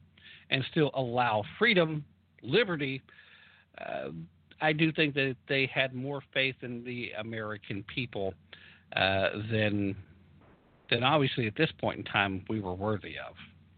and 0.49 0.63
still 0.71 0.91
allow 0.93 1.43
freedom, 1.59 2.03
liberty, 2.41 3.01
uh, 3.79 4.09
I 4.61 4.73
do 4.73 4.91
think 4.91 5.13
that 5.15 5.35
they 5.47 5.69
had 5.73 5.93
more 5.93 6.21
faith 6.33 6.55
in 6.61 6.83
the 6.83 7.11
American 7.19 7.83
people 7.93 8.33
uh, 8.95 9.29
than 9.51 9.95
than 10.89 11.03
obviously 11.03 11.47
at 11.47 11.55
this 11.55 11.71
point 11.79 11.97
in 11.97 12.03
time 12.05 12.45
we 12.47 12.59
were 12.59 12.75
worthy 12.75 13.15
of, 13.17 13.35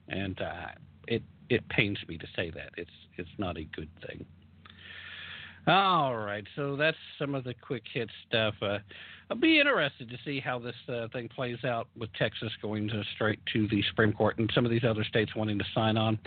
and 0.09 0.39
uh, 0.41 0.68
it 1.07 1.23
it 1.49 1.67
pains 1.69 1.97
me 2.07 2.17
to 2.17 2.27
say 2.35 2.49
that 2.51 2.71
it's 2.77 2.91
it's 3.17 3.29
not 3.37 3.57
a 3.57 3.63
good 3.63 3.89
thing. 4.05 4.25
All 5.67 6.15
right, 6.15 6.45
so 6.55 6.77
that's 6.77 6.97
some 7.19 7.35
of 7.35 7.43
the 7.43 7.53
quick 7.53 7.83
hit 7.93 8.09
stuff. 8.27 8.53
Uh, 8.61 8.77
I'll 9.29 9.35
be 9.35 9.59
interested 9.59 10.09
to 10.09 10.17
see 10.23 10.39
how 10.39 10.59
this 10.59 10.75
uh, 10.87 11.09
thing 11.11 11.27
plays 11.27 11.57
out 11.65 11.89
with 11.97 12.09
Texas 12.13 12.51
going 12.61 12.87
to 12.87 13.03
straight 13.15 13.39
to 13.51 13.67
the 13.67 13.83
Supreme 13.89 14.13
Court 14.13 14.37
and 14.37 14.49
some 14.55 14.63
of 14.63 14.71
these 14.71 14.85
other 14.85 15.03
states 15.03 15.35
wanting 15.35 15.59
to 15.59 15.65
sign 15.75 15.97
on. 15.97 16.17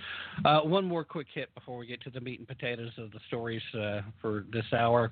Uh, 0.44 0.60
one 0.60 0.84
more 0.84 1.04
quick 1.04 1.26
hit 1.32 1.54
before 1.54 1.78
we 1.78 1.86
get 1.86 2.02
to 2.02 2.10
the 2.10 2.20
meat 2.20 2.38
and 2.38 2.46
potatoes 2.46 2.92
of 2.98 3.10
the 3.12 3.20
stories 3.28 3.62
uh, 3.74 4.02
for 4.20 4.44
this 4.52 4.66
hour. 4.76 5.10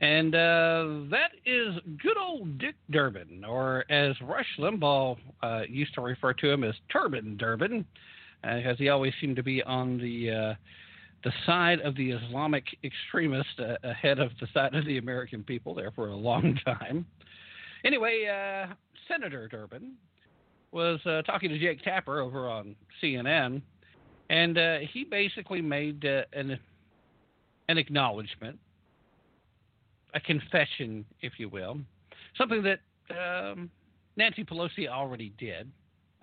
And 0.00 0.34
uh, 0.34 1.06
that 1.10 1.30
is 1.46 1.76
good 2.02 2.18
old 2.18 2.58
Dick 2.58 2.74
Durbin, 2.90 3.44
or 3.44 3.84
as 3.90 4.20
Rush 4.20 4.48
Limbaugh 4.58 5.16
uh, 5.44 5.62
used 5.68 5.94
to 5.94 6.00
refer 6.00 6.32
to 6.32 6.50
him 6.50 6.64
as 6.64 6.74
Turban 6.92 7.36
Durbin, 7.36 7.84
because 8.44 8.78
he 8.78 8.88
always 8.88 9.12
seemed 9.20 9.36
to 9.36 9.42
be 9.42 9.62
on 9.62 9.98
the 9.98 10.56
the 11.24 11.32
side 11.46 11.80
of 11.80 11.96
the 11.96 12.10
Islamic 12.10 12.64
extremist 12.84 13.58
uh, 13.58 13.76
ahead 13.82 14.18
of 14.18 14.30
the 14.40 14.46
side 14.52 14.74
of 14.74 14.84
the 14.84 14.98
American 14.98 15.42
people 15.42 15.74
there 15.74 15.90
for 15.90 16.08
a 16.08 16.14
long 16.14 16.58
time. 16.64 17.06
Anyway, 17.84 18.26
uh, 18.26 18.72
Senator 19.08 19.48
Durbin 19.48 19.94
was 20.70 21.00
uh, 21.06 21.22
talking 21.22 21.48
to 21.48 21.58
Jake 21.58 21.82
Tapper 21.82 22.20
over 22.20 22.48
on 22.48 22.76
CNN, 23.02 23.62
and 24.28 24.58
uh, 24.58 24.78
he 24.92 25.04
basically 25.04 25.62
made 25.62 26.04
uh, 26.04 26.22
an 26.32 26.58
an 27.68 27.78
acknowledgement, 27.78 28.58
a 30.12 30.20
confession, 30.20 31.06
if 31.22 31.34
you 31.38 31.48
will, 31.48 31.78
something 32.36 32.62
that 32.62 32.80
um, 33.10 33.70
Nancy 34.16 34.44
Pelosi 34.44 34.86
already 34.86 35.32
did 35.38 35.70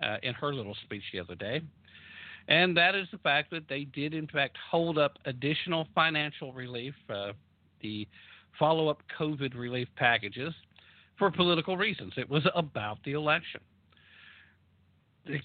uh, 0.00 0.18
in 0.22 0.34
her 0.34 0.54
little 0.54 0.76
speech 0.84 1.02
the 1.12 1.18
other 1.18 1.34
day. 1.34 1.60
And 2.48 2.76
that 2.76 2.94
is 2.94 3.06
the 3.12 3.18
fact 3.18 3.50
that 3.50 3.68
they 3.68 3.84
did, 3.84 4.14
in 4.14 4.26
fact, 4.26 4.56
hold 4.70 4.98
up 4.98 5.18
additional 5.26 5.86
financial 5.94 6.52
relief, 6.52 6.94
uh, 7.08 7.32
the 7.80 8.06
follow 8.58 8.88
up 8.88 9.02
COVID 9.18 9.56
relief 9.56 9.88
packages, 9.96 10.52
for 11.18 11.30
political 11.30 11.76
reasons. 11.76 12.12
It 12.16 12.28
was 12.28 12.46
about 12.54 12.98
the 13.04 13.12
election. 13.12 13.60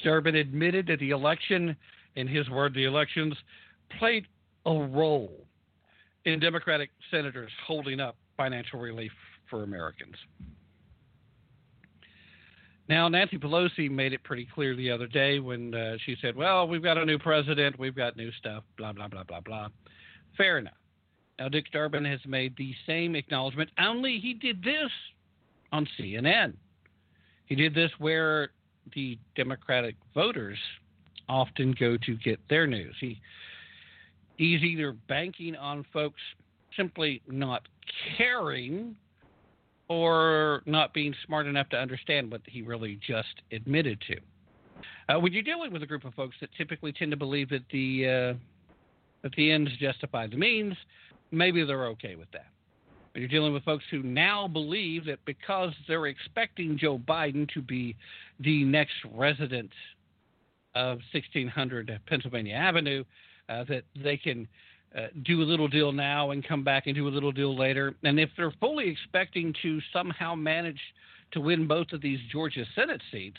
Durbin 0.03 0.35
admitted 0.35 0.87
that 0.87 0.99
the 0.99 1.11
election, 1.11 1.75
in 2.15 2.27
his 2.27 2.49
word, 2.49 2.73
the 2.73 2.85
elections 2.85 3.35
played 3.99 4.25
a 4.65 4.73
role 4.73 5.45
in 6.25 6.39
Democratic 6.39 6.89
senators 7.11 7.51
holding 7.65 7.99
up 7.99 8.15
financial 8.35 8.79
relief 8.79 9.11
for 9.49 9.63
Americans. 9.63 10.15
Now, 12.89 13.09
Nancy 13.09 13.37
Pelosi 13.37 13.91
made 13.91 14.13
it 14.13 14.23
pretty 14.23 14.47
clear 14.53 14.75
the 14.75 14.89
other 14.89 15.07
day 15.07 15.39
when 15.39 15.73
uh, 15.73 15.97
she 16.05 16.15
said, 16.21 16.35
Well, 16.35 16.67
we've 16.67 16.83
got 16.83 16.97
a 16.97 17.05
new 17.05 17.19
president, 17.19 17.77
we've 17.77 17.95
got 17.95 18.15
new 18.15 18.31
stuff, 18.33 18.63
blah, 18.77 18.93
blah, 18.93 19.07
blah, 19.07 19.23
blah, 19.23 19.41
blah. 19.41 19.67
Fair 20.37 20.59
enough. 20.59 20.73
Now, 21.37 21.49
Dick 21.49 21.65
Durbin 21.71 22.05
has 22.05 22.19
made 22.25 22.55
the 22.57 22.73
same 22.85 23.15
acknowledgement, 23.15 23.69
only 23.79 24.19
he 24.19 24.33
did 24.33 24.63
this 24.63 24.89
on 25.71 25.87
CNN. 25.99 26.53
He 27.45 27.55
did 27.55 27.73
this 27.73 27.91
where 27.99 28.49
the 28.95 29.17
Democratic 29.35 29.95
voters 30.13 30.57
often 31.29 31.75
go 31.77 31.97
to 31.97 32.15
get 32.15 32.39
their 32.49 32.65
news. 32.65 32.95
He 32.99 33.19
he's 34.37 34.61
either 34.61 34.93
banking 35.07 35.55
on 35.55 35.85
folks 35.91 36.21
simply 36.75 37.21
not 37.27 37.67
caring 38.17 38.95
or 39.89 40.61
not 40.65 40.93
being 40.93 41.13
smart 41.25 41.47
enough 41.47 41.69
to 41.69 41.77
understand 41.77 42.31
what 42.31 42.41
he 42.45 42.61
really 42.61 42.99
just 43.05 43.41
admitted 43.51 44.01
to. 44.07 44.17
Uh, 45.09 45.19
when 45.19 45.31
you're 45.31 45.43
dealing 45.43 45.71
with 45.71 45.81
a 45.83 45.85
group 45.85 46.03
of 46.03 46.13
folks 46.13 46.35
that 46.41 46.49
typically 46.57 46.91
tend 46.91 47.11
to 47.11 47.17
believe 47.17 47.49
that 47.49 47.63
the 47.71 48.05
uh, 48.05 48.37
that 49.23 49.31
the 49.35 49.51
ends 49.51 49.71
justify 49.79 50.27
the 50.27 50.35
means, 50.35 50.75
maybe 51.31 51.63
they're 51.65 51.87
okay 51.87 52.15
with 52.15 52.29
that. 52.31 52.47
But 53.13 53.21
you're 53.21 53.29
dealing 53.29 53.53
with 53.53 53.63
folks 53.63 53.83
who 53.89 54.03
now 54.03 54.47
believe 54.47 55.05
that 55.05 55.19
because 55.25 55.73
they're 55.87 56.05
expecting 56.07 56.77
Joe 56.77 56.99
Biden 56.99 57.49
to 57.53 57.61
be 57.61 57.95
the 58.39 58.63
next 58.63 58.93
resident 59.15 59.71
of 60.75 60.99
1600 61.11 61.99
Pennsylvania 62.05 62.53
Avenue, 62.53 63.03
uh, 63.49 63.63
that 63.69 63.83
they 64.03 64.17
can 64.17 64.47
uh, 64.95 65.07
do 65.25 65.41
a 65.41 65.43
little 65.43 65.67
deal 65.67 65.91
now 65.91 66.31
and 66.31 66.47
come 66.47 66.63
back 66.63 66.87
and 66.87 66.95
do 66.95 67.07
a 67.07 67.09
little 67.09 67.31
deal 67.31 67.57
later. 67.57 67.95
And 68.03 68.19
if 68.19 68.29
they're 68.37 68.53
fully 68.59 68.89
expecting 68.89 69.53
to 69.61 69.79
somehow 69.91 70.35
manage 70.35 70.79
to 71.31 71.41
win 71.41 71.67
both 71.67 71.91
of 71.91 72.01
these 72.01 72.19
Georgia 72.31 72.65
Senate 72.75 73.01
seats, 73.11 73.37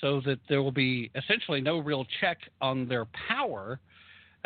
so 0.00 0.20
that 0.24 0.38
there 0.48 0.62
will 0.62 0.72
be 0.72 1.10
essentially 1.14 1.60
no 1.60 1.78
real 1.78 2.06
check 2.20 2.38
on 2.60 2.88
their 2.88 3.06
power 3.28 3.78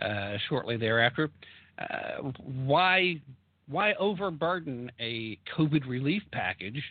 uh, 0.01 0.36
shortly 0.48 0.77
thereafter, 0.77 1.31
uh, 1.78 2.31
why 2.65 3.20
why 3.69 3.94
overburden 3.94 4.90
a 5.01 5.39
COVID 5.57 5.89
relief 5.89 6.23
package? 6.32 6.82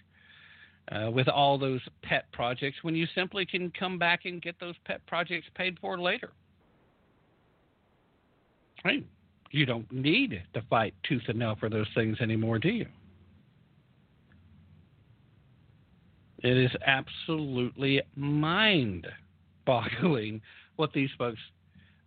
Uh, 0.92 1.10
with 1.10 1.28
all 1.28 1.58
those 1.58 1.82
pet 2.04 2.26
projects, 2.32 2.78
when 2.84 2.94
you 2.94 3.08
simply 3.16 3.44
can 3.44 3.72
come 3.72 3.98
back 3.98 4.26
and 4.26 4.40
get 4.40 4.54
those 4.60 4.76
pet 4.86 5.02
projects 5.08 5.48
paid 5.56 5.76
for 5.82 6.00
later. 6.00 6.30
Right 8.84 9.04
you 9.56 9.66
don't 9.66 9.90
need 9.90 10.44
to 10.54 10.62
fight 10.70 10.94
tooth 11.08 11.24
and 11.30 11.40
nail 11.40 11.56
for 11.58 11.70
those 11.70 11.88
things 11.96 12.18
anymore, 12.20 12.60
do 12.60 12.70
you? 12.70 12.86
It 16.40 16.58
is 16.58 16.72
absolutely 16.86 18.02
mind 18.16 19.08
boggling 19.66 20.42
what 20.76 20.92
these 20.92 21.10
folks 21.18 21.40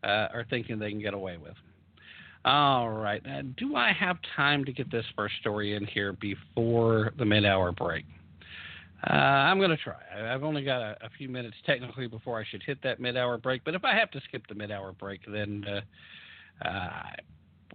uh, 0.05 0.29
are 0.33 0.45
thinking 0.51 0.79
they 0.79 0.91
can 0.91 1.01
get 1.01 1.15
away 1.15 1.39
with. 1.39 1.55
All 2.45 2.91
right. 2.91 3.23
Do 3.57 3.77
I 3.77 3.93
have 3.93 4.19
time 4.37 4.65
to 4.67 4.73
get 4.73 4.91
this 4.91 5.05
first 5.17 5.35
story 5.41 5.75
in 5.75 5.87
here 5.87 6.13
before 6.13 7.13
the 7.19 7.25
mid 7.25 7.47
hour 7.47 7.73
break? 7.73 8.05
Uh, 9.09 9.15
I'm 9.15 9.59
going 9.59 9.71
to 9.71 9.77
try. 9.77 9.95
I've 10.33 10.45
only 10.45 10.65
got 10.65 10.83
a, 10.83 10.97
a, 11.03 11.11
few 11.17 11.29
minutes 11.29 11.57
technically 11.65 12.09
before 12.09 12.39
I 12.39 12.45
should 12.45 12.63
hit 12.63 12.79
that 12.83 13.01
mid 13.01 13.17
hour 13.17 13.39
break, 13.39 13.65
but 13.65 13.75
if 13.75 13.85
I 13.85 13.95
have 13.95 14.11
to 14.11 14.21
skip 14.29 14.47
the 14.49 14.55
mid 14.55 14.71
hour 14.71 14.93
break, 14.93 15.21
then. 15.27 15.65
Uh, 15.67 15.81
uh, 16.65 17.13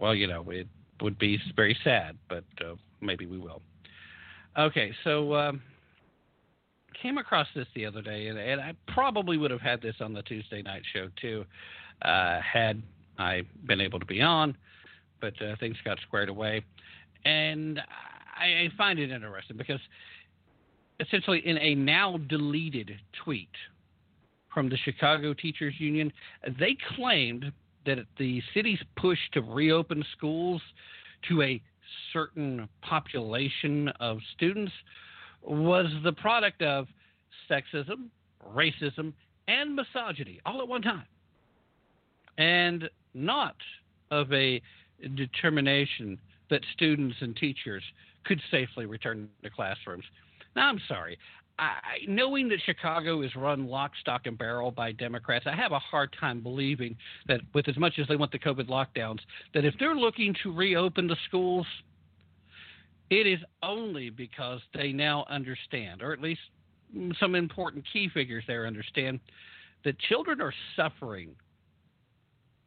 well, 0.00 0.14
you 0.14 0.26
know, 0.26 0.44
it 0.50 0.68
would 1.00 1.18
be 1.18 1.38
very 1.56 1.76
sad, 1.84 2.16
but 2.28 2.44
uh, 2.60 2.74
maybe 3.00 3.26
we 3.26 3.38
will. 3.38 3.62
Okay, 4.58 4.92
so. 5.04 5.34
Um, 5.34 5.62
came 7.02 7.18
across 7.18 7.48
this 7.54 7.66
the 7.74 7.84
other 7.84 8.00
day, 8.00 8.28
and, 8.28 8.38
and, 8.38 8.60
I 8.60 8.72
probably 8.86 9.36
would 9.36 9.50
have 9.50 9.60
had 9.60 9.82
this 9.82 9.96
on 10.00 10.14
the 10.14 10.22
Tuesday 10.22 10.62
night 10.62 10.82
show 10.92 11.08
too, 11.20 11.44
uh, 12.02 12.40
had 12.40 12.82
I 13.18 13.42
been 13.66 13.80
able 13.80 14.00
to 14.00 14.06
be 14.06 14.22
on, 14.22 14.56
but 15.20 15.34
uh, 15.42 15.56
things 15.60 15.76
got 15.84 15.98
squared 16.06 16.28
away. 16.28 16.64
And 17.24 17.80
I, 18.38 18.44
I 18.44 18.68
find 18.76 18.98
it 18.98 19.10
interesting 19.10 19.56
because 19.56 19.80
essentially, 21.00 21.46
in 21.46 21.58
a 21.58 21.74
now 21.74 22.18
deleted 22.28 22.92
tweet 23.24 23.48
from 24.52 24.68
the 24.68 24.76
Chicago 24.76 25.34
Teachers 25.34 25.74
Union, 25.78 26.12
they 26.58 26.76
claimed 26.96 27.52
that 27.86 27.98
the 28.18 28.42
city's 28.52 28.78
push 28.96 29.18
to 29.32 29.40
reopen 29.40 30.04
schools 30.16 30.62
to 31.28 31.42
a 31.42 31.62
certain 32.12 32.68
population 32.82 33.88
of 34.00 34.18
students 34.34 34.72
was 35.42 35.86
the 36.02 36.12
product 36.12 36.62
of 36.62 36.86
sexism, 37.50 38.08
racism, 38.54 39.12
and 39.48 39.74
misogyny 39.76 40.40
all 40.46 40.60
at 40.60 40.68
one 40.68 40.82
time, 40.82 41.06
and 42.38 42.88
not 43.12 43.56
of 44.10 44.32
a 44.32 44.60
determination 45.16 46.18
that 46.50 46.60
students 46.72 47.16
and 47.20 47.36
teachers 47.36 47.82
could 48.24 48.40
safely 48.50 48.86
return 48.86 49.28
to 49.42 49.50
classrooms. 49.50 50.04
Now, 50.56 50.68
I'm 50.68 50.80
sorry. 50.88 51.18
I, 51.58 51.98
knowing 52.08 52.48
that 52.48 52.58
Chicago 52.64 53.22
is 53.22 53.34
run 53.36 53.66
lock, 53.66 53.92
stock, 54.00 54.22
and 54.26 54.36
barrel 54.36 54.70
by 54.70 54.92
Democrats, 54.92 55.46
I 55.46 55.54
have 55.54 55.72
a 55.72 55.78
hard 55.78 56.14
time 56.18 56.40
believing 56.40 56.96
that, 57.28 57.40
with 57.54 57.68
as 57.68 57.76
much 57.76 57.98
as 57.98 58.08
they 58.08 58.16
want 58.16 58.32
the 58.32 58.38
COVID 58.38 58.68
lockdowns, 58.68 59.20
that 59.52 59.64
if 59.64 59.74
they're 59.78 59.94
looking 59.94 60.34
to 60.42 60.52
reopen 60.52 61.06
the 61.06 61.16
schools, 61.28 61.66
it 63.10 63.26
is 63.26 63.38
only 63.62 64.10
because 64.10 64.60
they 64.74 64.92
now 64.92 65.24
understand, 65.28 66.02
or 66.02 66.12
at 66.12 66.20
least 66.20 66.40
some 67.20 67.34
important 67.34 67.84
key 67.92 68.08
figures 68.12 68.44
there 68.46 68.66
understand, 68.66 69.20
that 69.84 69.98
children 70.00 70.40
are 70.40 70.54
suffering 70.74 71.30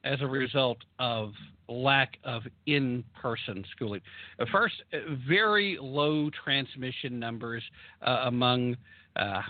as 0.08 0.22
a 0.22 0.28
result 0.28 0.78
of 1.00 1.32
lack 1.68 2.18
of 2.24 2.44
in 2.66 3.04
person 3.22 3.64
schooling. 3.76 4.02
Uh, 4.40 4.46
first, 4.52 4.76
uh, 4.94 4.98
very 5.28 5.78
low 5.82 6.30
transmission 6.44 7.20
numbers 7.20 7.64
uh, 8.06 8.22
among 8.26 8.78
uh, 9.18 9.42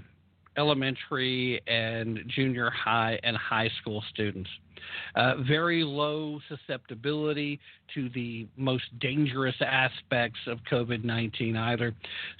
elementary 0.57 1.61
and 1.67 2.19
junior 2.27 2.71
high 2.71 3.19
and 3.23 3.37
high 3.37 3.69
school 3.79 4.03
students. 4.09 4.49
Uh, 5.15 5.35
very 5.47 5.83
low 5.83 6.39
susceptibility 6.47 7.59
to 7.93 8.09
the 8.09 8.47
most 8.57 8.83
dangerous 8.99 9.55
aspects 9.61 10.39
of 10.47 10.59
COVID 10.71 11.03
19, 11.03 11.55
either. 11.55 11.93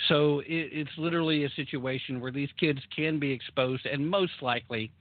So 0.08 0.40
it, 0.40 0.70
it's 0.72 0.92
literally 0.98 1.46
a 1.46 1.50
situation 1.52 2.20
where 2.20 2.32
these 2.32 2.50
kids 2.60 2.80
can 2.96 3.20
be 3.20 3.32
exposed 3.32 3.86
and 3.86 4.08
most 4.10 4.34
likely. 4.42 4.92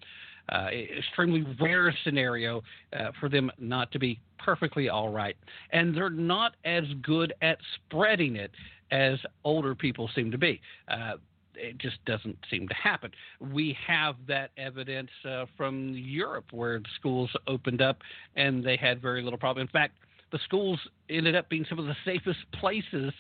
Uh, 0.49 0.69
extremely 0.97 1.45
rare 1.61 1.93
scenario 2.05 2.63
uh, 2.93 3.11
for 3.19 3.29
them 3.29 3.51
not 3.59 3.91
to 3.91 3.99
be 3.99 4.21
perfectly 4.39 4.89
all 4.89 5.11
right. 5.11 5.37
And 5.73 5.97
they're 5.97 6.09
not 6.09 6.55
as 6.65 6.85
good 7.03 7.33
at 7.43 7.59
spreading 7.75 8.37
it 8.37 8.53
as 8.93 9.19
older 9.45 9.75
people 9.75 10.09
seem 10.15 10.31
to 10.31 10.39
be. 10.39 10.61
Uh, 10.87 11.15
it 11.55 11.79
just 11.79 12.05
doesn't 12.05 12.37
seem 12.51 12.69
to 12.69 12.75
happen. 12.75 13.11
We 13.41 13.77
have 13.87 14.17
that 14.29 14.51
evidence 14.57 15.11
uh, 15.29 15.47
from 15.57 15.95
Europe 15.97 16.47
where 16.53 16.79
the 16.79 16.89
schools 16.99 17.31
opened 17.47 17.81
up 17.81 17.99
and 18.37 18.63
they 18.63 18.77
had 18.77 19.01
very 19.01 19.23
little 19.23 19.39
problem. 19.39 19.67
In 19.67 19.73
fact, 19.73 19.95
the 20.33 20.39
schools 20.45 20.79
ended 21.09 21.35
up 21.35 21.49
being 21.49 21.65
some 21.69 21.79
of 21.79 21.87
the 21.87 21.97
safest 22.05 22.41
places 22.61 23.13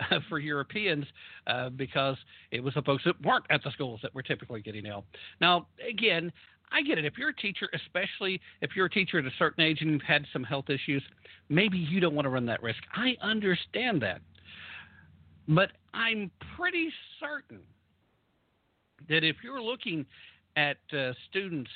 uh, 0.00 0.18
for 0.28 0.38
Europeans 0.38 1.04
uh, 1.46 1.68
because 1.70 2.16
it 2.50 2.62
was 2.62 2.74
the 2.74 2.82
folks 2.82 3.04
that 3.04 3.20
weren't 3.22 3.44
at 3.50 3.62
the 3.62 3.70
schools 3.70 4.00
that 4.02 4.14
were 4.14 4.22
typically 4.22 4.60
getting 4.60 4.86
ill. 4.86 5.04
Now, 5.40 5.66
again, 5.88 6.32
I 6.72 6.82
get 6.82 6.98
it. 6.98 7.04
If 7.04 7.16
you're 7.16 7.30
a 7.30 7.36
teacher, 7.36 7.68
especially 7.74 8.40
if 8.60 8.70
you're 8.76 8.86
a 8.86 8.90
teacher 8.90 9.18
at 9.18 9.24
a 9.24 9.30
certain 9.38 9.64
age 9.64 9.78
and 9.80 9.90
you've 9.92 10.02
had 10.02 10.24
some 10.32 10.44
health 10.44 10.66
issues, 10.68 11.02
maybe 11.48 11.78
you 11.78 12.00
don't 12.00 12.14
want 12.14 12.26
to 12.26 12.30
run 12.30 12.46
that 12.46 12.62
risk. 12.62 12.80
I 12.94 13.16
understand 13.22 14.02
that. 14.02 14.20
But 15.48 15.70
I'm 15.94 16.30
pretty 16.56 16.90
certain 17.18 17.60
that 19.08 19.24
if 19.24 19.36
you're 19.42 19.62
looking 19.62 20.04
at 20.56 20.76
uh, 20.92 21.12
students 21.30 21.70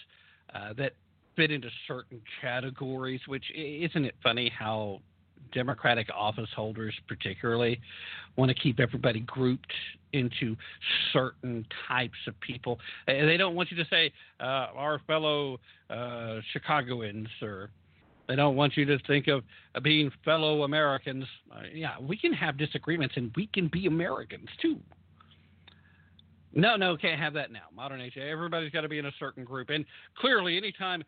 uh, 0.55 0.74
that 0.74 0.93
fit 1.36 1.51
into 1.51 1.69
certain 1.89 2.20
categories, 2.40 3.20
which 3.27 3.44
isn't 3.55 4.05
it 4.05 4.14
funny 4.23 4.52
how 4.56 5.01
Democratic 5.52 6.09
office 6.14 6.48
holders, 6.55 6.94
particularly, 7.09 7.81
want 8.36 8.51
to 8.51 8.55
keep 8.55 8.81
everybody 8.81 9.20
grouped 9.20 9.73
into 10.12 10.56
certain 11.12 11.66
types 11.89 12.18
of 12.26 12.39
people. 12.40 12.78
They 13.06 13.36
don't 13.36 13.55
want 13.55 13.70
you 13.70 13.76
to 13.78 13.89
say 13.90 14.12
uh, 14.40 14.68
our 14.74 15.01
fellow 15.06 15.59
uh, 15.90 16.40
Chicagoans 16.52 17.28
or 17.40 17.70
they 18.28 18.36
don't 18.36 18.56
want 18.56 18.76
you 18.76 18.84
to 18.86 18.98
think 19.06 19.26
of 19.28 19.43
being 19.82 20.10
fellow 20.24 20.62
Americans. 20.62 21.24
Uh, 21.51 21.62
yeah, 21.72 21.94
we 22.01 22.16
can 22.16 22.32
have 22.32 22.56
disagreements 22.56 23.14
and 23.16 23.32
we 23.36 23.48
can 23.48 23.68
be 23.68 23.86
Americans 23.86 24.48
too. 24.60 24.78
No, 26.55 26.76
no, 26.76 26.97
can't 26.97 27.18
have 27.18 27.32
that 27.34 27.51
now. 27.51 27.64
Modern 27.74 28.01
age, 28.01 28.16
everybody's 28.16 28.70
got 28.70 28.82
to 28.82 28.89
be 28.89 28.98
in 28.98 29.06
a 29.06 29.12
certain 29.18 29.44
group. 29.44 29.70
And 29.70 29.84
clearly, 30.18 30.56
anytime 30.56 31.02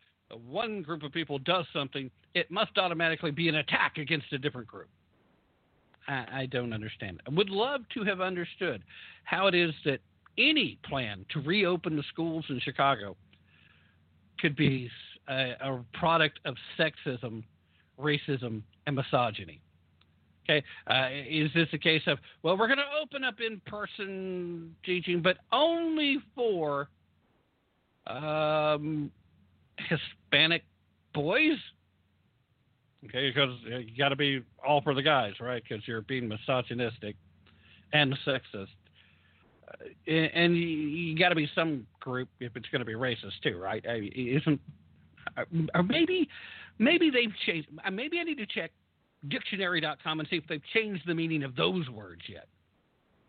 one 0.47 0.83
group 0.83 1.03
of 1.03 1.13
people 1.13 1.39
does 1.39 1.67
something, 1.73 2.11
it 2.35 2.51
must 2.51 2.77
automatically 2.79 3.31
be 3.31 3.49
an 3.49 3.57
attack 3.57 3.99
against 3.99 4.33
a 4.33 4.39
different 4.39 4.67
group. 4.67 4.89
I, 6.09 6.27
I 6.33 6.47
don't 6.47 6.73
understand. 6.73 7.21
I 7.27 7.31
would 7.31 7.51
love 7.51 7.83
to 7.95 8.05
have 8.05 8.21
understood 8.21 8.83
how 9.25 9.47
it 9.47 9.55
is 9.55 9.73
that 9.85 10.01
any 10.39 10.79
plan 10.89 11.25
to 11.31 11.41
reopen 11.41 11.97
the 11.97 12.03
schools 12.13 12.45
in 12.49 12.61
Chicago 12.61 13.17
could 14.39 14.57
be 14.57 14.91
a, 15.29 15.53
a 15.61 15.85
product 15.95 16.41
of 16.45 16.57
sexism, 16.79 17.45
racism, 18.01 18.63
and 18.87 18.97
misogyny. 18.97 19.61
Okay, 20.45 20.63
uh, 20.89 21.09
is 21.27 21.51
this 21.55 21.69
a 21.73 21.79
case 21.79 22.03
of 22.07 22.19
well, 22.43 22.57
we're 22.59 22.67
going 22.67 22.79
to 22.79 22.85
open 23.03 23.25
up 23.25 23.37
in-person 23.41 24.75
teaching, 24.85 25.23
but 25.23 25.39
only 25.53 26.19
for 26.35 26.89
um, 28.07 29.11
Hispanic 29.79 30.65
boys? 31.15 31.57
Okay, 33.07 33.31
because 33.31 33.51
you 33.65 33.97
got 33.99 34.11
to 34.11 34.17
be 34.17 34.43
all 34.67 34.81
for 34.81 34.95
the 34.95 35.03
guys, 35.03 35.35
right? 35.41 35.63
Because 35.63 35.87
you're 35.87 36.03
being 36.03 36.27
misogynistic 36.27 37.17
and 37.93 38.17
sexist, 38.27 38.69
uh, 39.69 40.11
and 40.11 40.57
you, 40.57 41.17
got 41.19 41.29
to 41.29 41.35
be 41.35 41.49
some 41.55 41.87
group 42.01 42.29
if 42.41 42.57
it's 42.57 42.69
going 42.69 42.81
to 42.81 42.87
be 42.87 42.95
racist 42.95 43.41
too, 43.43 43.59
right? 43.59 43.85
I 43.87 44.11
isn't 44.15 44.61
or 45.75 45.83
maybe 45.83 46.29
maybe 46.79 47.11
they've 47.11 47.33
changed. 47.47 47.69
Uh, 47.85 47.91
maybe 47.91 48.19
I 48.21 48.25
need 48.25 48.39
to 48.39 48.47
check 48.47 48.71
dictionary.com 49.29 50.21
and 50.21 50.29
see 50.29 50.37
if 50.37 50.47
they've 50.49 50.63
changed 50.73 51.03
the 51.07 51.15
meaning 51.15 51.43
of 51.43 51.57
those 51.57 51.89
words 51.89 52.23
yet. 52.29 52.47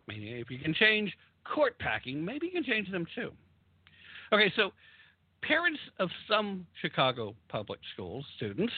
I 0.08 0.12
mean, 0.12 0.28
if 0.28 0.50
you 0.50 0.58
can 0.58 0.74
change 0.74 1.12
court 1.44 1.78
packing, 1.78 2.24
maybe 2.24 2.46
you 2.46 2.52
can 2.52 2.64
change 2.64 2.90
them 2.90 3.06
too. 3.14 3.32
Okay, 4.32 4.52
so 4.56 4.72
parents 5.42 5.80
of 5.98 6.10
some 6.28 6.66
Chicago 6.80 7.34
public 7.48 7.80
schools 7.92 8.24
students, 8.36 8.72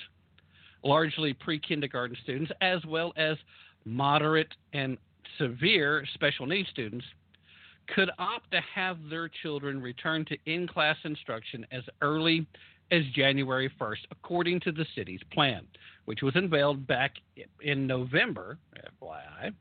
largely 0.82 1.32
pre 1.32 1.58
kindergarten 1.58 2.16
students, 2.22 2.52
as 2.60 2.84
well 2.86 3.12
as 3.16 3.36
moderate 3.84 4.52
and 4.72 4.98
severe 5.38 6.04
special 6.14 6.46
needs 6.46 6.68
students, 6.68 7.04
could 7.94 8.10
opt 8.18 8.50
to 8.50 8.60
have 8.74 8.98
their 9.08 9.28
children 9.42 9.80
return 9.80 10.24
to 10.26 10.36
in 10.46 10.66
class 10.66 10.96
instruction 11.04 11.66
as 11.72 11.82
early 12.02 12.46
as 12.90 13.02
January 13.14 13.70
1st, 13.80 13.98
according 14.10 14.60
to 14.60 14.72
the 14.72 14.86
city's 14.94 15.20
plan, 15.32 15.62
which 16.06 16.22
was 16.22 16.34
unveiled 16.36 16.86
back 16.86 17.12
in 17.62 17.86
November, 17.86 18.58
FYI. 19.02 19.52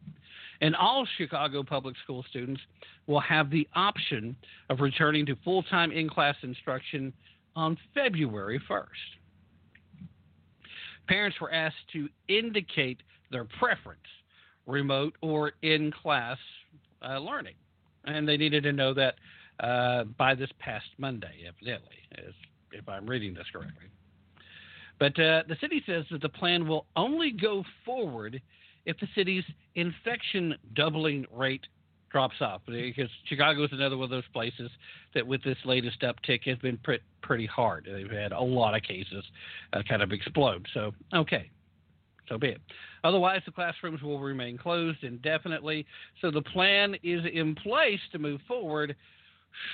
And 0.62 0.76
all 0.76 1.06
Chicago 1.18 1.62
public 1.62 1.96
school 2.04 2.26
students 2.30 2.62
will 3.06 3.20
have 3.20 3.50
the 3.50 3.68
option 3.76 4.36
of 4.70 4.80
returning 4.80 5.26
to 5.28 5.36
full 5.44 5.64
time 5.64 5.92
in 5.92 6.10
class 6.10 6.36
instruction 6.42 7.14
on 7.56 7.78
February 7.94 8.62
1st. 8.70 9.17
Parents 11.08 11.40
were 11.40 11.52
asked 11.52 11.76
to 11.94 12.10
indicate 12.28 13.02
their 13.32 13.46
preference, 13.60 14.00
remote 14.66 15.16
or 15.22 15.54
in 15.62 15.92
class 15.92 16.38
uh, 17.02 17.20
learning. 17.20 17.56
and 18.06 18.28
they 18.28 18.38
needed 18.38 18.64
to 18.64 18.72
know 18.72 18.94
that 18.94 19.16
uh, 19.60 20.04
by 20.18 20.36
this 20.36 20.50
past 20.60 20.86
Monday, 20.98 21.46
evidently, 21.48 21.96
if 22.72 22.88
I'm 22.88 23.08
reading 23.08 23.34
this 23.34 23.46
correctly. 23.52 23.88
But 25.00 25.20
uh, 25.20 25.44
the 25.48 25.58
city 25.62 25.84
says 25.86 26.06
that 26.12 26.22
the 26.22 26.30
plan 26.30 26.68
will 26.68 26.86
only 26.96 27.32
go 27.32 27.64
forward 27.86 28.42
if 28.86 29.00
the 29.00 29.08
city's 29.16 29.44
infection 29.76 30.56
doubling 30.74 31.26
rate 31.32 31.66
drops 32.18 32.42
off. 32.42 32.62
Because 32.66 33.10
Chicago 33.26 33.64
is 33.64 33.70
another 33.72 33.96
one 33.96 34.06
of 34.06 34.10
those 34.10 34.28
places 34.34 34.72
that, 35.14 35.26
with 35.26 35.44
this 35.44 35.58
latest 35.66 36.02
uptick, 36.02 36.46
has 36.46 36.58
been 36.58 36.78
pre- 36.78 37.00
pretty 37.22 37.46
hard. 37.46 37.88
They've 37.92 38.10
had 38.10 38.32
a 38.32 38.42
lot 38.42 38.76
of 38.76 38.82
cases 38.82 39.24
uh, 39.74 39.84
kind 39.88 40.02
of 40.02 40.12
explode. 40.12 40.68
So, 40.74 40.94
okay, 41.14 41.52
so 42.28 42.40
be 42.40 42.48
it. 42.48 42.62
Otherwise, 43.04 43.42
the 43.46 43.52
classrooms 43.52 44.02
will 44.02 44.20
remain 44.20 44.58
closed 44.58 45.04
indefinitely. 45.04 45.86
So 46.20 46.32
the 46.32 46.42
plan 46.42 46.96
is 47.04 47.22
in 47.32 47.54
place 47.54 48.00
to 48.14 48.18
move 48.18 48.42
forward 48.48 48.96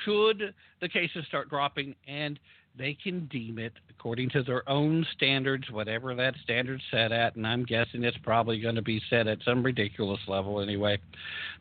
should 0.03 0.53
the 0.82 0.90
cases 0.90 1.24
start 1.28 1.49
dropping 1.49 1.95
and 2.10 2.38
they 2.77 2.97
can 3.01 3.27
deem 3.27 3.59
it 3.59 3.73
according 3.89 4.29
to 4.31 4.43
their 4.43 4.67
own 4.67 5.05
standards, 5.15 5.69
whatever 5.69 6.15
that 6.15 6.33
standard's 6.43 6.83
set 6.89 7.11
at, 7.11 7.35
and 7.35 7.45
I'm 7.45 7.63
guessing 7.63 8.03
it's 8.03 8.17
probably 8.23 8.59
going 8.59 8.75
to 8.75 8.81
be 8.81 9.01
set 9.09 9.27
at 9.27 9.37
some 9.45 9.63
ridiculous 9.63 10.19
level 10.27 10.59
anyway. 10.59 10.97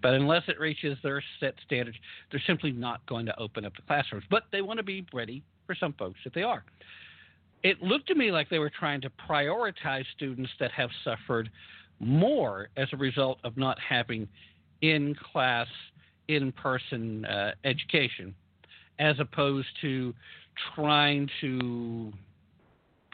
But 0.01 0.15
unless 0.15 0.43
it 0.49 0.59
reaches 0.59 0.97
their 1.03 1.23
set 1.39 1.55
standards, 1.67 1.99
they're 2.31 2.43
simply 2.47 2.73
not 2.73 3.05
going 3.07 3.27
to 3.27 3.39
open 3.39 3.65
up 3.65 3.77
the 3.77 3.83
classrooms. 3.83 4.25
But 4.31 4.45
they 4.53 4.63
want 4.63 4.79
to 4.79 4.83
be 4.83 5.07
ready 5.13 5.43
for 5.67 5.75
some 5.75 5.93
folks 5.99 6.19
if 6.25 6.33
they 6.33 6.43
are. 6.43 6.65
It 7.63 7.83
looked 7.83 8.09
to 8.09 8.15
me 8.15 8.33
like 8.33 8.49
they 8.49 8.59
were 8.59 8.73
trying 8.77 9.03
to 9.03 9.11
prioritize 9.29 10.05
students 10.17 10.51
that 10.59 10.73
have 10.73 10.91
suffered 11.05 11.51
more 12.01 12.69
as 12.77 12.89
a 12.93 12.97
result 12.97 13.39
of 13.45 13.57
not 13.57 13.79
having 13.79 14.27
in 14.81 15.15
class, 15.33 15.69
in 16.27 16.51
person 16.53 17.25
uh, 17.27 17.53
education, 17.65 18.35
as 18.99 19.15
opposed 19.21 19.69
to 19.81 20.13
trying 20.75 21.29
to 21.41 22.13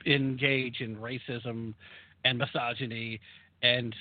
engage 0.07 0.81
in 0.81 0.97
racism 0.97 1.75
and 2.25 2.39
misogyny 2.39 3.21
and 3.63 3.95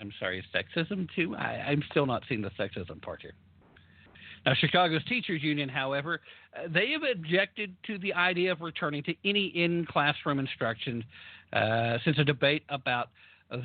I'm 0.00 0.12
sorry, 0.18 0.44
sexism 0.54 1.08
too. 1.14 1.36
I, 1.36 1.70
am 1.70 1.82
still 1.90 2.06
not 2.06 2.24
seeing 2.28 2.42
the 2.42 2.50
sexism 2.50 3.00
part 3.00 3.22
here. 3.22 3.34
Now, 4.46 4.54
Chicago's 4.54 5.04
teachers 5.04 5.42
union, 5.42 5.68
however, 5.68 6.20
uh, 6.56 6.68
they 6.68 6.90
have 6.92 7.02
objected 7.02 7.76
to 7.86 7.98
the 7.98 8.12
idea 8.14 8.52
of 8.52 8.60
returning 8.60 9.02
to 9.04 9.14
any 9.24 9.46
in-classroom 9.46 10.38
instruction 10.38 11.04
uh, 11.52 11.98
since 12.04 12.18
a 12.18 12.24
debate 12.24 12.62
about 12.68 13.10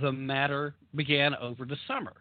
the 0.02 0.12
matter 0.12 0.76
began 0.96 1.36
over 1.36 1.66
the 1.66 1.78
summer. 1.88 2.14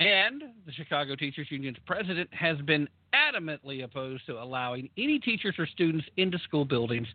And 0.00 0.42
the 0.66 0.72
Chicago 0.72 1.14
Teachers 1.14 1.46
Union's 1.50 1.76
president 1.86 2.32
has 2.32 2.58
been 2.62 2.88
adamantly 3.14 3.84
opposed 3.84 4.26
to 4.26 4.40
allowing 4.42 4.88
any 4.98 5.18
teachers 5.18 5.54
or 5.58 5.66
students 5.66 6.06
into 6.16 6.38
school 6.38 6.64
buildings, 6.64 7.06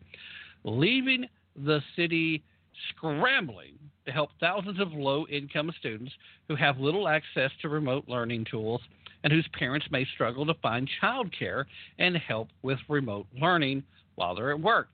leaving 0.63 1.25
the 1.55 1.81
city 1.95 2.43
scrambling 2.89 3.77
to 4.05 4.11
help 4.11 4.29
thousands 4.39 4.79
of 4.79 4.93
low 4.93 5.25
income 5.27 5.71
students 5.79 6.13
who 6.47 6.55
have 6.55 6.79
little 6.79 7.07
access 7.07 7.51
to 7.61 7.69
remote 7.69 8.05
learning 8.07 8.45
tools 8.49 8.81
and 9.23 9.33
whose 9.33 9.47
parents 9.57 9.85
may 9.91 10.05
struggle 10.13 10.45
to 10.45 10.53
find 10.55 10.89
childcare 11.01 11.65
and 11.97 12.15
help 12.15 12.47
with 12.61 12.79
remote 12.87 13.27
learning 13.39 13.83
while 14.15 14.33
they're 14.33 14.51
at 14.51 14.59
work. 14.59 14.87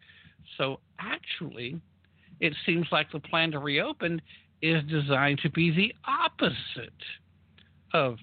So, 0.57 0.79
actually, 0.99 1.79
it 2.39 2.53
seems 2.65 2.87
like 2.91 3.11
the 3.11 3.19
plan 3.19 3.51
to 3.51 3.59
reopen 3.59 4.21
is 4.61 4.83
designed 4.89 5.39
to 5.43 5.49
be 5.49 5.71
the 5.71 5.93
opposite 6.07 6.93
of 7.93 8.17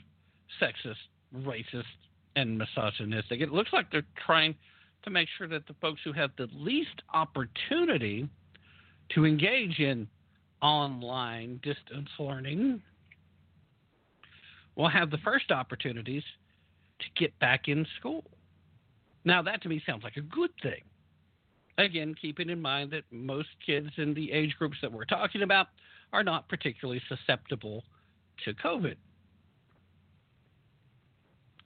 sexist, 0.61 0.97
racist, 1.37 1.85
and 2.37 2.59
misogynistic. 2.59 3.41
It 3.41 3.53
looks 3.53 3.73
like 3.73 3.91
they're 3.91 4.03
trying 4.25 4.55
to 5.05 5.11
make 5.11 5.29
sure 5.37 5.49
that 5.49 5.67
the 5.67 5.75
folks 5.81 6.01
who 6.05 6.13
have 6.13 6.31
the 6.37 6.49
least 6.55 7.03
opportunity 7.13 8.29
to 9.11 9.27
engage 9.27 9.79
in 9.79 10.09
online 10.61 11.61
distance 11.63 12.09
learning 12.19 12.81
will 14.77 14.89
have 14.89 15.11
the 15.11 15.19
first 15.19 15.51
opportunities 15.51 16.23
to 17.01 17.07
get 17.17 17.37
back 17.39 17.69
in 17.69 17.87
school. 17.99 18.25
Now, 19.25 19.43
that 19.43 19.63
to 19.63 19.69
me 19.69 19.83
sounds 19.87 20.05
like 20.05 20.17
a 20.17 20.23
good 20.23 20.51
thing. 20.63 20.83
Again, 21.79 22.15
keeping 22.21 22.51
in 22.51 22.61
mind 22.61 22.91
that 22.93 23.05
most 23.11 23.49
kids 23.65 23.89
in 23.97 24.15
the 24.15 24.31
age 24.31 24.55
groups 24.59 24.77
that 24.83 24.93
we're 24.93 25.05
talking 25.05 25.43
about 25.43 25.69
are 26.13 26.23
not 26.23 26.49
particularly 26.49 27.01
susceptible 27.09 27.85
to 28.45 28.53
COVID. 28.55 28.97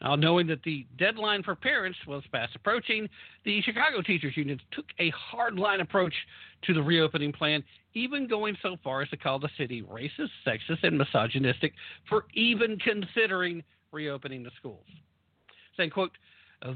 Now, 0.00 0.14
knowing 0.14 0.46
that 0.48 0.62
the 0.62 0.86
deadline 0.98 1.42
for 1.42 1.54
parents 1.54 1.98
was 2.06 2.22
fast 2.30 2.54
approaching, 2.54 3.08
the 3.44 3.62
Chicago 3.62 4.02
Teachers 4.02 4.36
Union 4.36 4.60
took 4.72 4.84
a 4.98 5.10
hardline 5.12 5.80
approach 5.80 6.14
to 6.64 6.74
the 6.74 6.82
reopening 6.82 7.32
plan, 7.32 7.64
even 7.94 8.26
going 8.26 8.56
so 8.62 8.76
far 8.84 9.02
as 9.02 9.08
to 9.08 9.16
call 9.16 9.38
the 9.38 9.48
city 9.56 9.82
racist, 9.82 10.30
sexist, 10.46 10.82
and 10.82 10.98
misogynistic 10.98 11.72
for 12.08 12.26
even 12.34 12.78
considering 12.78 13.62
reopening 13.92 14.42
the 14.42 14.50
schools. 14.58 14.84
Saying, 15.76 15.90
quote, 15.90 16.12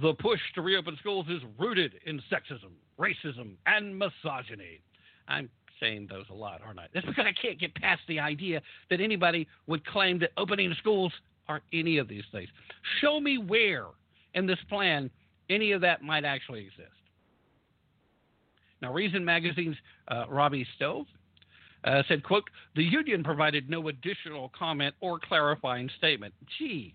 the 0.02 0.14
push 0.14 0.40
to 0.54 0.62
reopen 0.62 0.96
schools 1.00 1.26
is 1.28 1.42
rooted 1.58 1.94
in 2.06 2.22
sexism, 2.30 2.72
racism, 2.98 3.56
and 3.66 3.98
misogyny. 3.98 4.80
I'm 5.28 5.50
saying 5.78 6.08
those 6.10 6.26
a 6.30 6.34
lot, 6.34 6.60
aren't 6.64 6.78
I? 6.78 6.86
That's 6.92 7.06
because 7.06 7.24
I 7.26 7.32
can't 7.32 7.58
get 7.58 7.74
past 7.74 8.02
the 8.08 8.20
idea 8.20 8.60
that 8.90 9.00
anybody 9.00 9.46
would 9.66 9.84
claim 9.86 10.18
that 10.20 10.30
opening 10.36 10.74
schools 10.78 11.12
are 11.50 11.60
any 11.72 11.98
of 11.98 12.06
these 12.06 12.22
things. 12.30 12.48
Show 13.00 13.20
me 13.20 13.36
where 13.36 13.86
in 14.34 14.46
this 14.46 14.58
plan 14.68 15.10
any 15.50 15.72
of 15.72 15.80
that 15.80 16.00
might 16.00 16.24
actually 16.24 16.60
exist. 16.60 16.88
Now, 18.80 18.92
Reason 18.92 19.24
Magazine's 19.24 19.76
uh, 20.08 20.24
Robby 20.28 20.64
Soave 20.78 21.06
uh, 21.84 22.02
said, 22.08 22.22
quote, 22.22 22.44
the 22.76 22.84
union 22.84 23.24
provided 23.24 23.68
no 23.68 23.88
additional 23.88 24.50
comment 24.56 24.94
or 25.00 25.18
clarifying 25.18 25.90
statement. 25.98 26.32
Gee, 26.56 26.94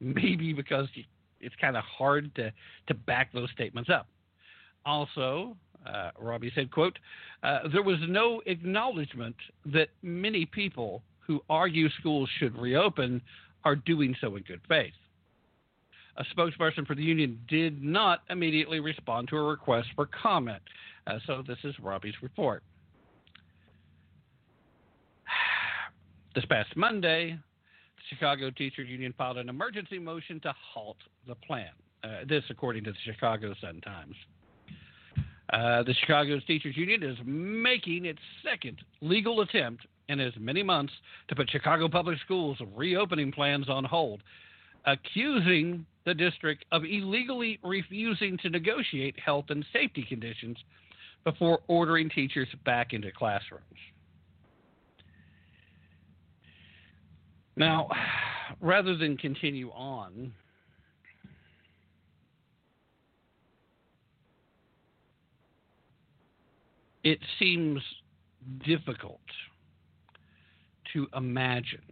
maybe 0.00 0.52
because 0.52 0.86
it's 1.40 1.54
kind 1.60 1.76
of 1.76 1.84
hard 1.84 2.34
to, 2.36 2.52
to 2.86 2.94
back 2.94 3.32
those 3.32 3.50
statements 3.50 3.90
up. 3.90 4.06
Also, 4.86 5.56
uh, 5.84 6.10
Robby 6.18 6.52
said, 6.54 6.70
quote, 6.70 6.98
uh, 7.42 7.60
there 7.72 7.82
was 7.82 7.98
no 8.08 8.40
acknowledgement 8.46 9.36
that 9.66 9.88
many 10.02 10.46
people 10.46 11.02
who 11.26 11.40
argue 11.50 11.88
schools 11.98 12.30
should 12.38 12.56
reopen 12.56 13.20
are 13.66 13.74
doing 13.74 14.14
so 14.20 14.36
in 14.36 14.44
good 14.44 14.60
faith. 14.68 14.92
A 16.18 16.24
spokesperson 16.36 16.86
for 16.86 16.94
the 16.94 17.02
union 17.02 17.40
did 17.48 17.82
not 17.82 18.22
immediately 18.30 18.78
respond 18.78 19.26
to 19.28 19.36
a 19.36 19.42
request 19.42 19.88
for 19.96 20.06
comment. 20.06 20.62
Uh, 21.08 21.18
so 21.26 21.42
this 21.46 21.58
is 21.64 21.74
Robby's 21.82 22.14
report. 22.22 22.62
This 26.36 26.44
past 26.44 26.76
Monday, 26.76 27.30
the 27.30 28.14
Chicago 28.14 28.50
Teachers 28.50 28.90
Union 28.90 29.14
filed 29.16 29.38
an 29.38 29.48
emergency 29.48 29.98
motion 29.98 30.38
to 30.40 30.54
halt 30.74 30.98
the 31.26 31.34
plan. 31.34 31.70
Uh, 32.04 32.26
this, 32.28 32.44
according 32.50 32.84
to 32.84 32.92
the 32.92 32.98
Chicago 33.06 33.54
Sun 33.58 33.80
Times. 33.80 34.14
Uh, 35.50 35.82
the 35.82 35.94
Chicago 35.94 36.38
Teachers 36.46 36.76
Union 36.76 37.02
is 37.02 37.16
making 37.24 38.04
its 38.04 38.18
second 38.44 38.76
legal 39.00 39.40
attempt 39.40 39.86
in 40.08 40.20
as 40.20 40.32
many 40.38 40.62
months 40.62 40.92
to 41.28 41.34
put 41.34 41.50
Chicago 41.50 41.88
Public 41.88 42.18
Schools 42.24 42.58
reopening 42.74 43.32
plans 43.32 43.68
on 43.68 43.84
hold, 43.84 44.22
accusing 44.84 45.84
the 46.04 46.14
district 46.14 46.64
of 46.72 46.84
illegally 46.84 47.58
refusing 47.64 48.38
to 48.38 48.50
negotiate 48.50 49.18
health 49.18 49.46
and 49.48 49.64
safety 49.72 50.04
conditions 50.08 50.56
before 51.24 51.60
ordering 51.66 52.08
teachers 52.08 52.48
back 52.64 52.92
into 52.92 53.10
classrooms. 53.10 53.64
Now, 57.56 57.88
rather 58.60 58.96
than 58.96 59.16
continue 59.16 59.70
on, 59.70 60.32
it 67.02 67.18
seems 67.38 67.80
difficult 68.64 69.20
to 70.96 71.06
imagine 71.14 71.82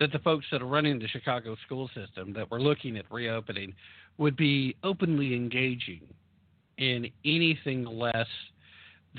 that 0.00 0.10
the 0.10 0.18
folks 0.20 0.46
that 0.50 0.62
are 0.62 0.66
running 0.66 0.98
the 0.98 1.08
Chicago 1.08 1.54
school 1.66 1.90
system 1.94 2.32
that 2.32 2.50
were 2.50 2.60
looking 2.60 2.96
at 2.96 3.04
reopening 3.10 3.74
would 4.16 4.36
be 4.36 4.74
openly 4.82 5.34
engaging 5.34 6.00
in 6.78 7.10
anything 7.24 7.84
less 7.84 8.26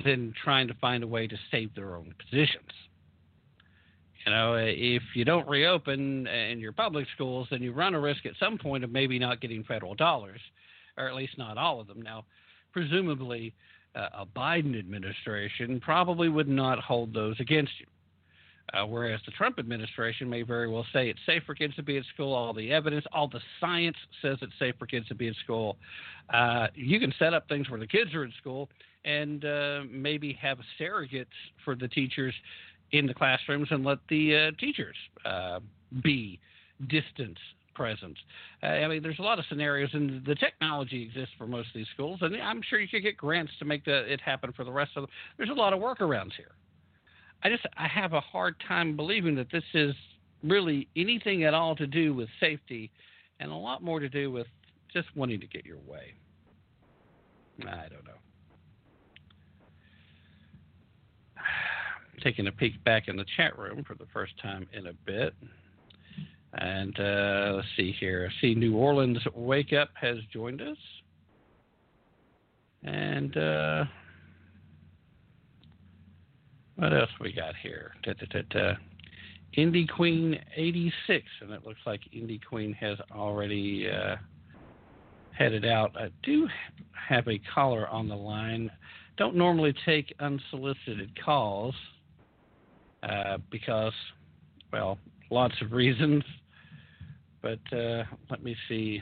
than 0.03 0.34
trying 0.43 0.67
to 0.67 0.73
find 0.76 1.03
a 1.03 1.07
way 1.07 1.27
to 1.27 1.35
save 1.51 1.73
their 1.76 1.95
own 1.95 2.13
positions. 2.17 2.71
You 4.26 4.31
know, 4.34 4.55
if 4.55 5.03
you 5.13 5.26
don't 5.26 5.47
reopen 5.47 6.27
in 6.27 6.59
your 6.59 6.71
public 6.71 7.07
schools, 7.13 7.47
then 7.51 7.61
you 7.61 7.71
run 7.71 7.93
a 7.93 7.99
risk 7.99 8.26
at 8.26 8.34
some 8.39 8.57
point 8.57 8.84
of 8.84 8.91
maybe 8.91 9.19
not 9.19 9.41
getting 9.41 9.63
federal 9.63 9.95
dollars, 9.95 10.41
or 10.97 11.07
at 11.07 11.15
least 11.15 11.38
not 11.38 11.57
all 11.57 11.80
of 11.80 11.88
them. 11.88 12.01
Now, 12.01 12.26
presumably, 12.71 13.53
uh, 13.95 14.09
a 14.19 14.26
Biden 14.26 14.77
administration 14.77 15.80
probably 15.80 16.30
would 16.30 16.49
not 16.49 16.80
hold 16.80 17.13
those 17.13 17.39
against 17.39 17.73
you. 17.80 17.85
Uh, 18.73 18.85
whereas 18.85 19.19
the 19.25 19.31
Trump 19.31 19.57
administration 19.57 20.29
may 20.29 20.41
very 20.41 20.69
well 20.69 20.85
say 20.93 21.09
it's 21.09 21.19
safe 21.25 21.43
for 21.45 21.55
kids 21.55 21.75
to 21.75 21.83
be 21.83 21.97
at 21.97 22.03
school. 22.13 22.33
All 22.33 22.53
the 22.53 22.71
evidence, 22.71 23.05
all 23.11 23.27
the 23.27 23.41
science 23.59 23.97
says 24.21 24.37
it's 24.41 24.53
safe 24.59 24.75
for 24.77 24.85
kids 24.85 25.07
to 25.07 25.15
be 25.15 25.27
at 25.27 25.35
school. 25.43 25.77
Uh, 26.33 26.67
you 26.75 26.99
can 26.99 27.13
set 27.17 27.33
up 27.33 27.47
things 27.47 27.69
where 27.69 27.79
the 27.79 27.87
kids 27.87 28.13
are 28.13 28.23
in 28.23 28.33
school 28.39 28.69
and 29.05 29.45
uh, 29.45 29.81
maybe 29.89 30.33
have 30.33 30.59
surrogates 30.79 31.25
for 31.63 31.75
the 31.75 31.87
teachers 31.87 32.33
in 32.91 33.05
the 33.05 33.13
classrooms 33.13 33.67
and 33.71 33.83
let 33.83 33.99
the 34.09 34.35
uh, 34.35 34.51
teachers 34.59 34.95
uh, 35.25 35.59
be 36.03 36.39
distance 36.87 37.37
present. 37.73 38.17
Uh, 38.61 38.67
I 38.67 38.87
mean, 38.87 39.01
there's 39.01 39.19
a 39.19 39.23
lot 39.23 39.39
of 39.39 39.45
scenarios, 39.47 39.89
and 39.93 40.25
the 40.25 40.35
technology 40.35 41.01
exists 41.01 41.33
for 41.37 41.47
most 41.47 41.67
of 41.67 41.73
these 41.75 41.87
schools, 41.93 42.19
and 42.21 42.35
I'm 42.35 42.61
sure 42.69 42.79
you 42.79 42.89
could 42.89 43.03
get 43.03 43.15
grants 43.15 43.53
to 43.59 43.65
make 43.65 43.85
the, 43.85 44.11
it 44.11 44.19
happen 44.19 44.51
for 44.51 44.65
the 44.65 44.71
rest 44.71 44.91
of 44.97 45.03
them. 45.03 45.09
There's 45.37 45.49
a 45.49 45.53
lot 45.53 45.71
of 45.71 45.79
workarounds 45.79 46.33
here. 46.35 46.51
I 47.44 47.49
just 47.49 47.66
I 47.78 47.88
have 47.88 48.14
a 48.14 48.22
hard 48.22 48.56
time 48.68 48.95
believing 48.95 49.36
that 49.36 49.52
this 49.52 49.64
is 49.74 49.94
really 50.44 50.88
anything 50.95 51.44
at 51.44 51.53
all 51.53 51.76
to 51.76 51.88
do 51.88 52.14
with 52.14 52.30
safety, 52.40 52.91
and 53.40 53.52
a 53.52 53.56
lot 53.56 53.84
more 53.84 53.99
to 53.99 54.10
do 54.10 54.32
with 54.32 54.48
just 54.94 55.07
wanting 55.16 55.40
to 55.40 55.48
get 55.48 55.66
your 55.66 55.80
way. 55.88 56.14
I 57.61 57.88
don't 57.90 58.06
know. 58.06 58.20
Taking 62.24 62.48
a 62.48 62.52
peek 62.52 62.84
back 62.84 63.07
in 63.07 63.16
the 63.16 63.26
chat 63.38 63.57
room 63.57 63.84
for 63.86 63.95
the 63.95 64.07
first 64.14 64.34
time 64.41 64.68
in 64.74 64.88
a 64.88 64.94
bit. 65.06 65.34
And 66.53 66.99
uh, 66.99 67.53
let's 67.56 67.68
see 67.78 67.95
here. 67.99 68.30
I 68.30 68.41
see 68.41 68.56
New 68.56 68.76
Orleans 68.76 69.20
Wake 69.36 69.72
Up 69.72 69.90
has 69.94 70.18
joined 70.34 70.61
us. 70.61 70.78
And 72.84 73.38
uh, 73.38 73.86
what 76.80 76.93
else 76.93 77.10
we 77.19 77.34
got 77.34 77.56
here? 77.61 77.91
Da, 78.03 78.14
da, 78.14 78.41
da, 78.49 78.73
Indie 79.57 79.89
Queen 79.89 80.39
86. 80.56 81.26
And 81.41 81.51
it 81.51 81.65
looks 81.65 81.80
like 81.85 82.01
Indie 82.15 82.39
Queen 82.43 82.73
has 82.73 82.97
already 83.11 83.89
uh, 83.89 84.15
headed 85.38 85.65
out. 85.65 85.95
I 85.97 86.10
do 86.23 86.47
have 86.93 87.27
a 87.27 87.39
caller 87.53 87.88
on 87.89 88.07
the 88.07 88.15
line. 88.15 88.72
Don't 89.18 89.35
normally 89.35 89.73
take 89.85 90.14
unsolicited 90.22 91.11
calls 91.23 91.76
uh, 93.03 93.39
because, 93.51 93.93
well, 94.72 94.97
lots 95.30 95.56
of 95.61 95.73
reasons. 95.73 96.23
But 97.41 97.60
uh, 97.73 98.03
let 98.30 98.41
me 98.41 98.56
see. 98.69 99.01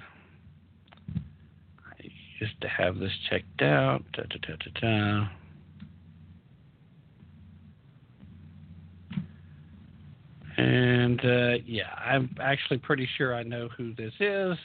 I 1.16 2.04
used 2.40 2.60
to 2.62 2.68
have 2.68 2.98
this 2.98 3.12
checked 3.30 3.62
out. 3.62 4.04
Da, 4.14 4.24
da, 4.24 4.56
da, 4.82 5.28
and 10.58 11.20
uh, 11.24 11.54
yeah, 11.66 11.94
I'm 12.04 12.36
actually 12.42 12.78
pretty 12.80 13.08
sure 13.18 13.36
I 13.36 13.44
know 13.44 13.70
who 13.78 13.94
this 13.94 14.14
is. 14.20 14.58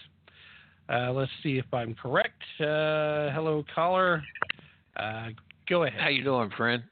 Uh, 0.89 1.13
let's 1.13 1.31
see 1.43 1.59
if 1.59 1.67
I'm 1.73 1.95
correct. 1.95 2.43
Uh, 2.59 3.31
hello, 3.31 3.65
caller. 3.75 4.23
Uh, 4.97 5.29
go 5.69 5.85
ahead. 5.85 6.01
How 6.01 6.09
you 6.09 6.25
doing, 6.25 6.51
friend? 6.57 6.83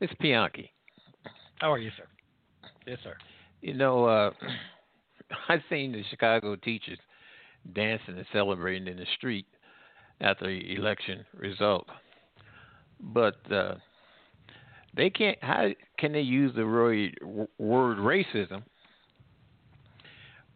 It's 0.00 0.12
Bianchi. 0.20 0.70
How 1.60 1.72
are 1.72 1.78
you, 1.78 1.90
sir? 1.96 2.04
Yes, 2.86 2.98
sir. 3.02 3.14
You 3.60 3.74
know, 3.74 4.04
uh, 4.04 4.30
I've 5.48 5.62
seen 5.70 5.92
the 5.92 6.02
Chicago 6.10 6.56
teachers 6.56 6.98
dancing 7.74 8.16
and 8.16 8.26
celebrating 8.32 8.88
in 8.88 8.96
the 8.96 9.06
street 9.16 9.46
after 10.20 10.46
the 10.46 10.74
election 10.74 11.24
result, 11.34 11.86
but 13.00 13.36
uh, 13.52 13.76
they 14.94 15.10
can't. 15.10 15.38
How 15.42 15.68
can 15.98 16.12
they 16.12 16.20
use 16.20 16.54
the 16.54 16.66
word 17.58 17.98
racism 17.98 18.62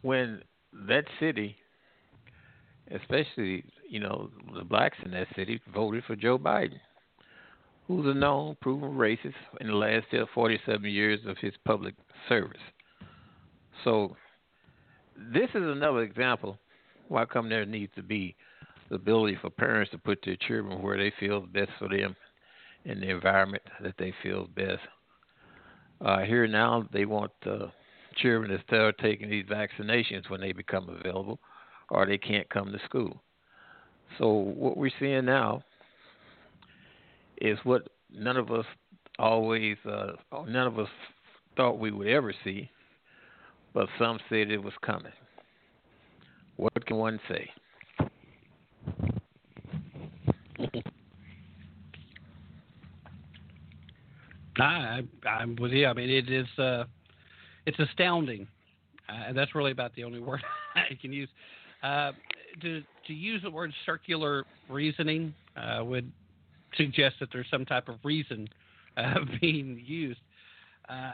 when 0.02 0.42
that 0.88 1.04
city, 1.18 1.56
especially 2.90 3.64
you 3.88 4.00
know 4.00 4.30
the 4.54 4.64
blacks 4.64 4.98
in 5.04 5.10
that 5.12 5.28
city, 5.34 5.60
voted 5.72 6.04
for 6.04 6.16
Joe 6.16 6.38
Biden? 6.38 6.80
who's 7.86 8.06
a 8.06 8.18
known 8.18 8.56
proven 8.60 8.90
racist 8.92 9.34
in 9.60 9.68
the 9.68 9.74
last 9.74 10.06
47 10.34 10.90
years 10.90 11.20
of 11.26 11.36
his 11.38 11.52
public 11.64 11.94
service. 12.28 12.60
So, 13.84 14.16
this 15.16 15.48
is 15.54 15.62
another 15.62 16.00
example 16.00 16.58
why 17.08 17.24
come 17.24 17.48
there 17.48 17.64
needs 17.64 17.92
to 17.94 18.02
be 18.02 18.34
the 18.88 18.96
ability 18.96 19.38
for 19.40 19.50
parents 19.50 19.90
to 19.92 19.98
put 19.98 20.18
their 20.24 20.36
children 20.36 20.82
where 20.82 20.98
they 20.98 21.12
feel 21.20 21.40
best 21.40 21.70
for 21.78 21.88
them 21.88 22.16
in 22.86 23.00
the 23.00 23.10
environment 23.10 23.62
that 23.82 23.94
they 23.98 24.14
feel 24.22 24.48
best. 24.54 24.80
Uh, 26.00 26.20
here 26.20 26.46
now, 26.46 26.88
they 26.92 27.04
want 27.04 27.32
children 28.16 28.50
to 28.50 28.62
start 28.66 28.96
taking 28.98 29.28
these 29.28 29.44
vaccinations 29.46 30.30
when 30.30 30.40
they 30.40 30.52
become 30.52 30.88
available, 30.88 31.38
or 31.90 32.06
they 32.06 32.18
can't 32.18 32.48
come 32.48 32.72
to 32.72 32.78
school. 32.84 33.22
So 34.18 34.28
what 34.28 34.76
we're 34.76 34.90
seeing 34.98 35.24
now 35.24 35.62
is 37.40 37.58
what 37.64 37.88
none 38.10 38.36
of 38.36 38.50
us 38.50 38.64
always, 39.18 39.76
uh, 39.84 40.12
none 40.46 40.66
of 40.66 40.78
us 40.78 40.88
thought 41.56 41.78
we 41.78 41.90
would 41.90 42.06
ever 42.06 42.32
see, 42.44 42.70
but 43.74 43.88
some 43.98 44.18
said 44.28 44.50
it 44.50 44.62
was 44.62 44.74
coming. 44.84 45.12
What 46.56 46.86
can 46.86 46.96
one 46.96 47.20
say? 47.28 47.50
I, 54.58 55.02
I'm 55.28 55.56
with 55.56 55.72
you. 55.72 55.86
I 55.86 55.92
mean, 55.92 56.10
it 56.10 56.30
is, 56.30 56.46
uh, 56.58 56.84
it's 57.66 57.78
astounding. 57.78 58.46
Uh, 59.08 59.32
that's 59.32 59.54
really 59.54 59.72
about 59.72 59.94
the 59.94 60.04
only 60.04 60.20
word 60.20 60.42
I 60.74 60.94
can 61.00 61.12
use. 61.12 61.28
Uh, 61.82 62.12
to 62.62 62.82
to 63.06 63.12
use 63.12 63.42
the 63.42 63.50
word 63.50 63.70
circular 63.84 64.44
reasoning 64.68 65.32
uh, 65.56 65.84
would 65.84 66.10
suggest 66.76 67.16
that 67.20 67.28
there's 67.32 67.46
some 67.50 67.64
type 67.64 67.88
of 67.88 67.96
reason 68.02 68.48
uh, 68.96 69.14
being 69.40 69.80
used. 69.84 70.20
Uh, 70.88 71.12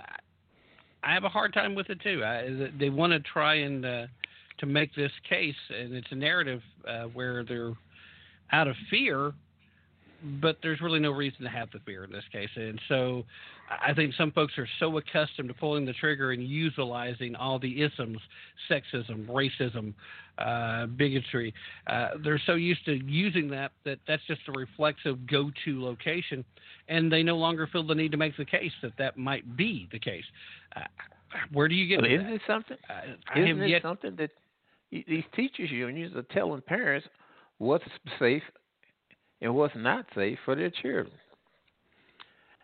I 1.02 1.12
have 1.12 1.24
a 1.24 1.28
hard 1.28 1.52
time 1.52 1.74
with 1.74 1.90
it 1.90 2.00
too. 2.00 2.22
I, 2.24 2.70
they 2.78 2.90
want 2.90 3.12
to 3.12 3.20
try 3.20 3.56
and 3.56 3.84
uh, 3.84 4.06
to 4.58 4.66
make 4.66 4.94
this 4.94 5.10
case, 5.28 5.56
and 5.68 5.92
it's 5.92 6.06
a 6.10 6.14
narrative 6.14 6.62
where 7.12 7.44
they're 7.44 7.72
out 8.52 8.68
of 8.68 8.76
fear 8.88 9.32
but 10.40 10.58
there's 10.62 10.80
really 10.80 11.00
no 11.00 11.10
reason 11.10 11.42
to 11.42 11.48
have 11.48 11.70
the 11.72 11.80
fear 11.80 12.04
in 12.04 12.12
this 12.12 12.24
case. 12.30 12.48
And 12.56 12.80
so 12.88 13.24
I 13.68 13.92
think 13.92 14.14
some 14.14 14.30
folks 14.32 14.52
are 14.58 14.68
so 14.78 14.96
accustomed 14.98 15.48
to 15.48 15.54
pulling 15.54 15.84
the 15.84 15.92
trigger 15.94 16.32
and 16.32 16.46
utilizing 16.46 17.34
all 17.34 17.58
the 17.58 17.82
isms, 17.82 18.18
sexism, 18.70 19.26
racism, 19.26 19.94
uh, 20.38 20.86
bigotry. 20.86 21.52
Uh, 21.86 22.10
they're 22.24 22.40
so 22.46 22.54
used 22.54 22.84
to 22.86 22.94
using 23.04 23.48
that 23.50 23.72
that 23.84 23.98
that's 24.06 24.22
just 24.26 24.40
a 24.48 24.52
reflexive 24.52 25.26
go-to 25.26 25.82
location, 25.82 26.44
and 26.88 27.12
they 27.12 27.22
no 27.22 27.36
longer 27.36 27.66
feel 27.66 27.86
the 27.86 27.94
need 27.94 28.10
to 28.12 28.16
make 28.16 28.36
the 28.36 28.44
case 28.44 28.72
that 28.82 28.92
that 28.98 29.16
might 29.16 29.56
be 29.56 29.88
the 29.92 29.98
case. 29.98 30.24
Uh, 30.76 30.80
where 31.52 31.68
do 31.68 31.74
you 31.74 31.86
get? 31.86 32.02
Well, 32.02 32.10
isn't 32.10 32.32
it 32.32 32.40
something? 32.46 32.76
Uh, 32.88 33.38
isn't 33.38 33.62
it 33.62 33.68
yet... 33.68 33.82
something 33.82 34.16
that 34.16 34.30
these 34.90 35.24
teachers 35.34 35.70
unions 35.70 36.14
are 36.14 36.22
telling 36.34 36.60
parents 36.62 37.06
what's 37.58 37.84
safe 38.18 38.42
and 39.42 39.54
what's 39.54 39.74
not 39.76 40.06
safe 40.14 40.38
for 40.44 40.54
their 40.54 40.70
children. 40.70 41.10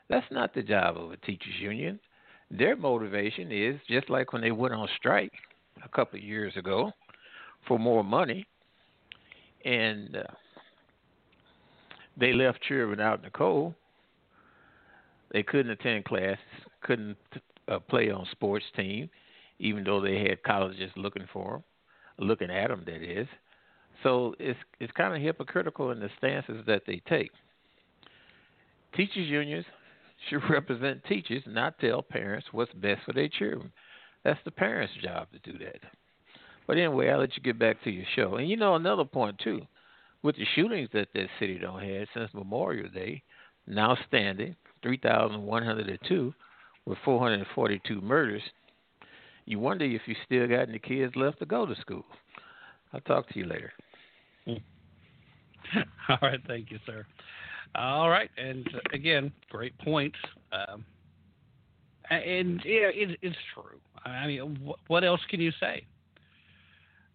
That's 0.09 0.27
not 0.31 0.55
the 0.55 0.63
job 0.63 0.97
of 0.97 1.13
a 1.13 1.17
teachers 1.19 1.55
union. 1.61 2.01
Their 2.51 2.77
motivation 2.77 3.53
is 3.53 3.79
just 3.89 4.09
like 4.09 4.33
when 4.33 4.41
they 4.41 4.53
went 4.53 4.73
on 4.73 4.89
strike 4.97 5.33
a 5.85 5.89
couple 5.89 6.19
of 6.19 6.25
years 6.25 6.57
ago 6.57 6.93
for 7.67 7.79
more 7.79 8.03
money, 8.03 8.47
and 9.65 10.17
uh, 10.17 10.23
they 12.17 12.33
left 12.33 12.63
children 12.63 13.01
out 13.01 13.19
in 13.19 13.25
the 13.25 13.31
cold. 13.31 13.75
They 15.33 15.43
couldn't 15.43 15.73
attend 15.73 16.07
classes, 16.07 16.39
couldn't 16.83 17.19
uh, 17.71 17.81
play 17.81 18.11
on 18.11 18.27
sports 18.33 18.65
team, 18.77 19.11
even 19.59 19.85
though 19.85 20.01
they 20.01 20.21
had 20.21 20.43
colleges 20.43 20.91
looking 20.97 21.27
for 21.33 21.53
them, 22.19 22.29
looking 22.29 22.51
at 22.51 22.69
them. 22.69 22.83
That 22.87 23.03
is, 23.03 23.27
so 24.03 24.35
it's 24.39 24.59
it's 24.81 24.93
kind 24.93 25.15
of 25.15 25.23
hypocritical 25.23 25.91
in 25.91 26.01
the 26.01 26.11
stances 26.19 26.65
that 26.67 26.83
they 26.87 27.03
take. 27.09 27.31
Teachers 28.95 29.29
unions 29.29 29.67
should 30.29 30.43
represent 30.51 31.05
teachers, 31.05 31.43
not 31.47 31.79
tell 31.79 32.03
parents 32.03 32.47
what's 32.53 32.73
best 32.75 33.03
for 33.05 33.13
their 33.13 33.29
children. 33.29 33.73
That's 34.25 34.41
the 34.45 34.51
parents' 34.51 34.93
job 35.03 35.29
to 35.33 35.53
do 35.53 35.59
that. 35.65 35.81
But 36.67 36.77
anyway, 36.77 37.09
I'll 37.09 37.21
let 37.21 37.37
you 37.37 37.43
get 37.43 37.59
back 37.59 37.83
to 37.85 37.91
your 37.91 38.05
show. 38.15 38.37
And 38.37 38.49
you 38.49 38.57
know 38.57 38.75
another 38.75 39.05
point 39.05 39.39
too, 39.43 39.63
with 40.23 40.37
the 40.37 40.45
shootings 40.55 40.91
that 40.93 41.09
this 41.15 41.29
city 41.39 41.59
don't 41.59 41.83
have 41.83 42.09
since 42.15 42.31
Memorial 42.35 42.89
Day, 42.91 43.23
now 43.67 43.97
standing 44.07 44.55
three 44.83 44.99
thousand 44.99 45.43
one 45.43 45.65
hundred 45.65 45.89
and 45.89 45.99
two, 46.07 46.35
with 46.85 46.99
four 47.05 47.21
hundred 47.21 47.41
and 47.41 47.49
forty-two 47.55 48.01
murders. 48.01 48.43
You 49.45 49.59
wonder 49.59 49.85
if 49.87 50.03
you 50.07 50.15
still 50.27 50.47
got 50.47 50.69
any 50.69 50.79
kids 50.79 51.17
left 51.17 51.39
to 51.39 51.47
go 51.47 51.65
to 51.65 51.75
school. 51.81 52.05
I'll 52.93 53.01
talk 53.01 53.29
to 53.31 53.39
you 53.39 53.47
later. 53.47 53.73
All 56.09 56.19
right, 56.23 56.41
thank 56.47 56.71
you, 56.71 56.79
sir. 56.87 57.05
All 57.75 58.09
right, 58.09 58.31
and 58.37 58.69
again, 58.93 59.33
great 59.51 59.77
point. 59.79 60.15
Um, 60.53 60.85
and 62.11 62.63
yeah, 62.65 62.89
it, 62.93 63.19
it's 63.23 63.37
true. 63.55 63.79
I 64.05 64.27
mean, 64.27 64.73
what 64.87 65.05
else 65.05 65.21
can 65.29 65.41
you 65.41 65.53
say? 65.61 65.85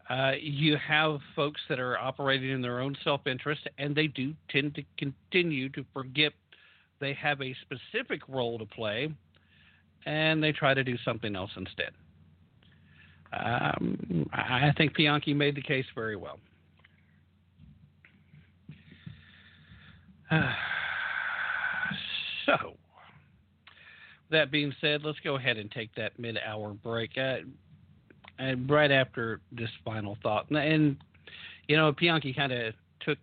Uh, 0.09 0.33
you 0.39 0.77
have 0.77 1.19
folks 1.35 1.61
that 1.69 1.79
are 1.79 1.97
operating 1.97 2.51
in 2.51 2.61
their 2.61 2.79
own 2.79 2.95
self 3.03 3.25
interest, 3.25 3.61
and 3.77 3.95
they 3.95 4.07
do 4.07 4.33
tend 4.49 4.75
to 4.75 4.83
continue 4.97 5.69
to 5.69 5.85
forget 5.93 6.33
they 6.99 7.13
have 7.13 7.41
a 7.41 7.55
specific 7.61 8.21
role 8.27 8.59
to 8.59 8.65
play, 8.65 9.09
and 10.05 10.43
they 10.43 10.51
try 10.51 10.73
to 10.73 10.83
do 10.83 10.95
something 11.03 11.35
else 11.35 11.51
instead. 11.55 11.91
Um, 13.33 14.29
I 14.33 14.71
think 14.77 14.95
Bianchi 14.95 15.33
made 15.33 15.55
the 15.55 15.61
case 15.61 15.85
very 15.95 16.15
well. 16.15 16.39
Uh, 20.22 20.22
so, 22.45 22.73
that 24.31 24.51
being 24.51 24.73
said, 24.81 25.01
let's 25.03 25.19
go 25.23 25.35
ahead 25.35 25.57
and 25.57 25.71
take 25.71 25.93
that 25.95 26.17
mid 26.19 26.37
hour 26.45 26.73
break. 26.73 27.11
Uh, 27.17 27.37
and 28.39 28.69
right 28.69 28.91
after 28.91 29.39
this 29.51 29.69
final 29.85 30.17
thought, 30.23 30.49
and, 30.49 30.57
and 30.57 30.97
you 31.67 31.77
know, 31.77 31.91
Bianchi 31.91 32.33
kind 32.33 32.51
of 32.51 32.73
took 32.99 33.17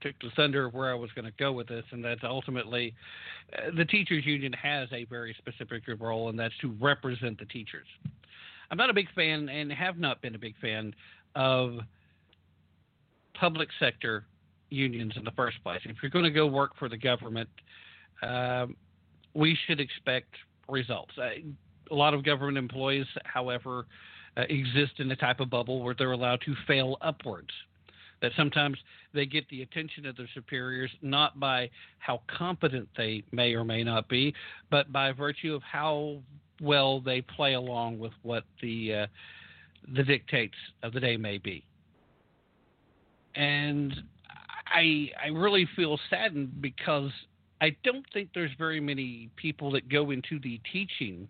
took 0.00 0.14
the 0.20 0.30
thunder 0.34 0.66
of 0.66 0.74
where 0.74 0.90
I 0.90 0.94
was 0.94 1.10
going 1.14 1.24
to 1.24 1.32
go 1.38 1.52
with 1.52 1.68
this, 1.68 1.84
and 1.92 2.04
that's 2.04 2.22
ultimately 2.24 2.94
uh, 3.56 3.70
the 3.76 3.84
teachers 3.84 4.26
union 4.26 4.52
has 4.54 4.88
a 4.92 5.04
very 5.04 5.34
specific 5.38 5.84
role, 5.98 6.28
and 6.28 6.38
that's 6.38 6.56
to 6.62 6.74
represent 6.80 7.38
the 7.38 7.46
teachers. 7.46 7.86
I'm 8.70 8.78
not 8.78 8.90
a 8.90 8.94
big 8.94 9.08
fan, 9.14 9.48
and 9.48 9.72
have 9.72 9.98
not 9.98 10.20
been 10.20 10.34
a 10.34 10.38
big 10.38 10.54
fan 10.60 10.94
of 11.34 11.78
public 13.34 13.68
sector 13.78 14.24
unions 14.70 15.12
in 15.16 15.24
the 15.24 15.30
first 15.32 15.62
place. 15.62 15.80
If 15.84 15.96
you're 16.02 16.10
going 16.10 16.24
to 16.24 16.30
go 16.30 16.46
work 16.46 16.72
for 16.78 16.88
the 16.88 16.96
government, 16.96 17.48
uh, 18.22 18.66
we 19.34 19.56
should 19.66 19.80
expect 19.80 20.34
results. 20.68 21.12
Uh, 21.18 21.28
a 21.90 21.94
lot 21.94 22.14
of 22.14 22.24
government 22.24 22.58
employees, 22.58 23.06
however, 23.24 23.86
uh, 24.36 24.42
exist 24.48 24.92
in 24.98 25.10
a 25.10 25.16
type 25.16 25.40
of 25.40 25.50
bubble 25.50 25.82
where 25.82 25.94
they're 25.94 26.12
allowed 26.12 26.40
to 26.42 26.54
fail 26.66 26.96
upwards. 27.00 27.50
That 28.22 28.32
sometimes 28.36 28.76
they 29.14 29.24
get 29.24 29.48
the 29.48 29.62
attention 29.62 30.06
of 30.06 30.16
their 30.16 30.28
superiors 30.34 30.90
not 31.00 31.40
by 31.40 31.70
how 31.98 32.20
competent 32.26 32.88
they 32.96 33.24
may 33.32 33.54
or 33.54 33.64
may 33.64 33.82
not 33.82 34.08
be, 34.08 34.34
but 34.70 34.92
by 34.92 35.10
virtue 35.12 35.54
of 35.54 35.62
how 35.62 36.18
well 36.60 37.00
they 37.00 37.22
play 37.22 37.54
along 37.54 37.98
with 37.98 38.12
what 38.22 38.44
the 38.60 38.94
uh, 38.94 39.06
the 39.94 40.04
dictates 40.04 40.54
of 40.82 40.92
the 40.92 41.00
day 41.00 41.16
may 41.16 41.38
be. 41.38 41.64
And 43.34 43.94
I 44.70 45.10
I 45.22 45.28
really 45.28 45.68
feel 45.76 45.98
saddened 46.08 46.60
because 46.62 47.10
I 47.60 47.76
don't 47.84 48.06
think 48.12 48.30
there's 48.34 48.52
very 48.58 48.80
many 48.80 49.30
people 49.36 49.70
that 49.72 49.88
go 49.88 50.10
into 50.10 50.38
the 50.38 50.60
teaching 50.72 51.28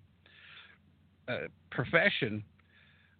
uh, 1.28 1.48
profession 1.70 2.44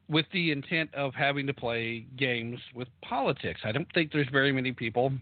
with 0.09 0.27
the 0.33 0.51
intent 0.51 0.93
of 0.95 1.15
having 1.15 1.47
to 1.47 1.55
play 1.55 2.07
games 2.17 2.59
with 2.75 2.89
politics. 3.03 3.61
I 3.65 3.73
don't 3.73 3.87
think 3.95 4.13
there's 4.13 4.29
very 4.31 4.53
many 4.53 4.73
people 4.73 5.13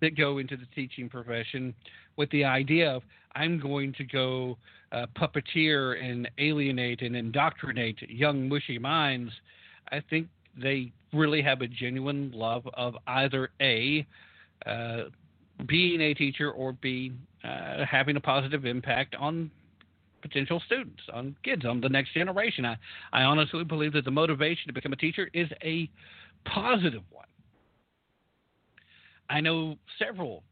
that 0.00 0.16
go 0.16 0.38
into 0.38 0.56
the 0.56 0.66
teaching 0.74 1.08
profession 1.08 1.74
with 2.16 2.30
the 2.30 2.44
idea 2.44 2.90
of 2.90 3.02
I'm 3.34 3.58
going 3.58 3.92
to 3.94 4.04
go 4.04 4.56
uh, 4.92 5.06
puppeteer 5.16 6.02
and 6.02 6.30
alienate 6.38 7.02
and 7.02 7.16
indoctrinate 7.16 8.08
young 8.08 8.48
mushy 8.48 8.78
minds. 8.78 9.32
I 9.90 10.00
think 10.08 10.28
they 10.60 10.92
really 11.12 11.42
have 11.42 11.60
a 11.62 11.66
genuine 11.66 12.32
love 12.34 12.66
of 12.74 12.94
either 13.06 13.50
a 13.60 14.06
uh, 14.66 15.04
being 15.66 16.00
a 16.00 16.14
teacher 16.14 16.50
or 16.50 16.72
b 16.72 17.12
uh, 17.44 17.84
having 17.88 18.16
a 18.16 18.20
positive 18.20 18.64
impact 18.64 19.14
on 19.18 19.50
potential 20.20 20.60
students, 20.66 21.02
on 21.12 21.36
kids, 21.44 21.64
on 21.64 21.80
the 21.80 21.88
next 21.88 22.12
generation. 22.12 22.64
I, 22.64 22.76
I 23.12 23.22
honestly 23.22 23.64
believe 23.64 23.92
that 23.92 24.04
the 24.04 24.10
motivation 24.10 24.66
to 24.66 24.72
become 24.72 24.92
a 24.92 24.96
teacher 24.96 25.30
is 25.32 25.48
a 25.62 25.88
positive 26.44 27.02
one. 27.10 27.26
I 29.30 29.40
know 29.40 29.76
several 29.98 30.42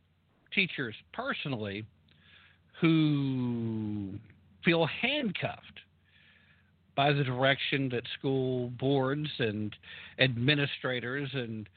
teachers 0.55 0.95
personally 1.12 1.85
who 2.81 4.12
feel 4.65 4.87
handcuffed 4.87 5.81
by 6.97 7.12
the 7.12 7.23
direction 7.23 7.89
that 7.90 8.02
school 8.18 8.70
boards 8.70 9.28
and 9.39 9.77
administrators 10.18 11.28
and 11.35 11.68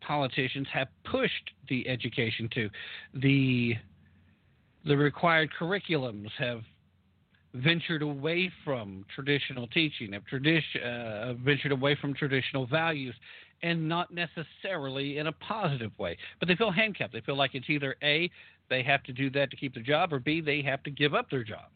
politicians 0.00 0.66
have 0.72 0.88
pushed 1.04 1.50
the 1.68 1.86
education 1.88 2.48
to. 2.54 2.70
The 3.14 3.74
the 4.86 4.96
required 4.96 5.50
curriculums 5.58 6.28
have 6.38 6.60
ventured 7.54 8.02
away 8.02 8.50
from 8.64 9.04
traditional 9.14 9.66
teaching, 9.68 10.12
have 10.12 10.24
tradition, 10.26 10.82
uh, 10.82 11.34
ventured 11.42 11.72
away 11.72 11.96
from 11.98 12.12
traditional 12.12 12.66
values, 12.66 13.14
and 13.62 13.88
not 13.88 14.08
necessarily 14.12 15.18
in 15.18 15.28
a 15.28 15.32
positive 15.32 15.96
way. 15.98 16.18
But 16.38 16.48
they 16.48 16.56
feel 16.56 16.70
handcuffed. 16.70 17.14
They 17.14 17.22
feel 17.22 17.36
like 17.36 17.54
it's 17.54 17.70
either 17.70 17.96
A, 18.02 18.30
they 18.68 18.82
have 18.82 19.02
to 19.04 19.12
do 19.12 19.30
that 19.30 19.50
to 19.50 19.56
keep 19.56 19.72
their 19.72 19.82
job, 19.82 20.12
or 20.12 20.18
B, 20.18 20.40
they 20.40 20.62
have 20.62 20.82
to 20.82 20.90
give 20.90 21.14
up 21.14 21.30
their 21.30 21.44
jobs. 21.44 21.72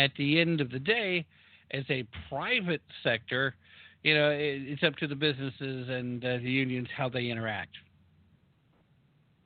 At 0.00 0.12
the 0.16 0.40
end 0.40 0.62
of 0.62 0.70
the 0.70 0.78
day, 0.78 1.26
as 1.72 1.84
a 1.90 2.06
private 2.30 2.80
sector, 3.02 3.54
you 4.02 4.14
know, 4.14 4.30
it's 4.32 4.82
up 4.82 4.96
to 4.96 5.06
the 5.06 5.14
businesses 5.14 5.90
and 5.90 6.24
uh, 6.24 6.38
the 6.38 6.50
unions 6.50 6.88
how 6.96 7.10
they 7.10 7.26
interact. 7.26 7.76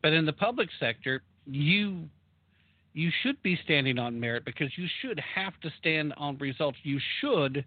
But 0.01 0.12
in 0.12 0.24
the 0.24 0.32
public 0.32 0.68
sector, 0.78 1.22
you 1.44 2.09
you 2.93 3.10
should 3.22 3.43
be 3.43 3.59
standing 3.64 3.98
on 3.98 4.20
merit 4.20 4.44
because 4.44 4.68
you 4.76 4.86
should 5.01 5.20
have 5.35 5.59
to 5.62 5.70
stand 5.81 6.14
on 6.16 6.39
results. 6.39 6.78
You 6.85 7.01
should 7.20 7.64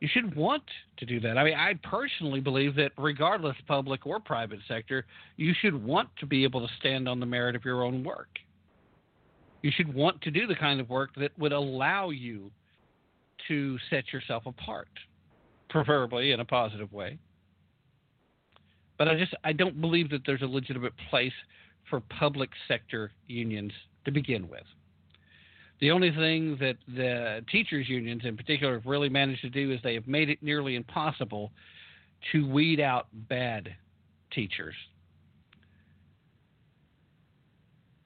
you 0.00 0.08
should 0.12 0.36
want 0.36 0.64
to 0.98 1.06
do 1.06 1.20
that. 1.20 1.38
I 1.38 1.44
mean, 1.44 1.54
I 1.54 1.72
personally 1.82 2.40
believe 2.40 2.74
that 2.74 2.92
regardless 2.98 3.56
public 3.66 4.04
or 4.04 4.20
private 4.20 4.58
sector, 4.68 5.06
you 5.38 5.54
should 5.62 5.82
want 5.82 6.10
to 6.20 6.26
be 6.26 6.44
able 6.44 6.60
to 6.60 6.74
stand 6.78 7.08
on 7.08 7.20
the 7.20 7.26
merit 7.26 7.56
of 7.56 7.64
your 7.64 7.82
own 7.82 8.04
work. 8.04 8.28
You 9.64 9.70
should 9.74 9.94
want 9.94 10.20
to 10.20 10.30
do 10.30 10.46
the 10.46 10.54
kind 10.54 10.78
of 10.78 10.90
work 10.90 11.14
that 11.16 11.30
would 11.38 11.52
allow 11.52 12.10
you 12.10 12.50
to 13.48 13.78
set 13.88 14.12
yourself 14.12 14.44
apart, 14.44 14.90
preferably 15.70 16.32
in 16.32 16.40
a 16.40 16.44
positive 16.44 16.92
way. 16.92 17.16
But 18.98 19.08
I 19.08 19.16
just 19.16 19.34
I 19.42 19.54
don't 19.54 19.80
believe 19.80 20.10
that 20.10 20.20
there's 20.26 20.42
a 20.42 20.46
legitimate 20.46 20.92
place 21.08 21.32
for 21.88 22.00
public 22.00 22.50
sector 22.68 23.10
unions 23.26 23.72
to 24.04 24.10
begin 24.10 24.50
with. 24.50 24.64
The 25.80 25.92
only 25.92 26.10
thing 26.10 26.58
that 26.60 26.76
the 26.86 27.42
teachers 27.50 27.88
unions 27.88 28.20
in 28.26 28.36
particular 28.36 28.74
have 28.74 28.84
really 28.84 29.08
managed 29.08 29.40
to 29.40 29.50
do 29.50 29.72
is 29.72 29.80
they 29.82 29.94
have 29.94 30.06
made 30.06 30.28
it 30.28 30.42
nearly 30.42 30.76
impossible 30.76 31.50
to 32.32 32.46
weed 32.46 32.80
out 32.80 33.06
bad 33.30 33.74
teachers. 34.30 34.74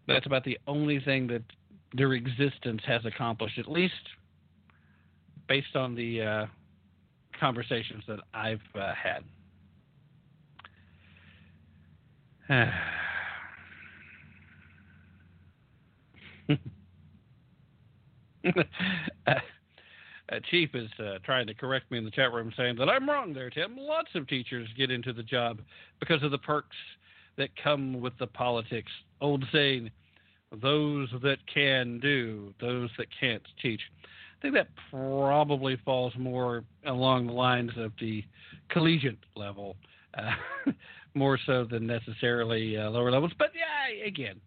That's 0.09 0.27
about 0.27 0.43
the 0.43 0.59
only 0.67 1.01
thing 1.01 1.27
that 1.29 1.43
their 1.93 2.15
existence 2.15 2.81
has 2.87 3.05
accomplished, 3.05 3.59
at 3.59 3.71
least 3.71 3.93
based 5.49 5.77
on 5.77 5.95
the 5.95 6.23
uh, 6.23 6.47
conversations 7.39 8.03
that 8.09 8.21
I've 8.33 8.61
uh, 8.75 8.95
had. 8.95 9.23
uh, 19.27 19.41
Chief 20.51 20.71
is 20.75 20.89
uh, 20.99 21.19
trying 21.23 21.47
to 21.47 21.55
correct 21.55 21.91
me 21.91 21.99
in 21.99 22.05
the 22.07 22.11
chat 22.11 22.33
room, 22.33 22.51
saying 22.57 22.77
that 22.77 22.89
I'm 22.89 23.09
wrong 23.09 23.35
there, 23.35 23.51
Tim. 23.51 23.77
Lots 23.77 24.09
of 24.15 24.27
teachers 24.27 24.69
get 24.77 24.91
into 24.91 25.13
the 25.13 25.23
job 25.23 25.61
because 26.01 26.23
of 26.23 26.31
the 26.31 26.39
perks 26.39 26.77
that 27.39 27.51
come 27.63 28.01
with 28.01 28.13
the 28.19 28.27
politics. 28.27 28.91
Old 29.21 29.45
saying, 29.53 29.91
those 30.61 31.09
that 31.23 31.39
can 31.53 31.99
do, 32.01 32.53
those 32.61 32.91
that 32.99 33.07
can't 33.19 33.43
teach. 33.63 33.81
I 34.39 34.43
think 34.43 34.55
that 34.55 34.69
probably 34.91 35.77
falls 35.85 36.13
more 36.19 36.63
along 36.87 37.27
the 37.27 37.33
lines 37.33 37.73
of 37.77 37.93
the 38.01 38.25
collegiate 38.69 39.19
level. 39.35 39.77
Uh, 40.17 40.31
more 41.15 41.39
so 41.47 41.65
than 41.65 41.87
necessarily 41.87 42.77
uh, 42.77 42.89
lower 42.91 43.11
levels. 43.11 43.33
But 43.39 43.51
yeah, 43.55 44.07
again, 44.07 44.41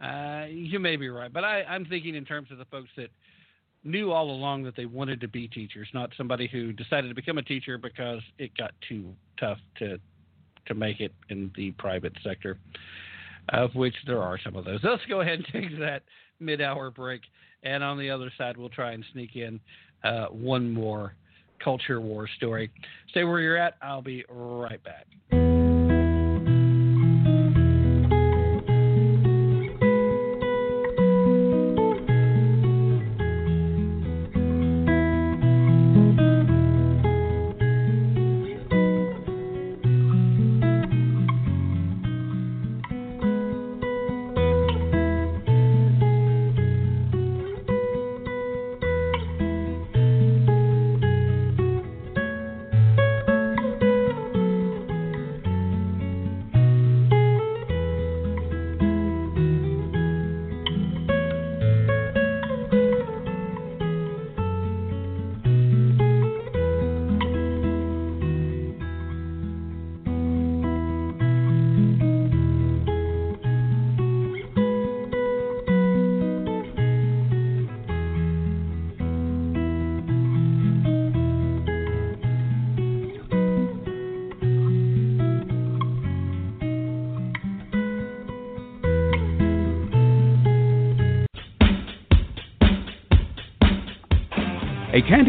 uh, 0.00 0.46
you 0.48 0.78
may 0.78 0.96
be 0.96 1.08
right. 1.08 1.32
But 1.32 1.44
I, 1.44 1.62
I'm 1.62 1.84
thinking 1.84 2.14
in 2.14 2.24
terms 2.24 2.50
of 2.50 2.58
the 2.58 2.64
folks 2.66 2.88
that 2.96 3.10
knew 3.84 4.10
all 4.10 4.30
along 4.30 4.64
that 4.64 4.76
they 4.76 4.86
wanted 4.86 5.20
to 5.20 5.28
be 5.28 5.46
teachers, 5.46 5.88
not 5.92 6.10
somebody 6.16 6.48
who 6.48 6.72
decided 6.72 7.08
to 7.08 7.14
become 7.14 7.38
a 7.38 7.42
teacher 7.42 7.76
because 7.76 8.20
it 8.38 8.56
got 8.56 8.72
too 8.88 9.12
tough 9.38 9.58
to 9.78 9.98
to 10.66 10.74
make 10.74 11.00
it 11.00 11.12
in 11.30 11.50
the 11.56 11.72
private 11.72 12.12
sector, 12.22 12.58
of 13.50 13.74
which 13.74 13.94
there 14.06 14.22
are 14.22 14.38
some 14.42 14.56
of 14.56 14.64
those. 14.64 14.80
Let's 14.84 15.04
go 15.08 15.20
ahead 15.20 15.38
and 15.40 15.46
take 15.52 15.78
that 15.78 16.02
mid-hour 16.40 16.90
break, 16.90 17.22
and 17.62 17.82
on 17.82 17.98
the 17.98 18.10
other 18.10 18.30
side, 18.36 18.56
we'll 18.56 18.68
try 18.68 18.92
and 18.92 19.04
sneak 19.12 19.36
in 19.36 19.60
uh, 20.02 20.26
one 20.26 20.70
more 20.70 21.14
culture 21.62 22.00
war 22.00 22.28
story. 22.36 22.70
Stay 23.10 23.24
where 23.24 23.40
you're 23.40 23.56
at. 23.56 23.76
I'll 23.82 24.02
be 24.02 24.24
right 24.28 24.80
back. 24.84 25.53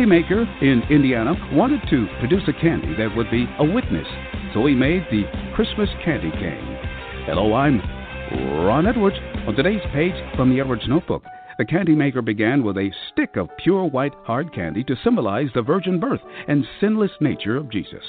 Candy 0.06 0.22
maker 0.22 0.41
in 0.61 0.84
Indiana 0.91 1.34
wanted 1.53 1.82
to 1.90 2.07
produce 2.19 2.44
a 2.48 2.61
candy 2.61 2.95
that 2.95 3.15
would 3.15 3.30
be 3.32 3.48
a 3.57 3.64
witness, 3.64 4.07
so 4.53 4.65
he 4.65 4.76
made 4.76 5.03
the 5.10 5.23
Christmas 5.56 5.90
candy 6.03 6.30
cane. 6.32 6.77
Hello, 7.26 7.53
I'm 7.56 7.80
Ron 8.65 8.86
Edwards. 8.86 9.15
On 9.48 9.56
today's 9.56 9.82
page 9.94 10.14
from 10.36 10.52
the 10.52 10.60
Edwards 10.60 10.84
Notebook, 10.88 11.23
the 11.57 11.65
candy 11.65 11.95
maker 11.95 12.22
began 12.22 12.64
with 12.64 12.77
a 12.77 12.91
stick 13.11 13.36
of 13.36 13.49
pure 13.57 13.86
white 13.86 14.14
hard 14.26 14.53
candy 14.53 14.84
to 14.84 14.95
symbolize 15.03 15.49
the 15.56 15.64
virgin 15.64 15.99
birth 15.99 16.22
and 16.48 16.68
sinless 16.80 17.11
nature 17.19 17.57
of 17.57 17.72
Jesus. 17.72 18.03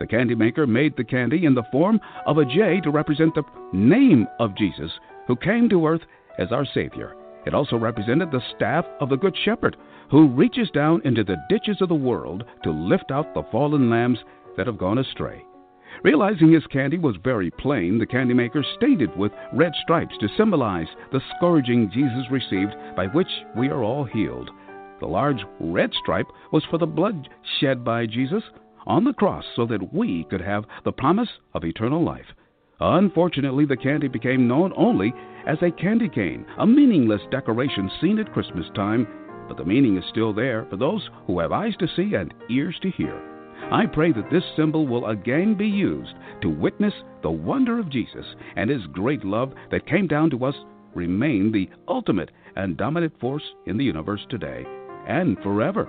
The 0.00 0.06
candy 0.06 0.34
maker 0.34 0.66
made 0.66 0.96
the 0.96 1.04
candy 1.04 1.44
in 1.44 1.54
the 1.54 1.66
form 1.70 2.00
of 2.24 2.38
a 2.38 2.46
J 2.46 2.80
to 2.82 2.90
represent 2.90 3.34
the 3.34 3.42
name 3.74 4.26
of 4.40 4.56
Jesus, 4.56 4.90
who 5.26 5.36
came 5.36 5.68
to 5.68 5.86
earth 5.86 6.02
as 6.38 6.50
our 6.50 6.64
Savior. 6.72 7.14
It 7.46 7.54
also 7.54 7.76
represented 7.76 8.30
the 8.30 8.42
staff 8.56 8.84
of 9.00 9.08
the 9.08 9.16
Good 9.16 9.36
Shepherd, 9.44 9.76
who 10.10 10.28
reaches 10.28 10.68
down 10.70 11.00
into 11.04 11.24
the 11.24 11.42
ditches 11.48 11.80
of 11.80 11.88
the 11.88 11.94
world 11.94 12.44
to 12.64 12.70
lift 12.70 13.10
out 13.10 13.32
the 13.34 13.44
fallen 13.52 13.88
lambs 13.88 14.18
that 14.56 14.66
have 14.66 14.78
gone 14.78 14.98
astray. 14.98 15.44
Realizing 16.02 16.52
his 16.52 16.66
candy 16.66 16.98
was 16.98 17.16
very 17.22 17.50
plain, 17.50 17.98
the 17.98 18.06
candy 18.06 18.34
maker 18.34 18.64
stained 18.76 19.00
it 19.00 19.16
with 19.16 19.32
red 19.52 19.72
stripes 19.82 20.16
to 20.18 20.28
symbolize 20.36 20.88
the 21.12 21.22
scourging 21.36 21.90
Jesus 21.90 22.30
received, 22.30 22.74
by 22.96 23.06
which 23.06 23.30
we 23.56 23.68
are 23.68 23.82
all 23.82 24.04
healed. 24.04 24.50
The 25.00 25.06
large 25.06 25.42
red 25.60 25.92
stripe 25.94 26.26
was 26.52 26.64
for 26.64 26.78
the 26.78 26.86
blood 26.86 27.28
shed 27.60 27.84
by 27.84 28.06
Jesus 28.06 28.42
on 28.86 29.04
the 29.04 29.12
cross 29.12 29.44
so 29.54 29.66
that 29.66 29.92
we 29.92 30.24
could 30.24 30.40
have 30.40 30.64
the 30.84 30.92
promise 30.92 31.30
of 31.54 31.64
eternal 31.64 32.02
life. 32.02 32.26
Unfortunately, 32.80 33.64
the 33.64 33.76
candy 33.76 34.08
became 34.08 34.46
known 34.46 34.72
only 34.76 35.14
as 35.46 35.58
a 35.62 35.70
candy 35.70 36.08
cane, 36.08 36.44
a 36.58 36.66
meaningless 36.66 37.22
decoration 37.30 37.90
seen 38.00 38.18
at 38.18 38.32
Christmas 38.32 38.66
time, 38.74 39.06
but 39.48 39.56
the 39.56 39.64
meaning 39.64 39.96
is 39.96 40.04
still 40.10 40.34
there 40.34 40.66
for 40.68 40.76
those 40.76 41.08
who 41.26 41.38
have 41.38 41.52
eyes 41.52 41.74
to 41.78 41.88
see 41.96 42.14
and 42.14 42.34
ears 42.50 42.76
to 42.82 42.90
hear. 42.90 43.18
I 43.70 43.86
pray 43.86 44.12
that 44.12 44.30
this 44.30 44.44
symbol 44.56 44.86
will 44.86 45.06
again 45.06 45.54
be 45.54 45.66
used 45.66 46.14
to 46.42 46.48
witness 46.48 46.92
the 47.22 47.30
wonder 47.30 47.78
of 47.78 47.90
Jesus 47.90 48.26
and 48.56 48.68
his 48.68 48.82
great 48.92 49.24
love 49.24 49.52
that 49.70 49.86
came 49.86 50.06
down 50.06 50.30
to 50.30 50.44
us 50.44 50.54
remain 50.94 51.52
the 51.52 51.68
ultimate 51.88 52.30
and 52.56 52.76
dominant 52.76 53.18
force 53.20 53.42
in 53.66 53.76
the 53.76 53.84
universe 53.84 54.24
today 54.28 54.64
and 55.08 55.38
forever. 55.42 55.88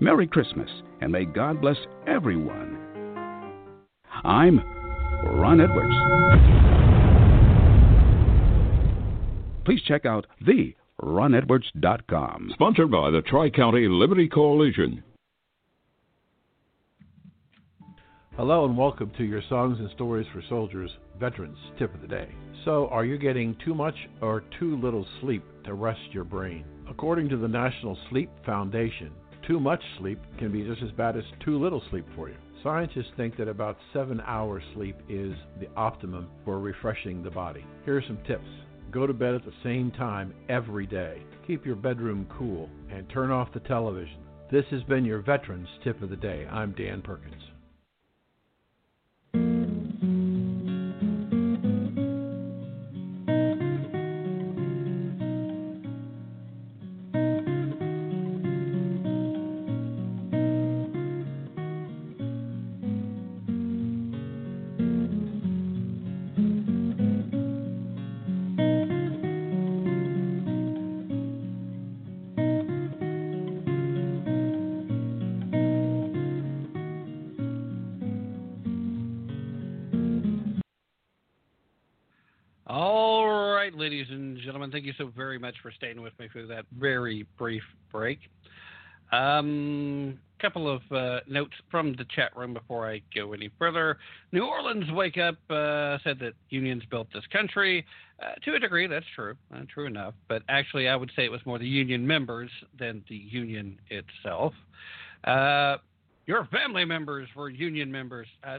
Merry 0.00 0.26
Christmas, 0.26 0.70
and 1.00 1.10
may 1.10 1.24
God 1.24 1.60
bless 1.60 1.78
everyone. 2.06 2.78
I'm 4.24 4.60
Ron 5.30 5.60
Edwards. 5.60 5.94
Please 9.64 9.80
check 9.86 10.06
out 10.06 10.26
the 10.44 10.74
ronedwards.com. 11.02 12.50
Sponsored 12.54 12.90
by 12.90 13.10
the 13.10 13.22
Tri 13.22 13.50
County 13.50 13.86
Liberty 13.88 14.28
Coalition. 14.28 15.02
Hello 18.36 18.64
and 18.64 18.78
welcome 18.78 19.10
to 19.18 19.24
your 19.24 19.42
Songs 19.48 19.78
and 19.80 19.90
Stories 19.90 20.26
for 20.32 20.42
Soldiers 20.48 20.90
Veterans 21.18 21.58
Tip 21.78 21.92
of 21.94 22.00
the 22.00 22.06
Day. 22.06 22.28
So, 22.64 22.86
are 22.88 23.04
you 23.04 23.18
getting 23.18 23.56
too 23.64 23.74
much 23.74 23.96
or 24.22 24.44
too 24.58 24.80
little 24.80 25.04
sleep 25.20 25.42
to 25.64 25.74
rest 25.74 26.00
your 26.12 26.24
brain? 26.24 26.64
According 26.88 27.28
to 27.30 27.36
the 27.36 27.48
National 27.48 27.98
Sleep 28.10 28.30
Foundation, 28.46 29.10
too 29.46 29.58
much 29.58 29.82
sleep 29.98 30.20
can 30.38 30.52
be 30.52 30.64
just 30.64 30.82
as 30.82 30.90
bad 30.92 31.16
as 31.16 31.24
too 31.44 31.58
little 31.58 31.82
sleep 31.90 32.06
for 32.14 32.28
you. 32.28 32.36
Scientists 32.62 33.12
think 33.16 33.36
that 33.36 33.46
about 33.46 33.78
seven 33.92 34.20
hours 34.26 34.64
sleep 34.74 34.96
is 35.08 35.32
the 35.60 35.68
optimum 35.76 36.28
for 36.44 36.58
refreshing 36.58 37.22
the 37.22 37.30
body. 37.30 37.64
Here 37.84 37.96
are 37.96 38.02
some 38.06 38.18
tips. 38.26 38.48
Go 38.90 39.06
to 39.06 39.12
bed 39.12 39.34
at 39.34 39.44
the 39.44 39.52
same 39.62 39.92
time 39.92 40.34
every 40.48 40.86
day. 40.86 41.22
Keep 41.46 41.64
your 41.64 41.76
bedroom 41.76 42.26
cool 42.36 42.68
and 42.90 43.08
turn 43.10 43.30
off 43.30 43.52
the 43.52 43.60
television. 43.60 44.18
This 44.50 44.64
has 44.70 44.82
been 44.84 45.04
your 45.04 45.20
Veterans 45.20 45.68
Tip 45.84 46.02
of 46.02 46.10
the 46.10 46.16
Day. 46.16 46.48
I'm 46.50 46.72
Dan 46.72 47.00
Perkins. 47.02 47.42
For 85.68 85.74
staying 85.74 86.00
with 86.00 86.18
me 86.18 86.28
through 86.32 86.46
that 86.46 86.64
very 86.78 87.26
brief 87.36 87.62
break. 87.92 88.20
A 89.12 89.16
um, 89.16 90.18
couple 90.40 90.68
of 90.68 90.80
uh, 90.90 91.20
notes 91.28 91.52
from 91.70 91.94
the 91.96 92.06
chat 92.14 92.34
room 92.34 92.54
before 92.54 92.90
I 92.90 93.02
go 93.14 93.34
any 93.34 93.50
further. 93.58 93.98
New 94.32 94.46
Orleans 94.46 94.90
Wake 94.92 95.18
Up 95.18 95.36
uh, 95.50 95.98
said 96.04 96.18
that 96.20 96.32
unions 96.48 96.84
built 96.90 97.08
this 97.12 97.24
country. 97.30 97.84
Uh, 98.22 98.32
to 98.44 98.54
a 98.54 98.58
degree, 98.58 98.86
that's 98.86 99.06
true, 99.14 99.34
uh, 99.54 99.60
true 99.72 99.86
enough. 99.86 100.14
But 100.26 100.42
actually, 100.48 100.88
I 100.88 100.96
would 100.96 101.10
say 101.14 101.24
it 101.24 101.30
was 101.30 101.44
more 101.44 101.58
the 101.58 101.66
union 101.66 102.06
members 102.06 102.50
than 102.78 103.04
the 103.10 103.16
union 103.16 103.78
itself. 103.90 104.54
Uh, 105.24 105.76
your 106.26 106.46
family 106.46 106.86
members 106.86 107.28
were 107.36 107.50
union 107.50 107.92
members. 107.92 108.26
Uh, 108.42 108.58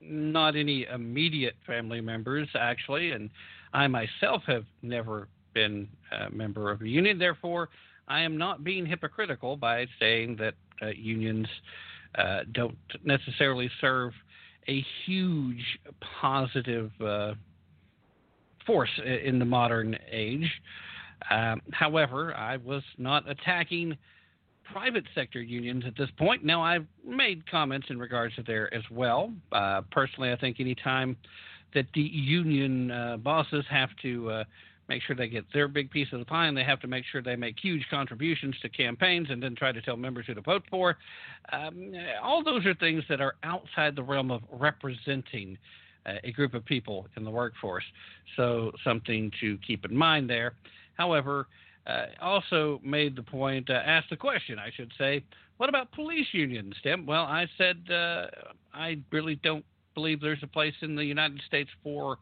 not 0.00 0.56
any 0.56 0.84
immediate 0.92 1.54
family 1.64 2.00
members, 2.00 2.48
actually, 2.58 3.12
and 3.12 3.30
I 3.72 3.86
myself 3.86 4.42
have 4.48 4.64
never 4.82 5.28
been 5.54 5.88
a 6.12 6.30
member 6.30 6.70
of 6.70 6.82
a 6.82 6.88
union. 6.88 7.18
Therefore, 7.18 7.68
I 8.08 8.20
am 8.20 8.36
not 8.36 8.64
being 8.64 8.86
hypocritical 8.86 9.56
by 9.56 9.86
saying 9.98 10.36
that 10.36 10.54
uh, 10.82 10.88
unions 10.88 11.46
uh, 12.16 12.40
don't 12.52 12.76
necessarily 13.04 13.70
serve 13.80 14.12
a 14.68 14.84
huge 15.06 15.64
positive 16.20 16.90
uh, 17.00 17.34
force 18.66 18.90
in 19.04 19.38
the 19.38 19.44
modern 19.44 19.96
age. 20.10 20.50
Um, 21.30 21.62
however, 21.72 22.34
I 22.34 22.56
was 22.58 22.82
not 22.98 23.28
attacking 23.28 23.96
private 24.72 25.04
sector 25.14 25.40
unions 25.40 25.84
at 25.86 25.96
this 25.96 26.08
point. 26.18 26.44
Now, 26.44 26.62
I've 26.62 26.86
made 27.06 27.48
comments 27.50 27.88
in 27.90 27.98
regards 27.98 28.34
to 28.36 28.42
there 28.42 28.72
as 28.72 28.82
well. 28.90 29.32
Uh, 29.50 29.82
personally, 29.90 30.32
I 30.32 30.36
think 30.36 30.60
anytime 30.60 31.16
that 31.74 31.86
the 31.94 32.02
union 32.02 32.90
uh, 32.90 33.16
bosses 33.18 33.64
have 33.70 33.90
to 34.02 34.30
uh, 34.30 34.44
make 34.88 35.02
sure 35.02 35.14
they 35.14 35.28
get 35.28 35.44
their 35.52 35.68
big 35.68 35.90
piece 35.90 36.08
of 36.12 36.18
the 36.18 36.24
pie, 36.24 36.46
and 36.46 36.56
they 36.56 36.64
have 36.64 36.80
to 36.80 36.86
make 36.86 37.04
sure 37.10 37.22
they 37.22 37.36
make 37.36 37.56
huge 37.58 37.86
contributions 37.90 38.54
to 38.62 38.68
campaigns, 38.68 39.28
and 39.30 39.42
then 39.42 39.54
try 39.54 39.72
to 39.72 39.80
tell 39.82 39.96
members 39.96 40.26
who 40.26 40.34
to 40.34 40.40
vote 40.40 40.64
for. 40.70 40.98
Um, 41.52 41.92
all 42.22 42.42
those 42.42 42.66
are 42.66 42.74
things 42.74 43.02
that 43.08 43.20
are 43.20 43.34
outside 43.42 43.96
the 43.96 44.02
realm 44.02 44.30
of 44.30 44.42
representing 44.50 45.56
uh, 46.06 46.14
a 46.24 46.32
group 46.32 46.54
of 46.54 46.64
people 46.64 47.06
in 47.16 47.24
the 47.24 47.30
workforce. 47.30 47.84
So 48.36 48.72
something 48.84 49.30
to 49.40 49.58
keep 49.66 49.84
in 49.84 49.96
mind 49.96 50.28
there. 50.28 50.54
However. 50.94 51.46
Uh, 51.84 52.06
also 52.20 52.80
made 52.84 53.16
the 53.16 53.22
point, 53.24 53.68
uh, 53.68 53.72
asked 53.72 54.08
the 54.08 54.16
question, 54.16 54.56
I 54.56 54.70
should 54.76 54.92
say, 54.96 55.24
what 55.56 55.68
about 55.68 55.90
police 55.90 56.28
unions, 56.30 56.76
Tim? 56.82 57.06
Well, 57.06 57.24
I 57.24 57.48
said 57.58 57.76
uh, 57.90 58.26
I 58.72 58.98
really 59.10 59.34
don't 59.36 59.64
believe 59.94 60.20
there's 60.20 60.42
a 60.42 60.46
place 60.46 60.74
in 60.80 60.94
the 60.94 61.04
United 61.04 61.40
States 61.46 61.70
for 61.82 62.18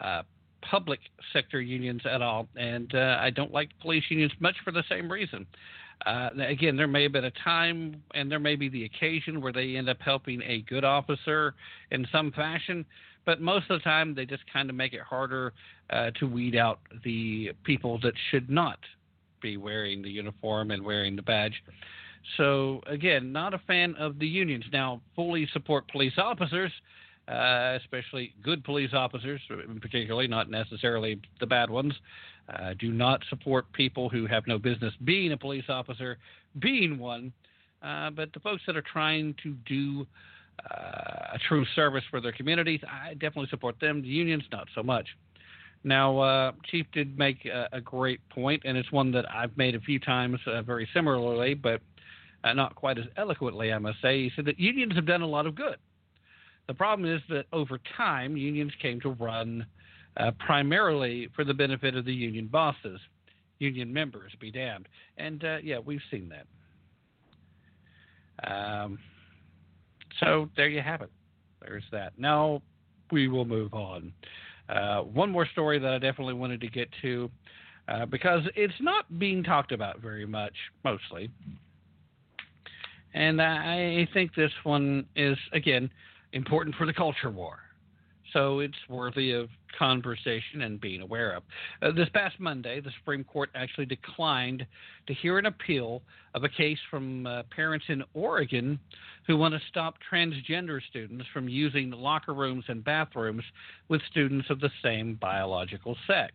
uh, 0.00 0.22
public 0.62 1.00
sector 1.32 1.60
unions 1.60 2.02
at 2.04 2.22
all, 2.22 2.48
and 2.56 2.94
uh, 2.94 3.18
I 3.20 3.30
don't 3.30 3.52
like 3.52 3.70
police 3.80 4.04
unions 4.08 4.32
much 4.40 4.56
for 4.64 4.72
the 4.72 4.84
same 4.88 5.10
reason. 5.10 5.46
Uh, 6.06 6.30
again, 6.46 6.76
there 6.76 6.88
may 6.88 7.02
have 7.02 7.12
been 7.12 7.26
a 7.26 7.32
time 7.44 8.02
and 8.14 8.30
there 8.30 8.38
may 8.38 8.56
be 8.56 8.68
the 8.70 8.84
occasion 8.84 9.40
where 9.40 9.52
they 9.52 9.76
end 9.76 9.88
up 9.88 9.98
helping 10.00 10.40
a 10.42 10.62
good 10.62 10.84
officer 10.84 11.54
in 11.90 12.06
some 12.10 12.32
fashion, 12.32 12.86
but 13.26 13.40
most 13.40 13.70
of 13.70 13.78
the 13.78 13.84
time 13.84 14.14
they 14.14 14.24
just 14.24 14.42
kind 14.50 14.70
of 14.70 14.76
make 14.76 14.94
it 14.94 15.02
harder 15.02 15.52
uh, 15.90 16.10
to 16.18 16.26
weed 16.26 16.56
out 16.56 16.80
the 17.04 17.50
people 17.64 17.98
that 18.00 18.14
should 18.30 18.48
not 18.48 18.78
be 19.42 19.56
wearing 19.58 20.00
the 20.00 20.08
uniform 20.08 20.70
and 20.70 20.82
wearing 20.82 21.16
the 21.16 21.22
badge. 21.22 21.62
So 22.36 22.80
again, 22.86 23.32
not 23.32 23.54
a 23.54 23.58
fan 23.66 23.94
of 23.98 24.18
the 24.18 24.26
unions. 24.26 24.64
Now, 24.72 25.00
fully 25.14 25.48
support 25.52 25.88
police 25.88 26.14
officers, 26.16 26.72
uh, 27.30 27.78
especially 27.80 28.34
good 28.42 28.64
police 28.64 28.90
officers, 28.92 29.40
particularly 29.80 30.26
not 30.26 30.50
necessarily 30.50 31.20
the 31.38 31.46
bad 31.46 31.70
ones. 31.70 31.94
Uh, 32.48 32.74
do 32.78 32.90
not 32.90 33.22
support 33.30 33.70
people 33.72 34.08
who 34.08 34.26
have 34.26 34.46
no 34.46 34.58
business 34.58 34.92
being 35.04 35.32
a 35.32 35.36
police 35.36 35.64
officer, 35.68 36.18
being 36.58 36.98
one. 36.98 37.32
Uh, 37.82 38.10
but 38.10 38.32
the 38.32 38.40
folks 38.40 38.62
that 38.66 38.76
are 38.76 38.82
trying 38.82 39.34
to 39.42 39.54
do 39.66 40.06
uh, 40.70 41.34
a 41.34 41.38
true 41.48 41.64
service 41.76 42.04
for 42.10 42.20
their 42.20 42.32
communities, 42.32 42.80
I 42.86 43.14
definitely 43.14 43.48
support 43.48 43.76
them. 43.80 44.02
The 44.02 44.08
unions, 44.08 44.42
not 44.50 44.66
so 44.74 44.82
much. 44.82 45.06
Now, 45.84 46.18
uh, 46.18 46.52
Chief 46.70 46.86
did 46.92 47.16
make 47.16 47.46
a, 47.46 47.68
a, 47.72 47.80
great 47.80 48.20
point, 48.28 48.62
and 48.66 48.76
it's 48.76 48.92
one 48.92 49.12
that 49.12 49.24
I've 49.30 49.56
made 49.56 49.74
a 49.74 49.80
few 49.80 49.98
times 49.98 50.38
uh, 50.46 50.60
very 50.60 50.86
similarly, 50.92 51.54
but 51.54 51.80
uh, 52.44 52.52
not 52.52 52.74
quite 52.74 52.98
as 52.98 53.06
eloquently, 53.16 53.72
I 53.72 53.78
must 53.78 54.02
say. 54.02 54.24
He 54.24 54.32
said 54.36 54.44
that 54.44 54.60
unions 54.60 54.94
have 54.94 55.06
done 55.06 55.22
a 55.22 55.26
lot 55.26 55.46
of 55.46 55.54
good. 55.54 55.76
The 56.70 56.74
problem 56.74 57.12
is 57.12 57.20
that 57.30 57.46
over 57.52 57.80
time, 57.96 58.36
unions 58.36 58.70
came 58.80 59.00
to 59.00 59.08
run 59.08 59.66
uh, 60.16 60.30
primarily 60.38 61.28
for 61.34 61.42
the 61.42 61.52
benefit 61.52 61.96
of 61.96 62.04
the 62.04 62.14
union 62.14 62.46
bosses, 62.46 63.00
union 63.58 63.92
members, 63.92 64.30
be 64.38 64.52
damned. 64.52 64.86
And 65.18 65.42
uh, 65.42 65.56
yeah, 65.64 65.80
we've 65.80 66.00
seen 66.12 66.30
that. 68.44 68.48
Um, 68.48 69.00
so 70.20 70.48
there 70.56 70.68
you 70.68 70.80
have 70.80 71.02
it. 71.02 71.10
There's 71.60 71.82
that. 71.90 72.12
Now 72.16 72.62
we 73.10 73.26
will 73.26 73.44
move 73.44 73.74
on. 73.74 74.12
Uh, 74.68 75.00
one 75.00 75.28
more 75.28 75.46
story 75.46 75.80
that 75.80 75.92
I 75.92 75.98
definitely 75.98 76.34
wanted 76.34 76.60
to 76.60 76.68
get 76.68 76.88
to 77.02 77.28
uh, 77.88 78.06
because 78.06 78.42
it's 78.54 78.80
not 78.80 79.18
being 79.18 79.42
talked 79.42 79.72
about 79.72 79.98
very 79.98 80.24
much, 80.24 80.54
mostly. 80.84 81.30
And 83.12 83.42
I 83.42 84.06
think 84.14 84.36
this 84.36 84.52
one 84.62 85.04
is, 85.16 85.36
again, 85.52 85.90
important 86.32 86.74
for 86.76 86.86
the 86.86 86.92
culture 86.92 87.30
war. 87.30 87.58
So 88.32 88.60
it's 88.60 88.76
worthy 88.88 89.32
of 89.32 89.48
conversation 89.78 90.62
and 90.62 90.80
being 90.80 91.00
aware 91.00 91.32
of. 91.32 91.42
Uh, 91.82 91.90
this 91.92 92.08
past 92.10 92.38
Monday, 92.38 92.80
the 92.80 92.90
Supreme 92.98 93.24
Court 93.24 93.50
actually 93.54 93.86
declined 93.86 94.66
to 95.06 95.14
hear 95.14 95.38
an 95.38 95.46
appeal 95.46 96.02
of 96.34 96.44
a 96.44 96.48
case 96.48 96.78
from 96.90 97.26
uh, 97.26 97.42
parents 97.54 97.86
in 97.88 98.04
Oregon 98.14 98.78
who 99.26 99.36
want 99.36 99.54
to 99.54 99.60
stop 99.68 99.94
transgender 100.12 100.80
students 100.90 101.26
from 101.32 101.48
using 101.48 101.90
locker 101.90 102.34
rooms 102.34 102.64
and 102.68 102.84
bathrooms 102.84 103.42
with 103.88 104.00
students 104.10 104.48
of 104.50 104.60
the 104.60 104.70
same 104.82 105.14
biological 105.20 105.96
sex. 106.06 106.34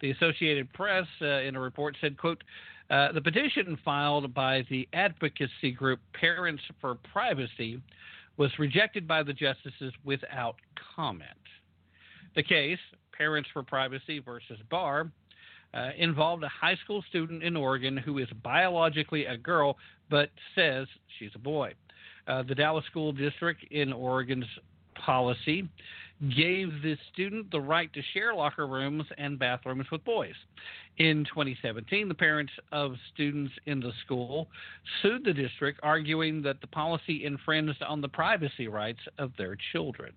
The 0.00 0.10
Associated 0.10 0.72
Press, 0.72 1.06
uh, 1.20 1.26
in 1.42 1.56
a 1.56 1.60
report, 1.60 1.96
said, 2.00 2.18
"quote 2.18 2.42
uh, 2.90 3.12
The 3.12 3.20
petition 3.20 3.78
filed 3.84 4.34
by 4.34 4.62
the 4.68 4.88
advocacy 4.92 5.70
group 5.70 6.00
Parents 6.12 6.62
for 6.80 6.96
Privacy." 7.12 7.80
Was 8.36 8.50
rejected 8.58 9.06
by 9.06 9.22
the 9.22 9.32
justices 9.32 9.92
without 10.04 10.56
comment. 10.96 11.28
The 12.34 12.42
case, 12.42 12.78
Parents 13.16 13.48
for 13.52 13.62
Privacy 13.62 14.18
versus 14.18 14.58
Barr, 14.70 15.10
uh, 15.74 15.90
involved 15.96 16.44
a 16.44 16.48
high 16.48 16.76
school 16.84 17.04
student 17.08 17.42
in 17.42 17.56
Oregon 17.56 17.96
who 17.96 18.18
is 18.18 18.28
biologically 18.42 19.26
a 19.26 19.36
girl 19.36 19.76
but 20.10 20.30
says 20.54 20.86
she's 21.18 21.30
a 21.34 21.38
boy. 21.38 21.72
Uh, 22.26 22.42
the 22.42 22.54
Dallas 22.54 22.84
School 22.90 23.12
District 23.12 23.62
in 23.70 23.92
Oregon's 23.92 24.46
policy 24.94 25.68
gave 26.30 26.70
the 26.82 26.96
student 27.12 27.50
the 27.50 27.60
right 27.60 27.92
to 27.92 28.00
share 28.14 28.34
locker 28.34 28.66
rooms 28.66 29.04
and 29.18 29.38
bathrooms 29.38 29.86
with 29.90 30.04
boys. 30.04 30.34
In 30.98 31.24
2017, 31.24 32.06
the 32.06 32.14
parents 32.14 32.52
of 32.70 32.94
students 33.12 33.52
in 33.66 33.80
the 33.80 33.92
school 34.04 34.46
sued 35.00 35.24
the 35.24 35.32
district, 35.32 35.80
arguing 35.82 36.42
that 36.42 36.60
the 36.60 36.66
policy 36.68 37.24
infringed 37.24 37.82
on 37.82 38.00
the 38.00 38.08
privacy 38.08 38.68
rights 38.68 39.00
of 39.18 39.32
their 39.36 39.56
children. 39.72 40.12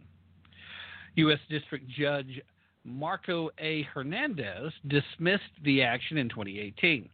U.S. 1.15 1.39
District 1.49 1.87
Judge 1.89 2.41
Marco 2.83 3.49
A. 3.57 3.83
Hernandez 3.93 4.71
dismissed 4.87 5.43
the 5.63 5.81
action 5.81 6.17
in 6.17 6.29
2018, 6.29 7.09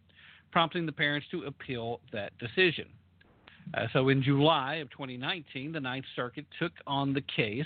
prompting 0.51 0.85
the 0.85 0.91
parents 0.91 1.27
to 1.31 1.43
appeal 1.43 2.01
that 2.11 2.37
decision. 2.39 2.87
Uh, 3.73 3.85
so 3.93 4.09
in 4.09 4.21
July 4.21 4.75
of 4.75 4.89
2019, 4.89 5.71
the 5.71 5.79
Ninth 5.79 6.05
Circuit 6.15 6.45
took 6.59 6.73
on 6.87 7.13
the 7.13 7.21
case 7.21 7.65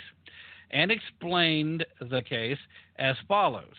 and 0.71 0.91
explained 0.91 1.85
the 1.99 2.21
case 2.21 2.57
as 2.97 3.15
follows. 3.27 3.75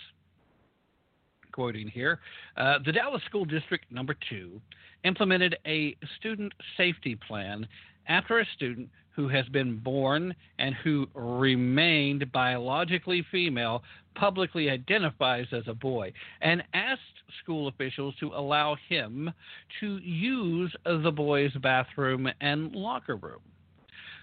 Quoting 1.52 1.88
here, 1.88 2.20
uh, 2.56 2.78
the 2.84 2.92
Dallas 2.92 3.22
School 3.24 3.44
District 3.44 3.84
number 3.90 4.14
two 4.28 4.60
implemented 5.04 5.56
a 5.66 5.96
student 6.18 6.52
safety 6.76 7.16
plan 7.26 7.66
after 8.08 8.40
a 8.40 8.46
student 8.54 8.88
who 9.16 9.28
has 9.28 9.48
been 9.48 9.78
born 9.78 10.34
and 10.58 10.74
who 10.84 11.08
remained 11.14 12.30
biologically 12.32 13.24
female 13.32 13.82
publicly 14.14 14.68
identifies 14.68 15.46
as 15.52 15.62
a 15.66 15.74
boy 15.74 16.12
and 16.42 16.62
asked 16.74 17.00
school 17.42 17.68
officials 17.68 18.14
to 18.20 18.28
allow 18.28 18.76
him 18.88 19.32
to 19.80 19.96
use 19.98 20.74
the 20.84 21.10
boys' 21.10 21.52
bathroom 21.62 22.28
and 22.42 22.72
locker 22.72 23.16
room. 23.16 23.40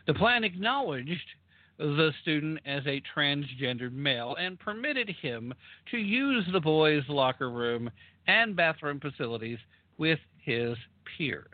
The 0.05 0.13
plan 0.13 0.43
acknowledged 0.43 1.25
the 1.83 2.11
student 2.21 2.59
as 2.65 2.81
a 2.87 3.01
transgendered 3.15 3.91
male 3.91 4.35
and 4.39 4.57
permitted 4.57 5.09
him 5.21 5.53
to 5.91 5.97
use 5.97 6.45
the 6.53 6.59
boys' 6.59 7.03
locker 7.09 7.51
room 7.51 7.89
and 8.27 8.55
bathroom 8.55 9.01
facilities 9.01 9.57
with 9.97 10.19
his 10.37 10.77
peers. 11.17 11.45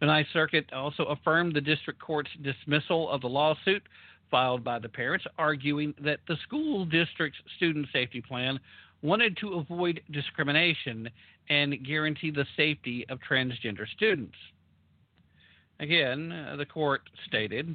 The 0.00 0.06
Ninth 0.06 0.28
Circuit 0.34 0.70
also 0.72 1.04
affirmed 1.04 1.54
the 1.54 1.62
district 1.62 1.98
court's 1.98 2.30
dismissal 2.42 3.08
of 3.08 3.22
the 3.22 3.28
lawsuit 3.28 3.82
filed 4.30 4.62
by 4.62 4.78
the 4.78 4.88
parents, 4.88 5.24
arguing 5.38 5.94
that 6.02 6.20
the 6.28 6.36
school 6.42 6.84
district's 6.84 7.38
student 7.56 7.86
safety 7.90 8.20
plan 8.20 8.60
wanted 9.00 9.36
to 9.38 9.54
avoid 9.54 10.02
discrimination 10.10 11.08
and 11.48 11.84
guarantee 11.86 12.30
the 12.30 12.46
safety 12.56 13.06
of 13.08 13.18
transgender 13.20 13.88
students. 13.96 14.36
Again, 15.80 16.54
the 16.58 16.66
court 16.66 17.02
stated 17.26 17.74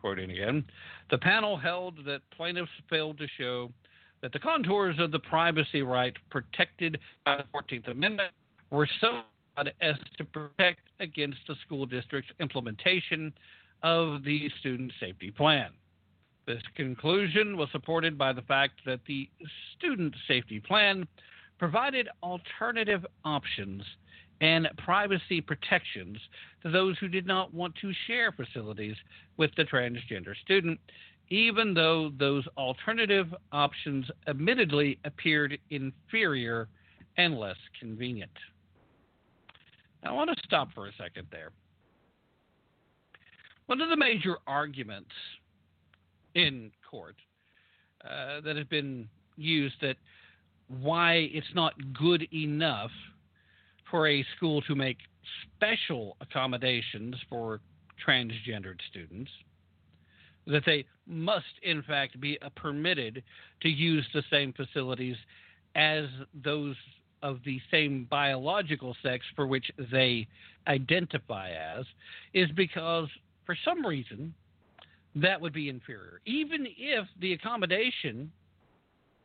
quoting 0.00 0.30
again, 0.30 0.64
the 1.10 1.18
panel 1.18 1.56
held 1.56 2.04
that 2.06 2.20
plaintiffs 2.36 2.70
failed 2.88 3.18
to 3.18 3.26
show 3.38 3.70
that 4.22 4.32
the 4.32 4.38
contours 4.38 4.96
of 4.98 5.12
the 5.12 5.18
privacy 5.18 5.82
right 5.82 6.16
protected 6.30 6.98
by 7.24 7.36
the 7.36 7.44
14th 7.54 7.90
Amendment 7.90 8.32
were 8.70 8.88
so 9.00 9.22
broad 9.54 9.72
as 9.80 9.96
to 10.18 10.24
protect 10.24 10.80
against 11.00 11.38
the 11.48 11.54
school 11.64 11.86
district's 11.86 12.30
implementation 12.40 13.32
of 13.82 14.22
the 14.24 14.50
student 14.60 14.92
safety 15.00 15.30
plan. 15.30 15.70
This 16.46 16.62
conclusion 16.74 17.56
was 17.56 17.68
supported 17.72 18.18
by 18.18 18.32
the 18.32 18.42
fact 18.42 18.80
that 18.86 19.00
the 19.06 19.28
student 19.76 20.14
safety 20.26 20.60
plan 20.60 21.06
provided 21.58 22.08
alternative 22.22 23.06
options 23.24 23.82
and 24.40 24.68
privacy 24.78 25.40
protections 25.40 26.18
to 26.62 26.70
those 26.70 26.96
who 26.98 27.08
did 27.08 27.26
not 27.26 27.52
want 27.52 27.74
to 27.80 27.92
share 28.06 28.32
facilities 28.32 28.96
with 29.36 29.50
the 29.56 29.64
transgender 29.64 30.34
student, 30.42 30.78
even 31.28 31.74
though 31.74 32.10
those 32.18 32.44
alternative 32.56 33.26
options 33.52 34.06
admittedly 34.26 34.98
appeared 35.04 35.58
inferior 35.70 36.68
and 37.16 37.38
less 37.38 37.56
convenient. 37.78 38.30
Now, 40.02 40.10
I 40.10 40.12
want 40.14 40.30
to 40.30 40.42
stop 40.44 40.68
for 40.74 40.86
a 40.86 40.92
second 40.98 41.26
there. 41.30 41.50
One 43.66 43.80
of 43.80 43.90
the 43.90 43.96
major 43.96 44.38
arguments 44.46 45.10
in 46.34 46.70
court 46.90 47.16
uh, 48.04 48.40
that 48.40 48.56
has 48.56 48.66
been 48.66 49.08
used 49.36 49.76
that 49.82 49.96
why 50.68 51.28
it's 51.32 51.54
not 51.54 51.74
good 51.92 52.26
enough 52.32 52.90
for 53.90 54.08
a 54.08 54.24
school 54.36 54.62
to 54.62 54.74
make 54.74 54.98
special 55.56 56.16
accommodations 56.20 57.14
for 57.28 57.60
transgendered 58.06 58.78
students, 58.90 59.30
that 60.46 60.62
they 60.64 60.84
must, 61.06 61.44
in 61.62 61.82
fact, 61.82 62.20
be 62.20 62.38
uh, 62.40 62.48
permitted 62.56 63.22
to 63.62 63.68
use 63.68 64.06
the 64.14 64.22
same 64.30 64.52
facilities 64.52 65.16
as 65.74 66.06
those 66.42 66.76
of 67.22 67.38
the 67.44 67.60
same 67.70 68.06
biological 68.10 68.96
sex 69.02 69.24
for 69.36 69.46
which 69.46 69.70
they 69.92 70.26
identify 70.66 71.50
as, 71.50 71.84
is 72.32 72.50
because 72.52 73.08
for 73.44 73.56
some 73.64 73.84
reason 73.84 74.32
that 75.14 75.40
would 75.40 75.52
be 75.52 75.68
inferior. 75.68 76.20
Even 76.24 76.66
if 76.78 77.06
the 77.20 77.32
accommodation 77.32 78.30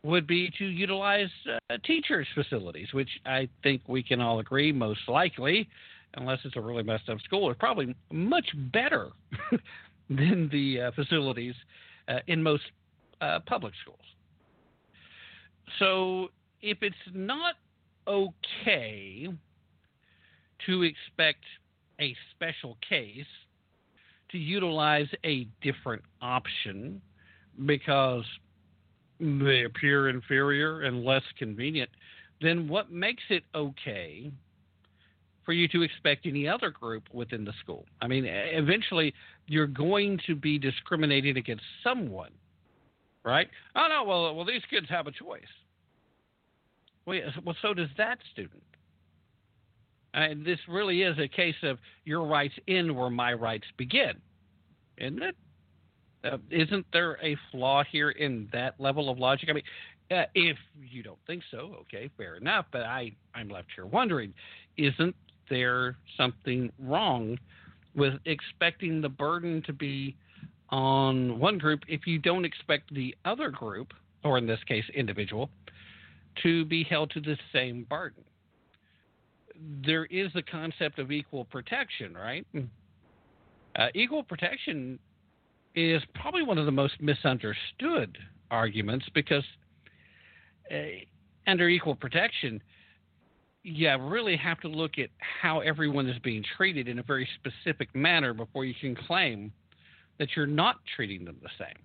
would 0.05 0.27
be 0.27 0.51
to 0.59 0.65
utilize 0.65 1.29
uh, 1.49 1.77
teachers' 1.83 2.27
facilities, 2.35 2.87
which 2.93 3.09
I 3.25 3.49
think 3.63 3.81
we 3.87 4.03
can 4.03 4.21
all 4.21 4.39
agree 4.39 4.71
most 4.71 5.01
likely, 5.07 5.67
unless 6.13 6.39
it's 6.45 6.55
a 6.55 6.61
really 6.61 6.83
messed 6.83 7.09
up 7.09 7.19
school, 7.21 7.49
is 7.49 7.57
probably 7.59 7.95
much 8.11 8.45
better 8.71 9.09
than 10.09 10.47
the 10.51 10.81
uh, 10.81 10.91
facilities 10.91 11.55
uh, 12.07 12.19
in 12.27 12.43
most 12.43 12.63
uh, 13.19 13.39
public 13.47 13.73
schools. 13.81 13.97
So 15.79 16.27
if 16.61 16.77
it's 16.81 16.95
not 17.11 17.55
okay 18.07 19.27
to 20.67 20.83
expect 20.83 21.43
a 21.99 22.15
special 22.35 22.77
case 22.87 23.25
to 24.29 24.37
utilize 24.37 25.07
a 25.23 25.47
different 25.63 26.03
option 26.21 27.01
because 27.65 28.23
they 29.19 29.63
appear 29.63 30.09
inferior 30.09 30.81
and 30.81 31.03
less 31.03 31.23
convenient, 31.37 31.89
then 32.41 32.67
what 32.67 32.91
makes 32.91 33.23
it 33.29 33.43
okay 33.53 34.31
for 35.45 35.53
you 35.53 35.67
to 35.69 35.83
expect 35.83 36.25
any 36.25 36.47
other 36.47 36.69
group 36.69 37.03
within 37.13 37.45
the 37.45 37.53
school? 37.61 37.85
I 38.01 38.07
mean, 38.07 38.25
eventually 38.25 39.13
you're 39.47 39.67
going 39.67 40.19
to 40.27 40.35
be 40.35 40.57
discriminating 40.57 41.37
against 41.37 41.63
someone. 41.83 42.31
right? 43.23 43.47
Oh 43.75 43.87
no, 43.89 44.03
well, 44.03 44.35
well, 44.35 44.45
these 44.45 44.61
kids 44.69 44.87
have 44.89 45.07
a 45.07 45.11
choice. 45.11 45.41
Well, 47.05 47.19
well, 47.43 47.55
so 47.61 47.73
does 47.73 47.89
that 47.97 48.17
student. 48.33 48.63
And 50.13 50.45
this 50.45 50.59
really 50.67 51.01
is 51.01 51.17
a 51.19 51.27
case 51.27 51.55
of 51.63 51.77
your 52.05 52.25
rights 52.25 52.53
end 52.67 52.95
where 52.95 53.09
my 53.09 53.33
rights 53.33 53.65
begin, 53.77 54.13
isn't 54.97 55.21
it? 55.21 55.35
Uh, 56.25 56.37
isn't 56.49 56.85
there 56.91 57.17
a 57.23 57.37
flaw 57.51 57.83
here 57.89 58.09
in 58.09 58.49
that 58.51 58.79
level 58.79 59.09
of 59.09 59.19
logic? 59.19 59.49
I 59.49 59.53
mean, 59.53 59.63
uh, 60.11 60.23
if 60.33 60.57
you 60.81 61.03
don't 61.03 61.19
think 61.27 61.43
so, 61.51 61.77
okay, 61.81 62.09
fair 62.17 62.35
enough. 62.35 62.65
But 62.71 62.83
I, 62.83 63.11
I'm 63.33 63.49
left 63.49 63.67
here 63.75 63.85
wondering, 63.85 64.33
isn't 64.77 65.15
there 65.49 65.97
something 66.17 66.71
wrong 66.79 67.37
with 67.95 68.13
expecting 68.25 69.01
the 69.01 69.09
burden 69.09 69.61
to 69.67 69.73
be 69.73 70.15
on 70.69 71.39
one 71.39 71.57
group 71.57 71.81
if 71.87 72.07
you 72.07 72.17
don't 72.17 72.45
expect 72.45 72.93
the 72.93 73.15
other 73.25 73.49
group, 73.49 73.93
or 74.23 74.37
in 74.37 74.47
this 74.47 74.59
case, 74.67 74.83
individual, 74.93 75.49
to 76.43 76.65
be 76.65 76.83
held 76.83 77.11
to 77.11 77.21
the 77.21 77.37
same 77.53 77.85
burden? 77.89 78.23
There 79.85 80.05
is 80.05 80.33
the 80.33 80.41
concept 80.41 80.99
of 80.99 81.11
equal 81.11 81.45
protection, 81.45 82.13
right? 82.13 82.45
Uh, 83.77 83.87
equal 83.93 84.23
protection 84.23 84.99
is 85.75 86.01
probably 86.13 86.43
one 86.43 86.57
of 86.57 86.65
the 86.65 86.71
most 86.71 86.93
misunderstood 87.01 88.17
arguments 88.49 89.05
because 89.13 89.43
uh, 90.71 90.75
under 91.47 91.67
equal 91.67 91.95
protection, 91.95 92.61
you 93.63 93.95
really 93.97 94.37
have 94.37 94.59
to 94.61 94.67
look 94.67 94.97
at 94.97 95.09
how 95.41 95.59
everyone 95.59 96.07
is 96.07 96.17
being 96.19 96.43
treated 96.55 96.87
in 96.87 96.99
a 96.99 97.03
very 97.03 97.27
specific 97.35 97.93
manner 97.95 98.33
before 98.33 98.63
you 98.63 98.73
can 98.79 98.95
claim 98.95 99.51
that 100.19 100.29
you're 100.35 100.47
not 100.47 100.77
treating 100.95 101.25
them 101.25 101.37
the 101.41 101.49
same. 101.57 101.83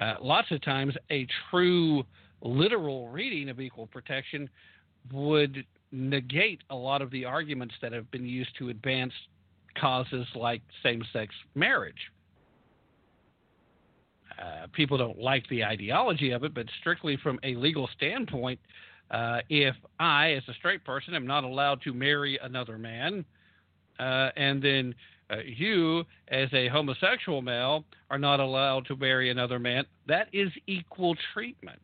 Uh, 0.00 0.14
lots 0.22 0.50
of 0.50 0.62
times, 0.62 0.94
a 1.10 1.26
true 1.50 2.02
literal 2.40 3.08
reading 3.08 3.48
of 3.48 3.60
equal 3.60 3.86
protection 3.86 4.48
would 5.12 5.64
negate 5.90 6.62
a 6.70 6.74
lot 6.74 7.02
of 7.02 7.10
the 7.10 7.24
arguments 7.24 7.74
that 7.82 7.92
have 7.92 8.10
been 8.10 8.24
used 8.24 8.50
to 8.58 8.70
advance 8.70 9.12
causes 9.78 10.26
like 10.34 10.62
same 10.82 11.02
sex 11.12 11.34
marriage. 11.54 12.10
Uh, 14.42 14.66
people 14.72 14.98
don't 14.98 15.18
like 15.20 15.46
the 15.48 15.62
ideology 15.62 16.32
of 16.32 16.42
it, 16.42 16.52
but 16.52 16.66
strictly 16.80 17.16
from 17.22 17.38
a 17.44 17.54
legal 17.54 17.88
standpoint, 17.96 18.58
uh, 19.12 19.40
if 19.48 19.76
I, 20.00 20.32
as 20.32 20.42
a 20.48 20.54
straight 20.54 20.84
person, 20.84 21.14
am 21.14 21.26
not 21.26 21.44
allowed 21.44 21.80
to 21.82 21.92
marry 21.92 22.38
another 22.42 22.76
man, 22.76 23.24
uh, 24.00 24.30
and 24.36 24.60
then 24.60 24.94
uh, 25.30 25.36
you, 25.44 26.02
as 26.28 26.48
a 26.52 26.66
homosexual 26.68 27.40
male, 27.40 27.84
are 28.10 28.18
not 28.18 28.40
allowed 28.40 28.86
to 28.86 28.96
marry 28.96 29.30
another 29.30 29.58
man, 29.58 29.84
that 30.08 30.28
is 30.32 30.50
equal 30.66 31.14
treatment. 31.32 31.78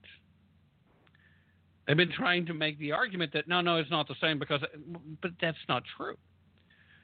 They've 1.87 1.97
been 1.97 2.13
trying 2.13 2.45
to 2.47 2.55
make 2.55 2.79
the 2.79 2.93
argument 2.93 3.33
that 3.35 3.47
no, 3.47 3.61
no, 3.61 3.77
it's 3.77 3.91
not 3.91 4.09
the 4.09 4.17
same 4.21 4.39
because, 4.39 4.61
but 5.23 5.31
that's 5.41 5.57
not 5.69 5.85
true. 5.97 6.17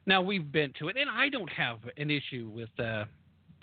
Now 0.04 0.20
we've 0.20 0.50
been 0.50 0.72
to 0.80 0.88
it, 0.88 0.96
and 0.96 1.08
I 1.08 1.28
don't 1.28 1.50
have 1.50 1.78
an 1.96 2.10
issue 2.10 2.50
with 2.52 2.68
uh, 2.78 3.04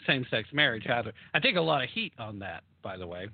same-sex 0.07 0.49
marriage 0.53 0.87
either. 0.87 1.13
I 1.33 1.39
take 1.39 1.55
a 1.55 1.61
lot 1.61 1.83
of 1.83 1.89
heat 1.89 2.13
on 2.17 2.39
that, 2.39 2.63
by 2.81 2.97
the 2.97 3.07
way, 3.07 3.27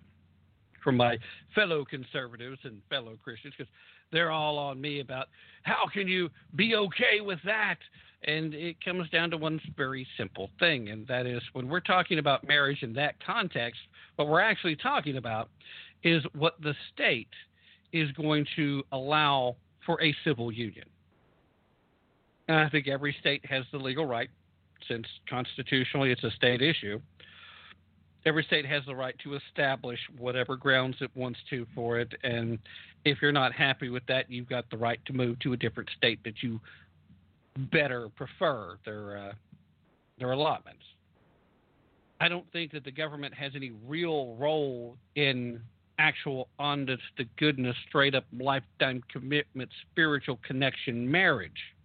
from 0.83 0.97
my 0.97 1.17
fellow 1.55 1.85
conservatives 1.85 2.59
and 2.63 2.81
fellow 2.89 3.17
Christians 3.23 3.53
because 3.57 3.71
they're 4.11 4.31
all 4.31 4.57
on 4.57 4.79
me 4.79 4.99
about 4.99 5.27
how 5.63 5.85
can 5.91 6.07
you 6.07 6.29
be 6.55 6.75
okay 6.75 7.21
with 7.21 7.39
that. 7.45 7.77
And 8.23 8.53
it 8.53 8.83
comes 8.83 9.09
down 9.09 9.29
to 9.31 9.37
one 9.37 9.61
very 9.75 10.07
simple 10.17 10.49
thing, 10.59 10.89
and 10.89 11.05
that 11.07 11.27
is 11.27 11.41
when 11.53 11.67
we're 11.67 11.79
talking 11.79 12.17
about 12.17 12.47
marriage 12.47 12.81
in 12.81 12.93
that 12.93 13.15
context, 13.23 13.79
what 14.15 14.27
we're 14.27 14.41
actually 14.41 14.75
talking 14.75 15.17
about 15.17 15.49
is 16.03 16.23
what 16.33 16.59
the 16.61 16.73
state 16.93 17.29
is 17.93 18.11
going 18.13 18.45
to 18.55 18.83
allow 18.91 19.55
for 19.85 20.01
a 20.01 20.15
civil 20.23 20.51
union. 20.51 20.85
And 22.47 22.57
I 22.57 22.69
think 22.69 22.87
every 22.87 23.15
state 23.19 23.45
has 23.45 23.65
the 23.71 23.77
legal 23.77 24.05
right 24.05 24.29
since 24.87 25.05
constitutionally 25.29 26.11
it's 26.11 26.23
a 26.23 26.31
state 26.31 26.61
issue, 26.61 26.99
every 28.25 28.43
state 28.43 28.65
has 28.65 28.83
the 28.85 28.95
right 28.95 29.15
to 29.23 29.35
establish 29.35 29.99
whatever 30.17 30.55
grounds 30.55 30.97
it 31.01 31.11
wants 31.15 31.39
to 31.49 31.65
for 31.73 31.99
it. 31.99 32.13
And 32.23 32.59
if 33.05 33.19
you're 33.21 33.31
not 33.31 33.53
happy 33.53 33.89
with 33.89 34.05
that, 34.07 34.29
you've 34.29 34.49
got 34.49 34.69
the 34.69 34.77
right 34.77 34.99
to 35.05 35.13
move 35.13 35.39
to 35.39 35.53
a 35.53 35.57
different 35.57 35.89
state 35.97 36.19
that 36.23 36.43
you 36.43 36.59
better 37.71 38.09
prefer 38.09 38.77
their 38.85 39.17
uh, 39.17 39.33
their 40.19 40.31
allotments. 40.31 40.83
I 42.19 42.27
don't 42.27 42.51
think 42.51 42.71
that 42.71 42.83
the 42.83 42.91
government 42.91 43.33
has 43.35 43.51
any 43.55 43.71
real 43.85 44.35
role 44.35 44.97
in 45.15 45.61
actual 45.99 46.47
honest 46.59 47.03
to 47.17 47.25
goodness, 47.37 47.75
straight 47.87 48.15
up 48.15 48.25
lifetime 48.37 49.03
commitment, 49.11 49.69
spiritual 49.91 50.39
connection 50.45 51.09
marriage. 51.09 51.75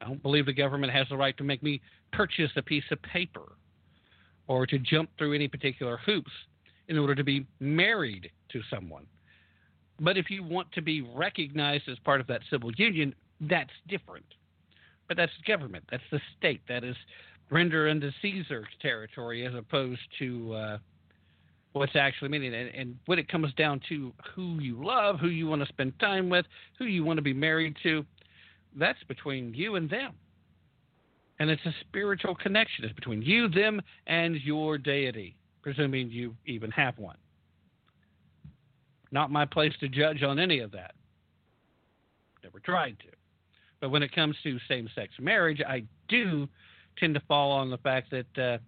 I 0.00 0.06
don't 0.06 0.22
believe 0.22 0.46
the 0.46 0.52
government 0.52 0.92
has 0.92 1.08
the 1.08 1.16
right 1.16 1.36
to 1.38 1.44
make 1.44 1.62
me 1.62 1.80
purchase 2.12 2.50
a 2.56 2.62
piece 2.62 2.84
of 2.90 3.00
paper 3.02 3.52
or 4.48 4.66
to 4.66 4.78
jump 4.78 5.10
through 5.18 5.34
any 5.34 5.48
particular 5.48 5.98
hoops 6.04 6.30
in 6.88 6.98
order 6.98 7.14
to 7.14 7.24
be 7.24 7.46
married 7.60 8.30
to 8.50 8.60
someone. 8.70 9.06
But 10.00 10.16
if 10.16 10.30
you 10.30 10.42
want 10.42 10.70
to 10.72 10.82
be 10.82 11.00
recognized 11.00 11.88
as 11.88 11.98
part 12.00 12.20
of 12.20 12.26
that 12.26 12.42
civil 12.50 12.70
union, 12.72 13.14
that's 13.40 13.70
different. 13.88 14.26
But 15.08 15.16
that's 15.16 15.32
government, 15.46 15.84
that's 15.90 16.02
the 16.10 16.20
state, 16.38 16.60
that 16.68 16.84
is 16.84 16.96
render 17.50 17.88
unto 17.88 18.10
Caesar 18.22 18.66
territory 18.82 19.46
as 19.46 19.54
opposed 19.54 20.00
to 20.18 20.52
uh, 20.52 20.78
what's 21.72 21.96
actually 21.96 22.28
meaning. 22.28 22.54
And, 22.54 22.74
and 22.74 22.98
when 23.06 23.18
it 23.18 23.28
comes 23.28 23.52
down 23.54 23.80
to 23.88 24.12
who 24.34 24.58
you 24.58 24.84
love, 24.84 25.18
who 25.20 25.28
you 25.28 25.46
want 25.46 25.62
to 25.62 25.68
spend 25.68 25.98
time 26.00 26.28
with, 26.28 26.44
who 26.78 26.86
you 26.86 27.04
want 27.04 27.18
to 27.18 27.22
be 27.22 27.34
married 27.34 27.76
to, 27.84 28.04
that's 28.76 29.02
between 29.04 29.54
you 29.54 29.76
and 29.76 29.88
them. 29.88 30.12
And 31.38 31.50
it's 31.50 31.64
a 31.66 31.74
spiritual 31.80 32.34
connection. 32.34 32.84
It's 32.84 32.94
between 32.94 33.22
you, 33.22 33.48
them, 33.48 33.80
and 34.06 34.36
your 34.36 34.78
deity, 34.78 35.36
presuming 35.62 36.10
you 36.10 36.34
even 36.46 36.70
have 36.70 36.98
one. 36.98 37.16
Not 39.12 39.30
my 39.30 39.44
place 39.44 39.72
to 39.80 39.88
judge 39.88 40.22
on 40.22 40.38
any 40.38 40.60
of 40.60 40.72
that. 40.72 40.94
Never 42.42 42.60
tried 42.60 42.98
to. 43.00 43.08
But 43.80 43.90
when 43.90 44.02
it 44.02 44.14
comes 44.14 44.36
to 44.42 44.58
same 44.68 44.88
sex 44.94 45.12
marriage, 45.20 45.60
I 45.66 45.84
do 46.08 46.48
tend 46.98 47.14
to 47.14 47.20
fall 47.28 47.52
on 47.52 47.70
the 47.70 47.78
fact 47.78 48.10
that 48.10 48.38
uh, 48.42 48.58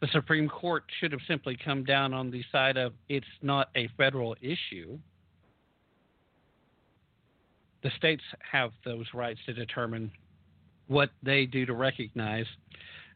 the 0.00 0.08
Supreme 0.12 0.48
Court 0.48 0.84
should 1.00 1.12
have 1.12 1.20
simply 1.26 1.56
come 1.62 1.82
down 1.82 2.14
on 2.14 2.30
the 2.30 2.44
side 2.52 2.76
of 2.76 2.92
it's 3.08 3.26
not 3.42 3.70
a 3.74 3.88
federal 3.96 4.36
issue 4.40 4.98
the 7.84 7.90
states 7.98 8.22
have 8.50 8.72
those 8.84 9.06
rights 9.14 9.38
to 9.46 9.52
determine 9.52 10.10
what 10.88 11.10
they 11.22 11.46
do 11.46 11.64
to 11.66 11.74
recognize. 11.74 12.46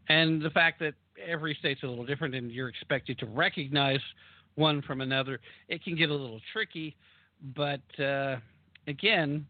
And 0.09 0.41
the 0.41 0.51
fact 0.51 0.79
that 0.81 0.95
every 1.27 1.57
state's 1.59 1.83
a 1.83 1.87
little 1.87 2.07
different 2.07 2.35
and 2.35 2.53
you're 2.53 2.69
expected 2.69 3.19
to 3.19 3.27
recognize 3.27 4.01
one 4.55 4.83
from 4.83 5.01
another, 5.01 5.41
it 5.69 5.83
can 5.83 5.97
get 5.97 6.11
a 6.11 6.15
little 6.15 6.41
tricky. 6.53 6.97
But 7.57 7.81
uh, 7.99 8.37
again, 8.87 9.47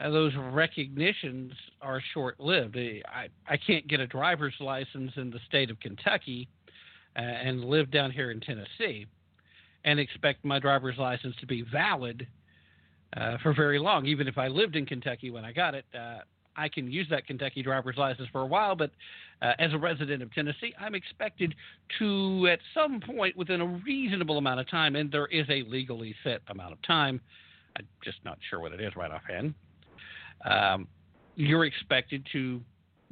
uh, 0.00 0.10
those 0.10 0.32
recognitions 0.52 1.52
are 1.82 2.00
short 2.14 2.38
lived. 2.38 2.76
I, 2.76 3.28
I 3.48 3.56
can't 3.56 3.86
get 3.88 3.98
a 3.98 4.06
driver's 4.06 4.54
license 4.60 5.12
in 5.16 5.30
the 5.30 5.40
state 5.48 5.70
of 5.70 5.80
Kentucky 5.80 6.48
uh, 7.16 7.20
and 7.20 7.64
live 7.64 7.90
down 7.90 8.12
here 8.12 8.30
in 8.30 8.40
Tennessee 8.40 9.06
and 9.84 9.98
expect 9.98 10.44
my 10.44 10.60
driver's 10.60 10.98
license 10.98 11.34
to 11.40 11.46
be 11.46 11.62
valid 11.62 12.26
uh, 13.16 13.38
for 13.42 13.52
very 13.52 13.78
long. 13.78 14.06
Even 14.06 14.28
if 14.28 14.38
I 14.38 14.48
lived 14.48 14.76
in 14.76 14.86
Kentucky 14.86 15.30
when 15.30 15.44
I 15.44 15.52
got 15.52 15.74
it, 15.74 15.84
uh, 15.94 16.18
I 16.56 16.68
can 16.68 16.90
use 16.90 17.06
that 17.10 17.26
Kentucky 17.26 17.62
driver's 17.62 17.96
license 17.96 18.28
for 18.32 18.42
a 18.42 18.46
while. 18.46 18.74
But 18.74 18.90
uh, 19.42 19.52
as 19.58 19.72
a 19.72 19.78
resident 19.78 20.22
of 20.22 20.32
Tennessee, 20.32 20.74
I'm 20.78 20.94
expected 20.94 21.54
to, 21.98 22.48
at 22.48 22.58
some 22.74 23.00
point 23.00 23.36
within 23.36 23.60
a 23.60 23.66
reasonable 23.66 24.38
amount 24.38 24.60
of 24.60 24.68
time, 24.68 24.96
and 24.96 25.10
there 25.10 25.26
is 25.26 25.46
a 25.48 25.62
legally 25.68 26.14
set 26.22 26.40
amount 26.48 26.72
of 26.72 26.82
time. 26.82 27.20
I'm 27.76 27.86
just 28.04 28.18
not 28.24 28.38
sure 28.48 28.60
what 28.60 28.72
it 28.72 28.80
is 28.80 28.94
right 28.96 29.10
offhand. 29.10 29.54
Um, 30.44 30.88
you're 31.36 31.64
expected 31.64 32.26
to 32.32 32.60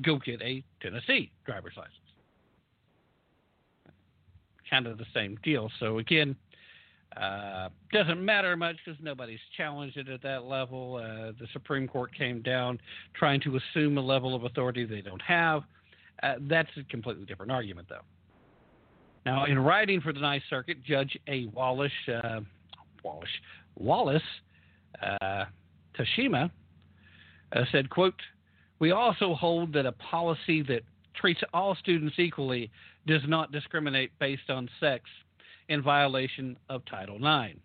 go 0.03 0.19
get 0.19 0.43
a 0.43 0.63
Tennessee 0.83 1.31
driver's 1.47 1.75
license. 1.77 1.95
Kind 4.69 4.87
of 4.87 4.99
the 4.99 5.07
same 5.15 5.39
deal. 5.43 5.71
So 5.81 5.99
again, 5.99 6.37
uh, 7.21 7.69
doesn't 7.93 8.25
matter 8.25 8.57
much 8.57 8.77
because 8.85 9.01
nobody's 9.03 9.41
challenged 9.57 9.97
it 9.97 10.09
at 10.09 10.23
that 10.23 10.45
level. 10.45 10.97
Uh, 10.97 11.33
the 11.39 11.47
Supreme 11.53 11.89
Court 11.89 12.15
came 12.17 12.43
down 12.43 12.79
trying 13.15 13.41
to 13.41 13.57
assume 13.57 13.99
a 13.99 14.01
level 14.01 14.35
of 14.35 14.45
authority 14.45 14.85
they 14.85 15.01
don't 15.01 15.23
have. 15.23 15.63
Uh, 16.23 16.35
that's 16.43 16.71
a 16.77 16.85
completely 16.85 17.25
different 17.25 17.51
argument, 17.51 17.89
though. 17.89 18.03
Now, 19.27 19.45
in 19.47 19.59
writing 19.59 20.01
for 20.01 20.13
the 20.13 20.21
Ninth 20.21 20.45
Circuit, 20.49 20.83
Judge 20.85 21.19
A. 21.27 21.47
Wallace, 21.47 21.93
uh, 22.09 22.41
Wallace, 23.03 23.29
Wallace 23.77 24.23
uh, 25.03 25.45
Tashima 25.99 26.51
uh, 27.53 27.65
said, 27.73 27.91
"quote 27.91 28.15
We 28.79 28.93
also 28.93 29.35
hold 29.35 29.73
that 29.75 29.87
a 29.87 29.93
policy 29.93 30.63
that 30.63 30.83
treats 31.15 31.41
all 31.53 31.75
students 31.75 32.19
equally, 32.19 32.71
does 33.07 33.23
not 33.27 33.53
discriminate 33.53 34.13
based 34.19 34.51
on 34.51 34.69
sex 34.81 35.05
in 35.69 35.83
violation 35.83 36.57
of 36.69 36.85
Title 36.87 37.17
IX, 37.17 37.59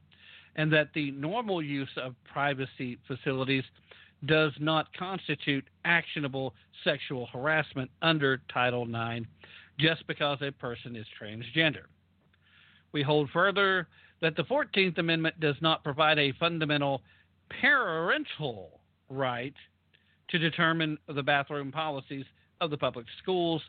and 0.56 0.72
that 0.72 0.90
the 0.94 1.12
normal 1.12 1.62
use 1.62 1.90
of 1.98 2.16
privacy 2.32 2.98
facilities 3.08 3.64
does 4.26 4.54
not 4.60 4.88
constitute 4.98 5.66
actionable 5.86 6.54
sexual 6.84 7.28
harassment 7.28 7.90
under 8.02 8.42
Title 8.54 8.84
IX 8.84 9.26
just 9.80 10.06
because 10.08 10.38
a 10.42 10.52
person 10.52 10.96
is 10.96 11.06
transgender. 11.20 11.86
We 12.92 13.02
hold 13.02 13.30
further 13.32 13.88
that 14.22 14.36
the 14.36 14.44
14th 14.44 14.98
Amendment 14.98 15.40
does 15.40 15.56
not 15.62 15.84
provide 15.84 16.20
a 16.20 16.32
fundamental 16.40 17.02
parental 17.62 18.80
right 19.10 19.54
to 20.30 20.38
determine 20.38 20.98
the 21.08 21.24
bathroom 21.24 21.72
policies 21.72 22.26
of 22.62 22.70
the 22.70 22.78
public 22.78 23.06
schools 23.22 23.62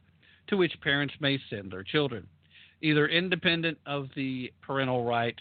to 0.46 0.56
which 0.56 0.80
parents 0.82 1.14
may 1.20 1.38
send 1.50 1.72
their 1.72 1.82
children, 1.82 2.26
either 2.84 3.08
independent 3.08 3.78
of 3.86 4.08
the 4.14 4.52
parental 4.60 5.04
right 5.04 5.40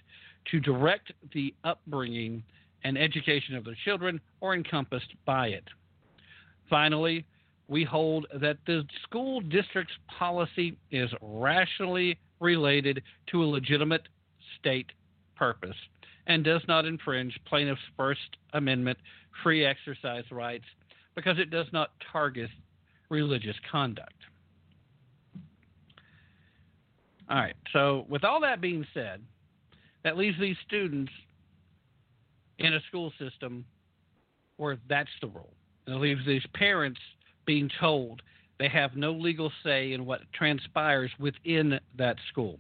to 0.50 0.60
direct 0.62 1.12
the 1.34 1.54
upbringing 1.66 2.42
and 2.86 2.98
education 2.98 3.56
of 3.56 3.66
their 3.66 3.78
children 3.84 4.20
or 4.40 4.56
encompassed 4.56 5.14
by 5.26 5.48
it. 5.48 5.66
Finally, 6.70 7.26
we 7.68 7.84
hold 7.84 8.26
that 8.42 8.58
the 8.66 8.84
school 9.04 9.42
district's 9.42 9.94
policy 10.18 10.78
is 10.92 11.10
rationally 11.22 12.18
related 12.40 13.02
to 13.28 13.44
a 13.44 13.46
legitimate 13.46 14.08
state 14.60 14.92
purpose 15.36 15.76
and 16.28 16.44
does 16.44 16.62
not 16.68 16.86
infringe 16.86 17.38
plaintiff's 17.46 17.82
First 17.98 18.38
Amendment 18.54 18.98
free 19.44 19.66
exercise 19.66 20.24
rights 20.32 20.66
because 21.16 21.38
it 21.40 21.50
does 21.50 21.68
not 21.74 21.92
target 22.12 22.50
religious 23.10 23.56
conduct. 23.70 24.14
All 27.30 27.38
right, 27.38 27.56
so 27.72 28.06
with 28.10 28.24
all 28.24 28.42
that 28.42 28.60
being 28.60 28.86
said, 28.94 29.22
that 30.04 30.18
leaves 30.18 30.38
these 30.40 30.58
students 30.68 31.12
in 32.60 32.74
a 32.74 32.80
school 32.88 33.12
system 33.18 33.66
where 34.58 34.78
that's 34.90 35.10
the 35.22 35.28
rule. 35.28 35.54
It 35.88 35.94
leaves 35.94 36.22
these 36.26 36.46
parents 36.54 37.00
being 37.46 37.70
told 37.80 38.22
they 38.60 38.70
have 38.70 38.96
no 38.96 39.12
legal 39.12 39.52
say 39.64 39.94
in 39.94 40.06
what 40.06 40.22
transpires 40.34 41.12
within 41.20 41.80
that 41.98 42.18
school. 42.30 42.60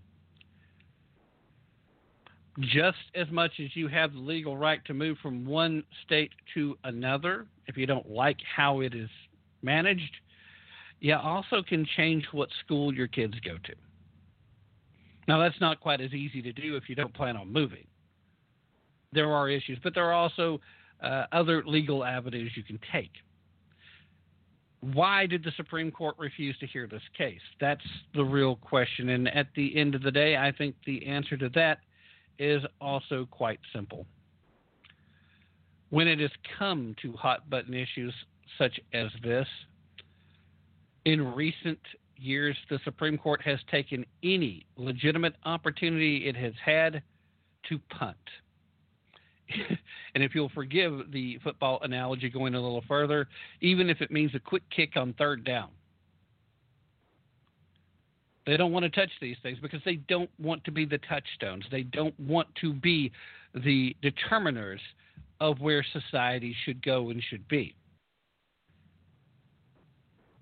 Just 2.59 2.97
as 3.15 3.29
much 3.31 3.53
as 3.63 3.75
you 3.75 3.87
have 3.87 4.13
the 4.13 4.19
legal 4.19 4.57
right 4.57 4.83
to 4.85 4.93
move 4.93 5.17
from 5.21 5.45
one 5.45 5.83
state 6.05 6.31
to 6.53 6.77
another, 6.83 7.47
if 7.67 7.77
you 7.77 7.85
don't 7.85 8.09
like 8.09 8.37
how 8.55 8.81
it 8.81 8.93
is 8.93 9.09
managed, 9.61 10.15
you 10.99 11.15
also 11.15 11.63
can 11.67 11.85
change 11.97 12.25
what 12.31 12.49
school 12.63 12.93
your 12.93 13.07
kids 13.07 13.33
go 13.43 13.57
to. 13.63 13.73
Now, 15.27 15.39
that's 15.39 15.59
not 15.61 15.79
quite 15.79 16.01
as 16.01 16.13
easy 16.13 16.41
to 16.41 16.51
do 16.51 16.75
if 16.75 16.89
you 16.89 16.95
don't 16.95 17.13
plan 17.13 17.37
on 17.37 17.51
moving. 17.51 17.87
There 19.13 19.31
are 19.31 19.49
issues, 19.49 19.77
but 19.83 19.93
there 19.93 20.05
are 20.05 20.13
also 20.13 20.59
uh, 21.01 21.25
other 21.31 21.63
legal 21.65 22.03
avenues 22.03 22.51
you 22.55 22.63
can 22.63 22.79
take. 22.91 23.11
Why 24.81 25.25
did 25.25 25.43
the 25.43 25.51
Supreme 25.55 25.91
Court 25.91 26.15
refuse 26.17 26.57
to 26.59 26.67
hear 26.67 26.87
this 26.87 27.01
case? 27.17 27.39
That's 27.61 27.81
the 28.15 28.23
real 28.23 28.57
question. 28.57 29.09
And 29.09 29.29
at 29.29 29.47
the 29.55 29.77
end 29.77 29.95
of 29.95 30.03
the 30.03 30.11
day, 30.11 30.35
I 30.35 30.51
think 30.51 30.75
the 30.85 31.05
answer 31.05 31.37
to 31.37 31.49
that 31.49 31.77
is 32.37 32.61
also 32.81 33.25
quite 33.31 33.59
simple. 33.73 34.05
When 35.89 36.07
it 36.07 36.19
has 36.19 36.31
come 36.57 36.95
to 37.01 37.13
hot 37.13 37.49
button 37.49 37.73
issues 37.73 38.13
such 38.57 38.79
as 38.93 39.07
this, 39.23 39.47
in 41.05 41.33
recent 41.33 41.79
years, 42.17 42.55
the 42.69 42.79
Supreme 42.83 43.17
Court 43.17 43.41
has 43.41 43.59
taken 43.69 44.05
any 44.23 44.65
legitimate 44.77 45.35
opportunity 45.45 46.27
it 46.27 46.35
has 46.35 46.53
had 46.63 47.01
to 47.69 47.79
punt. 47.89 48.17
and 50.15 50.23
if 50.23 50.33
you'll 50.33 50.49
forgive 50.49 51.11
the 51.11 51.39
football 51.43 51.79
analogy 51.81 52.29
going 52.29 52.55
a 52.55 52.61
little 52.61 52.83
further, 52.87 53.27
even 53.61 53.89
if 53.89 54.01
it 54.01 54.11
means 54.11 54.33
a 54.35 54.39
quick 54.39 54.63
kick 54.69 54.95
on 54.95 55.13
third 55.13 55.43
down. 55.43 55.69
They 58.45 58.57
don't 58.57 58.73
want 58.73 58.83
to 58.83 58.89
touch 58.89 59.11
these 59.21 59.37
things 59.41 59.57
because 59.61 59.81
they 59.85 59.95
don't 59.95 60.29
want 60.37 60.63
to 60.65 60.71
be 60.71 60.85
the 60.85 60.97
touchstones. 61.09 61.63
They 61.71 61.83
don't 61.83 62.17
want 62.19 62.47
to 62.61 62.73
be 62.73 63.11
the 63.55 63.95
determiners 64.03 64.79
of 65.39 65.59
where 65.59 65.85
society 65.93 66.55
should 66.65 66.83
go 66.83 67.09
and 67.09 67.23
should 67.29 67.47
be. 67.47 67.75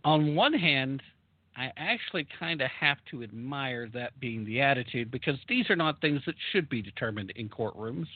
On 0.03 0.35
one 0.35 0.53
hand, 0.53 1.03
I 1.55 1.71
actually 1.75 2.27
kind 2.39 2.61
of 2.61 2.69
have 2.71 2.97
to 3.11 3.23
admire 3.23 3.89
that 3.93 4.17
being 4.19 4.45
the 4.45 4.61
attitude 4.61 5.11
because 5.11 5.35
these 5.49 5.69
are 5.69 5.75
not 5.75 5.99
things 5.99 6.21
that 6.25 6.35
should 6.51 6.69
be 6.69 6.81
determined 6.81 7.31
in 7.35 7.49
courtrooms. 7.49 8.07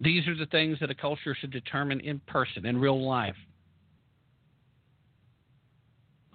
These 0.00 0.26
are 0.28 0.36
the 0.36 0.46
things 0.46 0.78
that 0.80 0.90
a 0.90 0.94
culture 0.94 1.36
should 1.38 1.50
determine 1.50 2.00
in 2.00 2.20
person, 2.26 2.66
in 2.66 2.78
real 2.78 3.04
life. 3.04 3.36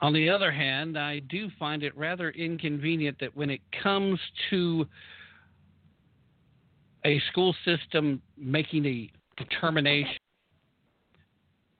On 0.01 0.13
the 0.13 0.29
other 0.29 0.51
hand, 0.51 0.97
I 0.97 1.19
do 1.19 1.49
find 1.59 1.83
it 1.83 1.95
rather 1.97 2.29
inconvenient 2.31 3.17
that 3.19 3.35
when 3.35 3.49
it 3.49 3.61
comes 3.83 4.19
to 4.49 4.87
a 7.05 7.19
school 7.31 7.55
system 7.65 8.21
making 8.37 8.85
a 8.85 9.11
determination 9.37 10.17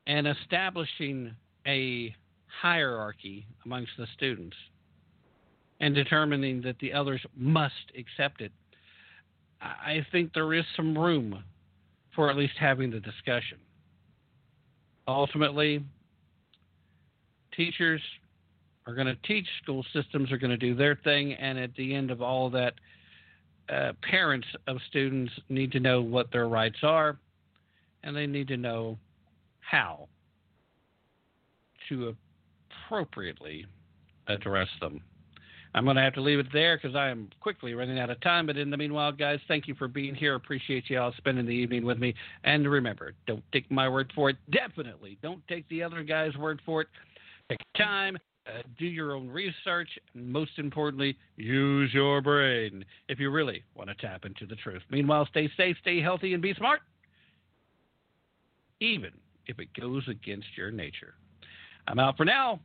and 0.07 0.27
establishing 0.27 1.34
a 1.65 2.14
hierarchy 2.62 3.46
amongst 3.66 3.92
the 3.98 4.08
students 4.16 4.56
and 5.80 5.96
determining 5.96 6.62
that 6.62 6.78
the 6.80 6.94
others 6.94 7.22
must 7.36 7.74
accept 7.98 8.42
it, 8.42 8.52
I 9.62 10.06
think 10.12 10.34
there 10.34 10.54
is 10.54 10.66
some 10.76 10.98
room 10.98 11.44
for 12.16 12.30
at 12.30 12.36
least 12.36 12.54
having 12.60 12.92
the 12.92 13.00
discussion. 13.00 13.58
Ultimately, 15.08 15.84
teachers 17.56 18.02
are 18.86 18.94
going 18.94 19.08
to 19.08 19.16
teach, 19.28 19.46
school 19.62 19.86
systems 19.94 20.32
are 20.32 20.38
going 20.38 20.52
to 20.52 20.58
do 20.58 20.76
their 20.76 20.96
thing, 21.04 21.34
and 21.34 21.58
at 21.58 21.74
the 21.76 21.94
end 21.94 22.12
of 22.12 22.22
all 22.22 22.48
of 22.48 22.54
that, 22.54 22.74
uh, 23.70 23.94
parents 24.02 24.48
of 24.68 24.78
students 24.90 25.32
need 25.50 25.72
to 25.72 25.80
know 25.80 26.02
what 26.02 26.32
their 26.32 26.48
rights 26.48 26.80
are, 26.84 27.18
and 28.04 28.16
they 28.16 28.26
need 28.26 28.48
to 28.48 28.58
know 28.58 28.98
how 29.60 30.08
to 31.88 32.16
appropriately 32.90 33.66
address 34.28 34.68
them. 34.82 35.02
I'm 35.76 35.84
going 35.84 35.98
to 35.98 36.02
have 36.02 36.16
to 36.16 36.22
leave 36.22 36.40
it 36.40 36.48
there 36.52 36.78
because 36.78 36.95
I 36.95 37.10
am 37.10 37.30
quickly 37.41 37.76
running 37.76 37.99
out 37.99 38.10
of 38.10 38.20
time. 38.22 38.48
But 38.48 38.57
in 38.57 38.72
the 38.72 38.78
meanwhile, 38.78 39.11
guys, 39.11 39.40
thank 39.48 39.68
you 39.68 39.76
for 39.76 39.88
being 39.88 40.16
here. 40.16 40.34
Appreciate 40.34 40.90
you 40.90 40.99
all 40.99 41.14
spending 41.18 41.45
the 41.45 41.52
evening 41.52 41.86
with 41.86 41.99
me. 41.99 42.16
And 42.44 42.68
remember, 42.68 43.14
don't 43.28 43.44
take 43.53 43.70
my 43.70 43.88
word 43.88 44.11
for 44.16 44.32
it. 44.32 44.38
Definitely 44.52 45.20
don't 45.22 45.48
take 45.48 45.70
the 45.70 45.84
other 45.84 46.02
guy's 46.02 46.36
word 46.38 46.60
for 46.66 46.82
it. 46.82 46.88
Take 47.49 47.60
time, 47.78 48.18
uh, 48.48 48.64
do 48.80 48.86
your 48.86 49.14
own 49.14 49.28
research, 49.30 49.90
and 50.16 50.28
most 50.28 50.52
importantly, 50.57 51.16
use 51.38 51.94
your 51.94 52.22
brain 52.22 52.84
if 53.07 53.20
you 53.20 53.30
really 53.30 53.64
want 53.76 53.90
to 53.90 53.95
tap 53.95 54.26
into 54.26 54.48
the 54.48 54.56
truth. 54.56 54.82
Meanwhile, 54.90 55.28
stay 55.30 55.49
safe, 55.56 55.78
stay 55.82 56.02
healthy, 56.02 56.34
and 56.34 56.41
be 56.41 56.53
smart, 56.56 56.82
even 58.80 59.11
if 59.45 59.60
it 59.60 59.70
goes 59.80 60.07
against 60.07 60.48
your 60.56 60.72
nature. 60.72 61.14
I'm 61.88 61.99
out 61.99 62.18
for 62.18 62.26
now. 62.26 62.60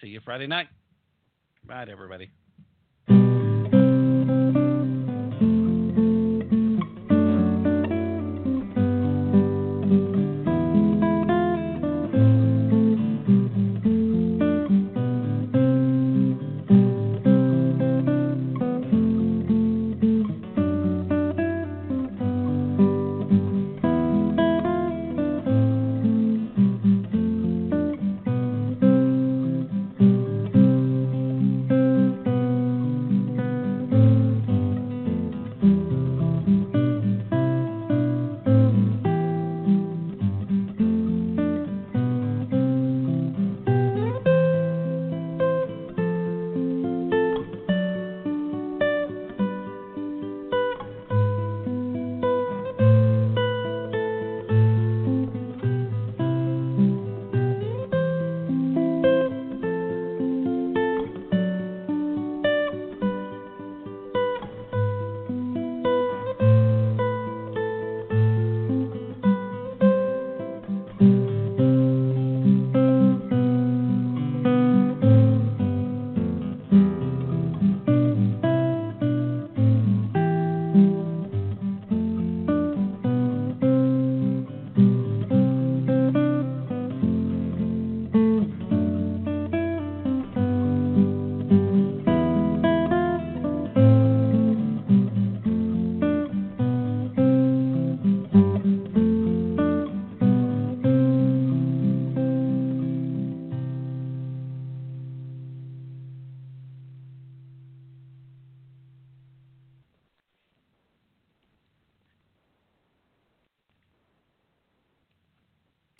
See 0.00 0.08
you 0.08 0.20
Friday 0.20 0.46
night. 0.46 0.68
Bye, 1.64 1.86
everybody. 1.90 2.30